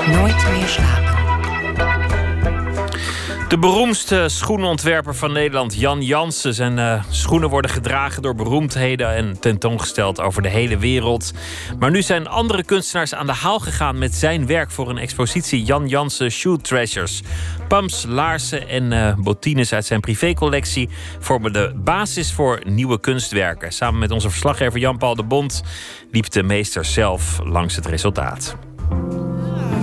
Nooit 0.07 0.51
meer 0.51 0.67
slapen. 0.67 1.11
De 3.51 3.59
beroemdste 3.59 4.29
schoenenontwerper 4.29 5.15
van 5.15 5.33
Nederland, 5.33 5.75
Jan 5.75 6.03
Jansen. 6.03 6.55
Zijn 6.55 6.79
eh, 6.79 7.05
schoenen 7.09 7.49
worden 7.49 7.71
gedragen 7.71 8.23
door 8.23 8.35
beroemdheden 8.35 9.15
en 9.15 9.41
tentoongesteld 9.41 10.21
over 10.21 10.43
de 10.43 10.49
hele 10.49 10.79
wereld. 10.79 11.33
Maar 11.79 11.91
nu 11.91 12.03
zijn 12.03 12.29
andere 12.29 12.65
kunstenaars 12.65 13.15
aan 13.15 13.27
de 13.27 13.33
haal 13.33 13.59
gegaan 13.59 13.99
met 13.99 14.15
zijn 14.15 14.47
werk 14.47 14.71
voor 14.71 14.89
een 14.89 14.99
expositie 14.99 15.63
Jan 15.63 15.89
Jansen 15.89 16.31
Shoe 16.31 16.59
Treasures. 16.59 17.23
Pumps, 17.71 18.05
laarzen 18.09 18.69
en 18.69 18.93
eh, 18.93 19.15
bottines 19.15 19.73
uit 19.73 19.87
zijn 19.87 20.01
privécollectie 20.01 20.89
vormen 21.19 21.53
de 21.53 21.73
basis 21.77 22.33
voor 22.33 22.61
nieuwe 22.65 23.01
kunstwerken. 23.01 23.73
Samen 23.73 24.01
met 24.01 24.11
onze 24.11 24.31
verslaggever 24.31 24.79
Jan-Paul 24.79 25.15
de 25.15 25.23
Bond 25.23 25.63
liep 26.11 26.31
de 26.31 26.43
meester 26.43 26.85
zelf 26.85 27.41
langs 27.45 27.77
het 27.77 27.87
resultaat. 27.87 28.57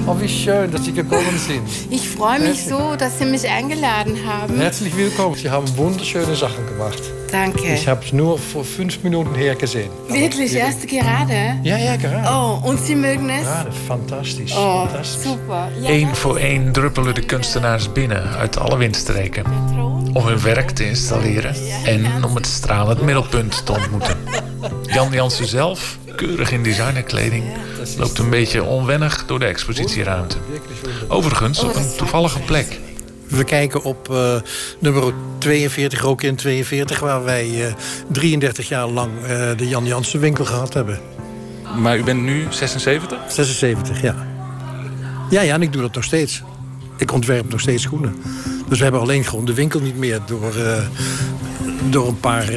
Oh, 0.05 0.19
wie 0.19 0.27
schön, 0.27 0.71
dass 0.71 0.83
Sie 0.83 0.93
gekommen 0.93 1.39
sind. 1.39 1.69
Ich 1.89 2.07
freue 2.07 2.39
mich 2.39 2.63
so, 2.67 2.95
dass 2.95 3.17
Sie 3.17 3.25
mich 3.25 3.43
eingeladen 3.43 4.17
haben. 4.25 4.59
Herzlich 4.59 4.95
willkommen. 4.95 5.37
Sie 5.37 5.49
haben 5.49 5.67
wunderschöne 5.75 6.35
Sachen 6.35 6.65
gemacht. 6.65 7.16
Danke. 7.31 7.73
Ich 7.73 7.87
habe 7.87 8.03
es 8.05 8.11
nur 8.11 8.37
vor 8.39 8.63
fünf 8.63 9.03
Minuten 9.03 9.35
her 9.35 9.55
gesehen. 9.55 9.89
Wirklich, 10.07 10.53
erst 10.53 10.87
gerade? 10.87 11.59
Ja, 11.63 11.77
ja, 11.77 11.95
gerade. 11.95 12.27
Oh, 12.29 12.67
und 12.69 12.79
Sie 12.79 12.95
mögen 12.95 13.29
es? 13.29 13.45
Ja, 13.45 13.65
fantastisch. 13.87 14.53
Oh, 14.55 14.85
fantastisch. 14.85 15.23
super. 15.23 15.69
Ja, 15.81 15.89
Eén 15.89 16.15
voor 16.15 16.37
één 16.37 16.71
druppelen 16.71 17.13
de 17.15 17.21
kunstenaars 17.25 17.91
binnen 17.91 18.29
uit 18.37 18.57
alle 18.59 18.77
windstreken. 18.77 19.43
Om 20.13 20.25
hun 20.25 20.41
werk 20.41 20.71
te 20.71 20.87
installeren 20.87 21.55
en 21.85 22.23
om 22.23 22.35
het 22.35 22.45
stralend 22.47 23.01
middelpunt 23.01 23.65
te 23.65 23.71
ontmoeten. 23.71 24.17
Jan 24.83 25.11
Jansen 25.11 25.47
zelf, 25.47 25.97
keurig 26.15 26.51
in 26.51 26.63
designerkleding, 26.63 27.43
loopt 27.97 28.17
een 28.17 28.29
beetje 28.29 28.63
onwennig 28.63 29.25
door 29.25 29.39
de 29.39 29.45
expositieruimte. 29.45 30.37
Overigens 31.07 31.63
op 31.63 31.75
een 31.75 31.95
toevallige 31.97 32.39
plek. 32.39 32.79
We 33.29 33.43
kijken 33.43 33.83
op 33.83 34.09
uh, 34.11 34.35
nummer 34.79 35.13
42, 35.37 36.03
ook 36.03 36.21
in 36.21 36.35
42... 36.35 36.99
waar 36.99 37.23
wij 37.23 37.49
uh, 37.49 37.73
33 38.11 38.67
jaar 38.67 38.87
lang 38.87 39.11
uh, 39.21 39.29
de 39.57 39.67
Jan 39.67 39.85
Jansen 39.85 40.19
winkel 40.19 40.45
gehad 40.45 40.73
hebben. 40.73 40.99
Maar 41.77 41.97
u 41.97 42.03
bent 42.03 42.21
nu 42.21 42.45
76? 42.49 43.19
76, 43.27 44.01
ja. 44.01 44.15
Ja, 45.29 45.41
ja, 45.41 45.53
en 45.53 45.61
ik 45.61 45.73
doe 45.73 45.81
dat 45.81 45.93
nog 45.93 46.03
steeds. 46.03 46.43
Ik 46.97 47.11
ontwerp 47.11 47.49
nog 47.49 47.59
steeds 47.59 47.83
schoenen. 47.83 48.15
Dus 48.67 48.77
we 48.77 48.83
hebben 48.83 49.01
alleen 49.01 49.23
gewoon 49.23 49.45
de 49.45 49.53
winkel 49.53 49.79
niet 49.79 49.97
meer... 49.97 50.21
door, 50.25 50.53
door 51.89 52.07
een 52.07 52.19
paar 52.19 52.51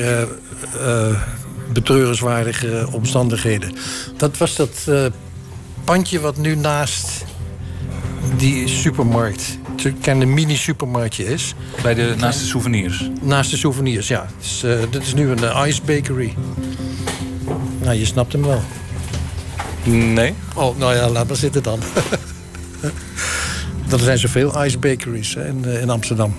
betreurenswaardige 1.72 2.88
omstandigheden. 2.92 3.72
Dat 4.16 4.38
was 4.38 4.56
dat 4.56 4.88
pandje 5.84 6.20
wat 6.20 6.36
nu 6.36 6.54
naast 6.54 7.24
die 8.36 8.68
supermarkt, 8.68 9.58
het 9.82 10.06
een 10.06 10.34
mini-supermarktje 10.34 11.24
is. 11.24 11.54
Bij 11.82 11.94
de, 11.94 12.14
naast 12.18 12.40
de 12.40 12.46
souvenirs? 12.46 13.10
Naast 13.22 13.50
de 13.50 13.56
souvenirs, 13.56 14.08
ja. 14.08 14.26
Dus, 14.38 14.64
uh, 14.64 14.78
dit 14.90 15.02
is 15.02 15.14
nu 15.14 15.30
een 15.30 15.42
uh, 15.42 15.62
ice 15.66 15.82
bakery. 15.82 16.34
Nou, 17.78 17.96
je 17.96 18.04
snapt 18.04 18.32
hem 18.32 18.42
wel. 18.42 18.62
Nee. 19.84 20.34
Oh, 20.54 20.78
nou 20.78 20.94
ja, 20.94 21.08
laat 21.08 21.26
maar 21.26 21.36
zitten 21.36 21.62
dan. 21.62 21.80
er 23.92 23.98
zijn 23.98 24.18
zoveel 24.18 24.64
ice 24.64 24.78
bakeries 24.78 25.34
hè, 25.34 25.48
in, 25.48 25.62
uh, 25.66 25.80
in 25.80 25.90
Amsterdam. 25.90 26.36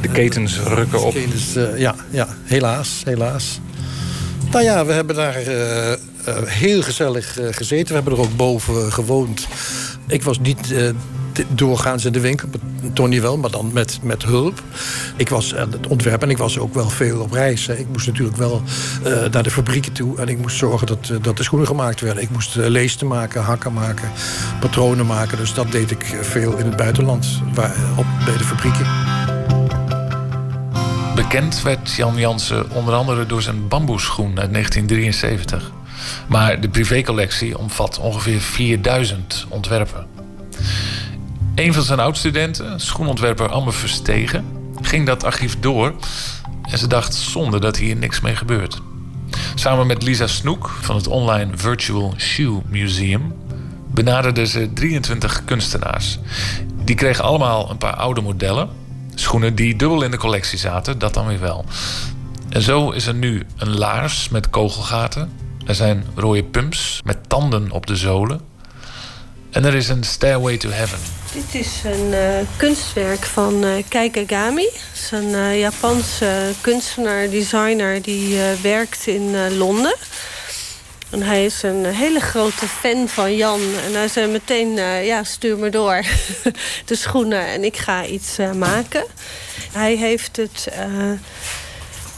De 0.00 0.08
ketens 0.08 0.58
rukken 0.58 1.02
op. 1.02 1.12
Ketens, 1.12 1.52
ja, 1.76 1.94
ja, 2.10 2.28
helaas, 2.44 3.02
helaas. 3.04 3.60
Nou 4.50 4.64
ja, 4.64 4.86
we 4.86 4.92
hebben 4.92 5.16
daar 5.16 5.36
heel 6.44 6.82
gezellig 6.82 7.38
gezeten. 7.50 7.86
We 7.86 7.94
hebben 7.94 8.12
er 8.12 8.20
ook 8.20 8.36
boven 8.36 8.92
gewoond. 8.92 9.46
Ik 10.06 10.22
was 10.22 10.38
niet 10.38 10.74
doorgaans 11.48 12.04
in 12.04 12.12
de 12.12 12.20
winkel, 12.20 12.48
Tony 12.92 13.20
wel, 13.20 13.38
maar 13.38 13.50
dan 13.50 13.70
met, 13.72 13.98
met 14.02 14.22
hulp. 14.22 14.62
Ik 15.16 15.28
was 15.28 15.54
aan 15.54 15.72
het 15.72 15.86
ontwerpen 15.86 16.22
en 16.22 16.30
ik 16.30 16.38
was 16.38 16.58
ook 16.58 16.74
wel 16.74 16.88
veel 16.88 17.20
op 17.20 17.32
reis. 17.32 17.68
Ik 17.68 17.86
moest 17.92 18.06
natuurlijk 18.06 18.36
wel 18.36 18.62
uh, 19.06 19.24
naar 19.30 19.42
de 19.42 19.50
fabrieken 19.50 19.92
toe 19.92 20.18
en 20.18 20.28
ik 20.28 20.38
moest 20.38 20.56
zorgen 20.56 20.86
dat, 20.86 21.08
uh, 21.12 21.16
dat 21.22 21.36
de 21.36 21.42
schoenen 21.42 21.68
gemaakt 21.68 22.00
werden. 22.00 22.22
Ik 22.22 22.30
moest 22.30 22.54
leesten 22.54 23.06
maken, 23.06 23.42
hakken 23.42 23.72
maken, 23.72 24.10
patronen 24.60 25.06
maken. 25.06 25.38
Dus 25.38 25.54
dat 25.54 25.72
deed 25.72 25.90
ik 25.90 26.18
veel 26.20 26.56
in 26.56 26.66
het 26.66 26.76
buitenland, 26.76 27.42
waar, 27.54 27.74
op, 27.96 28.06
bij 28.24 28.36
de 28.36 28.44
fabrieken. 28.44 28.86
Bekend 31.14 31.62
werd 31.62 31.92
Jan 31.92 32.16
Jansen 32.16 32.70
onder 32.70 32.94
andere 32.94 33.26
door 33.26 33.42
zijn 33.42 33.68
bamboeschoen 33.68 34.38
uit 34.38 34.52
1973. 34.52 35.72
Maar 36.28 36.60
de 36.60 36.68
privécollectie 36.68 37.58
omvat 37.58 37.98
ongeveer 37.98 38.40
4000 38.40 39.46
ontwerpen. 39.48 40.06
Een 41.60 41.72
van 41.72 41.82
zijn 41.82 42.00
oud-studenten, 42.00 42.80
schoenontwerper 42.80 43.48
Anne 43.48 43.72
Verstegen, 43.72 44.44
ging 44.82 45.06
dat 45.06 45.24
archief 45.24 45.60
door 45.60 45.94
en 46.62 46.78
ze 46.78 46.86
dacht 46.86 47.14
zonde 47.14 47.60
dat 47.60 47.76
hier 47.76 47.96
niks 47.96 48.20
mee 48.20 48.36
gebeurt. 48.36 48.80
Samen 49.54 49.86
met 49.86 50.02
Lisa 50.02 50.26
Snoek 50.26 50.68
van 50.80 50.96
het 50.96 51.06
online 51.06 51.56
Virtual 51.56 52.14
Shoe 52.16 52.62
Museum 52.68 53.34
benaderden 53.92 54.46
ze 54.46 54.72
23 54.72 55.44
kunstenaars. 55.44 56.18
Die 56.84 56.94
kregen 56.94 57.24
allemaal 57.24 57.70
een 57.70 57.78
paar 57.78 57.96
oude 57.96 58.20
modellen, 58.20 58.68
schoenen 59.14 59.54
die 59.54 59.76
dubbel 59.76 60.02
in 60.02 60.10
de 60.10 60.18
collectie 60.18 60.58
zaten, 60.58 60.98
dat 60.98 61.14
dan 61.14 61.26
weer 61.26 61.40
wel. 61.40 61.64
En 62.48 62.62
zo 62.62 62.90
is 62.90 63.06
er 63.06 63.14
nu 63.14 63.46
een 63.56 63.78
laars 63.78 64.28
met 64.28 64.50
kogelgaten, 64.50 65.32
er 65.66 65.74
zijn 65.74 66.04
rode 66.14 66.44
pumps 66.44 67.00
met 67.04 67.28
tanden 67.28 67.70
op 67.70 67.86
de 67.86 67.96
zolen. 67.96 68.40
En 69.50 69.64
er 69.64 69.74
is 69.74 69.88
een 69.88 70.04
Stairway 70.04 70.56
to 70.56 70.68
Heaven. 70.68 71.19
Dit 71.32 71.54
is 71.54 71.82
een 71.84 72.12
uh, 72.12 72.38
kunstwerk 72.56 73.24
van 73.24 73.64
uh, 73.64 73.72
Kei 73.88 74.10
Kagami. 74.10 74.64
Dat 74.64 74.82
is 74.94 75.10
een 75.10 75.28
uh, 75.28 75.58
Japanse 75.58 76.52
kunstenaar, 76.60 77.30
designer 77.30 78.02
die 78.02 78.38
werkt 78.62 79.06
in 79.06 79.56
Londen. 79.56 79.96
En 81.10 81.22
hij 81.22 81.44
is 81.44 81.62
een 81.62 81.84
hele 81.84 82.20
grote 82.20 82.66
fan 82.66 83.08
van 83.08 83.36
Jan. 83.36 83.60
En 83.60 83.94
hij 83.94 84.08
zei 84.08 84.30
meteen, 84.30 84.74
ja, 85.04 85.24
stuur 85.24 85.58
me 85.58 85.70
door 85.70 86.04
de 86.84 86.94
schoenen 86.94 87.46
en 87.46 87.64
ik 87.64 87.76
ga 87.76 88.04
iets 88.04 88.36
maken. 88.56 89.04
Hij 89.72 89.94
heeft 89.94 90.36
het 90.36 90.68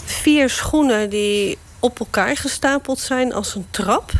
vier 0.05 0.51
schoenen 0.51 1.10
die 1.10 1.59
op 1.78 1.98
elkaar 1.98 2.36
gestapeld 2.36 2.98
zijn 2.98 3.32
als 3.32 3.55
een 3.55 3.66
trap. 3.70 4.12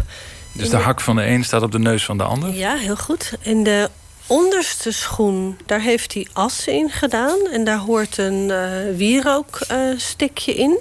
Dus 0.53 0.71
de 0.71 0.77
hak 0.77 1.01
van 1.01 1.17
de 1.17 1.27
een 1.27 1.45
staat 1.45 1.63
op 1.63 1.73
de 1.73 1.79
neus 1.79 2.05
van 2.05 2.19
de 2.19 2.25
ander? 2.25 2.55
Ja, 2.55 2.75
heel 2.75 2.97
goed. 2.97 3.33
En 3.43 3.63
de 3.63 3.91
onderste 4.27 4.93
schoen, 4.93 5.59
daar 5.67 5.81
heeft 5.81 6.15
hij 6.15 6.27
assen 6.33 6.73
in 6.73 6.91
gedaan. 6.91 7.39
En 7.53 7.65
daar 7.65 7.79
hoort 7.79 8.19
een 8.19 8.49
uh, 8.49 8.97
wierookstikje 8.97 10.55
uh, 10.55 10.59
in. 10.59 10.79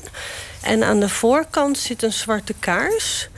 En 0.62 0.84
aan 0.84 1.00
de 1.00 1.10
voorkant 1.10 1.78
zit 1.78 2.04
een 2.04 2.14
zwarte 2.14 2.54
kaars. 2.60 3.30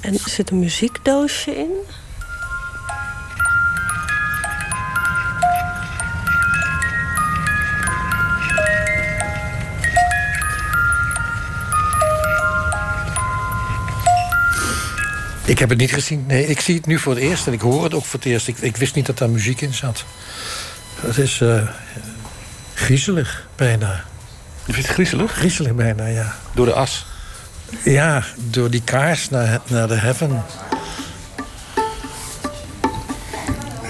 En 0.00 0.14
er 0.14 0.28
zit 0.28 0.50
een 0.50 0.58
muziekdoosje 0.58 1.56
in. 1.56 1.72
Ik 15.46 15.58
heb 15.58 15.68
het 15.68 15.78
niet 15.78 15.92
gezien. 15.92 16.24
Nee, 16.26 16.46
ik 16.46 16.60
zie 16.60 16.74
het 16.76 16.86
nu 16.86 16.98
voor 16.98 17.14
het 17.14 17.22
eerst 17.22 17.46
en 17.46 17.52
ik 17.52 17.60
hoor 17.60 17.84
het 17.84 17.94
ook 17.94 18.04
voor 18.04 18.18
het 18.18 18.28
eerst. 18.28 18.48
Ik, 18.48 18.58
ik 18.58 18.76
wist 18.76 18.94
niet 18.94 19.06
dat 19.06 19.18
daar 19.18 19.30
muziek 19.30 19.60
in 19.60 19.74
zat. 19.74 20.04
Het 21.00 21.18
is 21.18 21.40
uh, 21.40 21.62
griezelig 22.74 23.48
bijna. 23.56 24.04
Je 24.64 24.72
vindt 24.72 24.88
het 24.88 24.96
griezelig? 24.96 25.32
Griezelig 25.32 25.74
bijna, 25.74 26.06
ja. 26.06 26.34
Door 26.54 26.66
de 26.66 26.72
as? 26.72 27.06
Ja, 27.84 28.24
door 28.34 28.70
die 28.70 28.82
kaars 28.84 29.30
naar, 29.30 29.60
naar 29.66 29.88
de 29.88 29.94
heaven. 29.94 30.44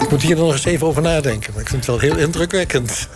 Ik 0.00 0.10
moet 0.10 0.22
hier 0.22 0.36
nog 0.36 0.52
eens 0.52 0.64
even 0.64 0.86
over 0.86 1.02
nadenken. 1.02 1.52
Maar 1.52 1.62
ik 1.62 1.68
vind 1.68 1.86
het 1.86 2.00
wel 2.00 2.10
heel 2.10 2.24
indrukwekkend. 2.24 3.08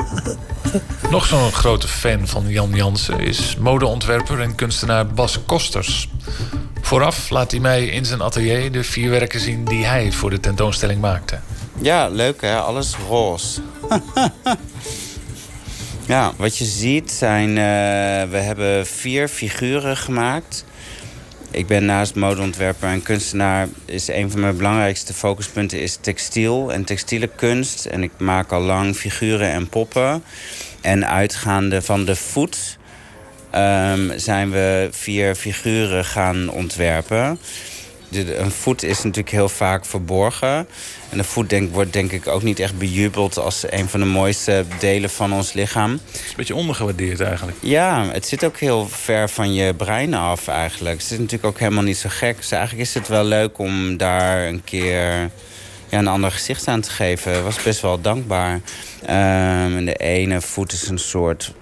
Nog 1.10 1.26
zo'n 1.26 1.52
grote 1.52 1.88
fan 1.88 2.28
van 2.28 2.48
Jan 2.48 2.70
Jansen 2.74 3.20
is 3.20 3.56
modeontwerper 3.56 4.40
en 4.40 4.54
kunstenaar 4.54 5.06
Bas 5.06 5.38
Kosters. 5.46 6.08
Vooraf 6.80 7.30
laat 7.30 7.50
hij 7.50 7.60
mij 7.60 7.86
in 7.86 8.04
zijn 8.04 8.22
atelier 8.22 8.72
de 8.72 8.84
vier 8.84 9.10
werken 9.10 9.40
zien 9.40 9.64
die 9.64 9.84
hij 9.84 10.12
voor 10.12 10.30
de 10.30 10.40
tentoonstelling 10.40 11.00
maakte. 11.00 11.38
Ja, 11.80 12.08
leuk 12.08 12.40
hè, 12.40 12.56
alles 12.56 12.96
roze. 13.08 13.60
ja, 16.06 16.32
wat 16.36 16.58
je 16.58 16.64
ziet 16.64 17.10
zijn, 17.10 17.48
uh, 17.48 17.54
we 18.30 18.36
hebben 18.36 18.86
vier 18.86 19.28
figuren 19.28 19.96
gemaakt. 19.96 20.64
Ik 21.52 21.66
ben 21.66 21.84
naast 21.84 22.14
modeontwerper 22.14 22.88
en 22.88 23.02
kunstenaar. 23.02 23.68
Is 23.84 24.08
een 24.08 24.30
van 24.30 24.40
mijn 24.40 24.56
belangrijkste 24.56 25.14
focuspunten 25.14 25.80
is 25.80 25.98
textiel 26.00 26.72
en 26.72 26.84
textiele 26.84 27.26
kunst. 27.26 27.84
En 27.84 28.02
ik 28.02 28.10
maak 28.18 28.52
al 28.52 28.60
lang 28.60 28.96
figuren 28.96 29.50
en 29.50 29.68
poppen. 29.68 30.22
En 30.80 31.06
uitgaande 31.06 31.82
van 31.82 32.04
de 32.04 32.16
voet 32.16 32.78
um, 33.54 34.18
zijn 34.18 34.50
we 34.50 34.88
vier 34.90 35.34
figuren 35.34 36.04
gaan 36.04 36.50
ontwerpen. 36.50 37.38
De, 38.08 38.36
een 38.36 38.50
voet 38.50 38.82
is 38.82 38.96
natuurlijk 38.96 39.30
heel 39.30 39.48
vaak 39.48 39.84
verborgen. 39.84 40.66
En 41.10 41.16
de 41.16 41.24
voet 41.24 41.50
denk, 41.50 41.74
wordt 41.74 41.92
denk 41.92 42.12
ik 42.12 42.26
ook 42.26 42.42
niet 42.42 42.58
echt 42.58 42.78
bejubeld 42.78 43.38
als 43.38 43.64
een 43.70 43.88
van 43.88 44.00
de 44.00 44.06
mooiste 44.06 44.64
delen 44.78 45.10
van 45.10 45.32
ons 45.32 45.52
lichaam. 45.52 45.92
Het 45.92 46.20
is 46.20 46.28
een 46.28 46.36
beetje 46.36 46.54
ondergewaardeerd 46.54 47.20
eigenlijk. 47.20 47.58
Ja, 47.60 48.06
het 48.12 48.26
zit 48.26 48.44
ook 48.44 48.56
heel 48.56 48.88
ver 48.88 49.28
van 49.28 49.54
je 49.54 49.74
brein 49.74 50.14
af 50.14 50.48
eigenlijk. 50.48 51.00
Het 51.00 51.10
is 51.10 51.18
natuurlijk 51.18 51.44
ook 51.44 51.58
helemaal 51.58 51.82
niet 51.82 51.96
zo 51.96 52.08
gek. 52.12 52.36
Dus 52.36 52.50
eigenlijk 52.50 52.82
is 52.82 52.94
het 52.94 53.08
wel 53.08 53.24
leuk 53.24 53.58
om 53.58 53.96
daar 53.96 54.46
een 54.46 54.64
keer 54.64 55.30
ja, 55.88 55.98
een 55.98 56.06
ander 56.06 56.30
gezicht 56.30 56.68
aan 56.68 56.80
te 56.80 56.90
geven. 56.90 57.36
Ik 57.36 57.42
was 57.42 57.62
best 57.62 57.80
wel 57.80 58.00
dankbaar. 58.00 58.52
Um, 58.52 59.76
en 59.76 59.84
de 59.84 59.96
ene 59.96 60.40
voet 60.40 60.72
is 60.72 60.88
een 60.88 60.98
soort 60.98 61.52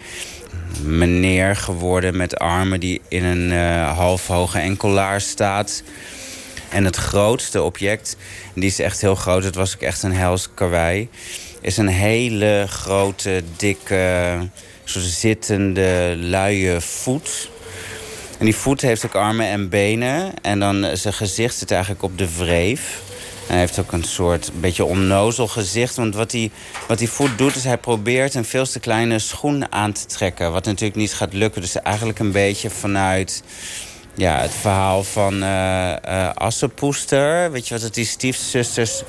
meneer 0.82 1.56
geworden 1.56 2.16
met 2.16 2.38
armen 2.38 2.80
die 2.80 3.00
in 3.08 3.24
een 3.24 3.52
uh, 3.52 3.96
halfhoge 3.96 4.58
enkelaar 4.58 5.20
staat. 5.20 5.82
En 6.68 6.84
het 6.84 6.96
grootste 6.96 7.62
object, 7.62 8.16
die 8.54 8.64
is 8.64 8.78
echt 8.78 9.00
heel 9.00 9.14
groot, 9.14 9.44
het 9.44 9.54
was 9.54 9.74
ook 9.74 9.82
echt 9.82 10.02
een 10.02 10.12
hels 10.12 10.48
karwei, 10.54 11.08
is 11.60 11.76
een 11.76 11.88
hele 11.88 12.64
grote, 12.68 13.42
dikke, 13.56 14.38
soort 14.84 15.04
zittende, 15.04 16.14
luie 16.16 16.80
voet. 16.80 17.50
En 18.38 18.44
die 18.44 18.56
voet 18.56 18.80
heeft 18.80 19.06
ook 19.06 19.14
armen 19.14 19.46
en 19.46 19.68
benen. 19.68 20.32
En 20.42 20.58
dan 20.60 20.86
zijn 20.92 21.14
gezicht 21.14 21.56
zit 21.56 21.70
eigenlijk 21.70 22.02
op 22.02 22.18
de 22.18 22.36
wreef. 22.36 23.00
Hij 23.46 23.58
heeft 23.58 23.78
ook 23.78 23.92
een 23.92 24.04
soort 24.04 24.50
beetje 24.60 24.84
onnozel 24.84 25.48
gezicht. 25.48 25.96
Want 25.96 26.14
wat 26.14 26.32
hij, 26.32 26.50
wat 26.88 26.98
hij 26.98 27.08
voet 27.08 27.38
doet, 27.38 27.56
is 27.56 27.64
hij 27.64 27.78
probeert 27.78 28.34
een 28.34 28.44
veel 28.44 28.66
te 28.66 28.80
kleine 28.80 29.18
schoen 29.18 29.72
aan 29.72 29.92
te 29.92 30.06
trekken. 30.06 30.52
Wat 30.52 30.64
natuurlijk 30.64 30.98
niet 30.98 31.14
gaat 31.14 31.32
lukken. 31.32 31.60
Dus 31.60 31.82
eigenlijk 31.82 32.18
een 32.18 32.32
beetje 32.32 32.70
vanuit 32.70 33.42
ja, 34.18 34.40
het 34.40 34.54
verhaal 34.54 35.04
van 35.04 35.34
uh, 35.42 35.92
uh, 36.08 36.30
Assepoester. 36.34 37.50
Weet 37.50 37.68
je 37.68 37.74
wat, 37.74 37.82
dat 37.82 37.94
die 37.94 38.04
stiefzusters 38.04 39.02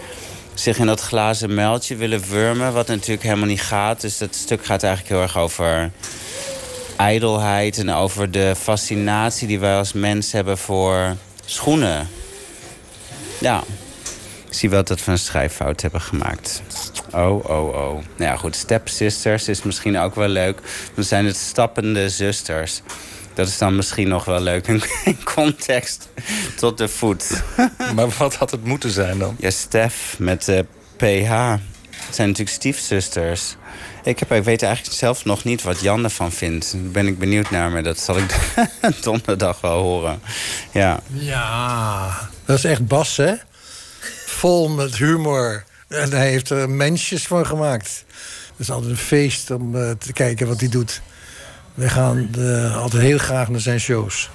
zich 0.53 0.77
in 0.77 0.85
dat 0.85 1.01
glazen 1.01 1.53
muiltje 1.53 1.95
willen 1.95 2.21
wurmen, 2.29 2.73
wat 2.73 2.87
natuurlijk 2.87 3.23
helemaal 3.23 3.47
niet 3.47 3.61
gaat. 3.61 4.01
Dus 4.01 4.17
dat 4.17 4.35
stuk 4.35 4.65
gaat 4.65 4.83
eigenlijk 4.83 5.13
heel 5.13 5.23
erg 5.23 5.37
over 5.37 5.91
ijdelheid 6.97 7.77
en 7.77 7.89
over 7.89 8.31
de 8.31 8.55
fascinatie 8.59 9.47
die 9.47 9.59
wij 9.59 9.75
als 9.75 9.93
mens 9.93 10.31
hebben 10.31 10.57
voor 10.57 11.15
schoenen. 11.45 12.07
Ja, 13.39 13.63
ik 14.47 14.53
zie 14.53 14.69
wel 14.69 14.83
dat 14.83 15.05
we 15.05 15.11
een 15.11 15.17
schrijffout 15.19 15.81
hebben 15.81 16.01
gemaakt. 16.01 16.61
Oh, 17.13 17.49
oh, 17.49 17.67
oh. 17.67 17.93
Nou 17.93 18.03
ja, 18.17 18.35
goed. 18.35 18.55
Stepsisters 18.55 19.47
is 19.47 19.63
misschien 19.63 19.97
ook 19.97 20.15
wel 20.15 20.27
leuk. 20.27 20.59
Dan 20.93 21.03
zijn 21.03 21.25
het 21.25 21.37
stappende 21.37 22.09
zusters. 22.09 22.81
Dat 23.33 23.47
is 23.47 23.57
dan 23.57 23.75
misschien 23.75 24.07
nog 24.07 24.25
wel 24.25 24.41
leuk 24.41 24.67
in 24.67 24.81
context 25.23 26.09
tot 26.55 26.77
de 26.77 26.87
voet. 26.87 27.43
Maar 27.95 28.09
wat 28.17 28.35
had 28.35 28.51
het 28.51 28.63
moeten 28.63 28.89
zijn 28.89 29.19
dan? 29.19 29.35
Ja, 29.39 29.49
Stef 29.49 30.15
met 30.19 30.45
de 30.45 30.65
PH. 30.95 31.55
Het 32.05 32.15
zijn 32.15 32.27
natuurlijk 32.27 32.55
stiefzusters. 32.55 33.55
Ik, 34.03 34.19
heb, 34.19 34.31
ik 34.31 34.43
weet 34.43 34.63
eigenlijk 34.63 34.95
zelf 34.95 35.25
nog 35.25 35.43
niet 35.43 35.61
wat 35.61 35.81
Jan 35.81 36.03
ervan 36.03 36.31
vindt. 36.31 36.71
Daar 36.71 36.91
ben 36.91 37.07
ik 37.07 37.19
benieuwd 37.19 37.49
naar, 37.49 37.71
maar 37.71 37.83
dat 37.83 37.99
zal 37.99 38.17
ik 38.17 38.35
donderdag 39.01 39.61
wel 39.61 39.81
horen. 39.81 40.21
Ja. 40.71 40.99
Ja, 41.07 42.29
dat 42.45 42.57
is 42.57 42.63
echt 42.63 42.87
Bas, 42.87 43.17
hè? 43.17 43.33
Vol 44.25 44.69
met 44.69 44.95
humor. 44.95 45.63
En 45.87 46.11
hij 46.11 46.29
heeft 46.29 46.49
er 46.49 46.69
mensjes 46.69 47.27
van 47.27 47.45
gemaakt. 47.45 48.05
Het 48.49 48.67
is 48.67 48.69
altijd 48.69 48.91
een 48.91 48.97
feest 48.97 49.51
om 49.51 49.75
eh, 49.75 49.91
te 49.91 50.13
kijken 50.13 50.47
wat 50.47 50.59
hij 50.59 50.69
doet. 50.69 51.01
We 51.79 51.89
gaan 51.89 52.29
altijd 52.75 53.01
heel 53.01 53.17
graag 53.17 53.49
naar 53.49 53.59
zijn 53.59 53.79
shows. 53.79 54.29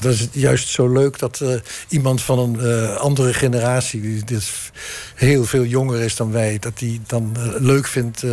Dat 0.00 0.12
is 0.12 0.28
juist 0.32 0.68
zo 0.68 0.92
leuk 0.92 1.18
dat 1.18 1.40
eh, 1.40 1.54
iemand 1.88 2.22
van 2.22 2.38
een 2.38 2.60
eh, 2.60 2.96
andere 2.96 3.34
generatie... 3.34 4.00
die 4.00 4.24
dus 4.24 4.70
heel 5.14 5.44
veel 5.44 5.64
jonger 5.64 6.00
is 6.00 6.16
dan 6.16 6.32
wij... 6.32 6.58
dat 6.58 6.78
die 6.78 7.00
dan 7.06 7.36
eh, 7.36 7.60
leuk 7.60 7.86
vindt 7.86 8.24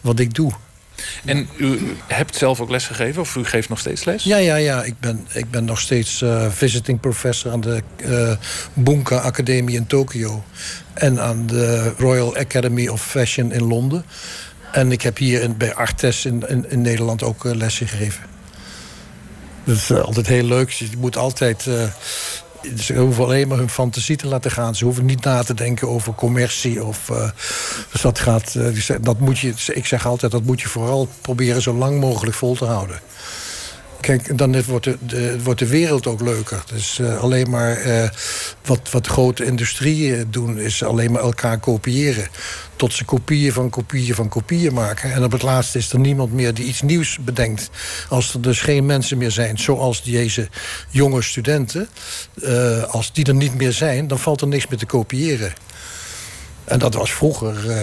wat 0.00 0.18
ik 0.18 0.34
doe. 0.34 0.52
En 1.24 1.48
u 1.56 1.96
hebt 2.06 2.36
zelf 2.36 2.60
ook 2.60 2.70
les 2.70 2.86
gegeven 2.86 3.22
of 3.22 3.36
u 3.36 3.44
geeft 3.44 3.68
nog 3.68 3.78
steeds 3.78 4.04
les? 4.04 4.24
Ja, 4.24 4.36
ja, 4.36 4.56
ja. 4.56 4.82
Ik 4.82 5.00
ben, 5.00 5.26
ik 5.32 5.50
ben 5.50 5.64
nog 5.64 5.80
steeds 5.80 6.24
visiting 6.48 7.00
professor 7.00 7.52
aan 7.52 7.60
de 7.60 7.82
eh 7.96 8.36
Bunka 8.72 9.16
Academie 9.16 9.76
in 9.76 9.86
Tokio. 9.86 10.44
En 10.94 11.20
aan 11.20 11.46
de 11.46 11.92
Royal 11.98 12.36
Academy 12.36 12.88
of 12.88 13.06
Fashion 13.06 13.52
in 13.52 13.64
Londen. 13.64 14.04
En 14.72 14.92
ik 14.92 15.02
heb 15.02 15.16
hier 15.16 15.56
bij 15.56 15.74
Artes 15.74 16.24
in, 16.24 16.44
in, 16.68 16.82
Nederland 16.82 17.22
ook 17.22 17.44
les 17.44 17.78
gegeven. 17.78 18.22
Dat 19.64 19.76
is 19.76 19.90
eh, 19.90 20.00
altijd 20.00 20.26
heel 20.26 20.44
leuk. 20.44 20.70
Je 20.70 20.88
moet 20.98 21.16
altijd... 21.16 21.66
eh, 21.66 21.82
ze 22.78 22.94
hoeven 22.94 23.24
alleen 23.24 23.48
maar 23.48 23.58
hun 23.58 23.70
fantasie 23.70 24.16
te 24.16 24.26
laten 24.26 24.50
gaan. 24.50 24.74
Ze 24.74 24.84
hoeven 24.84 25.04
niet 25.04 25.24
na 25.24 25.42
te 25.42 25.54
denken 25.54 25.88
over 25.88 26.14
commercie. 26.14 26.84
Of, 26.84 27.10
dus 27.92 28.00
dat 28.00 28.18
gaat, 28.18 28.50
zeggen, 28.50 29.02
dat 29.02 29.18
moet 29.18 29.38
je, 29.38 29.52
ik 29.72 29.86
zeg 29.86 30.06
altijd, 30.06 30.32
dat 30.32 30.42
moet 30.42 30.60
je 30.60 30.68
vooral 30.68 31.08
proberen 31.20 31.62
zo 31.62 31.74
lang 31.74 32.00
mogelijk 32.00 32.36
vol 32.36 32.54
te 32.54 32.64
houden. 32.64 33.00
Kijk, 34.00 34.38
dan 34.38 34.62
wordt 34.62 34.84
de, 35.08 35.42
wordt 35.42 35.58
de 35.58 35.66
wereld 35.66 36.06
ook 36.06 36.20
leuker. 36.20 36.62
Dus 36.66 36.98
eh, 36.98 37.20
alleen 37.20 37.50
maar 37.50 37.76
eh, 37.76 38.08
wat, 38.64 38.90
wat 38.90 39.06
grote 39.06 39.44
industrieën 39.44 40.26
doen, 40.30 40.58
is 40.58 40.82
alleen 40.82 41.12
maar 41.12 41.22
elkaar 41.22 41.58
kopiëren. 41.58 42.28
Tot 42.76 42.92
ze 42.92 43.04
kopieën 43.04 43.52
van 43.52 43.70
kopieën 43.70 44.14
van 44.14 44.28
kopieën 44.28 44.74
maken. 44.74 45.12
En 45.12 45.24
op 45.24 45.32
het 45.32 45.42
laatste 45.42 45.78
is 45.78 45.92
er 45.92 45.98
niemand 45.98 46.32
meer 46.32 46.54
die 46.54 46.64
iets 46.64 46.82
nieuws 46.82 47.18
bedenkt. 47.20 47.70
Als 48.08 48.34
er 48.34 48.40
dus 48.40 48.60
geen 48.60 48.86
mensen 48.86 49.18
meer 49.18 49.30
zijn, 49.30 49.58
zoals 49.58 50.02
deze 50.02 50.48
jonge 50.90 51.22
studenten. 51.22 51.88
eh, 52.42 52.82
als 52.82 53.12
die 53.12 53.24
er 53.24 53.34
niet 53.34 53.54
meer 53.54 53.72
zijn, 53.72 54.06
dan 54.06 54.18
valt 54.18 54.40
er 54.40 54.48
niks 54.48 54.66
meer 54.66 54.78
te 54.78 54.86
kopiëren. 54.86 55.52
En 56.68 56.78
dat 56.78 56.94
was 56.94 57.12
vroeger, 57.12 57.70
eh, 57.70 57.80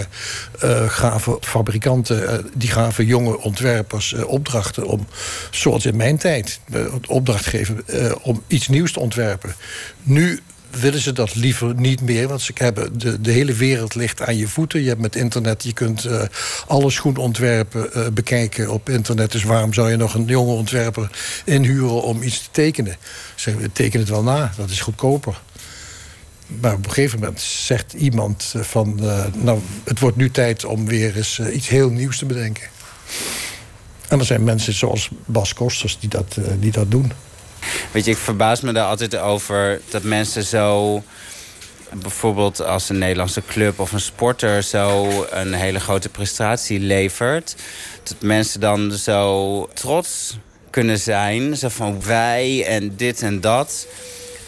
eh, 0.60 0.90
gaven 0.90 1.36
fabrikanten, 1.40 2.28
eh, 2.28 2.38
die 2.54 2.70
gaven 2.70 3.06
jonge 3.06 3.40
ontwerpers 3.40 4.12
opdrachten 4.12 4.86
om, 4.86 5.06
zoals 5.50 5.86
in 5.86 5.96
mijn 5.96 6.18
tijd, 6.18 6.60
opdracht 7.06 7.46
geven 7.46 7.84
om 8.22 8.42
iets 8.46 8.68
nieuws 8.68 8.92
te 8.92 9.00
ontwerpen. 9.00 9.54
Nu 10.02 10.40
willen 10.80 11.00
ze 11.00 11.12
dat 11.12 11.34
liever 11.34 11.74
niet 11.74 12.00
meer, 12.00 12.28
want 12.28 12.40
ze 12.40 12.52
hebben 12.54 12.98
de, 12.98 13.20
de 13.20 13.30
hele 13.30 13.52
wereld 13.52 13.94
ligt 13.94 14.22
aan 14.22 14.36
je 14.36 14.48
voeten. 14.48 14.82
Je 14.82 14.88
hebt 14.88 15.00
met 15.00 15.16
internet, 15.16 15.62
je 15.62 15.72
kunt 15.72 16.04
eh, 16.04 16.20
alle 16.66 16.90
schoenontwerpen 16.90 18.14
bekijken 18.14 18.70
op 18.70 18.88
internet. 18.88 19.32
Dus 19.32 19.44
waarom 19.44 19.72
zou 19.72 19.90
je 19.90 19.96
nog 19.96 20.14
een 20.14 20.24
jonge 20.24 20.52
ontwerper 20.52 21.10
inhuren 21.44 22.02
om 22.02 22.22
iets 22.22 22.42
te 22.42 22.48
tekenen? 22.50 22.96
We, 23.44 23.70
teken 23.72 24.00
het 24.00 24.08
wel 24.08 24.22
na, 24.22 24.52
dat 24.56 24.70
is 24.70 24.80
goedkoper. 24.80 25.40
Maar 26.46 26.72
op 26.72 26.84
een 26.84 26.92
gegeven 26.92 27.18
moment 27.18 27.40
zegt 27.40 27.92
iemand 27.92 28.52
eh, 28.56 28.62
van... 28.62 29.00
eh, 29.00 29.24
nou, 29.34 29.60
het 29.84 30.00
wordt 30.00 30.16
nu 30.16 30.30
tijd 30.30 30.64
om 30.64 30.86
weer 30.86 31.16
eens 31.16 31.38
eh, 31.38 31.54
iets 31.54 31.68
heel 31.68 31.90
nieuws 31.90 32.18
te 32.18 32.26
bedenken. 32.26 32.68
En 34.08 34.18
er 34.18 34.24
zijn 34.24 34.44
mensen 34.44 34.72
zoals 34.72 35.10
Bas 35.24 35.54
Kosters 35.54 35.98
die 36.00 36.08
dat, 36.08 36.38
die 36.58 36.72
dat 36.72 36.90
doen. 36.90 37.12
Weet 37.92 38.04
je, 38.04 38.10
ik 38.10 38.16
verbaas 38.16 38.60
me 38.60 38.72
daar 38.72 38.86
altijd 38.86 39.16
over 39.16 39.80
dat 39.90 40.02
mensen 40.02 40.42
zo... 40.42 41.02
bijvoorbeeld 41.92 42.62
als 42.62 42.88
een 42.88 42.98
Nederlandse 42.98 43.42
club 43.46 43.80
of 43.80 43.92
een 43.92 44.00
sporter... 44.00 44.62
zo 44.62 45.08
een 45.30 45.52
hele 45.52 45.80
grote 45.80 46.08
prestatie 46.08 46.80
levert... 46.80 47.56
dat 48.02 48.16
mensen 48.20 48.60
dan 48.60 48.92
zo 48.92 49.68
trots 49.74 50.38
kunnen 50.70 50.98
zijn. 50.98 51.56
Zo 51.56 51.68
van 51.68 52.02
wij 52.02 52.64
en 52.66 52.96
dit 52.96 53.22
en 53.22 53.40
dat... 53.40 53.86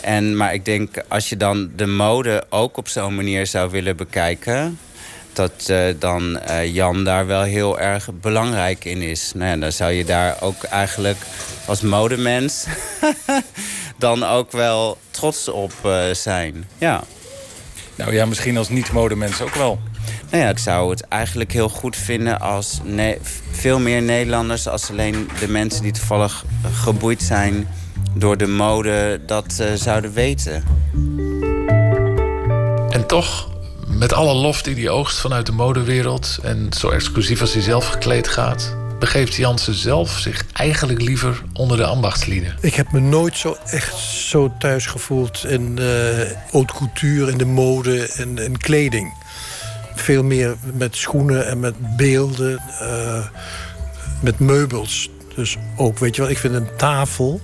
En, 0.08 0.36
maar 0.36 0.54
ik 0.54 0.64
denk, 0.64 1.04
als 1.08 1.28
je 1.28 1.36
dan 1.36 1.70
de 1.76 1.86
mode 1.86 2.44
ook 2.48 2.76
op 2.76 2.88
zo'n 2.88 3.14
manier 3.14 3.46
zou 3.46 3.70
willen 3.70 3.96
bekijken... 3.96 4.78
dat 5.32 5.68
eh, 5.68 5.84
dan 5.98 6.38
eh, 6.38 6.74
Jan 6.74 7.04
daar 7.04 7.26
wel 7.26 7.42
heel 7.42 7.78
erg 7.78 8.08
belangrijk 8.20 8.84
in 8.84 9.02
is. 9.02 9.32
Nou 9.34 9.50
ja, 9.50 9.56
dan 9.56 9.72
zou 9.72 9.92
je 9.92 10.04
daar 10.04 10.36
ook 10.40 10.62
eigenlijk 10.62 11.16
als 11.66 11.80
modemens... 11.80 12.66
dan 13.98 14.24
ook 14.24 14.52
wel 14.52 14.98
trots 15.10 15.48
op 15.48 15.72
eh, 15.82 16.10
zijn. 16.12 16.68
Ja. 16.78 17.04
Nou 17.94 18.12
ja, 18.12 18.26
misschien 18.26 18.56
als 18.56 18.68
niet-modemens 18.68 19.40
ook 19.40 19.54
wel. 19.54 19.78
Nou 20.30 20.42
ja, 20.42 20.48
ik 20.48 20.58
zou 20.58 20.90
het 20.90 21.00
eigenlijk 21.00 21.52
heel 21.52 21.68
goed 21.68 21.96
vinden 21.96 22.40
als 22.40 22.80
veel 23.50 23.80
meer 23.80 24.02
Nederlanders... 24.02 24.68
als 24.68 24.90
alleen 24.90 25.28
de 25.40 25.48
mensen 25.48 25.82
die 25.82 25.92
toevallig 25.92 26.44
geboeid 26.72 27.22
zijn 27.22 27.68
door 28.18 28.36
de 28.36 28.46
mode 28.46 29.20
dat 29.26 29.62
zouden 29.74 30.12
weten. 30.12 30.64
En 32.90 33.06
toch, 33.06 33.48
met 33.86 34.12
alle 34.12 34.34
lof 34.34 34.62
die 34.62 34.74
hij 34.74 34.88
oogst 34.88 35.18
vanuit 35.18 35.46
de 35.46 35.52
modewereld... 35.52 36.38
en 36.42 36.68
zo 36.78 36.88
exclusief 36.88 37.40
als 37.40 37.52
hij 37.52 37.62
zelf 37.62 37.86
gekleed 37.86 38.28
gaat... 38.28 38.76
begeeft 38.98 39.34
Jansen 39.34 39.74
zelf 39.74 40.18
zich 40.18 40.44
eigenlijk 40.52 41.00
liever 41.00 41.42
onder 41.52 41.76
de 41.76 41.84
ambachtslieden. 41.84 42.56
Ik 42.60 42.74
heb 42.74 42.92
me 42.92 43.00
nooit 43.00 43.36
zo 43.36 43.56
echt 43.64 43.96
zo 43.98 44.52
thuis 44.58 44.86
gevoeld 44.86 45.44
in 45.44 45.78
eh 45.78 46.32
haute 46.50 46.74
couture, 46.74 47.30
in 47.30 47.38
de 47.38 47.46
mode 47.46 48.08
en 48.16 48.38
in 48.38 48.58
kleding. 48.58 49.14
Veel 49.94 50.22
meer 50.22 50.56
met 50.74 50.96
schoenen 50.96 51.46
en 51.46 51.60
met 51.60 51.96
beelden, 51.96 52.60
eh, 52.80 53.26
met 54.20 54.38
meubels. 54.38 55.10
Dus 55.34 55.56
ook, 55.76 55.98
weet 55.98 56.16
je 56.16 56.22
wel, 56.22 56.30
ik 56.30 56.38
vind 56.38 56.54
een 56.54 56.76
tafel 56.76 57.40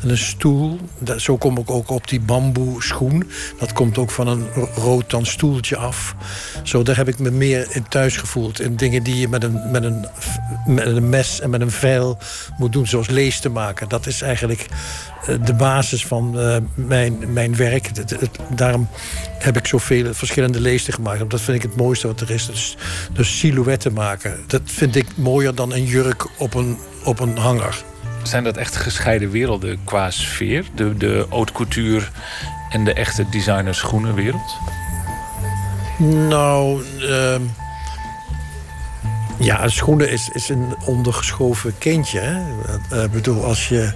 en 0.00 0.10
een 0.10 0.18
stoel. 0.18 0.78
Dat, 0.98 1.20
zo 1.20 1.36
kom 1.36 1.58
ik 1.58 1.70
ook 1.70 1.90
op 1.90 2.08
die 2.08 2.20
bamboe 2.20 2.82
schoen. 2.82 3.30
Dat 3.58 3.72
komt 3.72 3.98
ook 3.98 4.10
van 4.10 4.26
een 4.26 4.46
ro- 4.54 4.68
rotan 4.74 5.26
stoeltje 5.26 5.76
af. 5.76 6.14
Zo, 6.62 6.82
daar 6.82 6.96
heb 6.96 7.08
ik 7.08 7.18
me 7.18 7.30
meer 7.30 7.66
in 7.70 7.88
thuis 7.88 8.16
gevoeld. 8.16 8.60
In 8.60 8.76
dingen 8.76 9.02
die 9.02 9.16
je 9.20 9.28
met 9.28 9.42
een, 9.42 9.70
met 9.70 9.84
een, 9.84 10.06
met 10.66 10.86
een 10.86 11.08
mes 11.08 11.40
en 11.40 11.50
met 11.50 11.60
een 11.60 11.70
veil 11.70 12.18
moet 12.58 12.72
doen. 12.72 12.86
Zoals 12.86 13.08
lees 13.08 13.40
te 13.40 13.48
maken. 13.48 13.88
Dat 13.88 14.06
is 14.06 14.22
eigenlijk 14.22 14.66
eh, 15.26 15.34
de 15.44 15.54
basis 15.54 16.06
van 16.06 16.38
eh, 16.38 16.56
mijn, 16.74 17.32
mijn 17.32 17.56
werk. 17.56 17.90
Daarom 18.56 18.88
heb 19.38 19.56
ik 19.56 19.66
zoveel 19.66 20.14
verschillende 20.14 20.60
leesten 20.60 20.92
gemaakt. 20.92 21.30
Dat 21.30 21.40
vind 21.40 21.56
ik 21.56 21.62
het 21.62 21.76
mooiste 21.76 22.06
wat 22.06 22.20
er 22.20 22.30
is. 22.30 22.46
Dus, 22.46 22.76
dus 23.12 23.38
silhouetten 23.38 23.92
maken. 23.92 24.38
Dat 24.46 24.62
vind 24.64 24.96
ik 24.96 25.06
mooier 25.14 25.54
dan 25.54 25.72
een 25.72 25.84
jurk 25.84 26.26
op 26.38 26.54
een, 26.54 26.78
op 27.04 27.20
een 27.20 27.36
hanger. 27.36 27.84
Zijn 28.22 28.44
dat 28.44 28.56
echt 28.56 28.76
gescheiden 28.76 29.30
werelden 29.30 29.78
qua 29.84 30.10
sfeer? 30.10 30.64
De, 30.74 30.96
de 30.96 31.26
haute 31.30 31.52
couture 31.52 32.06
en 32.70 32.84
de 32.84 32.92
echte 32.92 33.28
designer 33.30 33.74
schoenenwereld? 33.74 34.56
Nou, 36.28 36.82
ehm, 37.00 37.42
ja, 39.38 39.68
schoenen 39.68 40.10
is, 40.10 40.30
is 40.32 40.48
een 40.48 40.74
ondergeschoven 40.86 41.78
kindje. 41.78 42.20
Eh, 42.90 43.02
Ik 43.02 43.10
bedoel, 43.10 43.44
als 43.44 43.68
je 43.68 43.92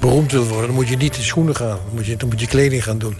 beroemd 0.00 0.32
wil 0.32 0.44
worden, 0.46 0.66
dan 0.66 0.74
moet 0.74 0.88
je 0.88 0.96
niet 0.96 1.16
in 1.16 1.22
schoenen 1.22 1.56
gaan. 1.56 1.68
Dan 1.68 1.94
moet 1.94 2.06
je, 2.06 2.16
dan 2.16 2.28
moet 2.28 2.40
je 2.40 2.46
kleding 2.46 2.84
gaan 2.84 2.98
doen. 2.98 3.16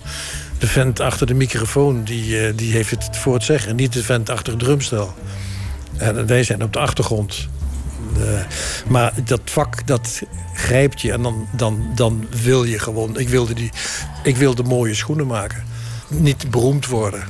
De 0.58 0.66
vent 0.66 1.00
achter 1.00 1.26
de 1.26 1.34
microfoon, 1.34 2.04
die, 2.04 2.46
eh, 2.46 2.52
die 2.56 2.72
heeft 2.72 2.90
het 2.90 3.16
voor 3.16 3.34
het 3.34 3.44
zeggen. 3.44 3.76
Niet 3.76 3.92
de 3.92 4.02
vent 4.02 4.30
achter 4.30 4.52
het 4.52 4.62
drumstel. 4.62 5.14
En 5.96 6.26
wij 6.26 6.42
zijn 6.42 6.62
op 6.62 6.72
de 6.72 6.78
achtergrond. 6.78 7.48
Eh, 8.16 8.40
maar 8.88 9.12
dat 9.24 9.40
vak, 9.44 9.86
dat 9.86 10.22
grijpt 10.54 11.00
je 11.00 11.12
en 11.12 11.22
dan, 11.22 11.48
dan, 11.52 11.90
dan 11.94 12.26
wil 12.42 12.64
je 12.64 12.78
gewoon... 12.78 13.18
Ik 13.18 13.28
wilde, 13.28 13.54
die, 13.54 13.70
ik 14.22 14.36
wilde 14.36 14.62
mooie 14.62 14.94
schoenen 14.94 15.26
maken. 15.26 15.64
niet 16.08 16.50
beroemd 16.50 16.86
worden. 16.86 17.22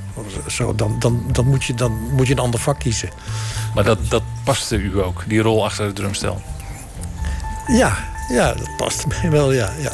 Zo, 0.47 0.75
dan, 0.75 0.97
dan, 0.99 1.25
dan, 1.33 1.47
moet 1.47 1.65
je, 1.65 1.75
dan 1.75 1.93
moet 1.93 2.27
je 2.27 2.33
een 2.33 2.39
ander 2.39 2.61
vak 2.61 2.79
kiezen. 2.79 3.11
Maar 3.75 3.85
dat, 3.85 3.99
dat 4.09 4.23
paste 4.45 4.77
u 4.77 5.03
ook, 5.03 5.25
die 5.27 5.41
rol 5.41 5.65
achter 5.65 5.85
het 5.85 5.97
drumstel. 5.97 6.43
Ja, 7.67 7.97
ja 8.29 8.55
dat 8.55 8.77
past 8.77 9.07
mij 9.07 9.31
wel, 9.31 9.53
ja. 9.53 9.73
ja. 9.79 9.93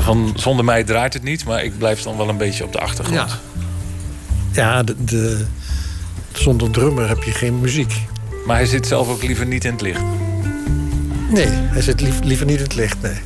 Van, 0.00 0.32
zonder 0.36 0.64
mij 0.64 0.84
draait 0.84 1.12
het 1.12 1.22
niet, 1.22 1.44
maar 1.44 1.64
ik 1.64 1.78
blijf 1.78 2.02
dan 2.02 2.16
wel 2.16 2.28
een 2.28 2.36
beetje 2.36 2.64
op 2.64 2.72
de 2.72 2.78
achtergrond. 2.78 3.30
Ja. 3.30 3.38
Ja, 4.52 4.82
de, 4.82 5.04
de, 5.04 5.46
zonder 6.38 6.70
drummer 6.70 7.08
heb 7.08 7.22
je 7.22 7.30
geen 7.32 7.60
muziek. 7.60 7.92
Maar 8.46 8.56
hij 8.56 8.66
zit 8.66 8.86
zelf 8.86 9.08
ook 9.08 9.22
liever 9.22 9.46
niet 9.46 9.64
in 9.64 9.72
het 9.72 9.80
licht. 9.80 10.02
Nee, 11.30 11.46
hij 11.48 11.82
zit 11.82 12.00
lief- 12.00 12.22
liever 12.22 12.46
niet 12.46 12.56
in 12.56 12.62
het 12.62 12.74
licht, 12.74 13.02
nee. 13.02 13.20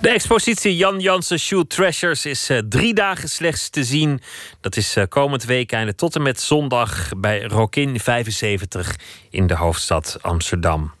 De 0.00 0.08
expositie 0.10 0.76
Jan 0.76 1.00
Jansen 1.00 1.38
Shoe 1.38 1.66
Treasures 1.66 2.26
is 2.26 2.48
eh, 2.50 2.58
drie 2.68 2.94
dagen 2.94 3.28
slechts 3.28 3.68
te 3.70 3.84
zien. 3.84 4.20
Dat 4.60 4.76
is 4.76 4.96
eh, 4.96 5.04
komend 5.08 5.44
weekende 5.44 5.94
tot 5.94 6.14
en 6.14 6.22
met 6.22 6.40
zondag 6.40 7.08
bij 7.16 7.42
Rokin 7.42 8.00
75 8.00 8.96
in 9.30 9.46
de 9.46 9.54
hoofdstad 9.54 10.18
Amsterdam. 10.20 10.92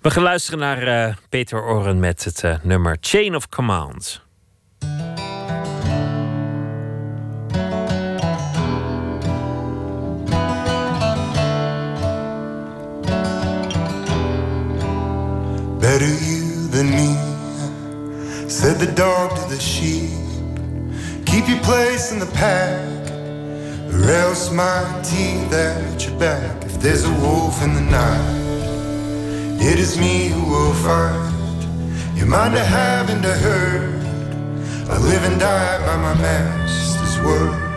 We 0.00 0.10
gaan 0.10 0.22
luisteren 0.22 0.58
naar 0.58 0.82
eh, 1.08 1.14
Peter 1.28 1.62
Oren 1.62 2.00
met 2.00 2.24
het 2.24 2.58
nummer 2.62 2.96
Chain 3.00 3.34
of 3.36 3.48
Command. 3.48 4.22
Better 15.90 16.06
you 16.06 16.68
than 16.68 16.88
me, 16.88 18.48
said 18.48 18.78
the 18.78 18.92
dog 18.94 19.34
to 19.34 19.48
the 19.52 19.58
sheep. 19.58 20.12
Keep 21.26 21.48
your 21.48 21.58
place 21.64 22.12
in 22.12 22.20
the 22.20 22.30
pack, 22.32 23.10
or 23.92 24.08
else 24.08 24.52
my 24.52 24.84
teeth 25.02 25.52
at 25.52 26.06
your 26.06 26.16
back. 26.16 26.64
If 26.64 26.80
there's 26.80 27.04
a 27.04 27.12
wolf 27.14 27.60
in 27.64 27.74
the 27.74 27.80
night, 27.80 29.60
it 29.60 29.80
is 29.80 29.98
me 29.98 30.28
who 30.28 30.44
will 30.52 30.74
fight. 30.74 31.66
Your 32.14 32.28
mind 32.28 32.54
to 32.54 32.62
have 32.62 33.10
and 33.10 33.20
to 33.24 33.32
hurt. 33.32 34.90
I 34.90 34.96
live 34.96 35.24
and 35.24 35.40
die 35.40 35.84
by 35.84 35.96
my 35.96 36.14
master's 36.22 37.18
word. 37.24 37.69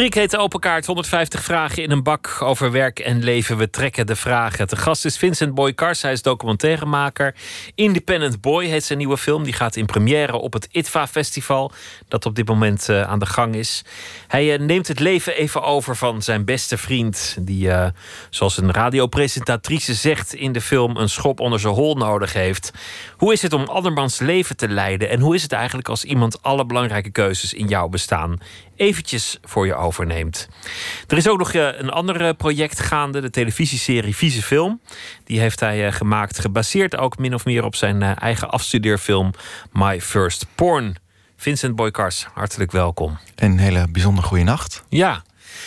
Rubriek 0.00 0.22
heet 0.22 0.36
Open 0.36 0.60
Kaart. 0.60 0.86
150 0.86 1.42
vragen 1.42 1.82
in 1.82 1.90
een 1.90 2.02
bak 2.02 2.36
over 2.42 2.70
werk 2.70 2.98
en 2.98 3.22
leven. 3.22 3.56
We 3.56 3.70
trekken 3.70 4.06
de 4.06 4.16
vragen. 4.16 4.68
De 4.68 4.76
gast 4.76 5.04
is 5.04 5.16
Vincent 5.16 5.54
Boy 5.54 5.72
Kars. 5.72 6.02
Hij 6.02 6.12
is 6.12 6.22
documentairemaker. 6.22 7.34
Independent 7.74 8.40
Boy 8.40 8.64
heet 8.64 8.84
zijn 8.84 8.98
nieuwe 8.98 9.18
film. 9.18 9.44
Die 9.44 9.52
gaat 9.52 9.76
in 9.76 9.86
première 9.86 10.36
op 10.36 10.52
het 10.52 10.68
ITVA 10.70 11.06
Festival. 11.06 11.72
Dat 12.08 12.26
op 12.26 12.34
dit 12.34 12.48
moment 12.48 12.88
eh, 12.88 13.02
aan 13.02 13.18
de 13.18 13.26
gang 13.26 13.54
is. 13.54 13.84
Hij 14.28 14.54
eh, 14.54 14.60
neemt 14.60 14.88
het 14.88 15.00
leven 15.00 15.36
even 15.36 15.62
over 15.62 15.96
van 15.96 16.22
zijn 16.22 16.44
beste 16.44 16.78
vriend. 16.78 17.36
Die, 17.40 17.70
eh, 17.70 17.88
zoals 18.30 18.56
een 18.56 18.72
radiopresentatrice 18.72 19.94
zegt 19.94 20.34
in 20.34 20.52
de 20.52 20.60
film, 20.60 20.96
een 20.96 21.08
schop 21.08 21.40
onder 21.40 21.60
zijn 21.60 21.74
hol 21.74 21.94
nodig 21.94 22.32
heeft. 22.32 22.72
Hoe 23.16 23.32
is 23.32 23.42
het 23.42 23.52
om 23.52 23.64
andermans 23.64 24.18
leven 24.18 24.56
te 24.56 24.68
leiden? 24.68 25.08
En 25.08 25.20
hoe 25.20 25.34
is 25.34 25.42
het 25.42 25.52
eigenlijk 25.52 25.88
als 25.88 26.04
iemand 26.04 26.42
alle 26.42 26.66
belangrijke 26.66 27.10
keuzes 27.10 27.54
in 27.54 27.66
jouw 27.66 27.88
bestaan 27.88 28.38
eventjes 28.80 29.38
voor 29.42 29.66
je 29.66 29.74
overneemt. 29.74 30.48
Er 31.08 31.16
is 31.16 31.28
ook 31.28 31.38
nog 31.38 31.52
eh, 31.52 31.68
een 31.78 31.90
ander 31.90 32.20
eh, 32.20 32.34
project 32.36 32.80
gaande, 32.80 33.20
de 33.20 33.30
televisieserie 33.30 34.16
Vieze 34.16 34.42
Film. 34.42 34.80
Die 35.24 35.40
heeft 35.40 35.60
hij 35.60 35.86
eh, 35.86 35.92
gemaakt, 35.92 36.38
gebaseerd 36.38 36.96
ook 36.96 37.18
min 37.18 37.34
of 37.34 37.44
meer 37.44 37.64
op 37.64 37.74
zijn 37.74 38.02
eigen 38.02 38.50
afstudeerfilm 38.50 39.30
My 39.72 40.00
First 40.00 40.46
Porn. 40.54 40.96
Vincent 41.36 41.76
Boykars, 41.76 42.26
hartelijk 42.34 42.72
welkom. 42.72 43.18
Een 43.34 43.58
hele 43.58 43.86
bijzonder 43.90 44.24
goede 44.24 44.44
nacht. 44.44 44.82
Ja. 44.88 45.22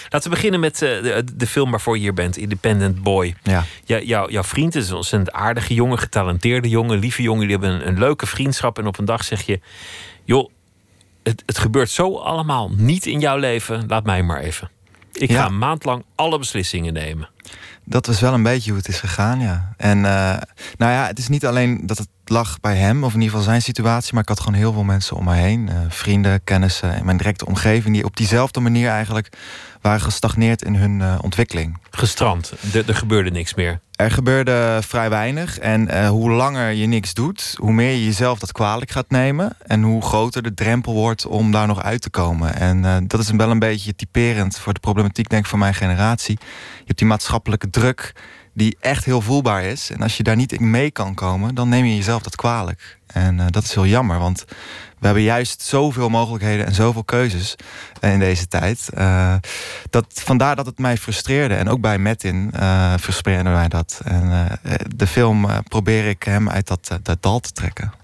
Laten 0.10 0.30
we 0.30 0.36
beginnen 0.36 0.60
met 0.60 0.78
de, 0.78 1.24
de 1.36 1.48
film 1.48 1.72
waarvoor 1.72 1.96
je 1.96 2.02
hier 2.02 2.14
bent, 2.14 2.38
Independent 2.38 3.04
Boy. 3.04 3.36
Ja. 3.44 3.66
Ja, 3.86 4.00
jou, 4.00 4.32
jouw 4.32 4.44
vriend 4.44 4.76
is 4.76 4.90
een 4.90 4.96
ontzettend 4.96 5.36
aardige 5.36 5.74
jongen, 5.74 6.00
getalenteerde 6.00 6.70
jongen, 6.70 7.00
lieve 7.00 7.22
jongen. 7.22 7.48
Jullie 7.48 7.58
hebben 7.58 7.82
een, 7.82 7.88
een 7.88 8.00
leuke 8.00 8.26
vriendschap. 8.26 8.78
En 8.78 8.88
op 8.88 8.98
een 8.98 9.06
dag 9.06 9.24
zeg 9.24 9.42
je: 9.42 9.60
Joh, 10.24 10.50
het, 11.24 11.44
het 11.46 11.58
gebeurt 11.58 11.90
zo 11.90 12.16
allemaal 12.18 12.70
niet 12.76 13.06
in 13.06 13.20
jouw 13.20 13.38
leven. 13.38 13.84
Laat 13.88 14.04
mij 14.06 14.24
maar 14.24 14.40
even. 14.40 14.70
Ik 15.14 15.30
Ja. 15.32 15.42
ga 15.42 15.46
een 15.48 15.58
maand 15.58 15.86
lang 15.86 16.04
alle 16.16 16.40
beslissingen 16.40 16.94
nemen. 16.94 17.30
Dat 17.86 18.06
was 18.06 18.20
wel 18.20 18.34
een 18.34 18.44
beetje 18.44 18.70
hoe 18.70 18.80
het 18.80 18.88
is 18.88 19.00
gegaan, 19.00 19.40
ja. 19.40 19.74
En 19.78 19.98
uh, 19.98 20.04
nou 20.78 20.92
ja, 20.92 21.08
het 21.08 21.18
is 21.18 21.28
niet 21.28 21.46
alleen 21.46 21.82
dat 21.86 21.98
het 21.98 22.08
lag 22.34 22.60
bij 22.60 22.76
hem, 22.76 23.04
of 23.04 23.14
in 23.14 23.20
ieder 23.20 23.30
geval 23.30 23.50
zijn 23.52 23.62
situatie, 23.62 24.14
maar 24.14 24.22
ik 24.22 24.30
had 24.30 24.40
gewoon 24.40 24.60
heel 24.60 24.74
veel 24.74 24.84
mensen 24.84 25.16
om 25.16 25.24
me 25.24 25.34
heen. 25.34 25.70
Uh, 25.70 25.78
vrienden, 25.90 26.44
kennissen 26.44 26.98
in 26.98 27.06
mijn 27.06 27.18
directe 27.18 27.46
omgeving, 27.46 27.96
die 27.96 28.06
op 28.06 28.18
diezelfde 28.18 28.60
manier 28.60 28.90
eigenlijk 28.90 29.38
waren 29.82 30.02
gestagneerd 30.02 30.62
in 30.62 30.76
hun 30.76 31.00
uh, 31.00 31.16
ontwikkeling. 31.22 31.78
Gestrand, 31.92 32.54
er, 32.74 32.90
er 32.90 32.96
gebeurde 32.96 33.30
niks 33.30 33.54
meer. 33.54 33.80
Er 33.96 34.12
gebeurde 34.12 34.80
vrij 34.82 35.10
weinig. 35.10 35.60
En 35.60 35.88
uh, 35.88 36.10
hoe 36.10 36.32
langer 36.32 36.72
je 36.72 36.86
niks 36.86 37.14
doet, 37.14 37.56
hoe 37.58 37.72
meer 37.72 37.92
je 37.92 38.06
jezelf 38.06 38.40
dat 38.40 38.52
kwalijk 38.52 38.92
gaat 38.92 39.10
nemen. 39.10 39.56
En 39.68 39.84
hoe 39.84 40.02
groter 40.02 40.44
de 40.44 40.54
drempel 40.54 40.94
wordt 40.94 41.26
om 41.26 41.52
daar 41.52 41.68
nog 41.68 41.84
uit 41.84 42.02
te 42.02 42.10
komen. 42.10 42.56
En 42.56 43.08
dat 43.08 43.20
is 43.20 43.32
wel 43.32 43.52
een 43.52 43.60
beetje 43.60 43.96
typerend 43.96 44.58
voor 44.58 44.74
de 44.74 44.80
problematiek, 44.80 45.30
denk 45.30 45.44
ik, 45.44 45.50
van 45.50 45.60
mijn 45.60 45.74
generatie. 45.74 46.38
Je 46.78 46.84
hebt 46.86 46.98
die 46.98 47.08
maatschappelijke 47.08 47.70
druk 47.70 48.14
die 48.54 48.78
echt 48.80 49.06
heel 49.06 49.22
voelbaar 49.22 49.64
is. 49.64 49.90
En 49.92 50.02
als 50.02 50.18
je 50.18 50.24
daar 50.24 50.36
niet 50.36 50.52
in 50.52 50.70
mee 50.70 50.92
kan 50.92 51.14
komen, 51.14 51.56
dan 51.56 51.70
neem 51.70 51.86
je 51.86 51.96
jezelf 51.96 52.22
dat 52.22 52.36
kwalijk. 52.36 53.00
En 53.08 53.38
uh, 53.38 53.46
dat 53.50 53.64
is 53.64 53.74
heel 53.74 53.86
jammer, 53.86 54.20
want 54.20 54.46
we 55.00 55.06
hebben 55.06 55.24
juist 55.24 55.62
zoveel 55.62 56.10
mogelijkheden 56.10 56.66
en 56.66 56.74
zoveel 56.74 57.04
keuzes 57.04 57.56
in 58.02 58.20
deze 58.20 58.48
tijd. 58.48 58.90
Uh, 58.98 59.36
dat, 59.90 60.06
vandaar 60.10 60.56
dat 60.56 60.66
het 60.66 60.80
mij 60.80 60.98
frustreerde. 60.98 61.56
En 61.56 61.70
ook 61.70 61.82
bij 61.82 61.98
Metin 61.98 62.52
uh, 62.56 62.94
frustreerde 63.00 63.50
mij 63.50 63.68
dat. 63.68 64.02
En 64.04 64.60
de 64.96 65.08
film 65.08 65.48
probeer 65.68 66.08
ik 66.08 66.24
hem 66.24 66.50
uit 66.50 66.68
dat, 66.68 67.00
dat 67.02 67.22
dal 67.22 67.40
te 67.40 67.52
trekken. 67.52 68.03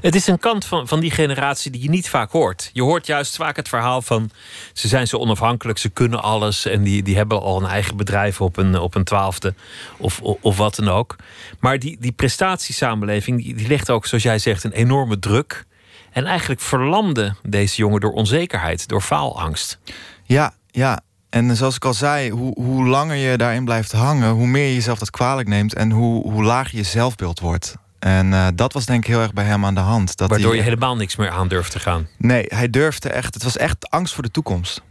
Het 0.00 0.14
is 0.14 0.26
een 0.26 0.38
kant 0.38 0.64
van, 0.64 0.88
van 0.88 1.00
die 1.00 1.10
generatie 1.10 1.70
die 1.70 1.82
je 1.82 1.88
niet 1.88 2.08
vaak 2.08 2.30
hoort. 2.30 2.70
Je 2.72 2.82
hoort 2.82 3.06
juist 3.06 3.36
vaak 3.36 3.56
het 3.56 3.68
verhaal 3.68 4.02
van 4.02 4.30
ze 4.72 4.88
zijn 4.88 5.06
zo 5.06 5.16
onafhankelijk, 5.16 5.78
ze 5.78 5.88
kunnen 5.88 6.22
alles 6.22 6.66
en 6.66 6.82
die, 6.82 7.02
die 7.02 7.16
hebben 7.16 7.40
al 7.40 7.62
een 7.62 7.68
eigen 7.68 7.96
bedrijf 7.96 8.40
op 8.40 8.56
een, 8.56 8.78
op 8.78 8.94
een 8.94 9.04
twaalfde 9.04 9.54
of, 9.96 10.20
of, 10.20 10.36
of 10.40 10.56
wat 10.56 10.74
dan 10.74 10.88
ook. 10.88 11.16
Maar 11.60 11.78
die, 11.78 11.96
die 12.00 12.12
prestatiesamenleving 12.12 13.42
die, 13.42 13.54
die 13.54 13.68
legt 13.68 13.90
ook, 13.90 14.06
zoals 14.06 14.22
jij 14.22 14.38
zegt, 14.38 14.64
een 14.64 14.72
enorme 14.72 15.18
druk. 15.18 15.64
En 16.12 16.24
eigenlijk 16.24 16.60
verlamde 16.60 17.34
deze 17.42 17.76
jongen 17.76 18.00
door 18.00 18.12
onzekerheid, 18.12 18.88
door 18.88 19.00
faalangst. 19.00 19.78
Ja, 20.24 20.54
ja. 20.70 21.00
En 21.30 21.56
zoals 21.56 21.76
ik 21.76 21.84
al 21.84 21.94
zei, 21.94 22.30
hoe, 22.30 22.52
hoe 22.54 22.86
langer 22.86 23.16
je 23.16 23.36
daarin 23.36 23.64
blijft 23.64 23.92
hangen, 23.92 24.30
hoe 24.30 24.46
meer 24.46 24.66
je 24.66 24.74
jezelf 24.74 24.98
dat 24.98 25.10
kwalijk 25.10 25.48
neemt 25.48 25.74
en 25.74 25.90
hoe, 25.90 26.30
hoe 26.30 26.42
lager 26.44 26.76
je 26.76 26.82
zelfbeeld 26.82 27.40
wordt. 27.40 27.76
En 28.04 28.32
uh, 28.32 28.46
dat 28.54 28.72
was 28.72 28.86
denk 28.86 29.02
ik 29.04 29.10
heel 29.10 29.20
erg 29.20 29.32
bij 29.32 29.44
hem 29.44 29.64
aan 29.64 29.74
de 29.74 29.80
hand. 29.80 30.16
Dat 30.16 30.28
Waardoor 30.28 30.48
hij, 30.48 30.56
je 30.56 30.62
helemaal 30.62 30.96
niks 30.96 31.16
meer 31.16 31.30
aan 31.30 31.48
durfde 31.48 31.78
gaan. 31.78 32.08
Nee, 32.18 32.44
hij 32.48 32.70
durfde 32.70 33.08
echt. 33.08 33.34
Het 33.34 33.42
was 33.42 33.56
echt 33.56 33.90
angst 33.90 34.14
voor 34.14 34.22
de 34.22 34.30
toekomst. 34.30 34.82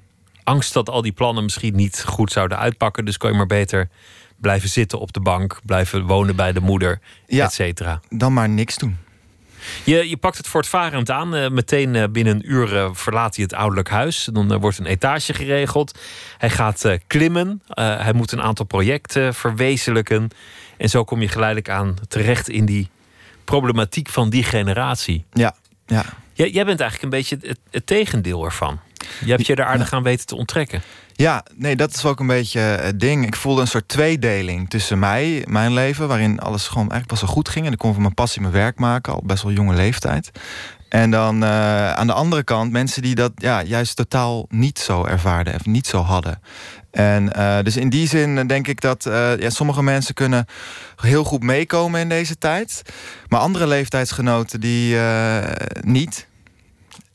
Angst 0.44 0.74
dat 0.74 0.90
al 0.90 1.02
die 1.02 1.12
plannen 1.12 1.44
misschien 1.44 1.76
niet 1.76 2.04
goed 2.08 2.32
zouden 2.32 2.58
uitpakken. 2.58 3.06
Dus 3.06 3.18
kon 3.18 3.32
je 3.32 3.38
maar 3.38 3.46
beter 3.46 3.90
blijven 4.38 4.70
zitten 4.70 5.00
op 5.00 5.14
de 5.14 5.20
bank, 5.20 5.60
blijven 5.66 6.06
wonen 6.06 6.36
bij 6.36 6.54
de 6.54 6.60
moeder, 6.60 7.00
ja, 7.28 7.46
et 7.46 7.54
cetera. 7.54 8.00
Dan 8.10 8.34
maar 8.34 8.50
niks 8.50 8.78
doen. 8.78 8.98
Je, 9.84 10.10
je 10.10 10.18
pakt 10.18 10.38
het 10.38 10.48
voortvarend 10.48 11.10
aan. 11.10 11.36
Uh, 11.36 11.50
meteen 11.50 11.94
uh, 11.94 12.04
binnen 12.12 12.36
een 12.36 12.52
uur 12.52 12.74
uh, 12.74 12.90
verlaat 12.94 13.36
hij 13.36 13.44
het 13.44 13.54
ouderlijk 13.54 13.90
huis. 13.90 14.30
Dan 14.32 14.60
wordt 14.60 14.78
een 14.78 14.86
etage 14.86 15.34
geregeld. 15.34 16.00
Hij 16.38 16.50
gaat 16.50 16.98
klimmen. 17.08 17.62
hij 17.76 18.14
moet 18.14 18.32
een 18.32 18.42
aantal 18.42 18.66
projecten 18.66 19.34
verwezenlijken. 19.34 20.30
En 20.78 20.90
zo 20.90 21.04
kom 21.04 21.22
je 21.22 21.28
geleidelijk 21.28 21.70
aan 21.70 21.96
terecht 22.08 22.50
in 22.50 22.66
die 22.66 22.92
problematiek 23.44 24.10
van 24.10 24.30
die 24.30 24.44
generatie. 24.44 25.26
Ja, 25.32 25.56
ja. 25.86 26.06
Jij, 26.34 26.50
jij 26.50 26.66
bent 26.66 26.80
eigenlijk 26.80 27.14
een 27.14 27.20
beetje 27.20 27.38
het, 27.42 27.60
het 27.72 27.86
tegendeel 27.86 28.44
ervan. 28.46 28.80
Je 29.26 29.32
hebt 29.32 29.48
je 29.48 29.56
er 29.56 29.66
aardig 29.66 29.94
aan 29.94 30.04
weten 30.04 30.26
te 30.26 30.36
onttrekken. 30.36 30.82
Ja, 31.16 31.46
nee, 31.56 31.76
dat 31.76 31.94
is 31.94 32.06
ook 32.06 32.20
een 32.20 32.28
beetje 32.28 32.60
het 32.60 33.00
ding. 33.00 33.26
Ik 33.26 33.36
voelde 33.36 33.62
een 33.62 33.68
soort 33.68 33.88
tweedeling 33.88 34.70
tussen 34.70 35.00
mij, 35.00 35.46
mijn 35.48 35.74
leven, 35.74 36.08
waarin 36.08 36.40
alles 36.40 36.68
gewoon 36.68 36.90
eigenlijk 36.90 37.10
pas 37.10 37.20
zo 37.20 37.28
goed 37.36 37.50
ging. 37.50 37.66
En 37.66 37.72
ik 37.72 37.78
kon 37.78 37.94
van 37.94 38.02
mijn 38.02 38.14
passie 38.14 38.42
mijn 38.42 38.54
werk 38.54 38.80
maken, 38.80 39.14
al 39.14 39.22
best 39.26 39.44
wel 39.44 39.52
jonge 39.52 39.74
leeftijd. 39.74 40.32
En 40.90 41.12
dan 41.12 41.44
uh, 41.44 41.92
aan 41.92 42.08
de 42.08 42.14
andere 42.14 42.44
kant 42.44 42.72
mensen 42.72 43.02
die 43.02 43.16
dat 43.16 43.32
ja, 43.36 43.64
juist 43.64 43.96
totaal 43.96 44.46
niet 44.50 44.80
zo 44.80 45.06
ervaarden 45.06 45.56
of 45.56 45.66
niet 45.66 45.88
zo 45.88 46.02
hadden. 46.02 46.42
En 46.94 47.32
uh, 47.38 47.60
dus 47.62 47.78
in 47.78 47.90
die 47.90 48.08
zin 48.08 48.48
denk 48.48 48.68
ik 48.68 48.82
dat 48.82 49.06
uh, 49.06 49.38
ja, 49.38 49.50
sommige 49.50 49.84
mensen 49.84 50.14
kunnen 50.14 50.46
heel 50.96 51.24
goed 51.24 51.44
meekomen 51.44 52.00
in 52.02 52.10
deze 52.10 52.38
tijd. 52.38 52.82
Maar 53.28 53.40
andere 53.40 53.68
leeftijdsgenoten 53.68 54.60
die 54.60 54.98
niet. 55.82 56.28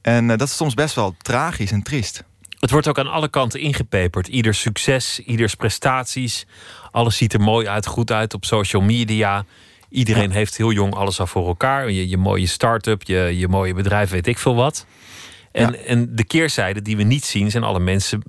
En 0.03 0.27
dat 0.27 0.43
is 0.43 0.57
soms 0.57 0.75
best 0.75 0.95
wel 0.95 1.15
tragisch 1.19 1.73
en 1.73 1.83
triest. 1.83 2.25
Het 2.61 2.71
wordt 2.71 2.89
ook 2.89 2.99
aan 2.99 3.11
alle 3.11 3.29
kanten 3.29 3.61
ingepeperd. 3.61 4.29
Ieder 4.29 4.55
succes, 4.55 5.19
ieders 5.19 5.55
prestaties. 5.55 6.47
Alles 6.91 7.17
ziet 7.17 7.33
er 7.33 7.41
mooi 7.41 7.67
uit, 7.67 7.87
goed 7.87 8.13
uit 8.13 8.35
op 8.35 8.45
social 8.45 8.83
media. 8.83 9.45
Iedereen 9.91 10.29
ja. 10.29 10.35
heeft 10.35 10.57
heel 10.57 10.73
jong 10.73 10.95
alles 10.95 11.21
al 11.21 11.27
voor 11.27 11.47
elkaar. 11.47 11.91
Je, 11.91 12.09
je 12.09 12.17
mooie 12.17 12.47
start-up, 12.47 13.03
je, 13.03 13.39
je 13.39 13.49
mooie 13.49 13.75
bedrijf, 13.75 14.11
weet 14.11 14.27
ik 14.27 14.39
veel 14.39 14.55
wat. 14.55 14.87
En, 15.53 15.73
ja. 15.73 15.79
en 15.79 16.17
de 16.17 16.25
keerzijde 16.25 16.83
die 16.83 16.97
we 16.97 17.03
niet 17.03 17.25
zien, 17.25 17.51
zijn 17.51 17.65
alle 17.65 17.81
mensen 17.81 18.23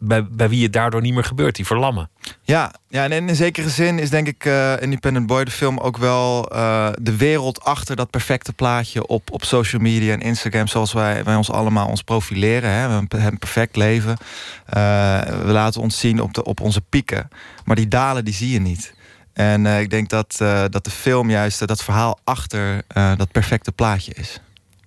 bij, 0.00 0.24
bij 0.24 0.48
wie 0.48 0.62
het 0.62 0.72
daardoor 0.72 1.00
niet 1.00 1.14
meer 1.14 1.24
gebeurt, 1.24 1.56
die 1.56 1.66
verlammen. 1.66 2.10
Ja, 2.42 2.74
ja 2.88 3.08
en 3.08 3.28
in 3.28 3.36
zekere 3.36 3.68
zin 3.68 3.98
is 3.98 4.10
denk 4.10 4.26
ik 4.26 4.44
uh, 4.44 4.82
Independent 4.82 5.26
Boy, 5.26 5.44
de 5.44 5.50
film, 5.50 5.78
ook 5.78 5.96
wel 5.96 6.52
uh, 6.52 6.88
de 7.00 7.16
wereld 7.16 7.64
achter 7.64 7.96
dat 7.96 8.10
perfecte 8.10 8.52
plaatje 8.52 9.06
op, 9.06 9.32
op 9.32 9.44
social 9.44 9.82
media 9.82 10.12
en 10.12 10.20
Instagram, 10.20 10.66
zoals 10.66 10.92
wij, 10.92 11.24
wij 11.24 11.34
ons 11.36 11.50
allemaal 11.50 11.88
ons 11.88 12.02
profileren. 12.02 12.70
Hè. 12.70 12.86
We 12.86 12.92
hebben 12.92 13.26
een 13.26 13.38
perfect 13.38 13.76
leven. 13.76 14.10
Uh, 14.10 15.20
we 15.22 15.52
laten 15.52 15.80
ons 15.80 15.98
zien 15.98 16.20
op, 16.20 16.34
de, 16.34 16.44
op 16.44 16.60
onze 16.60 16.80
pieken. 16.80 17.28
Maar 17.64 17.76
die 17.76 17.88
dalen, 17.88 18.24
die 18.24 18.34
zie 18.34 18.50
je 18.50 18.60
niet. 18.60 18.94
En 19.32 19.66
ik 19.66 19.90
denk 19.90 20.08
dat, 20.08 20.34
dat 20.70 20.84
de 20.84 20.90
film 20.90 21.30
juist 21.30 21.66
dat 21.66 21.82
verhaal 21.82 22.18
achter 22.24 22.82
dat 23.16 23.32
perfecte 23.32 23.72
plaatje 23.72 24.12
is. 24.14 24.40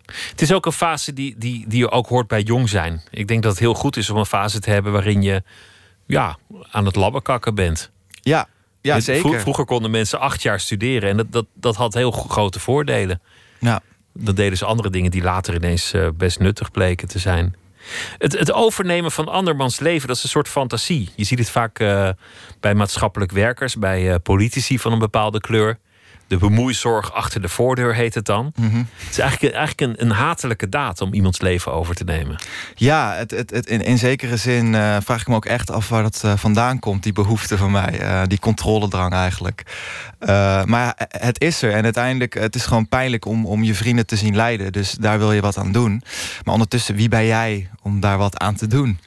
Het 0.05 0.41
is 0.41 0.53
ook 0.53 0.65
een 0.65 0.71
fase 0.71 1.13
die, 1.13 1.35
die, 1.37 1.65
die 1.67 1.79
je 1.79 1.91
ook 1.91 2.07
hoort 2.07 2.27
bij 2.27 2.41
jong 2.41 2.69
zijn. 2.69 3.01
Ik 3.09 3.27
denk 3.27 3.43
dat 3.43 3.51
het 3.51 3.59
heel 3.59 3.73
goed 3.73 3.97
is 3.97 4.09
om 4.09 4.17
een 4.17 4.25
fase 4.25 4.59
te 4.59 4.69
hebben 4.69 4.91
waarin 4.91 5.21
je 5.21 5.43
ja, 6.05 6.37
aan 6.71 6.85
het 6.85 6.95
labberkakken 6.95 7.55
bent. 7.55 7.91
Ja, 8.21 8.47
ja 8.81 8.99
zeker. 8.99 9.39
Vroeger 9.39 9.65
konden 9.65 9.91
mensen 9.91 10.19
acht 10.19 10.41
jaar 10.41 10.59
studeren 10.59 11.09
en 11.09 11.17
dat, 11.17 11.31
dat, 11.31 11.45
dat 11.53 11.75
had 11.75 11.93
heel 11.93 12.11
grote 12.11 12.59
voordelen. 12.59 13.21
Ja. 13.59 13.81
Dan 14.13 14.35
deden 14.35 14.57
ze 14.57 14.65
andere 14.65 14.89
dingen 14.89 15.11
die 15.11 15.23
later 15.23 15.55
ineens 15.55 15.93
best 16.15 16.39
nuttig 16.39 16.71
bleken 16.71 17.07
te 17.07 17.19
zijn. 17.19 17.55
Het, 18.17 18.39
het, 18.39 18.51
overnemen 18.51 19.11
van 19.11 19.27
andermans 19.27 19.79
leven, 19.79 20.07
dat 20.07 20.17
is 20.17 20.23
een 20.23 20.29
soort 20.29 20.47
fantasie. 20.47 21.09
Je 21.15 21.23
ziet 21.23 21.39
het 21.39 21.49
vaak 21.49 21.79
uh, 21.79 22.09
bij 22.59 22.75
maatschappelijk 22.75 23.31
werkers, 23.31 23.75
bij 23.75 24.09
uh, 24.09 24.15
politici 24.23 24.79
van 24.79 24.91
een 24.91 24.99
bepaalde 24.99 25.39
kleur. 25.39 25.79
De 26.27 26.37
bemoeizorg 26.37 27.13
achter 27.13 27.41
de 27.41 27.49
voordeur 27.49 27.95
heet 27.95 28.13
het 28.13 28.25
dan. 28.25 28.51
Mm 28.55 28.69
-hmm. 28.69 28.87
Het 28.95 29.09
is 29.09 29.17
eigenlijk, 29.17 29.55
eigenlijk 29.55 29.99
een, 29.99 30.05
een, 30.05 30.15
hatelijke 30.15 30.69
daad 30.69 31.01
om 31.01 31.13
iemands 31.13 31.41
leven 31.41 31.73
over 31.73 31.95
te 31.95 32.03
nemen. 32.03 32.35
Ja, 32.75 33.13
het, 33.13 33.31
het, 33.31 33.49
het, 33.49 33.65
in, 33.65 33.81
in 33.81 33.97
zekere 33.97 34.37
zin 34.37 34.73
uh, 34.73 34.97
vraag 35.03 35.21
ik 35.21 35.27
me 35.27 35.35
ook 35.35 35.45
echt 35.45 35.71
af 35.71 35.89
waar 35.89 36.03
dat 36.03 36.21
uh, 36.25 36.33
vandaan 36.35 36.79
komt, 36.79 37.03
die 37.03 37.13
behoefte 37.13 37.57
van 37.57 37.71
mij. 37.71 38.01
Uh, 38.01 38.21
die 38.27 38.39
controledrang 38.39 39.13
eigenlijk. 39.13 39.63
maar 40.65 40.93
het 41.07 41.41
is 41.41 41.61
er 41.61 41.71
en 41.71 41.83
uiteindelijk, 41.83 42.33
het 42.33 42.55
is 42.55 42.65
gewoon 42.65 42.87
pijnlijk 42.87 43.25
om, 43.25 43.45
om 43.45 43.63
je 43.63 43.75
vrienden 43.75 44.05
te 44.05 44.15
zien 44.15 44.35
lijden. 44.35 44.71
Dus 44.71 44.91
daar 44.91 45.17
wil 45.17 45.31
je 45.31 45.41
wat 45.41 45.57
aan 45.57 45.71
doen. 45.71 46.03
Maar 46.43 46.53
ondertussen, 46.53 46.95
wie 46.95 47.09
ben 47.09 47.25
jij 47.25 47.69
om 47.81 47.99
daar 47.99 48.17
wat 48.17 48.39
aan 48.39 48.55
te 48.55 48.67
doen? 48.67 48.99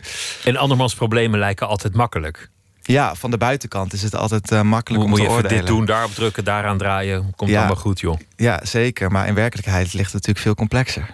En 0.45 0.57
andermans 0.57 0.95
problemen 0.95 1.39
lijken 1.39 1.69
altijd 1.69 1.95
makkelijk. 1.95 2.51
Ja, 2.87 3.15
van 3.15 3.31
de 3.31 3.39
buitenkant 3.39 3.93
is 3.93 4.03
het 4.03 4.15
altijd 4.15 4.51
uh, 4.53 4.61
makkelijk 4.63 5.03
Hoe 5.03 5.13
om 5.13 5.17
te 5.17 5.23
moet 5.23 5.31
je 5.31 5.37
oordelen. 5.37 5.59
dit 5.59 5.67
doen, 5.67 5.85
daarop 5.85 6.11
drukken, 6.15 6.45
daaraan 6.45 6.79
draaien. 6.79 7.33
Komt 7.37 7.51
ja. 7.51 7.59
allemaal 7.59 7.77
goed, 7.77 8.01
joh. 8.01 8.19
Ja, 8.37 8.61
zeker. 8.65 9.11
Maar 9.11 9.27
in 9.27 9.35
werkelijkheid 9.35 9.85
ligt 9.93 10.05
het 10.05 10.13
natuurlijk 10.13 10.45
veel 10.45 10.55
complexer. 10.55 11.07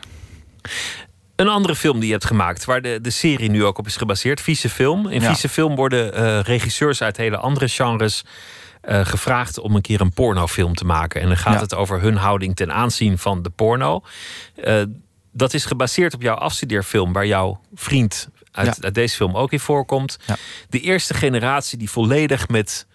Een 1.36 1.48
andere 1.48 1.76
film 1.76 1.96
die 1.96 2.06
je 2.06 2.12
hebt 2.12 2.24
gemaakt, 2.24 2.64
waar 2.64 2.82
de, 2.82 2.98
de 3.02 3.10
serie 3.10 3.50
nu 3.50 3.64
ook 3.64 3.78
op 3.78 3.86
is 3.86 3.96
gebaseerd, 3.96 4.40
Vieze 4.40 4.68
Film. 4.68 5.08
In 5.08 5.20
Ja. 5.20 5.26
Vieze 5.26 5.48
Film 5.48 5.74
worden 5.76 6.20
uh, 6.22 6.40
regisseurs 6.40 7.02
uit 7.02 7.16
hele 7.16 7.36
andere 7.36 7.68
genres 7.68 8.24
uh, 8.88 9.06
gevraagd 9.06 9.58
om 9.58 9.74
een 9.74 9.80
keer 9.82 10.00
een 10.00 10.12
pornofilm 10.12 10.74
te 10.74 10.84
maken. 10.84 11.20
En 11.20 11.26
dan 11.28 11.36
gaat 11.36 11.54
Ja. 11.54 11.60
het 11.60 11.74
over 11.74 12.00
hun 12.00 12.16
houding 12.16 12.56
ten 12.56 12.72
aanzien 12.72 13.18
van 13.18 13.42
de 13.42 13.50
porno. 13.50 14.02
Uh, 14.64 14.82
dat 15.32 15.54
is 15.54 15.64
gebaseerd 15.64 16.14
op 16.14 16.22
jouw 16.22 16.34
afstudeerfilm, 16.36 17.12
waar 17.12 17.26
jouw 17.26 17.60
vriend 17.74 18.28
uit, 18.52 18.66
Ja. 18.76 18.82
uit 18.82 18.94
deze 18.94 19.16
film 19.16 19.36
ook 19.36 19.52
in 19.52 19.60
voorkomt. 19.60 20.18
Ja. 20.26 20.36
De 20.68 20.80
eerste 20.80 21.14
generatie 21.14 21.78
die 21.78 21.90
volledig 21.90 22.48
met 22.48 22.86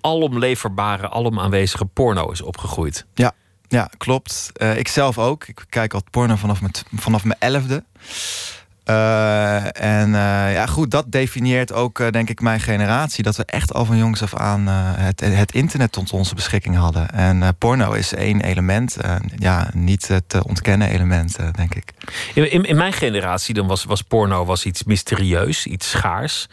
alom 0.00 0.38
leverbare, 0.38 1.08
alom 1.08 1.38
aanwezige 1.40 1.84
porno 1.84 2.30
is 2.30 2.40
opgegroeid. 2.42 3.06
Ja, 3.14 3.32
ja 3.68 3.90
klopt. 3.96 4.50
Uh, 4.56 4.76
ik 4.78 4.88
zelf 4.88 5.18
ook. 5.18 5.46
Ik 5.48 5.64
kijk 5.68 5.94
al 5.94 6.02
porno 6.10 6.36
vanaf 6.36 6.60
mijn, 6.60 6.72
vanaf 6.94 7.24
mijn 7.24 7.40
elfde. 7.40 7.84
Uh, 8.86 9.82
en 9.82 10.08
uh, 10.08 10.52
ja, 10.52 10.66
goed, 10.66 10.90
dat 10.90 11.12
definieert 11.12 11.72
ook, 11.72 11.98
uh, 11.98 12.10
denk 12.10 12.28
ik, 12.28 12.40
mijn 12.40 12.60
generatie. 12.60 13.24
Dat 13.24 13.36
we 13.36 13.44
echt 13.44 13.72
al 13.72 13.84
van 13.84 13.96
jongs 13.96 14.22
af 14.22 14.34
aan 14.34 14.66
het, 14.66 15.20
het 15.20 15.52
internet 15.52 15.92
tot 15.92 16.12
onze 16.12 16.34
beschikking 16.34 16.76
hadden. 16.76 17.10
En 17.10 17.56
porno 17.58 17.92
is 17.92 18.14
één 18.14 18.40
element, 18.40 18.96
ja, 19.36 19.70
niet 19.74 20.20
te 20.26 20.44
ontkennen 20.44 20.88
element, 20.88 21.38
denk 21.56 21.74
ik. 21.74 21.92
In, 22.34 22.50
in, 22.50 22.64
in, 22.64 22.76
mijn 22.76 22.92
generatie 22.92 23.54
dan 23.54 23.66
was, 23.66 23.84
was 23.84 24.02
porno 24.02 24.44
was 24.44 24.64
iets 24.64 24.84
mysterieus, 24.84 25.66
iets 25.66 25.90
schaars. 25.90 26.48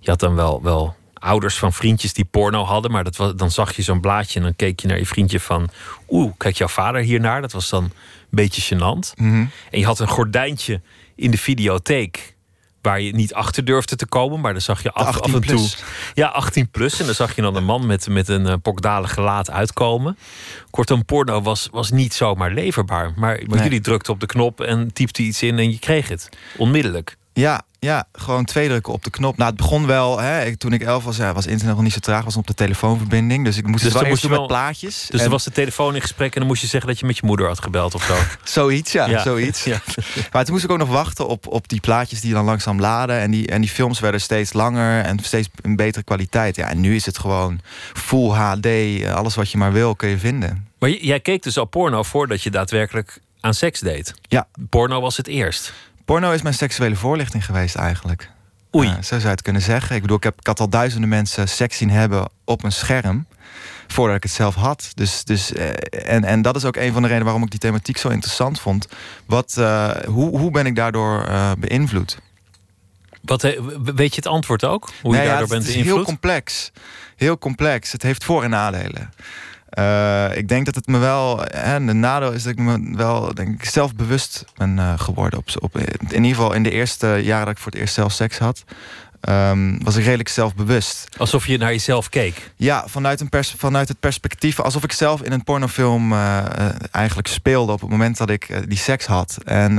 Je 0.00 0.10
had 0.10 0.20
dan 0.20 0.34
wel, 0.34 0.62
wel 0.62 0.94
ouders 1.26 1.58
van 1.58 1.72
vriendjes 1.72 2.12
die 2.12 2.24
porno 2.24 2.64
hadden. 2.64 2.90
Maar 2.90 3.04
dat 3.04 3.16
was, 3.16 3.34
dan 3.34 3.50
zag 3.50 3.76
je 3.76 3.82
zo'n 3.82 4.00
blaadje 4.00 4.38
en 4.38 4.44
dan 4.44 4.56
keek 4.56 4.80
je 4.80 4.88
naar 4.88 4.98
je 4.98 5.06
vriendje 5.06 5.40
van... 5.40 5.68
Oeh, 6.08 6.32
kijk 6.36 6.56
jouw 6.56 6.68
vader 6.68 7.00
hiernaar? 7.00 7.40
Dat 7.40 7.52
was 7.52 7.68
dan 7.68 7.84
een 7.84 7.90
beetje 8.30 8.74
gênant. 8.74 9.14
Mhm. 9.16 9.44
En 9.70 9.78
je 9.78 9.84
had 9.84 9.98
een 9.98 10.08
gordijntje 10.08 10.80
in 11.16 11.30
de 11.30 11.38
videotheek 11.38 12.34
waar 12.82 13.00
je 13.00 13.14
niet 13.14 13.34
achter 13.34 13.64
durfde 13.64 13.96
te 13.96 14.06
komen. 14.06 14.40
Maar 14.40 14.52
dan 14.52 14.60
zag 14.62 14.82
je 14.82 14.92
af, 14.92 15.06
af 15.06 15.14
18 15.16 15.34
en 15.34 15.40
toe... 15.40 15.48
plus. 15.56 15.82
Ja, 16.14 16.26
18 16.28 16.68
plus. 16.70 17.00
En 17.00 17.06
dan 17.06 17.14
zag 17.14 17.36
je 17.36 17.42
dan 17.42 17.56
een 17.56 17.64
man 17.64 17.86
met, 17.86 18.08
met 18.08 18.28
een 18.28 18.46
eh, 18.46 18.54
pokdalig 18.62 19.12
gelaat 19.14 19.50
uitkomen. 19.50 20.18
Kortom, 20.70 21.04
porno 21.04 21.42
was, 21.42 21.68
was 21.70 21.90
niet 21.90 22.14
zomaar 22.14 22.52
leverbaar. 22.52 23.12
Maar, 23.16 23.40
maar 23.46 23.46
Nee. 23.46 23.62
jullie 23.62 23.80
drukten 23.80 24.12
op 24.12 24.20
de 24.20 24.26
knop 24.26 24.60
en 24.60 24.92
typte 24.92 25.22
iets 25.22 25.42
in 25.42 25.58
en 25.58 25.70
je 25.70 25.78
kreeg 25.78 26.08
het. 26.08 26.28
Onmiddellijk. 26.56 27.16
Ja, 27.32 27.62
ja, 27.86 28.04
gewoon 28.12 28.44
twee 28.44 28.68
drukken 28.68 28.92
op 28.92 29.04
de 29.04 29.10
knop. 29.10 29.36
Nou, 29.36 29.48
het 29.50 29.58
begon 29.58 29.86
wel, 29.86 30.18
hè, 30.20 30.56
toen 30.56 30.72
ik 30.72 30.82
elf 30.82 31.04
was, 31.04 31.16
ja, 31.16 31.32
was 31.32 31.46
internet 31.46 31.74
nog 31.74 31.84
niet 31.84 31.92
zo 31.92 31.98
traag, 31.98 32.24
was 32.24 32.36
op 32.36 32.46
de 32.46 32.54
telefoonverbinding. 32.54 33.44
Dus 33.44 33.56
ik 33.56 33.66
moest 33.66 33.74
Dus 33.74 33.82
het 33.82 33.92
dan 33.92 34.00
wel 34.02 34.10
moest 34.10 34.22
doen 34.22 34.30
wel- 34.30 34.40
met 34.40 34.48
plaatjes. 34.48 34.98
Dus 35.00 35.08
En 35.10 35.18
dan 35.18 35.28
was 35.30 35.44
de 35.44 35.50
telefoon 35.52 35.94
in 35.94 36.00
gesprek 36.00 36.32
en 36.32 36.38
dan 36.38 36.48
moest 36.48 36.60
je 36.60 36.66
zeggen 36.66 36.88
dat 36.90 36.98
je 36.98 37.06
met 37.06 37.16
je 37.16 37.26
moeder 37.26 37.46
had 37.46 37.62
gebeld 37.62 37.94
of 37.94 38.02
zo. 38.04 38.14
Zoiets, 38.60 38.92
ja, 38.92 39.06
Ja. 39.06 39.22
zoiets. 39.22 39.64
Ja. 39.72 39.80
Maar 40.32 40.44
toen 40.44 40.52
moest 40.52 40.64
ik 40.64 40.70
ook 40.70 40.78
nog 40.78 40.88
wachten 40.88 41.28
op, 41.28 41.46
op 41.46 41.68
die 41.68 41.80
plaatjes 41.80 42.20
die 42.20 42.32
dan 42.32 42.44
langzaam 42.44 42.80
laden. 42.80 43.18
En 43.20 43.30
die, 43.30 43.46
en 43.46 43.60
die 43.60 43.70
films 43.70 44.00
werden 44.00 44.20
steeds 44.20 44.52
langer 44.52 45.04
en 45.04 45.18
steeds 45.22 45.48
in 45.62 45.76
betere 45.76 46.04
kwaliteit. 46.04 46.56
Ja, 46.56 46.68
en 46.68 46.80
nu 46.80 46.94
is 46.94 47.06
het 47.06 47.18
gewoon 47.18 47.60
full 47.92 48.28
HD, 48.30 48.66
alles 49.14 49.34
wat 49.34 49.50
je 49.50 49.58
maar 49.58 49.72
wil 49.72 49.94
kun 49.96 50.08
je 50.08 50.18
vinden. 50.18 50.68
Maar 50.78 50.90
jij 50.90 51.20
keek 51.20 51.42
dus 51.42 51.58
al 51.58 51.64
porno 51.64 52.02
voordat 52.02 52.42
je 52.42 52.50
daadwerkelijk 52.50 53.20
aan 53.40 53.54
seks 53.54 53.80
deed. 53.80 54.14
Ja. 54.22 54.46
Porno 54.70 55.00
was 55.00 55.16
het 55.16 55.26
eerst. 55.26 55.72
Porno 56.06 56.32
is 56.32 56.42
mijn 56.42 56.54
seksuele 56.54 56.96
voorlichting 56.96 57.44
geweest 57.44 57.74
eigenlijk. 57.74 58.30
Oei. 58.76 58.88
zo 58.94 59.02
zou 59.02 59.22
je 59.22 59.28
het 59.28 59.42
kunnen 59.42 59.62
zeggen. 59.62 59.96
Ik 59.96 60.02
bedoel, 60.02 60.16
ik, 60.16 60.22
heb, 60.22 60.38
ik 60.38 60.46
had 60.46 60.60
al 60.60 60.68
duizenden 60.68 61.08
mensen 61.08 61.48
seks 61.48 61.76
zien 61.76 61.90
hebben 61.90 62.28
op 62.44 62.64
een 62.64 62.72
scherm. 62.72 63.26
Voordat 63.86 64.16
ik 64.16 64.22
het 64.22 64.32
zelf 64.32 64.54
had. 64.54 64.90
Dus, 64.94 65.24
dus, 65.24 65.52
eh, 65.52 65.68
en, 66.14 66.24
en 66.24 66.42
dat 66.42 66.56
is 66.56 66.64
ook 66.64 66.76
een 66.76 66.92
van 66.92 67.00
de 67.02 67.06
redenen 67.08 67.24
waarom 67.24 67.42
ik 67.42 67.50
die 67.50 67.60
thematiek 67.60 67.96
zo 67.96 68.08
interessant 68.08 68.60
vond. 68.60 68.88
Wat, 69.26 69.56
eh, 69.58 69.90
hoe, 70.06 70.38
hoe 70.38 70.50
ben 70.50 70.66
ik 70.66 70.76
daardoor 70.76 71.24
eh, 71.24 71.50
beïnvloed? 71.58 72.18
Wat, 73.22 73.42
weet 73.42 74.10
je 74.10 74.16
het 74.16 74.26
antwoord 74.26 74.64
ook? 74.64 74.90
Hoe 75.02 75.10
je 75.12 75.16
Nee, 75.16 75.26
ja, 75.26 75.30
daardoor 75.32 75.48
bent 75.48 75.60
het 75.60 75.68
is 75.70 75.74
heel 75.74 75.84
beïnvloed? 75.84 76.06
complex. 76.06 76.70
Heel 77.16 77.38
complex. 77.38 77.92
Het 77.92 78.02
heeft 78.02 78.24
voor- 78.24 78.42
en 78.44 78.50
nadelen. 78.50 79.10
Eh, 79.76 80.36
ik 80.36 80.48
denk 80.48 80.64
dat 80.64 80.74
het 80.74 80.86
me 80.86 80.98
wel. 80.98 81.40
Hè, 81.42 81.84
de 81.84 81.92
nadeel 81.92 82.32
is 82.32 82.42
dat 82.42 82.52
ik 82.52 82.58
me 82.58 82.96
wel 82.96 83.34
denk 83.34 83.54
ik, 83.54 83.64
zelfbewust 83.64 84.44
ben 84.54 84.78
eh, 84.78 84.92
geworden. 84.96 85.38
Op, 85.38 85.48
op, 85.58 85.78
in 85.78 86.24
ieder 86.24 86.36
geval 86.36 86.52
in 86.52 86.62
de 86.62 86.70
eerste 86.70 87.06
jaren 87.06 87.44
dat 87.44 87.54
ik 87.54 87.60
voor 87.60 87.72
het 87.72 87.80
eerst 87.80 87.94
zelf 87.94 88.12
seks 88.12 88.38
had. 88.38 88.64
Ehm, 89.26 89.78
was 89.82 89.96
ik 89.96 90.04
redelijk 90.04 90.28
zelfbewust. 90.28 91.08
Alsof 91.16 91.46
je 91.46 91.58
naar 91.58 91.70
jezelf 91.70 92.08
keek. 92.08 92.50
Ja, 92.56 92.84
vanuit, 92.86 93.20
een 93.20 93.28
pers 93.28 93.54
vanuit 93.58 93.88
het 93.88 94.00
perspectief. 94.00 94.60
Alsof 94.60 94.84
ik 94.84 94.92
zelf 94.92 95.22
in 95.22 95.32
een 95.32 95.44
pornofilm 95.44 96.12
eh, 96.12 96.38
eh, 96.38 96.74
eigenlijk 96.90 97.28
speelde 97.28 97.72
op 97.72 97.80
het 97.80 97.90
moment 97.90 98.16
dat 98.16 98.30
ik 98.30 98.48
eh, 98.48 98.58
die 98.66 98.78
seks 98.78 99.06
had. 99.06 99.36
En 99.44 99.70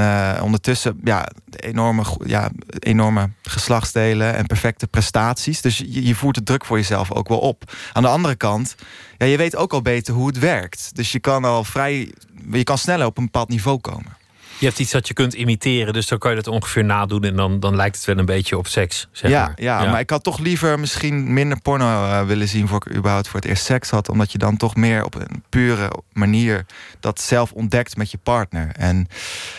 ondertussen, 0.42 1.00
ja, 1.04 1.28
enorme, 1.56 2.04
ja, 2.26 2.50
enorme 2.80 3.30
geslachtsdelen 3.42 4.36
en 4.36 4.46
perfecte 4.46 4.88
prestaties. 4.88 5.62
Dus 5.62 5.78
je, 5.78 6.06
je 6.06 6.16
voert 6.16 6.36
de 6.36 6.44
druk 6.44 6.66
voor 6.66 6.78
jezelf 6.78 7.12
ook 7.12 7.28
wel 7.28 7.40
op. 7.40 7.72
Aan 7.94 8.04
de 8.04 8.10
andere 8.10 8.36
kant, 8.36 8.76
ja, 9.18 9.26
je 9.26 9.38
weet 9.38 9.56
ook 9.56 9.74
al 9.74 9.82
beter 9.82 10.14
hoe 10.14 10.28
het 10.28 10.40
werkt. 10.40 10.96
Dus 10.96 11.12
je 11.12 11.20
kan 11.20 11.46
al 11.46 11.64
vrij, 11.64 12.14
je 12.52 12.64
kan 12.64 12.78
sneller 12.78 13.06
op 13.06 13.18
een 13.18 13.24
bepaald 13.24 13.50
niveau 13.50 13.80
komen. 13.80 14.18
Je 14.60 14.66
hebt 14.66 14.80
iets 14.80 14.92
dat 14.92 15.08
je 15.08 15.14
kunt 15.14 15.34
imiteren, 15.34 15.94
dus 15.94 16.08
dan 16.08 16.18
kan 16.18 16.30
je 16.30 16.36
dat 16.36 16.48
ongeveer 16.48 16.86
nadoen 16.86 17.24
en 17.24 17.36
dan, 17.36 17.60
dan 17.60 17.76
lijkt 17.76 17.96
het 17.96 18.06
wel 18.06 18.18
een 18.18 18.26
beetje 18.26 18.58
op 18.58 18.68
seks. 18.68 19.08
Zeg 19.12 19.32
ja, 19.32 19.46
maar. 19.46 19.54
ja, 19.56 19.86
maar 19.86 20.00
ik 20.00 20.10
had 20.10 20.24
toch 20.24 20.40
liever 20.40 20.80
misschien 20.80 21.34
minder 21.34 21.62
porno 21.62 21.86
eh, 21.86 22.26
willen 22.26 22.48
zien 22.48 22.68
voor 22.68 22.82
ik 22.86 22.96
überhaupt 22.96 23.28
voor 23.28 23.40
het 23.40 23.50
eerst 23.50 23.66
seks 23.66 23.90
had. 23.90 24.10
Omdat 24.10 24.32
je 24.32 24.38
dan 24.38 24.58
toch 24.58 24.76
meer 24.76 25.04
op 25.04 25.16
een 25.16 25.44
pure 25.50 25.92
manier 26.14 26.66
dat 27.00 27.22
zelf 27.22 27.52
ontdekt 27.52 27.98
met 27.98 28.12
je 28.12 28.18
partner. 28.24 28.70
En 28.76 29.08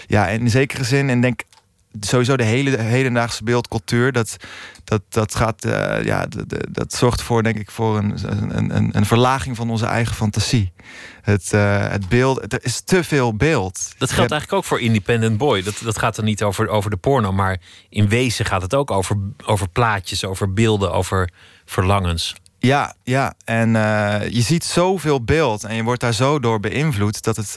ja, 0.07 0.29
in 0.29 0.51
zekere 0.51 0.85
zin, 0.85 1.11
en 1.11 1.21
denk 1.21 1.43
sowieso 2.01 2.37
de 2.37 2.45
hele 2.45 2.79
hedendaagse 2.79 3.45
beeldcultuur, 3.45 4.13
dat, 4.13 4.37
dat, 4.85 5.03
dat 5.09 5.35
gaat, 5.35 5.65
eh, 5.65 6.05
ja, 6.05 6.27
d- 6.27 6.49
d- 6.49 6.67
dat 6.69 6.93
zorgt 6.93 7.23
voor, 7.23 7.43
denk 7.43 7.57
ik, 7.57 7.71
voor 7.71 7.99
een, 7.99 8.19
een, 8.57 8.77
een, 8.77 8.97
een 8.97 9.07
verlaging 9.07 9.57
van 9.57 9.71
onze 9.71 9.87
eigen 9.87 10.15
fantasie. 10.15 10.73
Het, 11.23 11.53
eh, 11.53 11.89
het 11.89 12.09
beeld, 12.09 12.53
er 12.53 12.65
is 12.65 12.81
te 12.81 13.05
veel 13.05 13.35
beeld. 13.37 13.95
Dat 13.99 14.11
geldt 14.11 14.31
eigenlijk 14.31 14.53
ook 14.53 14.65
voor 14.69 14.81
Independent 14.81 15.39
Boy. 15.39 15.63
Dat, 15.63 15.81
dat 15.83 15.99
gaat 15.99 16.17
dan 16.17 16.25
niet 16.25 16.43
over, 16.43 16.69
over 16.69 16.91
de 16.91 16.97
porno, 16.97 17.33
maar 17.33 17.61
in 17.89 18.09
wezen 18.09 18.45
gaat 18.45 18.63
het 18.63 18.75
ook 18.75 18.91
over, 18.91 19.17
over 19.47 19.69
plaatjes, 19.69 20.25
over 20.25 20.53
beelden, 20.53 20.93
over 20.93 21.31
verlangens. 21.65 22.35
Ja, 22.59 22.95
ja. 23.03 23.35
En 23.45 23.77
eh, 23.77 24.31
je 24.31 24.41
ziet 24.41 24.65
zoveel 24.65 25.25
beeld 25.25 25.65
en 25.65 25.75
je 25.75 25.83
wordt 25.83 26.01
daar 26.01 26.15
zo 26.15 26.39
door 26.39 26.61
beïnvloed 26.61 27.23
dat 27.23 27.37
het 27.37 27.55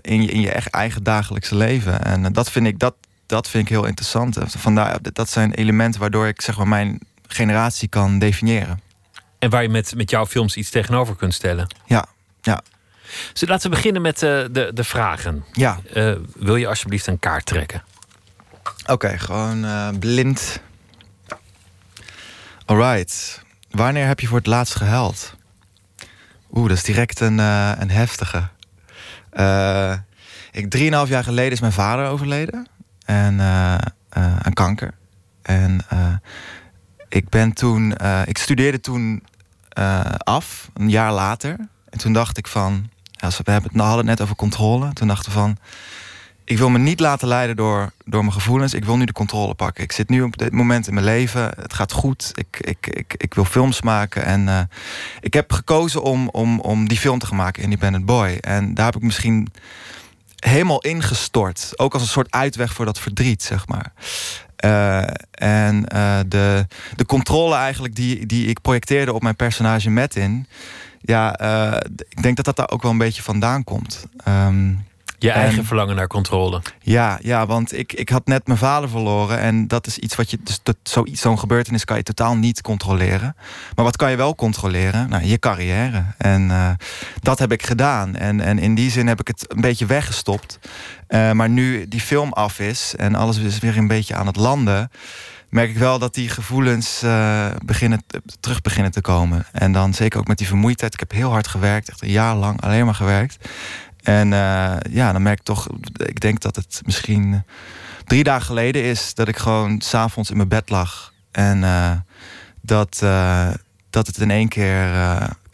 in, 0.00 0.22
je, 0.22 0.30
in 0.30 0.40
je 0.40 0.50
echt 0.50 0.68
eigen 0.68 1.02
dagelijkse 1.02 1.56
leven. 1.56 2.04
En 2.04 2.32
dat 2.32 2.50
vind 2.50 2.66
ik, 2.66 2.78
dat, 2.78 2.94
dat 3.30 3.48
vind 3.48 3.64
ik 3.64 3.70
heel 3.70 3.84
interessant. 3.84 4.38
Vandaar, 4.46 4.98
dat 5.12 5.30
zijn 5.30 5.52
elementen 5.52 6.00
waardoor 6.00 6.26
ik 6.26 6.40
zeg 6.40 6.56
maar 6.56 6.68
mijn 6.68 7.00
generatie 7.26 7.88
kan 7.88 8.18
definiëren. 8.18 8.80
En 9.38 9.50
waar 9.50 9.62
je 9.62 9.68
met, 9.68 9.94
met 9.96 10.10
jouw 10.10 10.26
films 10.26 10.56
iets 10.56 10.70
tegenover 10.70 11.16
kunt 11.16 11.34
stellen. 11.34 11.74
Ja, 11.86 12.06
ja. 12.42 12.62
Dus 13.32 13.48
laten 13.48 13.70
we 13.70 13.76
beginnen 13.76 14.02
met 14.02 14.22
eh, 14.22 14.44
de, 14.50 14.70
de 14.74 14.84
vragen. 14.84 15.44
Ja. 15.52 15.80
Eh, 15.92 16.12
wil 16.36 16.56
je 16.56 16.68
alsjeblieft 16.68 17.06
een 17.06 17.18
kaart 17.18 17.46
trekken? 17.46 17.82
Oké, 18.86 19.18
gewoon 19.18 19.64
eh, 19.64 19.88
blind. 19.98 20.60
Alright. 22.64 23.42
Wanneer 23.70 24.06
heb 24.06 24.20
je 24.20 24.26
voor 24.26 24.38
het 24.38 24.46
laatst 24.46 24.74
gehuild? 24.74 25.34
Oeh, 26.52 26.68
dat 26.68 26.76
is 26.76 26.84
direct 26.84 27.20
een, 27.20 27.38
een 27.38 27.90
heftige. 27.90 28.48
Ik, 30.52 30.70
drieënhalf 30.70 31.08
jaar 31.08 31.24
geleden 31.24 31.52
is 31.52 31.60
mijn 31.60 31.72
vader 31.72 32.06
overleden. 32.06 32.66
En 33.10 33.40
aan 34.42 34.52
kanker. 34.52 34.94
En 35.42 35.80
eh, 35.88 36.14
ik 37.08 37.28
ben 37.28 37.52
toen... 37.52 37.94
ik 38.24 38.38
studeerde 38.38 38.80
toen 38.80 39.22
af, 40.18 40.70
een 40.74 40.90
jaar 40.90 41.12
later. 41.12 41.56
En 41.88 41.98
toen 41.98 42.12
dacht 42.12 42.38
ik 42.38 42.46
van... 42.46 42.90
Ja, 43.10 43.28
we 43.28 43.50
hebben 43.50 43.70
het, 43.72 43.80
hadden 43.80 43.98
het 43.98 44.06
net 44.06 44.20
over 44.20 44.36
controle. 44.36 44.92
Toen 44.92 45.08
dachten 45.08 45.32
we 45.32 45.38
van 45.38 45.58
ik 46.44 46.58
wil 46.58 46.70
me 46.70 46.78
niet 46.78 47.00
laten 47.00 47.28
leiden 47.28 47.56
door, 47.56 47.92
door 48.04 48.20
mijn 48.20 48.32
gevoelens. 48.32 48.74
Ik 48.74 48.84
wil 48.84 48.96
nu 48.96 49.04
de 49.04 49.12
controle 49.12 49.54
pakken. 49.54 49.84
Ik 49.84 49.92
zit 49.92 50.08
nu 50.08 50.22
op 50.22 50.38
dit 50.38 50.52
moment 50.52 50.86
in 50.86 50.94
mijn 50.94 51.06
leven. 51.06 51.50
Het 51.60 51.74
gaat 51.74 51.92
goed. 51.92 52.32
Ik, 52.34 52.60
ik, 52.60 52.86
ik, 52.86 53.14
ik 53.16 53.34
wil 53.34 53.44
films 53.44 53.82
maken. 53.82 54.24
En 54.24 54.68
ik 55.20 55.34
heb 55.34 55.52
gekozen 55.52 56.02
om, 56.02 56.28
om, 56.28 56.60
om 56.60 56.88
die 56.88 56.98
film 56.98 57.18
te 57.18 57.26
gaan 57.26 57.36
maken, 57.36 57.62
Independent 57.62 58.04
Boy. 58.04 58.38
En 58.40 58.74
daar 58.74 58.86
heb 58.86 58.96
ik 58.96 59.02
misschien 59.02 59.48
helemaal 60.40 60.80
ingestort. 60.80 61.72
Ook 61.76 61.92
als 61.92 62.02
een 62.02 62.08
soort 62.08 62.30
uitweg 62.30 62.72
voor 62.72 62.84
dat 62.84 62.98
verdriet, 62.98 63.42
zeg 63.42 63.66
maar. 63.68 63.92
Eh, 64.56 65.02
en 65.30 65.86
eh, 65.86 66.18
de, 66.28 66.66
de 66.96 67.06
controle 67.06 67.54
eigenlijk 67.54 67.94
die, 67.94 68.26
die 68.26 68.46
ik 68.46 68.60
projecteerde 68.60 69.12
op 69.12 69.22
mijn 69.22 69.36
personage 69.36 69.90
Metin... 69.90 70.46
Ja, 71.02 71.36
eh, 71.36 71.80
ik 72.08 72.22
denk 72.22 72.36
dat 72.36 72.44
dat 72.44 72.56
daar 72.56 72.70
ook 72.70 72.82
wel 72.82 72.90
een 72.90 72.98
beetje 72.98 73.22
vandaan 73.22 73.64
komt. 73.64 74.06
Ehm, 74.24 74.72
Je 75.20 75.30
en- 75.30 75.40
eigen 75.40 75.64
verlangen 75.64 75.96
naar 75.96 76.06
controle. 76.06 76.62
ja, 76.82 77.18
ja, 77.22 77.46
want 77.46 77.78
ik, 77.78 77.92
ik 77.92 78.08
had 78.08 78.26
net 78.26 78.46
mijn 78.46 78.58
vader 78.58 78.88
verloren. 78.88 79.38
En 79.38 79.68
dat 79.68 79.86
is 79.86 79.98
iets 79.98 80.14
wat 80.14 80.30
je. 80.30 80.38
Dus 80.44 80.60
dat, 80.62 80.76
zoiets, 80.82 81.20
zo'n 81.20 81.38
gebeurtenis 81.38 81.84
kan 81.84 81.96
je 81.96 82.02
totaal 82.02 82.36
niet 82.36 82.60
controleren. 82.60 83.36
Maar 83.74 83.84
wat 83.84 83.96
kan 83.96 84.10
je 84.10 84.16
wel 84.16 84.34
controleren? 84.34 85.08
Nou, 85.08 85.24
je 85.24 85.38
carrière. 85.38 86.04
En 86.18 86.50
eh, 86.50 86.70
dat 87.20 87.38
heb 87.38 87.52
ik 87.52 87.66
gedaan. 87.66 88.16
En, 88.16 88.40
en 88.40 88.58
in 88.58 88.74
die 88.74 88.90
zin 88.90 89.06
heb 89.06 89.20
ik 89.20 89.26
het 89.26 89.44
een 89.48 89.60
beetje 89.60 89.86
weggestopt. 89.86 90.58
Eh, 91.06 91.32
maar 91.32 91.48
nu 91.48 91.88
die 91.88 92.00
film 92.00 92.32
af 92.32 92.58
is 92.58 92.94
en 92.96 93.14
alles 93.14 93.38
is 93.38 93.58
weer 93.58 93.76
een 93.76 93.86
beetje 93.88 94.14
aan 94.14 94.26
het 94.26 94.36
landen. 94.36 94.90
Merk 95.48 95.70
ik 95.70 95.76
wel 95.78 95.98
dat 95.98 96.14
die 96.14 96.28
gevoelens 96.28 97.02
eh, 97.02 97.46
beginnen, 97.64 98.04
terug 98.40 98.60
beginnen 98.60 98.92
te 98.92 99.00
komen. 99.00 99.46
En 99.52 99.72
dan 99.72 99.94
zeker 99.94 100.18
ook 100.18 100.26
met 100.26 100.38
die 100.38 100.46
vermoeidheid. 100.46 100.92
Ik 100.92 101.00
heb 101.00 101.12
heel 101.12 101.30
hard 101.30 101.46
gewerkt, 101.48 101.88
echt 101.88 102.02
een 102.02 102.10
jaar 102.10 102.34
lang 102.34 102.60
alleen 102.60 102.84
maar 102.84 102.94
gewerkt. 102.94 103.48
En 104.10 104.32
eh, 104.32 104.76
ja, 104.90 105.12
dan 105.12 105.22
merk 105.22 105.38
ik 105.38 105.44
toch, 105.44 105.66
ik 105.96 106.20
denk 106.20 106.40
dat 106.40 106.56
het 106.56 106.80
misschien 106.84 107.42
drie 108.04 108.24
dagen 108.24 108.46
geleden 108.46 108.82
is 108.82 109.14
dat 109.14 109.28
ik 109.28 109.36
gewoon 109.36 109.80
s'avonds 109.80 110.30
in 110.30 110.36
mijn 110.36 110.48
bed 110.48 110.70
lag. 110.70 111.12
En 111.32 111.64
eh, 111.64 111.92
dat, 112.60 113.00
eh, 113.02 113.50
dat 113.90 114.06
het 114.06 114.18
in 114.18 114.30
één 114.30 114.48
keer 114.48 114.88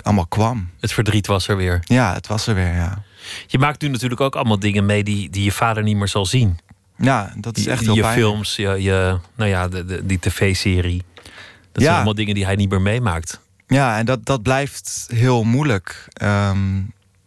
allemaal 0.02 0.26
kwam. 0.26 0.70
Het 0.80 0.92
verdriet 0.92 1.26
was 1.26 1.48
er 1.48 1.56
weer. 1.56 1.80
Ja, 1.84 2.12
het 2.14 2.26
was 2.26 2.46
er 2.46 2.54
weer, 2.54 2.74
ja. 2.74 3.02
Je 3.46 3.58
maakt 3.58 3.80
nu 3.82 3.88
natuurlijk 3.88 4.20
ook 4.20 4.34
allemaal 4.36 4.58
dingen 4.58 4.86
mee 4.86 5.04
die, 5.04 5.30
die 5.30 5.44
je 5.44 5.52
vader 5.52 5.82
niet 5.82 5.96
meer 5.96 6.08
zal 6.08 6.26
zien. 6.26 6.58
Ja, 6.98 7.32
dat 7.36 7.56
is 7.56 7.64
Je- 7.64 7.70
echt 7.70 7.84
heel 7.84 7.94
Je 7.94 8.00
pijnlijk. 8.00 8.26
films, 8.26 8.56
je, 8.56 8.82
je, 8.82 9.18
nou 9.34 9.50
ja, 9.50 9.68
de, 9.68 9.84
de, 9.84 10.06
die 10.06 10.18
tv-serie. 10.18 11.02
Dat 11.14 11.24
Ja. 11.72 11.82
zijn 11.82 11.94
allemaal 11.94 12.14
dingen 12.14 12.34
die 12.34 12.44
hij 12.44 12.56
niet 12.56 12.70
meer 12.70 12.80
meemaakt. 12.82 13.40
Ja, 13.66 13.98
en 13.98 14.06
dat, 14.06 14.26
dat 14.26 14.42
blijft 14.42 15.08
heel 15.14 15.44
moeilijk. 15.44 16.04
Ehm, 16.12 16.58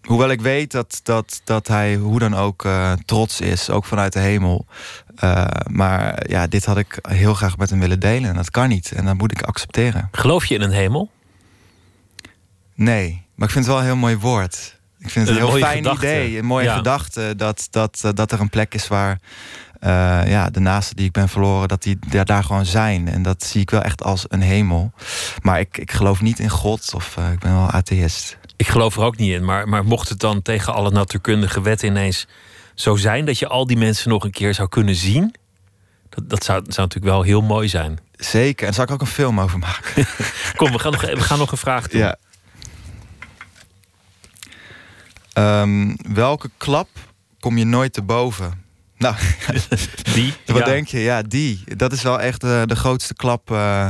hoewel 0.02 0.30
ik 0.30 0.42
weet 0.42 0.72
dat, 0.72 1.00
dat, 1.04 1.42
dat 1.44 1.68
hij 1.68 1.96
hoe 1.96 2.20
dan 2.20 2.36
ook 2.36 2.66
eh, 2.66 2.92
trots 3.06 3.42
is, 3.42 3.70
ook 3.70 3.86
vanuit 3.86 4.14
de 4.14 4.20
hemel. 4.20 4.66
Eh, 5.16 5.46
maar 5.68 6.30
ja, 6.30 6.48
dit 6.48 6.66
had 6.66 6.78
ik 6.78 7.00
heel 7.10 7.34
graag 7.34 7.58
met 7.58 7.70
hem 7.70 7.80
willen 7.80 8.00
delen. 8.00 8.30
En 8.30 8.36
dat 8.36 8.52
kan 8.52 8.70
niet. 8.70 8.92
En 8.92 9.06
dat 9.06 9.18
moet 9.18 9.32
ik 9.32 9.42
accepteren. 9.42 10.08
Geloof 10.12 10.46
je 10.46 10.56
in 10.56 10.62
een 10.62 10.72
hemel? 10.72 11.10
Nee, 12.76 13.26
maar 13.36 13.48
ik 13.48 13.54
vind 13.54 13.66
het 13.66 13.74
wel 13.74 13.78
een 13.84 13.90
heel 13.90 13.96
mooi 14.00 14.18
woord. 14.18 14.78
Ik 15.00 15.10
vind 15.10 15.28
het 15.28 15.38
een, 15.38 15.44
Een 15.44 15.50
heel 15.50 15.60
fijn 15.60 15.78
gedachte. 15.78 16.06
idee. 16.06 16.38
Een 16.38 16.46
mooie 16.46 16.66
Ja. 16.66 16.76
gedachte 16.76 17.34
dat, 17.38 17.68
dat, 17.72 18.12
dat 18.14 18.32
er 18.32 18.40
een 18.40 18.50
plek 18.50 18.74
is 18.74 18.88
waar 18.88 19.20
eh, 19.80 20.22
ja, 20.28 20.50
de 20.50 20.60
naasten 20.60 20.96
die 20.96 21.06
ik 21.06 21.12
ben 21.12 21.30
verloren, 21.30 21.68
dat 21.68 21.84
die 21.84 21.98
daar, 22.08 22.26
daar 22.26 22.44
gewoon 22.44 22.66
zijn. 22.66 23.08
En 23.08 23.22
dat 23.22 23.44
zie 23.44 23.62
ik 23.62 23.70
wel 23.70 23.82
echt 23.82 24.04
als 24.04 24.26
een 24.28 24.42
hemel. 24.42 24.92
Maar 25.42 25.60
ik, 25.60 25.78
ik 25.78 25.92
geloof 25.92 26.22
niet 26.22 26.40
in 26.40 26.50
God 26.50 26.94
of 26.94 27.18
ik 27.34 27.40
ben 27.40 27.54
wel 27.56 27.70
atheïst. 27.70 28.38
Ik 28.60 28.68
geloof 28.68 28.95
er 28.95 29.03
ook 29.03 29.18
niet 29.18 29.31
in. 29.31 29.45
Maar, 29.45 29.68
maar 29.69 29.86
mocht 29.86 30.10
het 30.10 30.19
dan 30.19 30.41
tegen 30.41 30.73
alle 30.73 30.91
natuurkundige 30.91 31.61
wetten 31.61 31.88
ineens 31.88 32.27
zo 32.76 32.95
zijn 32.95 33.26
dat 33.26 33.40
je 33.40 33.48
al 33.48 33.68
die 33.68 33.77
mensen 33.77 34.10
nog 34.10 34.23
een 34.23 34.31
keer 34.31 34.53
zou 34.53 34.69
kunnen 34.69 34.95
zien, 34.95 35.36
dat, 36.10 36.30
dat 36.30 36.44
zou, 36.44 36.60
zou 36.68 36.88
natuurlijk 36.88 37.14
wel 37.14 37.22
heel 37.22 37.41
mooi 37.41 37.68
zijn. 37.68 37.99
Zeker. 38.15 38.60
En 38.60 38.65
daar 38.65 38.73
zou 38.73 38.88
ik 38.88 38.94
ook 38.94 39.02
een 39.02 39.14
film 39.14 39.40
over 39.40 39.60
maken. 39.60 40.06
Kom, 40.56 40.72
we 40.72 40.80
gaan 40.80 40.91
nog, 40.91 41.02
we 41.02 41.19
gaan 41.22 41.38
nog 41.38 41.52
een 41.52 41.57
vraag 41.57 41.88
doen. 41.88 42.02
Ja. 42.02 42.18
Ehm, 45.34 45.95
welke 46.14 46.49
klap 46.57 46.88
kom 47.40 47.57
je 47.57 47.65
nooit 47.65 47.94
te 47.94 48.02
boven? 48.02 48.64
Nou, 48.98 49.15
die? 50.14 50.34
Wat 50.45 50.57
Ja. 50.57 50.65
denk 50.65 50.88
je? 50.88 50.99
Ja, 50.99 51.22
die. 51.22 51.64
Dat 51.76 51.91
is 51.94 52.02
wel 52.02 52.22
echt 52.22 52.44
eh, 52.44 52.61
de 52.65 52.76
grootste 52.76 53.14
klap 53.14 53.52
eh, 53.52 53.88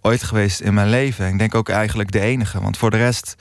ooit 0.00 0.22
geweest 0.22 0.60
in 0.60 0.74
mijn 0.74 0.88
leven. 0.88 1.26
Ik 1.28 1.38
denk 1.38 1.54
ook 1.54 1.68
eigenlijk 1.68 2.10
de 2.12 2.20
enige. 2.20 2.60
Want 2.60 2.76
voor 2.76 2.90
de 2.90 2.96
rest 2.96 3.34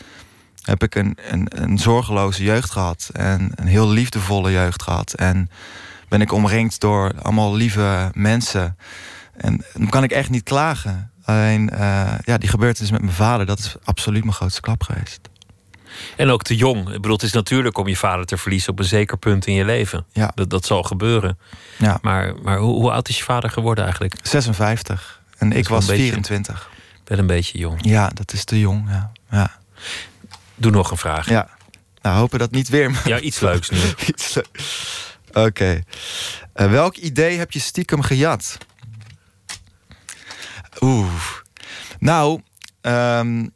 heb 0.62 0.84
ik 0.84 0.96
een, 0.96 1.18
een, 1.30 1.48
een 1.62 1.78
zorgeloze 1.78 2.44
jeugd 2.44 2.72
gehad. 2.72 3.10
En 3.14 3.52
een 3.56 3.68
heel 3.68 3.90
liefdevolle 3.90 4.52
jeugd 4.52 4.84
gehad. 4.84 5.14
En 5.14 5.50
ben 6.10 6.22
ik 6.22 6.32
omringd 6.32 6.80
door 6.80 7.12
allemaal 7.22 7.56
lieve 7.56 8.10
mensen. 8.14 8.78
En 9.38 9.66
dan 9.74 9.90
kan 9.90 10.04
ik 10.04 10.12
echt 10.12 10.30
niet 10.30 10.44
klagen. 10.44 11.12
Alleen, 11.24 11.70
eh, 11.70 12.14
ja, 12.24 12.38
die 12.38 12.50
gebeurtenis 12.50 12.92
met 12.92 13.02
mijn 13.02 13.14
vader, 13.14 13.46
dat 13.46 13.60
is 13.60 13.76
absoluut 13.84 14.24
mijn 14.24 14.36
grootste 14.36 14.62
klap 14.62 14.84
geweest. 14.84 15.20
En 16.18 16.30
ook 16.30 16.44
te 16.44 16.56
jong. 16.56 16.80
Ik 16.88 17.02
bedoel, 17.02 17.12
het 17.12 17.24
is 17.24 17.32
natuurlijk 17.32 17.78
om 17.78 17.88
je 17.88 17.96
vader 17.98 18.26
te 18.26 18.38
verliezen 18.38 18.72
op 18.72 18.80
een 18.80 18.86
zeker 18.86 19.18
punt 19.18 19.46
in 19.48 19.54
je 19.54 19.66
leven. 19.66 20.06
Ja. 20.12 20.32
Dat, 20.36 20.50
dat 20.50 20.66
zal 20.66 20.84
gebeuren. 20.84 21.38
Ja. 21.78 22.00
Maar, 22.02 22.34
maar 22.42 22.58
hoe, 22.58 22.74
hoe 22.76 22.92
oud 22.92 23.10
is 23.10 23.18
je 23.18 23.24
vader 23.24 23.50
geworden 23.50 23.84
eigenlijk? 23.84 24.16
56. 24.22 25.22
En 25.38 25.52
ik 25.52 25.68
was 25.68 25.86
beetje- 25.86 26.02
24. 26.04 26.70
Wel 27.04 27.18
een 27.20 27.28
beetje 27.28 27.58
jong. 27.58 27.86
Ja, 27.86 28.10
dat 28.14 28.34
is 28.34 28.44
te 28.44 28.60
jong. 28.60 28.90
Ja. 28.90 29.12
ja. 29.32 29.52
Doe 30.62 30.72
nog 30.72 30.92
een 30.92 30.98
vraag. 30.98 31.30
Ja. 31.30 31.50
Nou, 32.02 32.18
hopen 32.18 32.40
dat 32.40 32.52
niet 32.52 32.70
weer. 32.70 33.02
Ja, 33.06 33.20
iets 33.20 33.40
leuks 33.40 33.70
nu. 33.70 33.80
Iets 34.08 34.34
le- 34.34 34.46
Oké. 35.46 35.82
Eh, 36.54 36.70
welk 36.72 36.96
idee 36.96 37.38
heb 37.38 37.52
je 37.52 37.60
stiekem 37.60 38.02
gejat? 38.02 38.58
Oeh. 40.82 41.12
Nou, 42.00 42.42
ehm, 42.82 43.48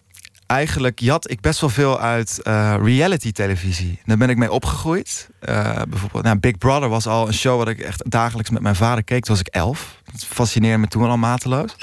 eigenlijk 0.47 0.99
jat 0.99 1.29
ik 1.29 1.41
best 1.41 1.59
wel 1.61 1.69
veel 1.69 1.99
uit 1.99 2.41
eh, 2.41 2.75
reality 2.81 3.31
televisie. 3.31 3.99
Daar 4.05 4.17
ben 4.17 4.29
ik 4.29 4.37
mee 4.37 4.51
opgegroeid. 4.51 5.29
Eh, 5.39 5.81
bijvoorbeeld, 5.89 6.23
nou, 6.23 6.39
Big 6.39 6.57
Brother 6.57 6.89
was 6.89 7.07
al 7.07 7.27
een 7.27 7.33
show 7.33 7.57
wat 7.57 7.67
ik 7.67 7.79
echt 7.79 8.11
dagelijks 8.11 8.49
met 8.49 8.61
mijn 8.61 8.75
vader 8.75 9.03
keek. 9.03 9.23
Toen 9.25 9.35
was 9.35 9.43
ik 9.45 9.53
elf. 9.53 10.01
Dat 10.11 10.25
fascineerde 10.25 10.77
me 10.77 10.87
toen 10.87 11.09
al 11.09 11.17
mateloos. 11.17 11.75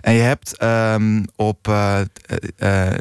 En 0.00 0.12
je 0.12 0.20
hebt 0.22 0.56
ehm, 0.56 1.24
op. 1.36 1.68
eh, 1.68 2.00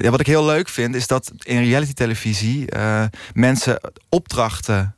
ja, 0.01 0.09
wat 0.09 0.19
ik 0.19 0.27
heel 0.27 0.45
leuk 0.45 0.69
vind, 0.69 0.95
is 0.95 1.07
dat 1.07 1.31
in 1.43 1.63
reality 1.63 1.93
televisie 1.93 2.65
mensen 3.33 3.79
opdrachten 4.09 4.95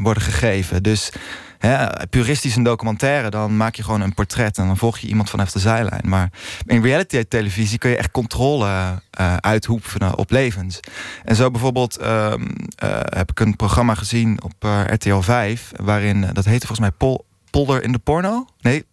worden 0.00 0.22
gegeven. 0.22 0.82
Dus 0.82 1.10
hè, 1.58 2.06
puristisch 2.06 2.56
een 2.56 2.62
documentaire, 2.62 3.30
dan 3.30 3.56
maak 3.56 3.74
je 3.74 3.82
gewoon 3.82 4.00
een 4.00 4.14
portret 4.14 4.58
en 4.58 4.66
dan 4.66 4.76
volg 4.76 4.98
je 4.98 5.06
iemand 5.06 5.30
vanaf 5.30 5.52
de 5.52 5.58
zijlijn. 5.58 6.02
Maar 6.04 6.30
in 6.66 6.82
reality 6.82 7.24
televisie 7.24 7.78
kun 7.78 7.90
je 7.90 7.96
echt 7.96 8.10
controle 8.10 9.00
eh, 9.10 9.36
uitoefenen 9.36 10.18
op 10.18 10.30
levens. 10.30 10.80
En 11.24 11.36
zo 11.36 11.50
bijvoorbeeld 11.50 11.96
ehm, 11.96 12.42
eh, 12.76 13.00
heb 13.04 13.30
ik 13.30 13.40
een 13.40 13.56
programma 13.56 13.94
gezien 13.94 14.42
op 14.42 14.54
eh, 14.58 14.80
RTL 14.86 15.20
5, 15.20 15.72
waarin 15.76 16.20
dat 16.32 16.44
heette 16.44 16.66
volgens 16.66 16.88
mij 16.88 16.90
Pol 16.90 17.24
Polder 17.50 17.82
in 17.82 17.92
de 17.92 17.98
porno? 17.98 18.46
Nee. 18.60 18.84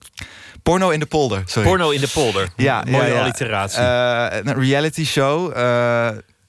Porno 0.64 0.90
in 0.90 1.00
de 1.00 1.06
polder, 1.06 1.44
sorry. 1.46 1.68
Porno 1.68 1.90
in 1.90 2.02
de 2.02 2.08
polder. 2.08 2.50
Ja, 2.56 2.84
Mooie 2.90 3.08
ja, 3.08 3.14
ja. 3.14 3.22
alliteratie. 3.22 3.82
Een 3.82 4.64
reality 4.64 5.06
show. 5.06 5.56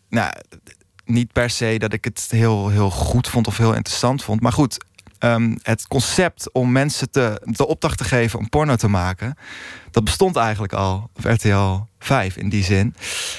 nou, 0.09 0.33
niet 1.05 1.33
per 1.33 1.51
se 1.51 1.79
dat 1.79 1.93
ik 1.93 2.05
het 2.05 2.27
heel, 2.31 2.69
heel 2.69 2.91
goed 2.91 3.29
vond 3.29 3.47
of 3.47 3.57
heel 3.57 3.75
interessant 3.75 4.25
vond. 4.25 4.41
Maar 4.41 4.53
goed, 4.53 4.85
ehm, 5.23 5.57
het 5.63 5.87
concept 5.87 6.53
om 6.53 6.73
mensen 6.73 7.11
te, 7.11 7.41
de 7.45 7.67
opdracht 7.67 7.99
te 7.99 8.05
geven 8.05 8.39
om 8.39 8.49
porno 8.49 8.77
te 8.77 8.89
maken... 8.89 9.37
dat 9.91 10.05
bestond 10.05 10.37
eigenlijk 10.37 10.73
al 10.73 11.11
op 11.15 11.25
RTL 11.25 11.79
5 11.99 12.37
in 12.37 12.49
die 12.49 12.65
zin. 12.65 12.95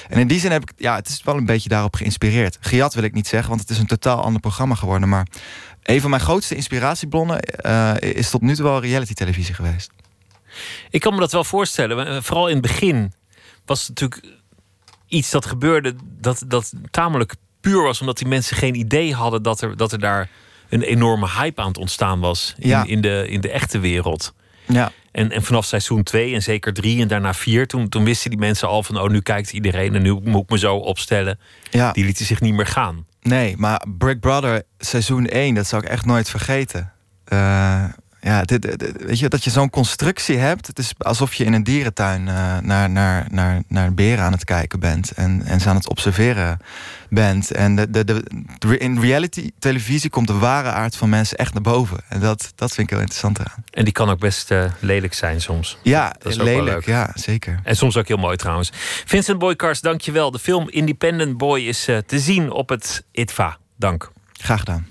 En 0.08 0.18
in 0.20 0.26
die 0.26 0.40
zin 0.40 0.50
heb 0.50 0.62
ik... 0.62 0.72
Ja, 0.76 0.94
het 0.94 1.08
is 1.08 1.22
wel 1.22 1.36
een 1.36 1.46
beetje 1.46 1.68
daarop 1.68 1.96
geïnspireerd. 1.96 2.56
Gejat 2.60 2.94
wil 2.94 3.02
ik 3.04 3.14
niet 3.14 3.26
zeggen, 3.28 3.48
want 3.48 3.60
het 3.60 3.70
is 3.70 3.78
een 3.78 3.86
totaal 3.86 4.22
ander 4.22 4.40
programma 4.40 4.74
geworden. 4.74 5.08
Maar 5.08 5.26
een 5.82 6.00
van 6.00 6.10
mijn 6.10 6.22
grootste 6.22 6.54
inspiratiebronnen... 6.54 7.40
eh, 7.40 7.94
is 8.00 8.30
tot 8.30 8.40
nu 8.40 8.54
toe 8.54 8.64
wel 8.64 8.80
reality 8.80 9.12
televisie 9.12 9.54
geweest. 9.54 9.90
Ik 10.90 11.00
kan 11.00 11.14
me 11.14 11.20
dat 11.20 11.32
wel 11.32 11.44
voorstellen. 11.44 12.06
Eh, 12.06 12.22
Vooral 12.22 12.48
in 12.48 12.56
het 12.56 12.62
begin 12.62 13.12
was 13.64 13.80
het 13.80 13.88
natuurlijk 13.88 14.36
iets 15.06 15.30
dat 15.30 15.46
gebeurde 15.46 15.94
dat, 16.20 16.44
dat 16.46 16.72
tamelijk 16.90 17.34
puur 17.60 17.82
was, 17.82 18.00
omdat 18.00 18.18
die 18.18 18.28
mensen 18.28 18.56
geen 18.56 18.74
idee 18.74 19.14
hadden 19.14 19.42
dat 19.42 19.60
er, 19.60 19.76
dat 19.76 19.92
er 19.92 19.98
daar 19.98 20.28
een 20.74 20.82
enorme 20.82 21.28
hype 21.28 21.60
aan 21.60 21.68
het 21.68 21.78
ontstaan 21.78 22.20
was 22.20 22.54
in, 22.58 22.68
Ja. 22.68 22.84
in, 22.86 23.00
de, 23.00 23.24
in 23.28 23.40
de 23.40 23.50
echte 23.50 23.78
wereld. 23.78 24.34
Ja. 24.66 24.92
En, 25.12 25.30
en 25.30 25.42
vanaf 25.42 25.64
seizoen 25.64 26.02
2 26.02 26.34
en 26.34 26.42
zeker 26.42 26.72
3 26.72 27.00
en 27.02 27.08
daarna 27.08 27.34
4, 27.34 27.66
toen, 27.66 27.88
toen 27.88 28.04
wisten 28.04 28.30
die 28.30 28.38
mensen 28.38 28.68
al 28.68 28.82
van: 28.82 29.00
oh, 29.00 29.08
nu 29.10 29.20
kijkt 29.20 29.52
iedereen 29.52 29.94
en 29.94 30.02
nu 30.02 30.12
moet 30.22 30.42
ik 30.42 30.50
me 30.50 30.58
zo 30.58 30.76
opstellen. 30.76 31.38
Ja. 31.70 31.92
Die 31.92 32.04
lieten 32.04 32.24
zich 32.26 32.40
niet 32.40 32.54
meer 32.54 32.66
gaan. 32.66 33.06
Nee, 33.22 33.54
maar 33.56 33.84
Brick 33.98 34.20
Brother 34.20 34.62
seizoen 34.78 35.26
1, 35.26 35.54
dat 35.54 35.66
zou 35.66 35.82
ik 35.82 35.88
echt 35.88 36.04
nooit 36.04 36.30
vergeten. 36.30 36.92
Eh, 37.24 37.84
ja, 38.24 38.42
dit, 38.42 38.62
dit- 38.62 39.04
weet 39.04 39.18
je, 39.18 39.28
dat 39.28 39.44
je 39.44 39.50
zo'n 39.50 39.70
constructie 39.70 40.36
hebt. 40.38 40.66
Het 40.66 40.78
is 40.78 40.92
alsof 40.98 41.34
je 41.34 41.44
in 41.44 41.52
een 41.52 41.64
dierentuin 41.64 42.28
eh, 42.28 42.58
naar, 42.58 42.90
naar, 42.90 43.26
naar, 43.30 43.62
naar 43.68 43.94
beren 43.94 44.24
aan 44.24 44.32
het 44.32 44.44
kijken 44.44 44.80
bent. 44.80 45.10
En, 45.10 45.42
en 45.44 45.60
ze 45.60 45.68
aan 45.68 45.76
het 45.76 45.88
observeren 45.88 46.58
bent. 47.10 47.50
En 47.50 47.76
de, 47.76 47.90
de, 47.90 48.04
de, 48.58 48.78
in 48.78 49.00
reality 49.00 49.50
televisie 49.58 50.10
komt 50.10 50.26
de 50.26 50.32
ware 50.38 50.68
aard 50.70 50.96
van 50.96 51.08
mensen 51.08 51.36
echt 51.38 51.52
naar 51.52 51.62
boven. 51.62 51.98
En 52.08 52.20
dat, 52.20 52.52
dat 52.54 52.72
vind 52.72 52.86
ik 52.86 52.90
heel 52.90 52.98
interessant 53.00 53.38
eraan. 53.38 53.64
En 53.70 53.84
die 53.84 53.92
kan 53.92 54.10
ook 54.10 54.18
best 54.18 54.50
eh, 54.50 54.64
lelijk 54.78 55.14
zijn 55.14 55.40
soms. 55.40 55.78
Ja, 55.82 56.14
Dat 56.18 56.32
is 56.32 56.38
ook 56.38 56.46
wel 56.46 56.54
lelijk. 56.56 56.74
leuk. 56.74 56.86
Ja, 56.86 57.10
zeker. 57.14 57.60
En 57.62 57.76
soms 57.76 57.96
ook 57.96 58.08
heel 58.08 58.16
mooi 58.16 58.36
trouwens. 58.36 58.70
Vincent 59.04 59.38
Boykars, 59.38 59.80
dankjewel. 59.80 60.30
De 60.30 60.38
film 60.38 60.68
Independent 60.68 61.36
Boy 61.36 61.60
is 61.60 61.88
eh, 61.88 61.98
te 62.06 62.18
zien 62.18 62.50
op 62.50 62.68
het 62.68 63.04
ITVA. 63.12 63.56
Dank. 63.76 64.10
Graag 64.32 64.58
gedaan. 64.58 64.86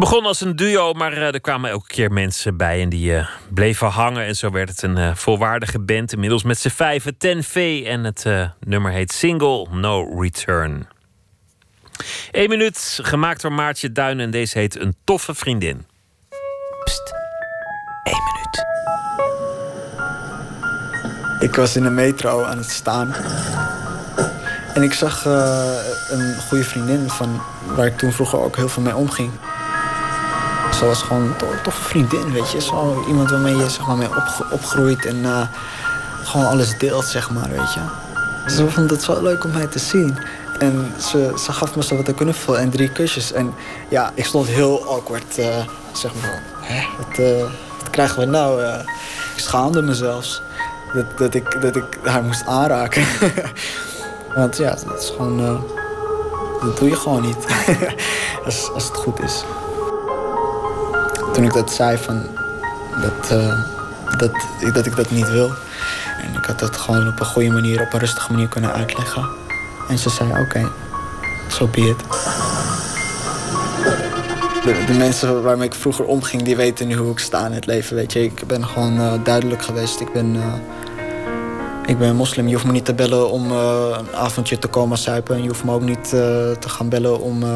Begon 0.00 0.26
als 0.26 0.40
een 0.40 0.56
duo, 0.56 0.92
maar 0.92 1.12
eh, 1.12 1.34
er 1.34 1.40
kwamen 1.40 1.70
elke 1.70 1.86
keer 1.86 2.12
mensen 2.12 2.56
bij 2.56 2.82
en 2.82 2.88
die 2.88 3.16
eh, 3.16 3.28
bleven 3.48 3.88
hangen. 3.88 4.24
En 4.24 4.36
zo 4.36 4.50
werd 4.50 4.68
het 4.68 4.82
een 4.82 4.96
eh, 4.96 5.14
volwaardige 5.14 5.78
band. 5.78 6.12
Inmiddels 6.12 6.42
met 6.42 6.58
z'n 6.58 6.68
vijven, 6.68 7.16
Ten 7.16 7.44
V. 7.44 7.82
En 7.86 8.04
het 8.04 8.26
nummer 8.60 8.92
heet 8.92 9.12
Single 9.12 9.66
No 9.70 10.20
Return. 10.20 10.88
Eén 12.30 12.48
minuut, 12.48 12.98
gemaakt 13.02 13.42
door 13.42 13.52
Maartje 13.52 13.92
Duin. 13.92 14.20
En 14.20 14.30
deze 14.30 14.58
heet 14.58 14.80
Een 14.80 14.96
toffe 15.04 15.34
vriendin. 15.34 15.86
Ik 21.38 21.54
was 21.54 21.76
in 21.76 21.82
de 21.82 21.90
metro 21.90 22.42
aan 22.42 22.58
het 22.58 22.70
staan. 22.70 23.14
En 24.74 24.82
ik 24.82 24.92
zag 24.92 25.26
eh, 25.26 25.74
een 26.10 26.34
goede 26.48 26.64
vriendin 26.64 27.10
van 27.10 27.40
waar 27.66 27.86
ik 27.86 27.98
toen 27.98 28.12
vroeger 28.12 28.38
ook 28.38 28.56
heel 28.56 28.68
veel 28.68 28.82
mee 28.82 28.96
omging. 28.96 29.30
Ze 30.80 30.86
was 30.86 31.02
gewoon 31.02 31.22
een 31.22 31.72
vriendin, 31.72 32.32
weet 32.32 32.50
je. 32.50 32.60
Zo 32.60 33.04
iemand 33.08 33.30
waarmee 33.30 33.56
je 33.56 33.68
zeg 33.68 33.86
maar, 33.86 33.96
mee 33.96 34.08
opgroeit 34.50 35.06
en 35.06 35.24
eh, 35.24 35.46
gewoon 36.24 36.46
alles 36.46 36.78
deelt, 36.78 37.04
zeg 37.04 37.30
maar, 37.30 37.48
weet 37.48 37.72
je. 37.74 37.80
Ze 38.54 38.70
vond 38.70 38.90
het 38.90 39.02
zo 39.02 39.22
leuk 39.22 39.44
om 39.44 39.50
mij 39.50 39.66
te 39.66 39.78
zien. 39.78 40.18
En 40.58 40.92
ze, 40.98 41.32
ze 41.44 41.52
gaf 41.52 41.76
me 41.76 41.82
zo 41.82 41.96
wat 41.96 42.14
knuffel 42.14 42.58
en 42.58 42.70
drie 42.70 42.92
kusjes. 42.92 43.32
En 43.32 43.54
ja, 43.88 44.12
ik 44.14 44.24
stond 44.24 44.46
heel 44.46 44.84
awkward, 44.88 45.38
eh, 45.38 45.64
zeg 45.92 46.12
maar. 46.20 46.42
Eh, 47.16 47.42
wat 47.78 47.90
krijgen 47.90 48.18
we 48.18 48.24
nou? 48.24 48.62
Ik 49.34 49.42
schaamde 49.42 49.82
me 49.82 49.94
zelfs. 49.94 50.42
Dat, 50.92 51.18
dat, 51.18 51.34
ik, 51.34 51.60
dat 51.60 51.76
ik 51.76 51.98
haar 52.02 52.22
moest 52.22 52.46
aanraken. 52.46 53.04
Want 54.36 54.56
ja, 54.56 54.76
dat 54.86 55.02
is 55.02 55.10
gewoon... 55.16 55.64
dat 56.60 56.78
doe 56.78 56.88
je 56.88 56.96
gewoon 56.96 57.22
niet. 57.22 57.46
als, 58.44 58.70
als 58.74 58.84
het 58.84 58.96
goed 58.96 59.20
is. 59.20 59.44
Toen 61.32 61.44
ik 61.44 61.52
dat 61.52 61.72
zei 61.72 61.98
van... 61.98 62.26
Dat, 63.00 63.30
eh, 63.30 63.58
dat, 64.18 64.30
ik, 64.58 64.74
dat 64.74 64.86
ik 64.86 64.96
dat 64.96 65.10
niet 65.10 65.30
wil. 65.30 65.50
En 66.22 66.34
ik 66.34 66.44
had 66.44 66.58
dat 66.58 66.76
gewoon 66.76 67.08
op 67.08 67.20
een 67.20 67.26
goede 67.26 67.50
manier, 67.50 67.80
op 67.80 67.92
een 67.92 68.00
rustige 68.00 68.32
manier 68.32 68.48
kunnen 68.48 68.72
uitleggen. 68.72 69.28
En 69.88 69.98
ze 69.98 70.10
zei, 70.10 70.40
oké, 70.40 70.68
so 71.48 71.66
be 71.66 71.80
it. 71.80 71.98
De, 74.64 74.84
de 74.86 74.92
mensen 74.92 75.42
waarmee 75.42 75.66
ik 75.66 75.74
vroeger 75.74 76.04
omging, 76.04 76.42
die 76.42 76.56
weten 76.56 76.86
nu 76.86 76.96
hoe 76.96 77.12
ik 77.12 77.18
sta 77.18 77.46
in 77.46 77.52
het 77.52 77.66
leven. 77.66 77.96
Weet 77.96 78.12
je, 78.12 78.22
ik 78.22 78.46
ben 78.46 78.66
gewoon 78.66 79.00
eh, 79.00 79.12
duidelijk 79.24 79.62
geweest. 79.62 80.00
Ik 80.00 80.12
ben, 80.12 80.36
eh, 80.36 80.52
ik 81.90 81.98
ben 81.98 82.16
moslim. 82.16 82.46
Je 82.46 82.52
hoeft 82.52 82.66
me 82.66 82.72
niet 82.72 82.84
te 82.84 82.94
bellen 82.94 83.30
om 83.30 83.50
eh, 83.50 83.96
een 83.98 84.16
avondje 84.16 84.58
te 84.58 84.68
komen 84.68 84.98
suipen. 84.98 85.34
En 85.34 85.42
je 85.42 85.48
hoeft 85.48 85.64
me 85.64 85.72
ook 85.72 85.82
niet 85.82 86.04
eh, 86.04 86.10
te 86.50 86.68
gaan 86.68 86.88
bellen 86.88 87.20
om 87.20 87.42
eh, 87.42 87.48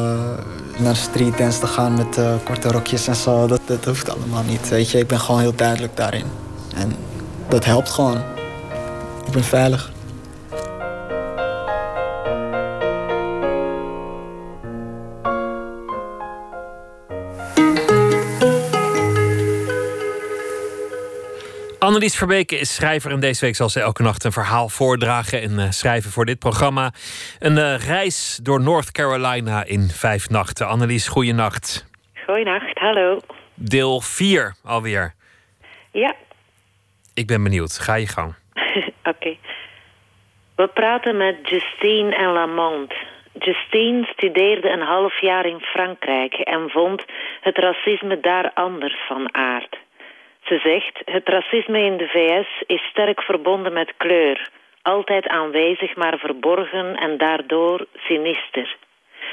naar 0.77 0.93
de 0.93 0.99
street 0.99 1.37
dance 1.37 1.59
te 1.59 1.67
gaan 1.67 1.93
met 1.93 2.19
korte 2.43 2.67
rokjes 2.67 3.07
en 3.07 3.15
zo. 3.15 3.47
Dat, 3.47 3.61
dat 3.65 3.85
hoeft 3.85 4.09
allemaal 4.09 4.43
niet. 4.43 4.69
Weet 4.69 4.89
je, 4.89 4.99
ik 4.99 5.07
ben 5.07 5.19
gewoon 5.19 5.41
heel 5.41 5.55
duidelijk 5.55 5.97
daarin. 5.97 6.25
En 6.75 6.95
dat 7.47 7.65
helpt 7.65 7.89
gewoon. 7.89 8.17
Ik 9.25 9.31
ben 9.31 9.43
veilig. 9.43 9.91
Annelies 21.85 22.17
Verbeke 22.17 22.57
is 22.57 22.75
schrijver 22.75 23.11
en 23.11 23.19
deze 23.19 23.45
week 23.45 23.55
zal 23.55 23.69
ze 23.69 23.79
elke 23.79 24.01
nacht 24.01 24.23
een 24.23 24.31
verhaal 24.31 24.69
voordragen 24.69 25.41
en 25.41 25.59
eh, 25.59 25.69
schrijven 25.69 26.11
voor 26.11 26.25
dit 26.25 26.39
programma. 26.39 26.91
Een 27.39 27.57
eh, 27.57 27.87
reis 27.87 28.39
door 28.43 28.61
North 28.61 28.91
Carolina 28.91 29.63
in 29.63 29.89
vijf 29.89 30.29
nachten. 30.29 30.67
Annelies, 30.67 31.07
goeienacht. 31.07 31.89
Goeienacht, 32.25 32.77
hallo. 32.77 33.19
Deel 33.53 34.01
4 34.01 34.55
alweer. 34.63 35.13
Ja, 35.91 36.15
Ik 37.13 37.27
ben 37.27 37.43
benieuwd. 37.43 37.79
Ga 37.79 37.95
je 37.95 38.07
gang. 38.07 38.35
oké. 39.13 39.37
We 40.55 40.67
praten 40.67 41.17
met 41.17 41.35
Justine 41.49 42.15
en 42.15 42.31
Lamont. 42.31 42.93
Justine 43.39 44.05
studeerde 44.05 44.69
een 44.69 44.85
half 44.85 45.21
jaar 45.21 45.45
in 45.45 45.59
Frankrijk 45.59 46.33
en 46.33 46.69
vond 46.69 47.05
het 47.41 47.57
racisme 47.57 48.19
daar 48.19 48.51
anders 48.53 48.95
van 49.07 49.35
aard. 49.35 49.83
Ze 50.45 50.59
zegt, 50.59 51.01
het 51.05 51.29
racisme 51.29 51.79
in 51.79 51.97
de 51.97 52.07
VS 52.07 52.63
is 52.67 52.81
sterk 52.81 53.21
verbonden 53.21 53.73
met 53.73 53.93
kleur. 53.97 54.49
Altijd 54.81 55.27
aanwezig, 55.27 55.95
maar 55.95 56.17
verborgen 56.17 56.95
en 56.95 57.17
daardoor 57.17 57.85
sinister. 57.97 58.75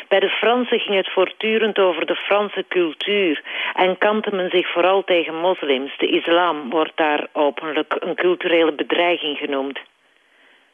Bij 0.09 0.21
de 0.21 0.29
Fransen 0.29 0.81
ging 0.81 0.97
het 0.97 1.13
voortdurend 1.13 1.79
over 1.79 2.07
de 2.07 2.15
Franse 2.15 2.65
cultuur 2.69 3.43
en 3.75 3.99
kantte 3.99 4.35
men 4.35 4.51
zich 4.51 4.73
vooral 4.73 5.05
tegen 5.05 5.35
moslims. 5.35 5.97
De 5.99 6.07
islam 6.07 6.71
wordt 6.71 6.97
daar 6.97 7.27
openlijk 7.33 7.97
een 7.99 8.15
culturele 8.15 8.73
bedreiging 8.73 9.39
genoemd. 9.39 9.79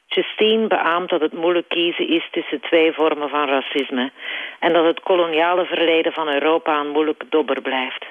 Justine 0.07 0.67
beaamt 0.67 1.11
dat 1.11 1.21
het 1.21 1.33
moeilijk 1.33 1.69
kiezen 1.69 2.09
is 2.09 2.29
tussen 2.31 2.61
twee 2.61 2.93
vormen 2.93 3.29
van 3.29 3.49
racisme 3.49 4.11
en 4.59 4.73
dat 4.73 4.85
het 4.85 5.01
koloniale 5.01 5.65
verleden 5.65 6.13
van 6.13 6.29
Europa 6.29 6.81
een 6.81 6.91
moeilijke 6.91 7.27
dobber 7.29 7.63
blijft. 7.63 8.07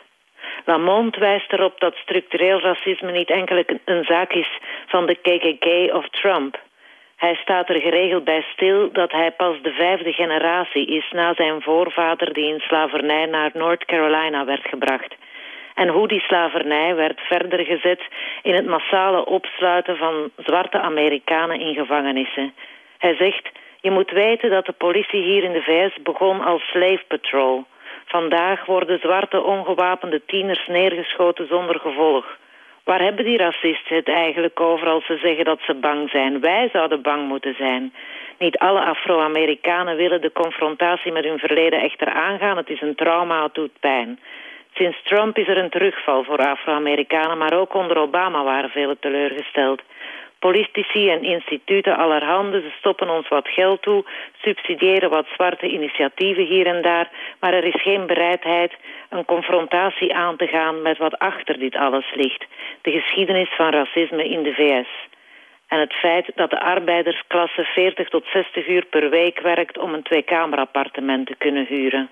Lamont 0.69 1.15
wijst 1.15 1.53
erop 1.53 1.79
dat 1.79 1.95
structureel 1.95 2.59
racisme 2.59 3.11
niet 3.11 3.29
enkel 3.29 3.63
een- 3.85 4.03
zaak 4.03 4.33
is 4.33 4.49
van 4.87 5.05
de 5.05 5.15
KKK 5.15 5.95
of 5.95 6.09
Trump. 6.09 6.59
Hij 7.15 7.35
staat 7.35 7.69
er 7.69 7.81
geregeld 7.81 8.23
bij 8.23 8.45
stil 8.53 8.91
dat 8.91 9.11
hij 9.11 9.31
pas 9.31 9.61
de 9.61 9.71
vijfde 9.71 10.13
generatie 10.13 10.85
is 10.85 11.11
na 11.11 11.33
zijn 11.33 11.61
voorvader 11.61 12.33
die 12.33 12.53
in 12.53 12.59
slavernij 12.59 13.25
naar 13.25 13.51
North 13.53 13.85
Carolina 13.85 14.45
werd 14.45 14.67
gebracht. 14.67 15.15
En 15.75 15.87
hoe 15.87 16.07
die 16.07 16.19
slavernij 16.21 16.95
werd 16.95 17.19
verder 17.19 17.65
gezet 17.65 18.01
in 18.41 18.53
het 18.53 18.65
massale 18.65 19.25
opsluiten 19.25 19.97
van 19.97 20.29
zwarte 20.37 20.79
Amerikanen 20.79 21.59
in 21.59 21.73
gevangenissen. 21.73 22.53
Hij 22.97 23.15
zegt, 23.15 23.49
Je 23.81 23.91
moet 23.91 24.11
weten 24.11 24.49
dat 24.49 24.65
de 24.65 24.71
politie 24.77 25.21
hier 25.21 25.43
in 25.43 25.53
de 25.53 25.61
VS 25.61 26.01
begon 26.03 26.41
als 26.41 26.61
slave 26.61 27.03
patrol. 27.07 27.65
Vandaag 28.07 28.65
worden 28.65 28.99
zwarte 28.99 29.41
ongewapende 29.43 30.21
tieners 30.25 30.67
neergeschoten 30.67 31.47
zonder 31.47 31.79
gevolg. 31.79 32.37
Waar 32.83 33.01
hebben 33.01 33.25
die 33.25 33.37
racisten 33.37 33.95
het 33.95 34.07
eigenlijk 34.07 34.59
over 34.59 34.87
als 34.87 35.05
ze 35.05 35.17
zeggen 35.17 35.45
dat 35.45 35.59
ze 35.61 35.73
bang 35.73 36.09
zijn? 36.09 36.39
Wij 36.39 36.69
zouden 36.71 37.01
bang 37.01 37.27
moeten 37.27 37.55
zijn. 37.57 37.93
Niet 38.37 38.57
alle 38.57 38.85
Afro-Amerikanen 38.85 39.95
willen 39.95 40.21
de 40.21 40.31
confrontatie 40.31 41.11
met 41.11 41.23
hun 41.23 41.39
verleden 41.39 41.81
echter 41.81 42.07
aangaan. 42.07 42.57
Het 42.57 42.69
is 42.69 42.81
een 42.81 42.95
trauma, 42.95 43.43
het 43.43 43.53
doet 43.53 43.79
pijn. 43.79 44.19
Sinds 44.73 45.03
Trump 45.03 45.37
is 45.37 45.47
er 45.47 45.57
een 45.57 45.69
terugval 45.69 46.23
voor 46.23 46.37
Afro-Amerikanen, 46.37 47.37
maar 47.37 47.53
ook 47.53 47.73
onder 47.73 47.97
Obama 47.97 48.43
waren 48.43 48.69
velen 48.69 48.99
teleurgesteld. 48.99 49.81
Politici 50.39 51.09
en 51.09 51.23
instituten 51.23 51.97
allerhande, 51.97 52.61
ze 52.61 52.71
stoppen 52.77 53.09
ons 53.09 53.27
wat 53.27 53.47
geld 53.47 53.81
toe, 53.81 54.05
subsidiëren 54.41 55.09
wat 55.09 55.27
zwarte 55.33 55.67
initiatieven 55.67 56.45
hier 56.45 56.65
en 56.67 56.81
daar, 56.81 57.09
maar 57.39 57.53
er 57.53 57.63
is 57.63 57.81
geen 57.81 58.05
bereidheid 58.05 58.73
een 59.09 59.25
confrontatie 59.25 60.15
aan 60.15 60.37
te 60.37 60.47
gaan 60.47 60.81
met 60.81 60.97
wat 60.97 61.19
achter 61.19 61.59
dit 61.59 61.75
alles 61.75 62.13
ligt. 62.15 62.45
De 62.81 62.91
geschiedenis 62.91 63.49
van 63.55 63.69
racisme 63.69 64.29
in 64.29 64.43
de 64.43 64.53
VS. 64.53 64.89
En 65.67 65.79
het 65.79 65.93
feit 65.93 66.31
dat 66.35 66.49
de 66.49 66.59
arbeidersklasse 66.59 67.63
40 67.63 68.09
tot 68.09 68.25
60 68.33 68.67
uur 68.67 68.85
per 68.85 69.09
week 69.09 69.39
werkt 69.39 69.77
om 69.77 69.93
een 69.93 70.03
tweekamerappartement 70.03 71.27
te 71.27 71.35
kunnen 71.37 71.65
huren. 71.65 72.09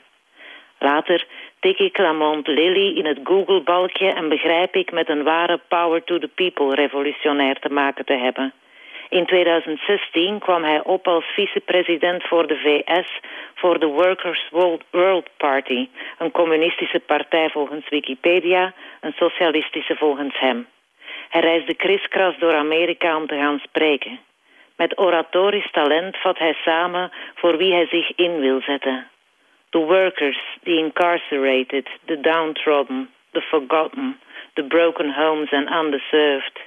Later 0.79 1.25
tik 1.65 1.79
ik 1.79 1.97
Lamont 1.97 2.47
Lilly 2.47 2.97
in 2.97 3.05
het 3.05 3.19
Google-balkje 3.23 4.13
en 4.13 4.29
begrijp 4.29 4.75
ik 4.75 4.91
met 4.91 5.09
een 5.09 5.23
ware 5.23 5.59
power 5.67 6.03
to 6.03 6.17
the 6.17 6.27
people 6.27 6.75
revolutionair 6.75 7.59
te 7.59 7.69
maken 7.69 8.05
te 8.05 8.13
hebben. 8.13 8.53
In 9.09 9.25
2016 9.25 10.39
kwam 10.39 10.63
hij 10.63 10.83
op 10.83 11.07
als 11.07 11.25
vicepresident 11.25 12.23
voor 12.23 12.47
de 12.47 12.57
VS 12.57 13.19
voor 13.55 13.79
de 13.79 13.85
Workers' 13.85 14.49
World, 14.91 15.29
Party, 15.37 15.89
een 16.17 16.31
communistische 16.31 16.99
partij 16.99 17.49
volgens 17.49 17.89
Wikipedia, 17.89 18.73
een 19.01 19.13
socialistische 19.15 19.95
volgens 19.95 20.39
hem. 20.39 20.67
Hij 21.29 21.41
reisde 21.41 21.73
kriskras 21.75 22.37
door 22.39 22.55
Amerika 22.55 23.17
om 23.17 23.27
te 23.27 23.35
gaan 23.35 23.59
spreken. 23.59 24.19
Met 24.75 24.99
oratorisch 24.99 25.71
talent 25.71 26.17
vat 26.17 26.37
hij 26.37 26.53
samen 26.53 27.11
voor 27.35 27.57
wie 27.57 27.73
hij 27.73 27.87
zich 27.87 28.15
in 28.15 28.39
wil 28.39 28.61
zetten. 28.61 29.07
The 29.75 29.81
workers, 29.81 30.37
the 30.63 30.79
incarcerated, 30.79 31.85
the 32.07 32.15
downtrodden, 32.15 33.09
the 33.33 33.41
forgotten, 33.51 34.15
the 34.55 34.63
broken 34.63 35.09
homes 35.09 35.49
and 35.51 35.67
underserved. 35.67 36.57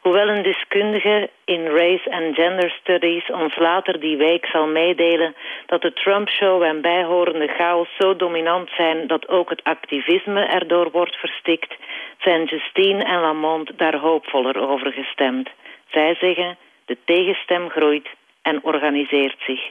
Hoewel 0.00 0.28
een 0.28 0.42
deskundige 0.42 1.30
in 1.44 1.66
race 1.66 2.10
and 2.10 2.34
gender 2.34 2.70
studies 2.80 3.30
ons 3.30 3.56
later 3.56 4.00
die 4.00 4.16
week 4.16 4.46
zal 4.46 4.66
meedelen 4.66 5.34
dat 5.66 5.82
de 5.82 5.92
Trump-show 5.92 6.62
en 6.62 6.80
bijhorende 6.80 7.48
chaos 7.48 7.88
zo 7.98 8.16
dominant 8.16 8.70
zijn 8.76 9.06
dat 9.06 9.28
ook 9.28 9.50
het 9.50 9.64
activisme 9.64 10.44
erdoor 10.44 10.90
wordt 10.90 11.16
verstikt, 11.16 11.74
zijn 12.18 12.44
Justine 12.44 13.04
en 13.04 13.20
Lamont 13.20 13.70
daar 13.76 13.96
hoopvoller 13.96 14.68
over 14.68 14.92
gestemd. 14.92 15.48
Zij 15.90 16.14
zeggen, 16.14 16.56
de 16.84 16.96
tegenstem 17.04 17.70
groeit 17.70 18.08
en 18.42 18.62
organiseert 18.62 19.38
zich. 19.46 19.70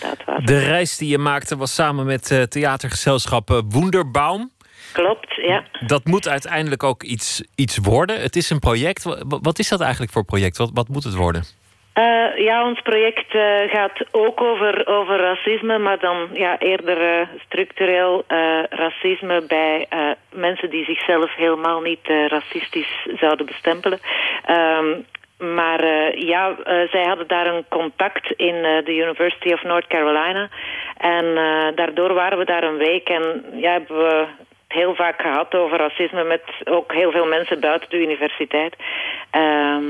Dat 0.00 0.24
was 0.26 0.44
De 0.44 0.58
reis 0.58 0.96
die 0.96 1.08
je 1.08 1.18
maakte 1.18 1.56
was 1.56 1.74
samen 1.74 2.06
met 2.06 2.30
eh, 2.30 2.42
theatergezelschap 2.42 3.50
eh, 3.50 3.58
Wunderbaum. 3.68 4.50
Klopt, 4.92 5.34
ja. 5.34 5.64
Dat 5.86 6.04
moet 6.04 6.28
uiteindelijk 6.28 6.82
ook 6.82 7.02
iets, 7.02 7.42
iets 7.54 7.78
worden. 7.82 8.20
Het 8.20 8.36
is 8.36 8.50
een 8.50 8.58
project. 8.58 9.02
Wa- 9.02 9.22
Wat 9.42 9.58
is 9.58 9.68
dat 9.68 9.80
eigenlijk 9.80 10.12
voor 10.12 10.24
project? 10.24 10.56
Wat, 10.56 10.70
wat 10.74 10.88
moet 10.88 11.04
het 11.04 11.14
worden? 11.14 11.42
Eh, 11.92 12.04
ja, 12.44 12.64
ons 12.68 12.80
project 12.80 13.30
gaat 13.70 14.04
ook 14.10 14.40
over, 14.40 14.86
over 14.86 15.16
racisme, 15.20 15.78
maar 15.78 15.98
dan 15.98 16.28
ja, 16.32 16.58
eerder 16.58 17.28
structureel 17.44 18.24
racisme 18.68 19.42
bij 19.48 19.86
mensen 20.32 20.70
die 20.70 20.84
zichzelf 20.84 21.34
helemaal 21.34 21.80
niet 21.80 22.06
racistisch 22.28 23.06
zouden 23.20 23.46
bestempelen. 23.46 23.98
Maar 25.38 25.80
eh, 25.80 26.28
ja, 26.28 26.56
eh, 26.64 26.88
zij 26.90 27.04
hadden 27.04 27.26
daar 27.26 27.46
een 27.46 27.64
contact 27.68 28.30
in 28.30 28.54
eh, 28.54 28.84
de 28.84 28.96
University 28.96 29.52
of 29.52 29.62
North 29.62 29.86
Carolina. 29.86 30.48
En 30.96 31.34
daardoor 31.74 32.14
waren 32.14 32.38
we 32.38 32.44
daar 32.44 32.62
een 32.62 32.76
week 32.76 33.08
en 33.08 33.44
ja, 33.54 33.72
hebben 33.72 33.96
we 33.96 34.26
het 34.68 34.78
heel 34.78 34.94
vaak 34.94 35.20
gehad 35.20 35.54
over 35.54 35.78
racisme 35.78 36.24
met 36.24 36.42
ook 36.64 36.92
heel 36.92 37.10
veel 37.10 37.26
mensen 37.26 37.60
buiten 37.60 37.90
de 37.90 38.02
universiteit. 38.02 38.76
Ehm, 39.30 39.84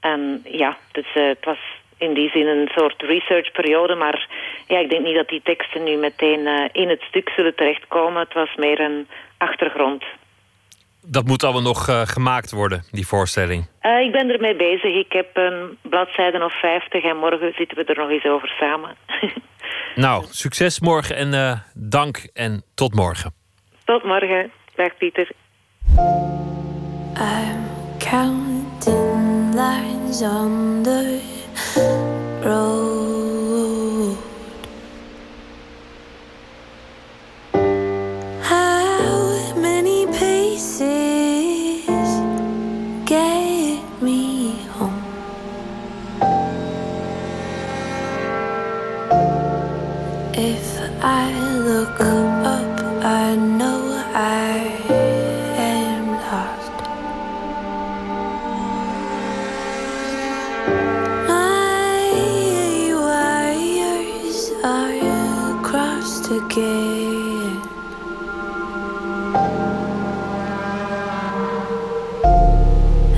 en 0.00 0.40
ja, 0.44 0.76
dus 0.92 1.06
het 1.12 1.44
was 1.44 1.58
in 1.98 2.14
die 2.14 2.30
zin 2.30 2.46
een 2.46 2.68
soort 2.74 3.02
researchperiode, 3.02 3.94
maar 3.94 4.28
ja, 4.66 4.78
ik 4.78 4.90
denk 4.90 5.04
niet 5.04 5.16
dat 5.16 5.28
die 5.28 5.42
teksten 5.44 5.84
nu 5.84 5.96
meteen 5.96 6.70
in 6.72 6.88
het 6.88 7.02
stuk 7.02 7.32
zullen 7.36 7.54
terechtkomen. 7.54 8.20
Het 8.20 8.34
was 8.34 8.54
meer 8.54 8.80
een 8.80 9.08
achtergrond. 9.36 10.04
Dat 11.10 11.26
moet 11.26 11.44
allemaal 11.44 11.62
nog 11.62 11.88
eh, 11.88 12.00
gemaakt 12.00 12.50
worden, 12.50 12.82
die 12.90 13.06
voorstelling. 13.06 13.66
Eh, 13.80 14.00
ik 14.00 14.12
ben 14.12 14.30
ermee 14.30 14.56
bezig. 14.56 14.94
Ik 14.94 15.12
heb 15.12 15.36
een 15.36 15.78
bladzijde 15.82 16.44
of 16.44 16.60
50 16.60 17.04
en 17.04 17.16
morgen 17.16 17.52
zitten 17.56 17.76
we 17.76 17.84
er 17.84 17.98
nog 17.98 18.10
eens 18.10 18.24
over 18.24 18.48
samen. 18.48 18.96
Nou, 19.94 20.24
succes 20.30 20.80
morgen 20.80 21.16
en 21.16 21.34
eh, 21.34 21.58
dank 21.74 22.28
en 22.34 22.62
tot 22.74 22.94
morgen. 22.94 23.34
Tot 23.84 24.04
morgen. 24.04 24.50
Dag 24.74 24.96
Pieter. 24.96 25.30
I'm 27.16 27.66
counting 27.98 29.54
lines 29.54 30.22
on 30.22 30.82
the 30.82 31.20
road. 32.42 34.16
How 38.42 39.60
many 39.60 40.06
paces 40.06 40.97
I 51.00 51.32
look 51.60 52.00
up, 52.00 53.04
I 53.04 53.36
know 53.36 54.04
I 54.14 54.58
am 55.56 56.10
lost. 56.26 56.72
My 61.28 62.10
wires 63.04 64.50
are 64.64 65.62
crossed 65.62 66.26
again. 66.32 67.62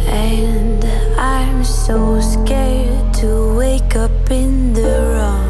And 0.06 0.84
I'm 1.18 1.64
so 1.64 2.20
scared 2.20 3.14
to 3.14 3.56
wake 3.56 3.96
up 3.96 4.30
in 4.30 4.74
the 4.74 5.14
wrong. 5.14 5.49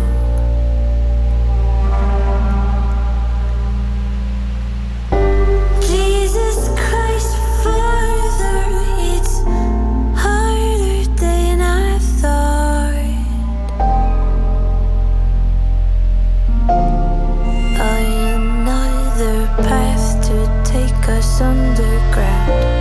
Underground. 21.20 22.79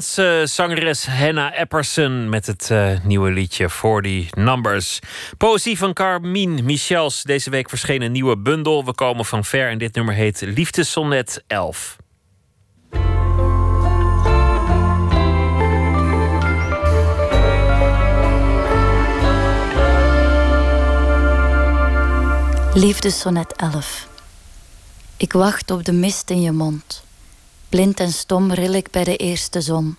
Amerikaanse 0.00 0.54
zangeres 0.54 1.06
Hannah 1.06 1.58
Epperson 1.58 2.28
met 2.28 2.46
het 2.46 2.70
eh, 2.70 2.90
nieuwe 3.02 3.30
liedje 3.30 3.68
40 3.68 4.34
Numbers. 4.34 4.98
Poëzie 5.36 5.78
van 5.78 5.92
Carmine 5.92 6.62
Michels. 6.62 7.22
Deze 7.22 7.50
week 7.50 7.68
verscheen 7.68 8.02
een 8.02 8.12
nieuwe 8.12 8.38
bundel. 8.38 8.84
We 8.84 8.94
komen 8.94 9.24
van 9.24 9.44
ver 9.44 9.68
en 9.68 9.78
dit 9.78 9.94
nummer 9.94 10.14
heet 10.14 10.40
Liefdesonnet 10.40 11.44
11. 11.46 11.96
Liefdesonnet 22.74 23.56
11. 23.56 24.08
Ik 25.16 25.32
wacht 25.32 25.70
op 25.70 25.84
de 25.84 25.92
mist 25.92 26.30
in 26.30 26.40
je 26.40 26.52
mond. 26.52 27.08
Blind 27.70 28.00
en 28.00 28.12
stom 28.12 28.52
ril 28.52 28.72
ik 28.72 28.90
bij 28.90 29.04
de 29.04 29.16
eerste 29.16 29.60
zon. 29.60 29.96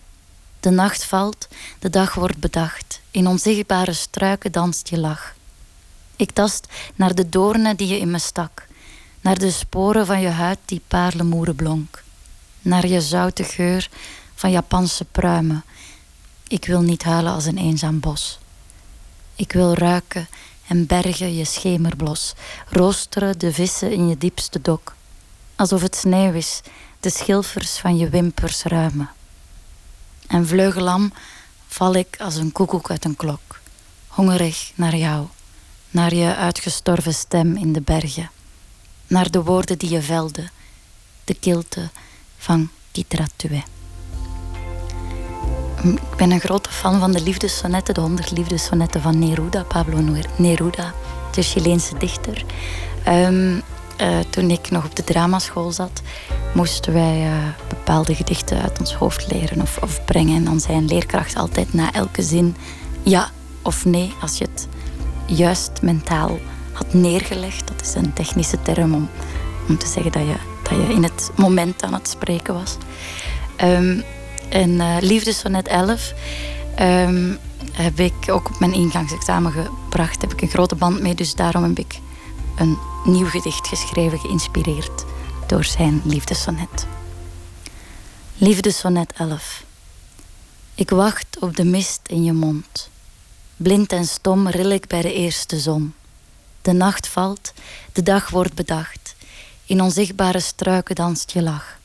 De 0.60 0.70
nacht 0.70 1.04
valt, 1.04 1.48
de 1.80 1.90
dag 1.90 2.14
wordt 2.14 2.38
bedacht. 2.38 3.02
In 3.12 3.28
onzichtbare 3.28 3.94
struiken 3.94 4.52
danst 4.52 4.88
je 4.88 5.00
lach. 5.00 5.36
Ik 6.16 6.32
tast 6.32 6.68
naar 6.96 7.16
de 7.16 7.30
doornen 7.30 7.78
die 7.78 7.88
je 7.88 8.00
in 8.00 8.12
me 8.12 8.20
stak. 8.20 8.68
Naar 9.22 9.38
de 9.38 9.52
sporen 9.52 10.06
van 10.06 10.22
je 10.22 10.28
huid 10.28 10.58
die 10.66 10.82
paarlemoeren 10.88 11.56
blonk. 11.56 12.04
Naar 12.62 12.88
je 12.88 13.02
zoute 13.02 13.44
geur 13.44 13.90
van 14.36 14.52
Japanse 14.52 15.06
pruimen. 15.06 15.64
Ik 16.48 16.66
wil 16.66 16.82
niet 16.82 17.04
huilen 17.04 17.34
als 17.34 17.46
een 17.46 17.58
eenzaam 17.58 18.00
bos. 18.00 18.40
Ik 19.36 19.52
wil 19.52 19.74
ruiken 19.74 20.28
en 20.68 20.86
bergen 20.86 21.36
je 21.36 21.46
schemerblos, 21.46 22.34
roosteren 22.70 23.40
de 23.40 23.54
vissen 23.54 23.92
in 23.92 24.08
je 24.08 24.18
diepste 24.18 24.62
dok. 24.62 24.96
Alsof 25.56 25.82
het 25.82 25.96
sneeuw 25.96 26.34
is, 26.34 26.62
de 27.02 27.10
schilfers 27.10 27.78
van 27.78 27.98
je 27.98 28.10
wimpers 28.10 28.64
ruimen. 28.64 29.10
En 30.28 30.48
vleugelam 30.48 31.14
val 31.68 31.94
ik 31.94 32.16
als 32.20 32.36
een 32.36 32.52
koekoek 32.52 32.90
uit 32.90 33.06
een 33.06 33.16
klok, 33.16 33.60
hongerig 34.08 34.72
naar 34.76 34.96
jou, 34.96 35.28
naar 35.90 36.14
je 36.14 36.36
uitgestorven 36.36 37.14
stem 37.14 37.56
in 37.56 37.74
de 37.74 37.82
bergen, 37.82 38.32
naar 39.08 39.32
de 39.32 39.44
woorden 39.44 39.78
die 39.78 39.90
je 39.90 40.02
velden, 40.02 40.52
de 41.24 41.34
kilte 41.34 41.90
van 42.38 42.70
Kitratue. 42.92 43.64
Ik 45.84 46.16
ben 46.18 46.32
een 46.32 46.40
grote 46.40 46.70
fan 46.70 47.00
van 47.00 47.12
de 47.12 47.22
liefdessonetten, 47.22 47.94
de 47.94 48.02
honderd 48.02 48.32
liefdessonetten 48.32 49.02
van 49.02 49.20
Neruda, 49.20 49.64
Pablo 49.64 50.22
Neruda, 50.38 50.94
de 51.32 51.42
Chileense 51.42 51.98
dichter. 51.98 52.46
Ehm, 53.04 53.60
eh, 54.02 54.20
toen 54.30 54.50
ik 54.50 54.72
nog 54.72 54.86
op 54.86 54.96
de 54.96 55.04
dramaschool 55.04 55.72
zat, 55.72 56.02
moesten 56.54 56.94
wij 56.94 57.26
eh, 57.26 57.34
bepaalde 57.68 58.16
gedichten 58.16 58.62
uit 58.62 58.80
ons 58.80 58.94
hoofd 58.94 59.32
leren 59.32 59.62
of, 59.62 60.06
brengen. 60.06 60.36
En 60.36 60.44
dan 60.44 60.60
zei 60.60 60.78
een 60.78 60.86
leerkracht 60.86 61.36
altijd 61.36 61.74
na 61.74 61.94
elke 61.94 62.22
zin 62.22 62.56
ja 63.04 63.30
of 63.62 63.86
nee, 63.86 64.14
als 64.22 64.38
je 64.38 64.48
het 64.54 64.68
juist 65.26 65.82
mentaal 65.82 66.40
had 66.72 66.94
neergelegd. 66.94 67.68
Dat 67.68 67.82
is 67.82 67.96
een 67.96 68.14
technische 68.14 68.62
term 68.62 68.94
om, 68.94 69.10
om 69.68 69.78
te 69.78 69.88
zeggen 69.88 70.12
dat 70.12 70.22
je, 70.22 70.36
dat 70.64 70.88
je 70.88 70.94
in 70.94 71.04
het 71.04 71.32
moment 71.36 71.84
aan 71.84 71.94
het 71.94 72.10
spreken 72.10 72.54
was. 72.54 72.78
Ehm, 73.56 74.00
en 74.50 74.80
eh 74.80 74.96
Liefdesonnet 75.00 75.68
11 75.68 76.14
ehm, 76.76 77.34
heb 77.72 78.00
ik 78.00 78.14
ook 78.28 78.50
op 78.50 78.60
mijn 78.60 78.74
ingangsexamen 78.74 79.52
gebracht. 79.52 80.22
Heb 80.22 80.34
ik 80.34 80.42
een 80.42 80.50
grote 80.50 80.76
band 80.76 81.02
mee, 81.02 81.16
dus 81.16 81.36
daarom 81.36 81.64
heb 81.64 81.80
ik 81.80 82.00
een 82.62 82.78
nieuw 83.04 83.26
gedicht 83.26 83.68
geschreven, 83.68 84.20
geïnspireerd 84.20 85.06
door 85.48 85.64
zijn 85.64 86.02
liefdesonnet. 86.06 86.86
Liefdesonnet 88.38 89.14
11. 89.14 89.64
Ik 90.76 90.90
wacht 90.90 91.38
op 91.40 91.56
de 91.56 91.64
mist 91.64 92.00
in 92.06 92.24
je 92.24 92.34
mond. 92.34 92.90
Blind 93.58 93.92
en 93.92 94.06
stom 94.06 94.48
ril 94.48 94.70
ik 94.70 94.88
bij 94.88 95.02
de 95.02 95.14
eerste 95.14 95.60
zon. 95.60 95.94
De 96.62 96.72
nacht 96.72 97.08
valt, 97.08 97.54
de 97.94 98.04
dag 98.04 98.30
wordt 98.30 98.54
bedacht. 98.54 99.16
In 99.66 99.82
onzichtbare 99.82 100.40
struiken 100.40 100.96
danst 100.96 101.32
je 101.32 101.42
lach. 101.42 101.78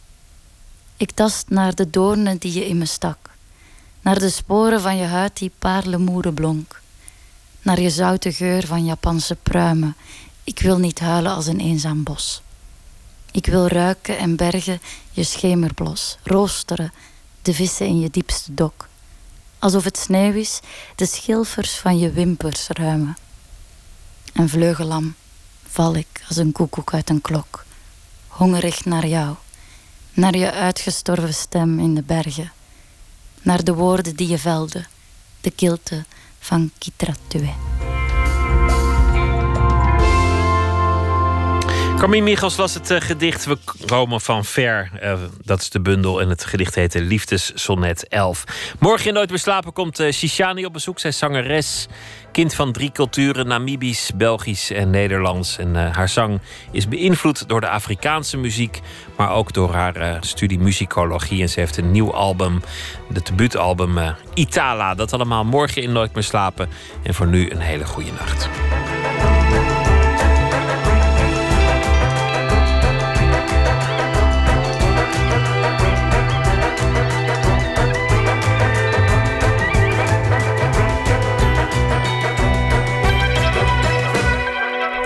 Ik 0.97 1.11
tast 1.11 1.49
naar 1.49 1.75
de 1.75 1.91
doornen 1.91 2.39
die 2.39 2.53
je 2.53 2.67
in 2.69 2.79
me 2.79 2.87
stak. 2.87 3.31
Naar 4.01 4.19
de 4.19 4.31
sporen 4.31 4.81
van 4.81 4.97
je 4.97 5.05
huid 5.05 5.37
die 5.37 5.53
paarlemoeren 5.59 6.35
blonk. 6.35 6.81
Naar 7.63 7.81
je 7.81 7.91
zoute 7.91 8.33
geur 8.33 8.67
van 8.67 8.85
Japanse 8.85 9.35
pruimen. 9.43 9.97
Ik 10.47 10.61
wil 10.61 10.79
niet 10.79 11.01
huilen 11.01 11.35
als 11.35 11.47
een 11.47 11.61
eenzaam 11.61 12.03
bos. 12.03 12.43
Ik 13.31 13.47
wil 13.47 13.67
ruiken 13.67 14.19
en 14.19 14.37
bergen 14.37 14.81
je 15.11 15.25
schemerblos, 15.25 16.19
roosteren 16.23 16.93
de 17.43 17.55
vissen 17.55 17.87
in 17.87 18.01
je 18.01 18.11
diepste 18.11 18.55
dok. 18.55 18.89
Alsof 19.59 19.85
het 19.85 19.99
sneeuw 19.99 20.33
is, 20.33 20.61
de 20.97 21.07
schilfers 21.07 21.75
van 21.75 21.99
je 21.99 22.11
wimpers 22.11 22.69
ruimen. 22.69 23.17
En 24.33 24.49
vleugelam 24.49 25.15
val 25.69 25.95
ik 25.95 26.25
als 26.29 26.37
een 26.37 26.53
koekoek 26.53 26.95
uit 26.95 27.11
een 27.11 27.21
klok, 27.21 27.65
hongerig 28.29 28.85
naar 28.85 29.07
jou, 29.07 29.35
naar 30.13 30.37
je 30.37 30.53
uitgestorven 30.53 31.35
stem 31.35 31.79
in 31.81 31.95
de 31.95 32.03
bergen, 32.03 32.53
naar 33.43 33.65
de 33.65 33.75
woorden 33.75 34.17
die 34.17 34.29
je 34.29 34.39
velden, 34.39 34.87
de 35.41 35.51
kilte 35.51 36.05
van 36.39 36.71
Kitratue. 36.79 37.55
Carmine 41.99 42.23
Michels 42.23 42.57
las 42.57 42.75
het 42.75 42.91
eh, 42.91 43.01
gedicht 43.01 43.45
We 43.45 43.59
komen 43.87 44.21
van 44.21 44.45
ver. 44.45 44.91
Eh, 45.01 45.19
dat 45.45 45.61
is 45.61 45.71
de 45.71 45.81
bundel 45.81 46.21
en 46.21 46.29
het 46.29 46.45
gedicht 46.45 46.75
heette 46.75 47.01
Liefdessonnet 47.01 48.09
11. 48.09 48.45
Morgen 48.79 49.07
in 49.07 49.15
Nooit 49.15 49.29
meer 49.29 49.39
slapen 49.39 49.73
komt 49.73 50.01
eh, 50.01 50.13
Shishani 50.13 50.65
op 50.65 50.73
bezoek. 50.73 50.99
Zij 50.99 51.11
is 51.11 51.19
zangeres, 51.19 51.87
kind 52.33 52.55
van 52.55 52.73
drie 52.73 52.93
culturen, 52.93 53.47
Namibisch, 53.47 54.11
Belgisch 54.15 54.71
en 54.71 54.91
Nederlands. 54.91 55.59
En 55.59 55.75
haar 55.75 56.09
zang 56.09 56.41
is 56.73 56.89
beïnvloed 56.89 57.49
door 57.49 57.61
de 57.61 57.69
Afrikaanse 57.69 58.37
muziek, 58.37 58.81
maar 59.17 59.31
ook 59.31 59.53
door 59.53 59.73
haar 59.73 60.17
studie 60.21 60.59
muzikologie. 60.59 61.43
En 61.43 61.49
ze 61.49 61.61
heeft 61.61 61.77
een 61.77 61.91
nieuw 61.91 62.13
album, 62.13 62.63
het 63.13 63.27
debuutalbum 63.27 63.99
Itala. 64.35 64.95
Dat 64.95 65.13
allemaal 65.13 65.45
morgen 65.45 65.83
in 65.83 65.93
Nooit 65.93 66.15
meer 66.15 66.25
slapen. 66.25 66.69
En 67.03 67.15
voor 67.15 67.27
nu 67.27 67.51
een 67.51 67.61
hele 67.61 67.85
goede 67.85 68.13
nacht. 68.13 68.49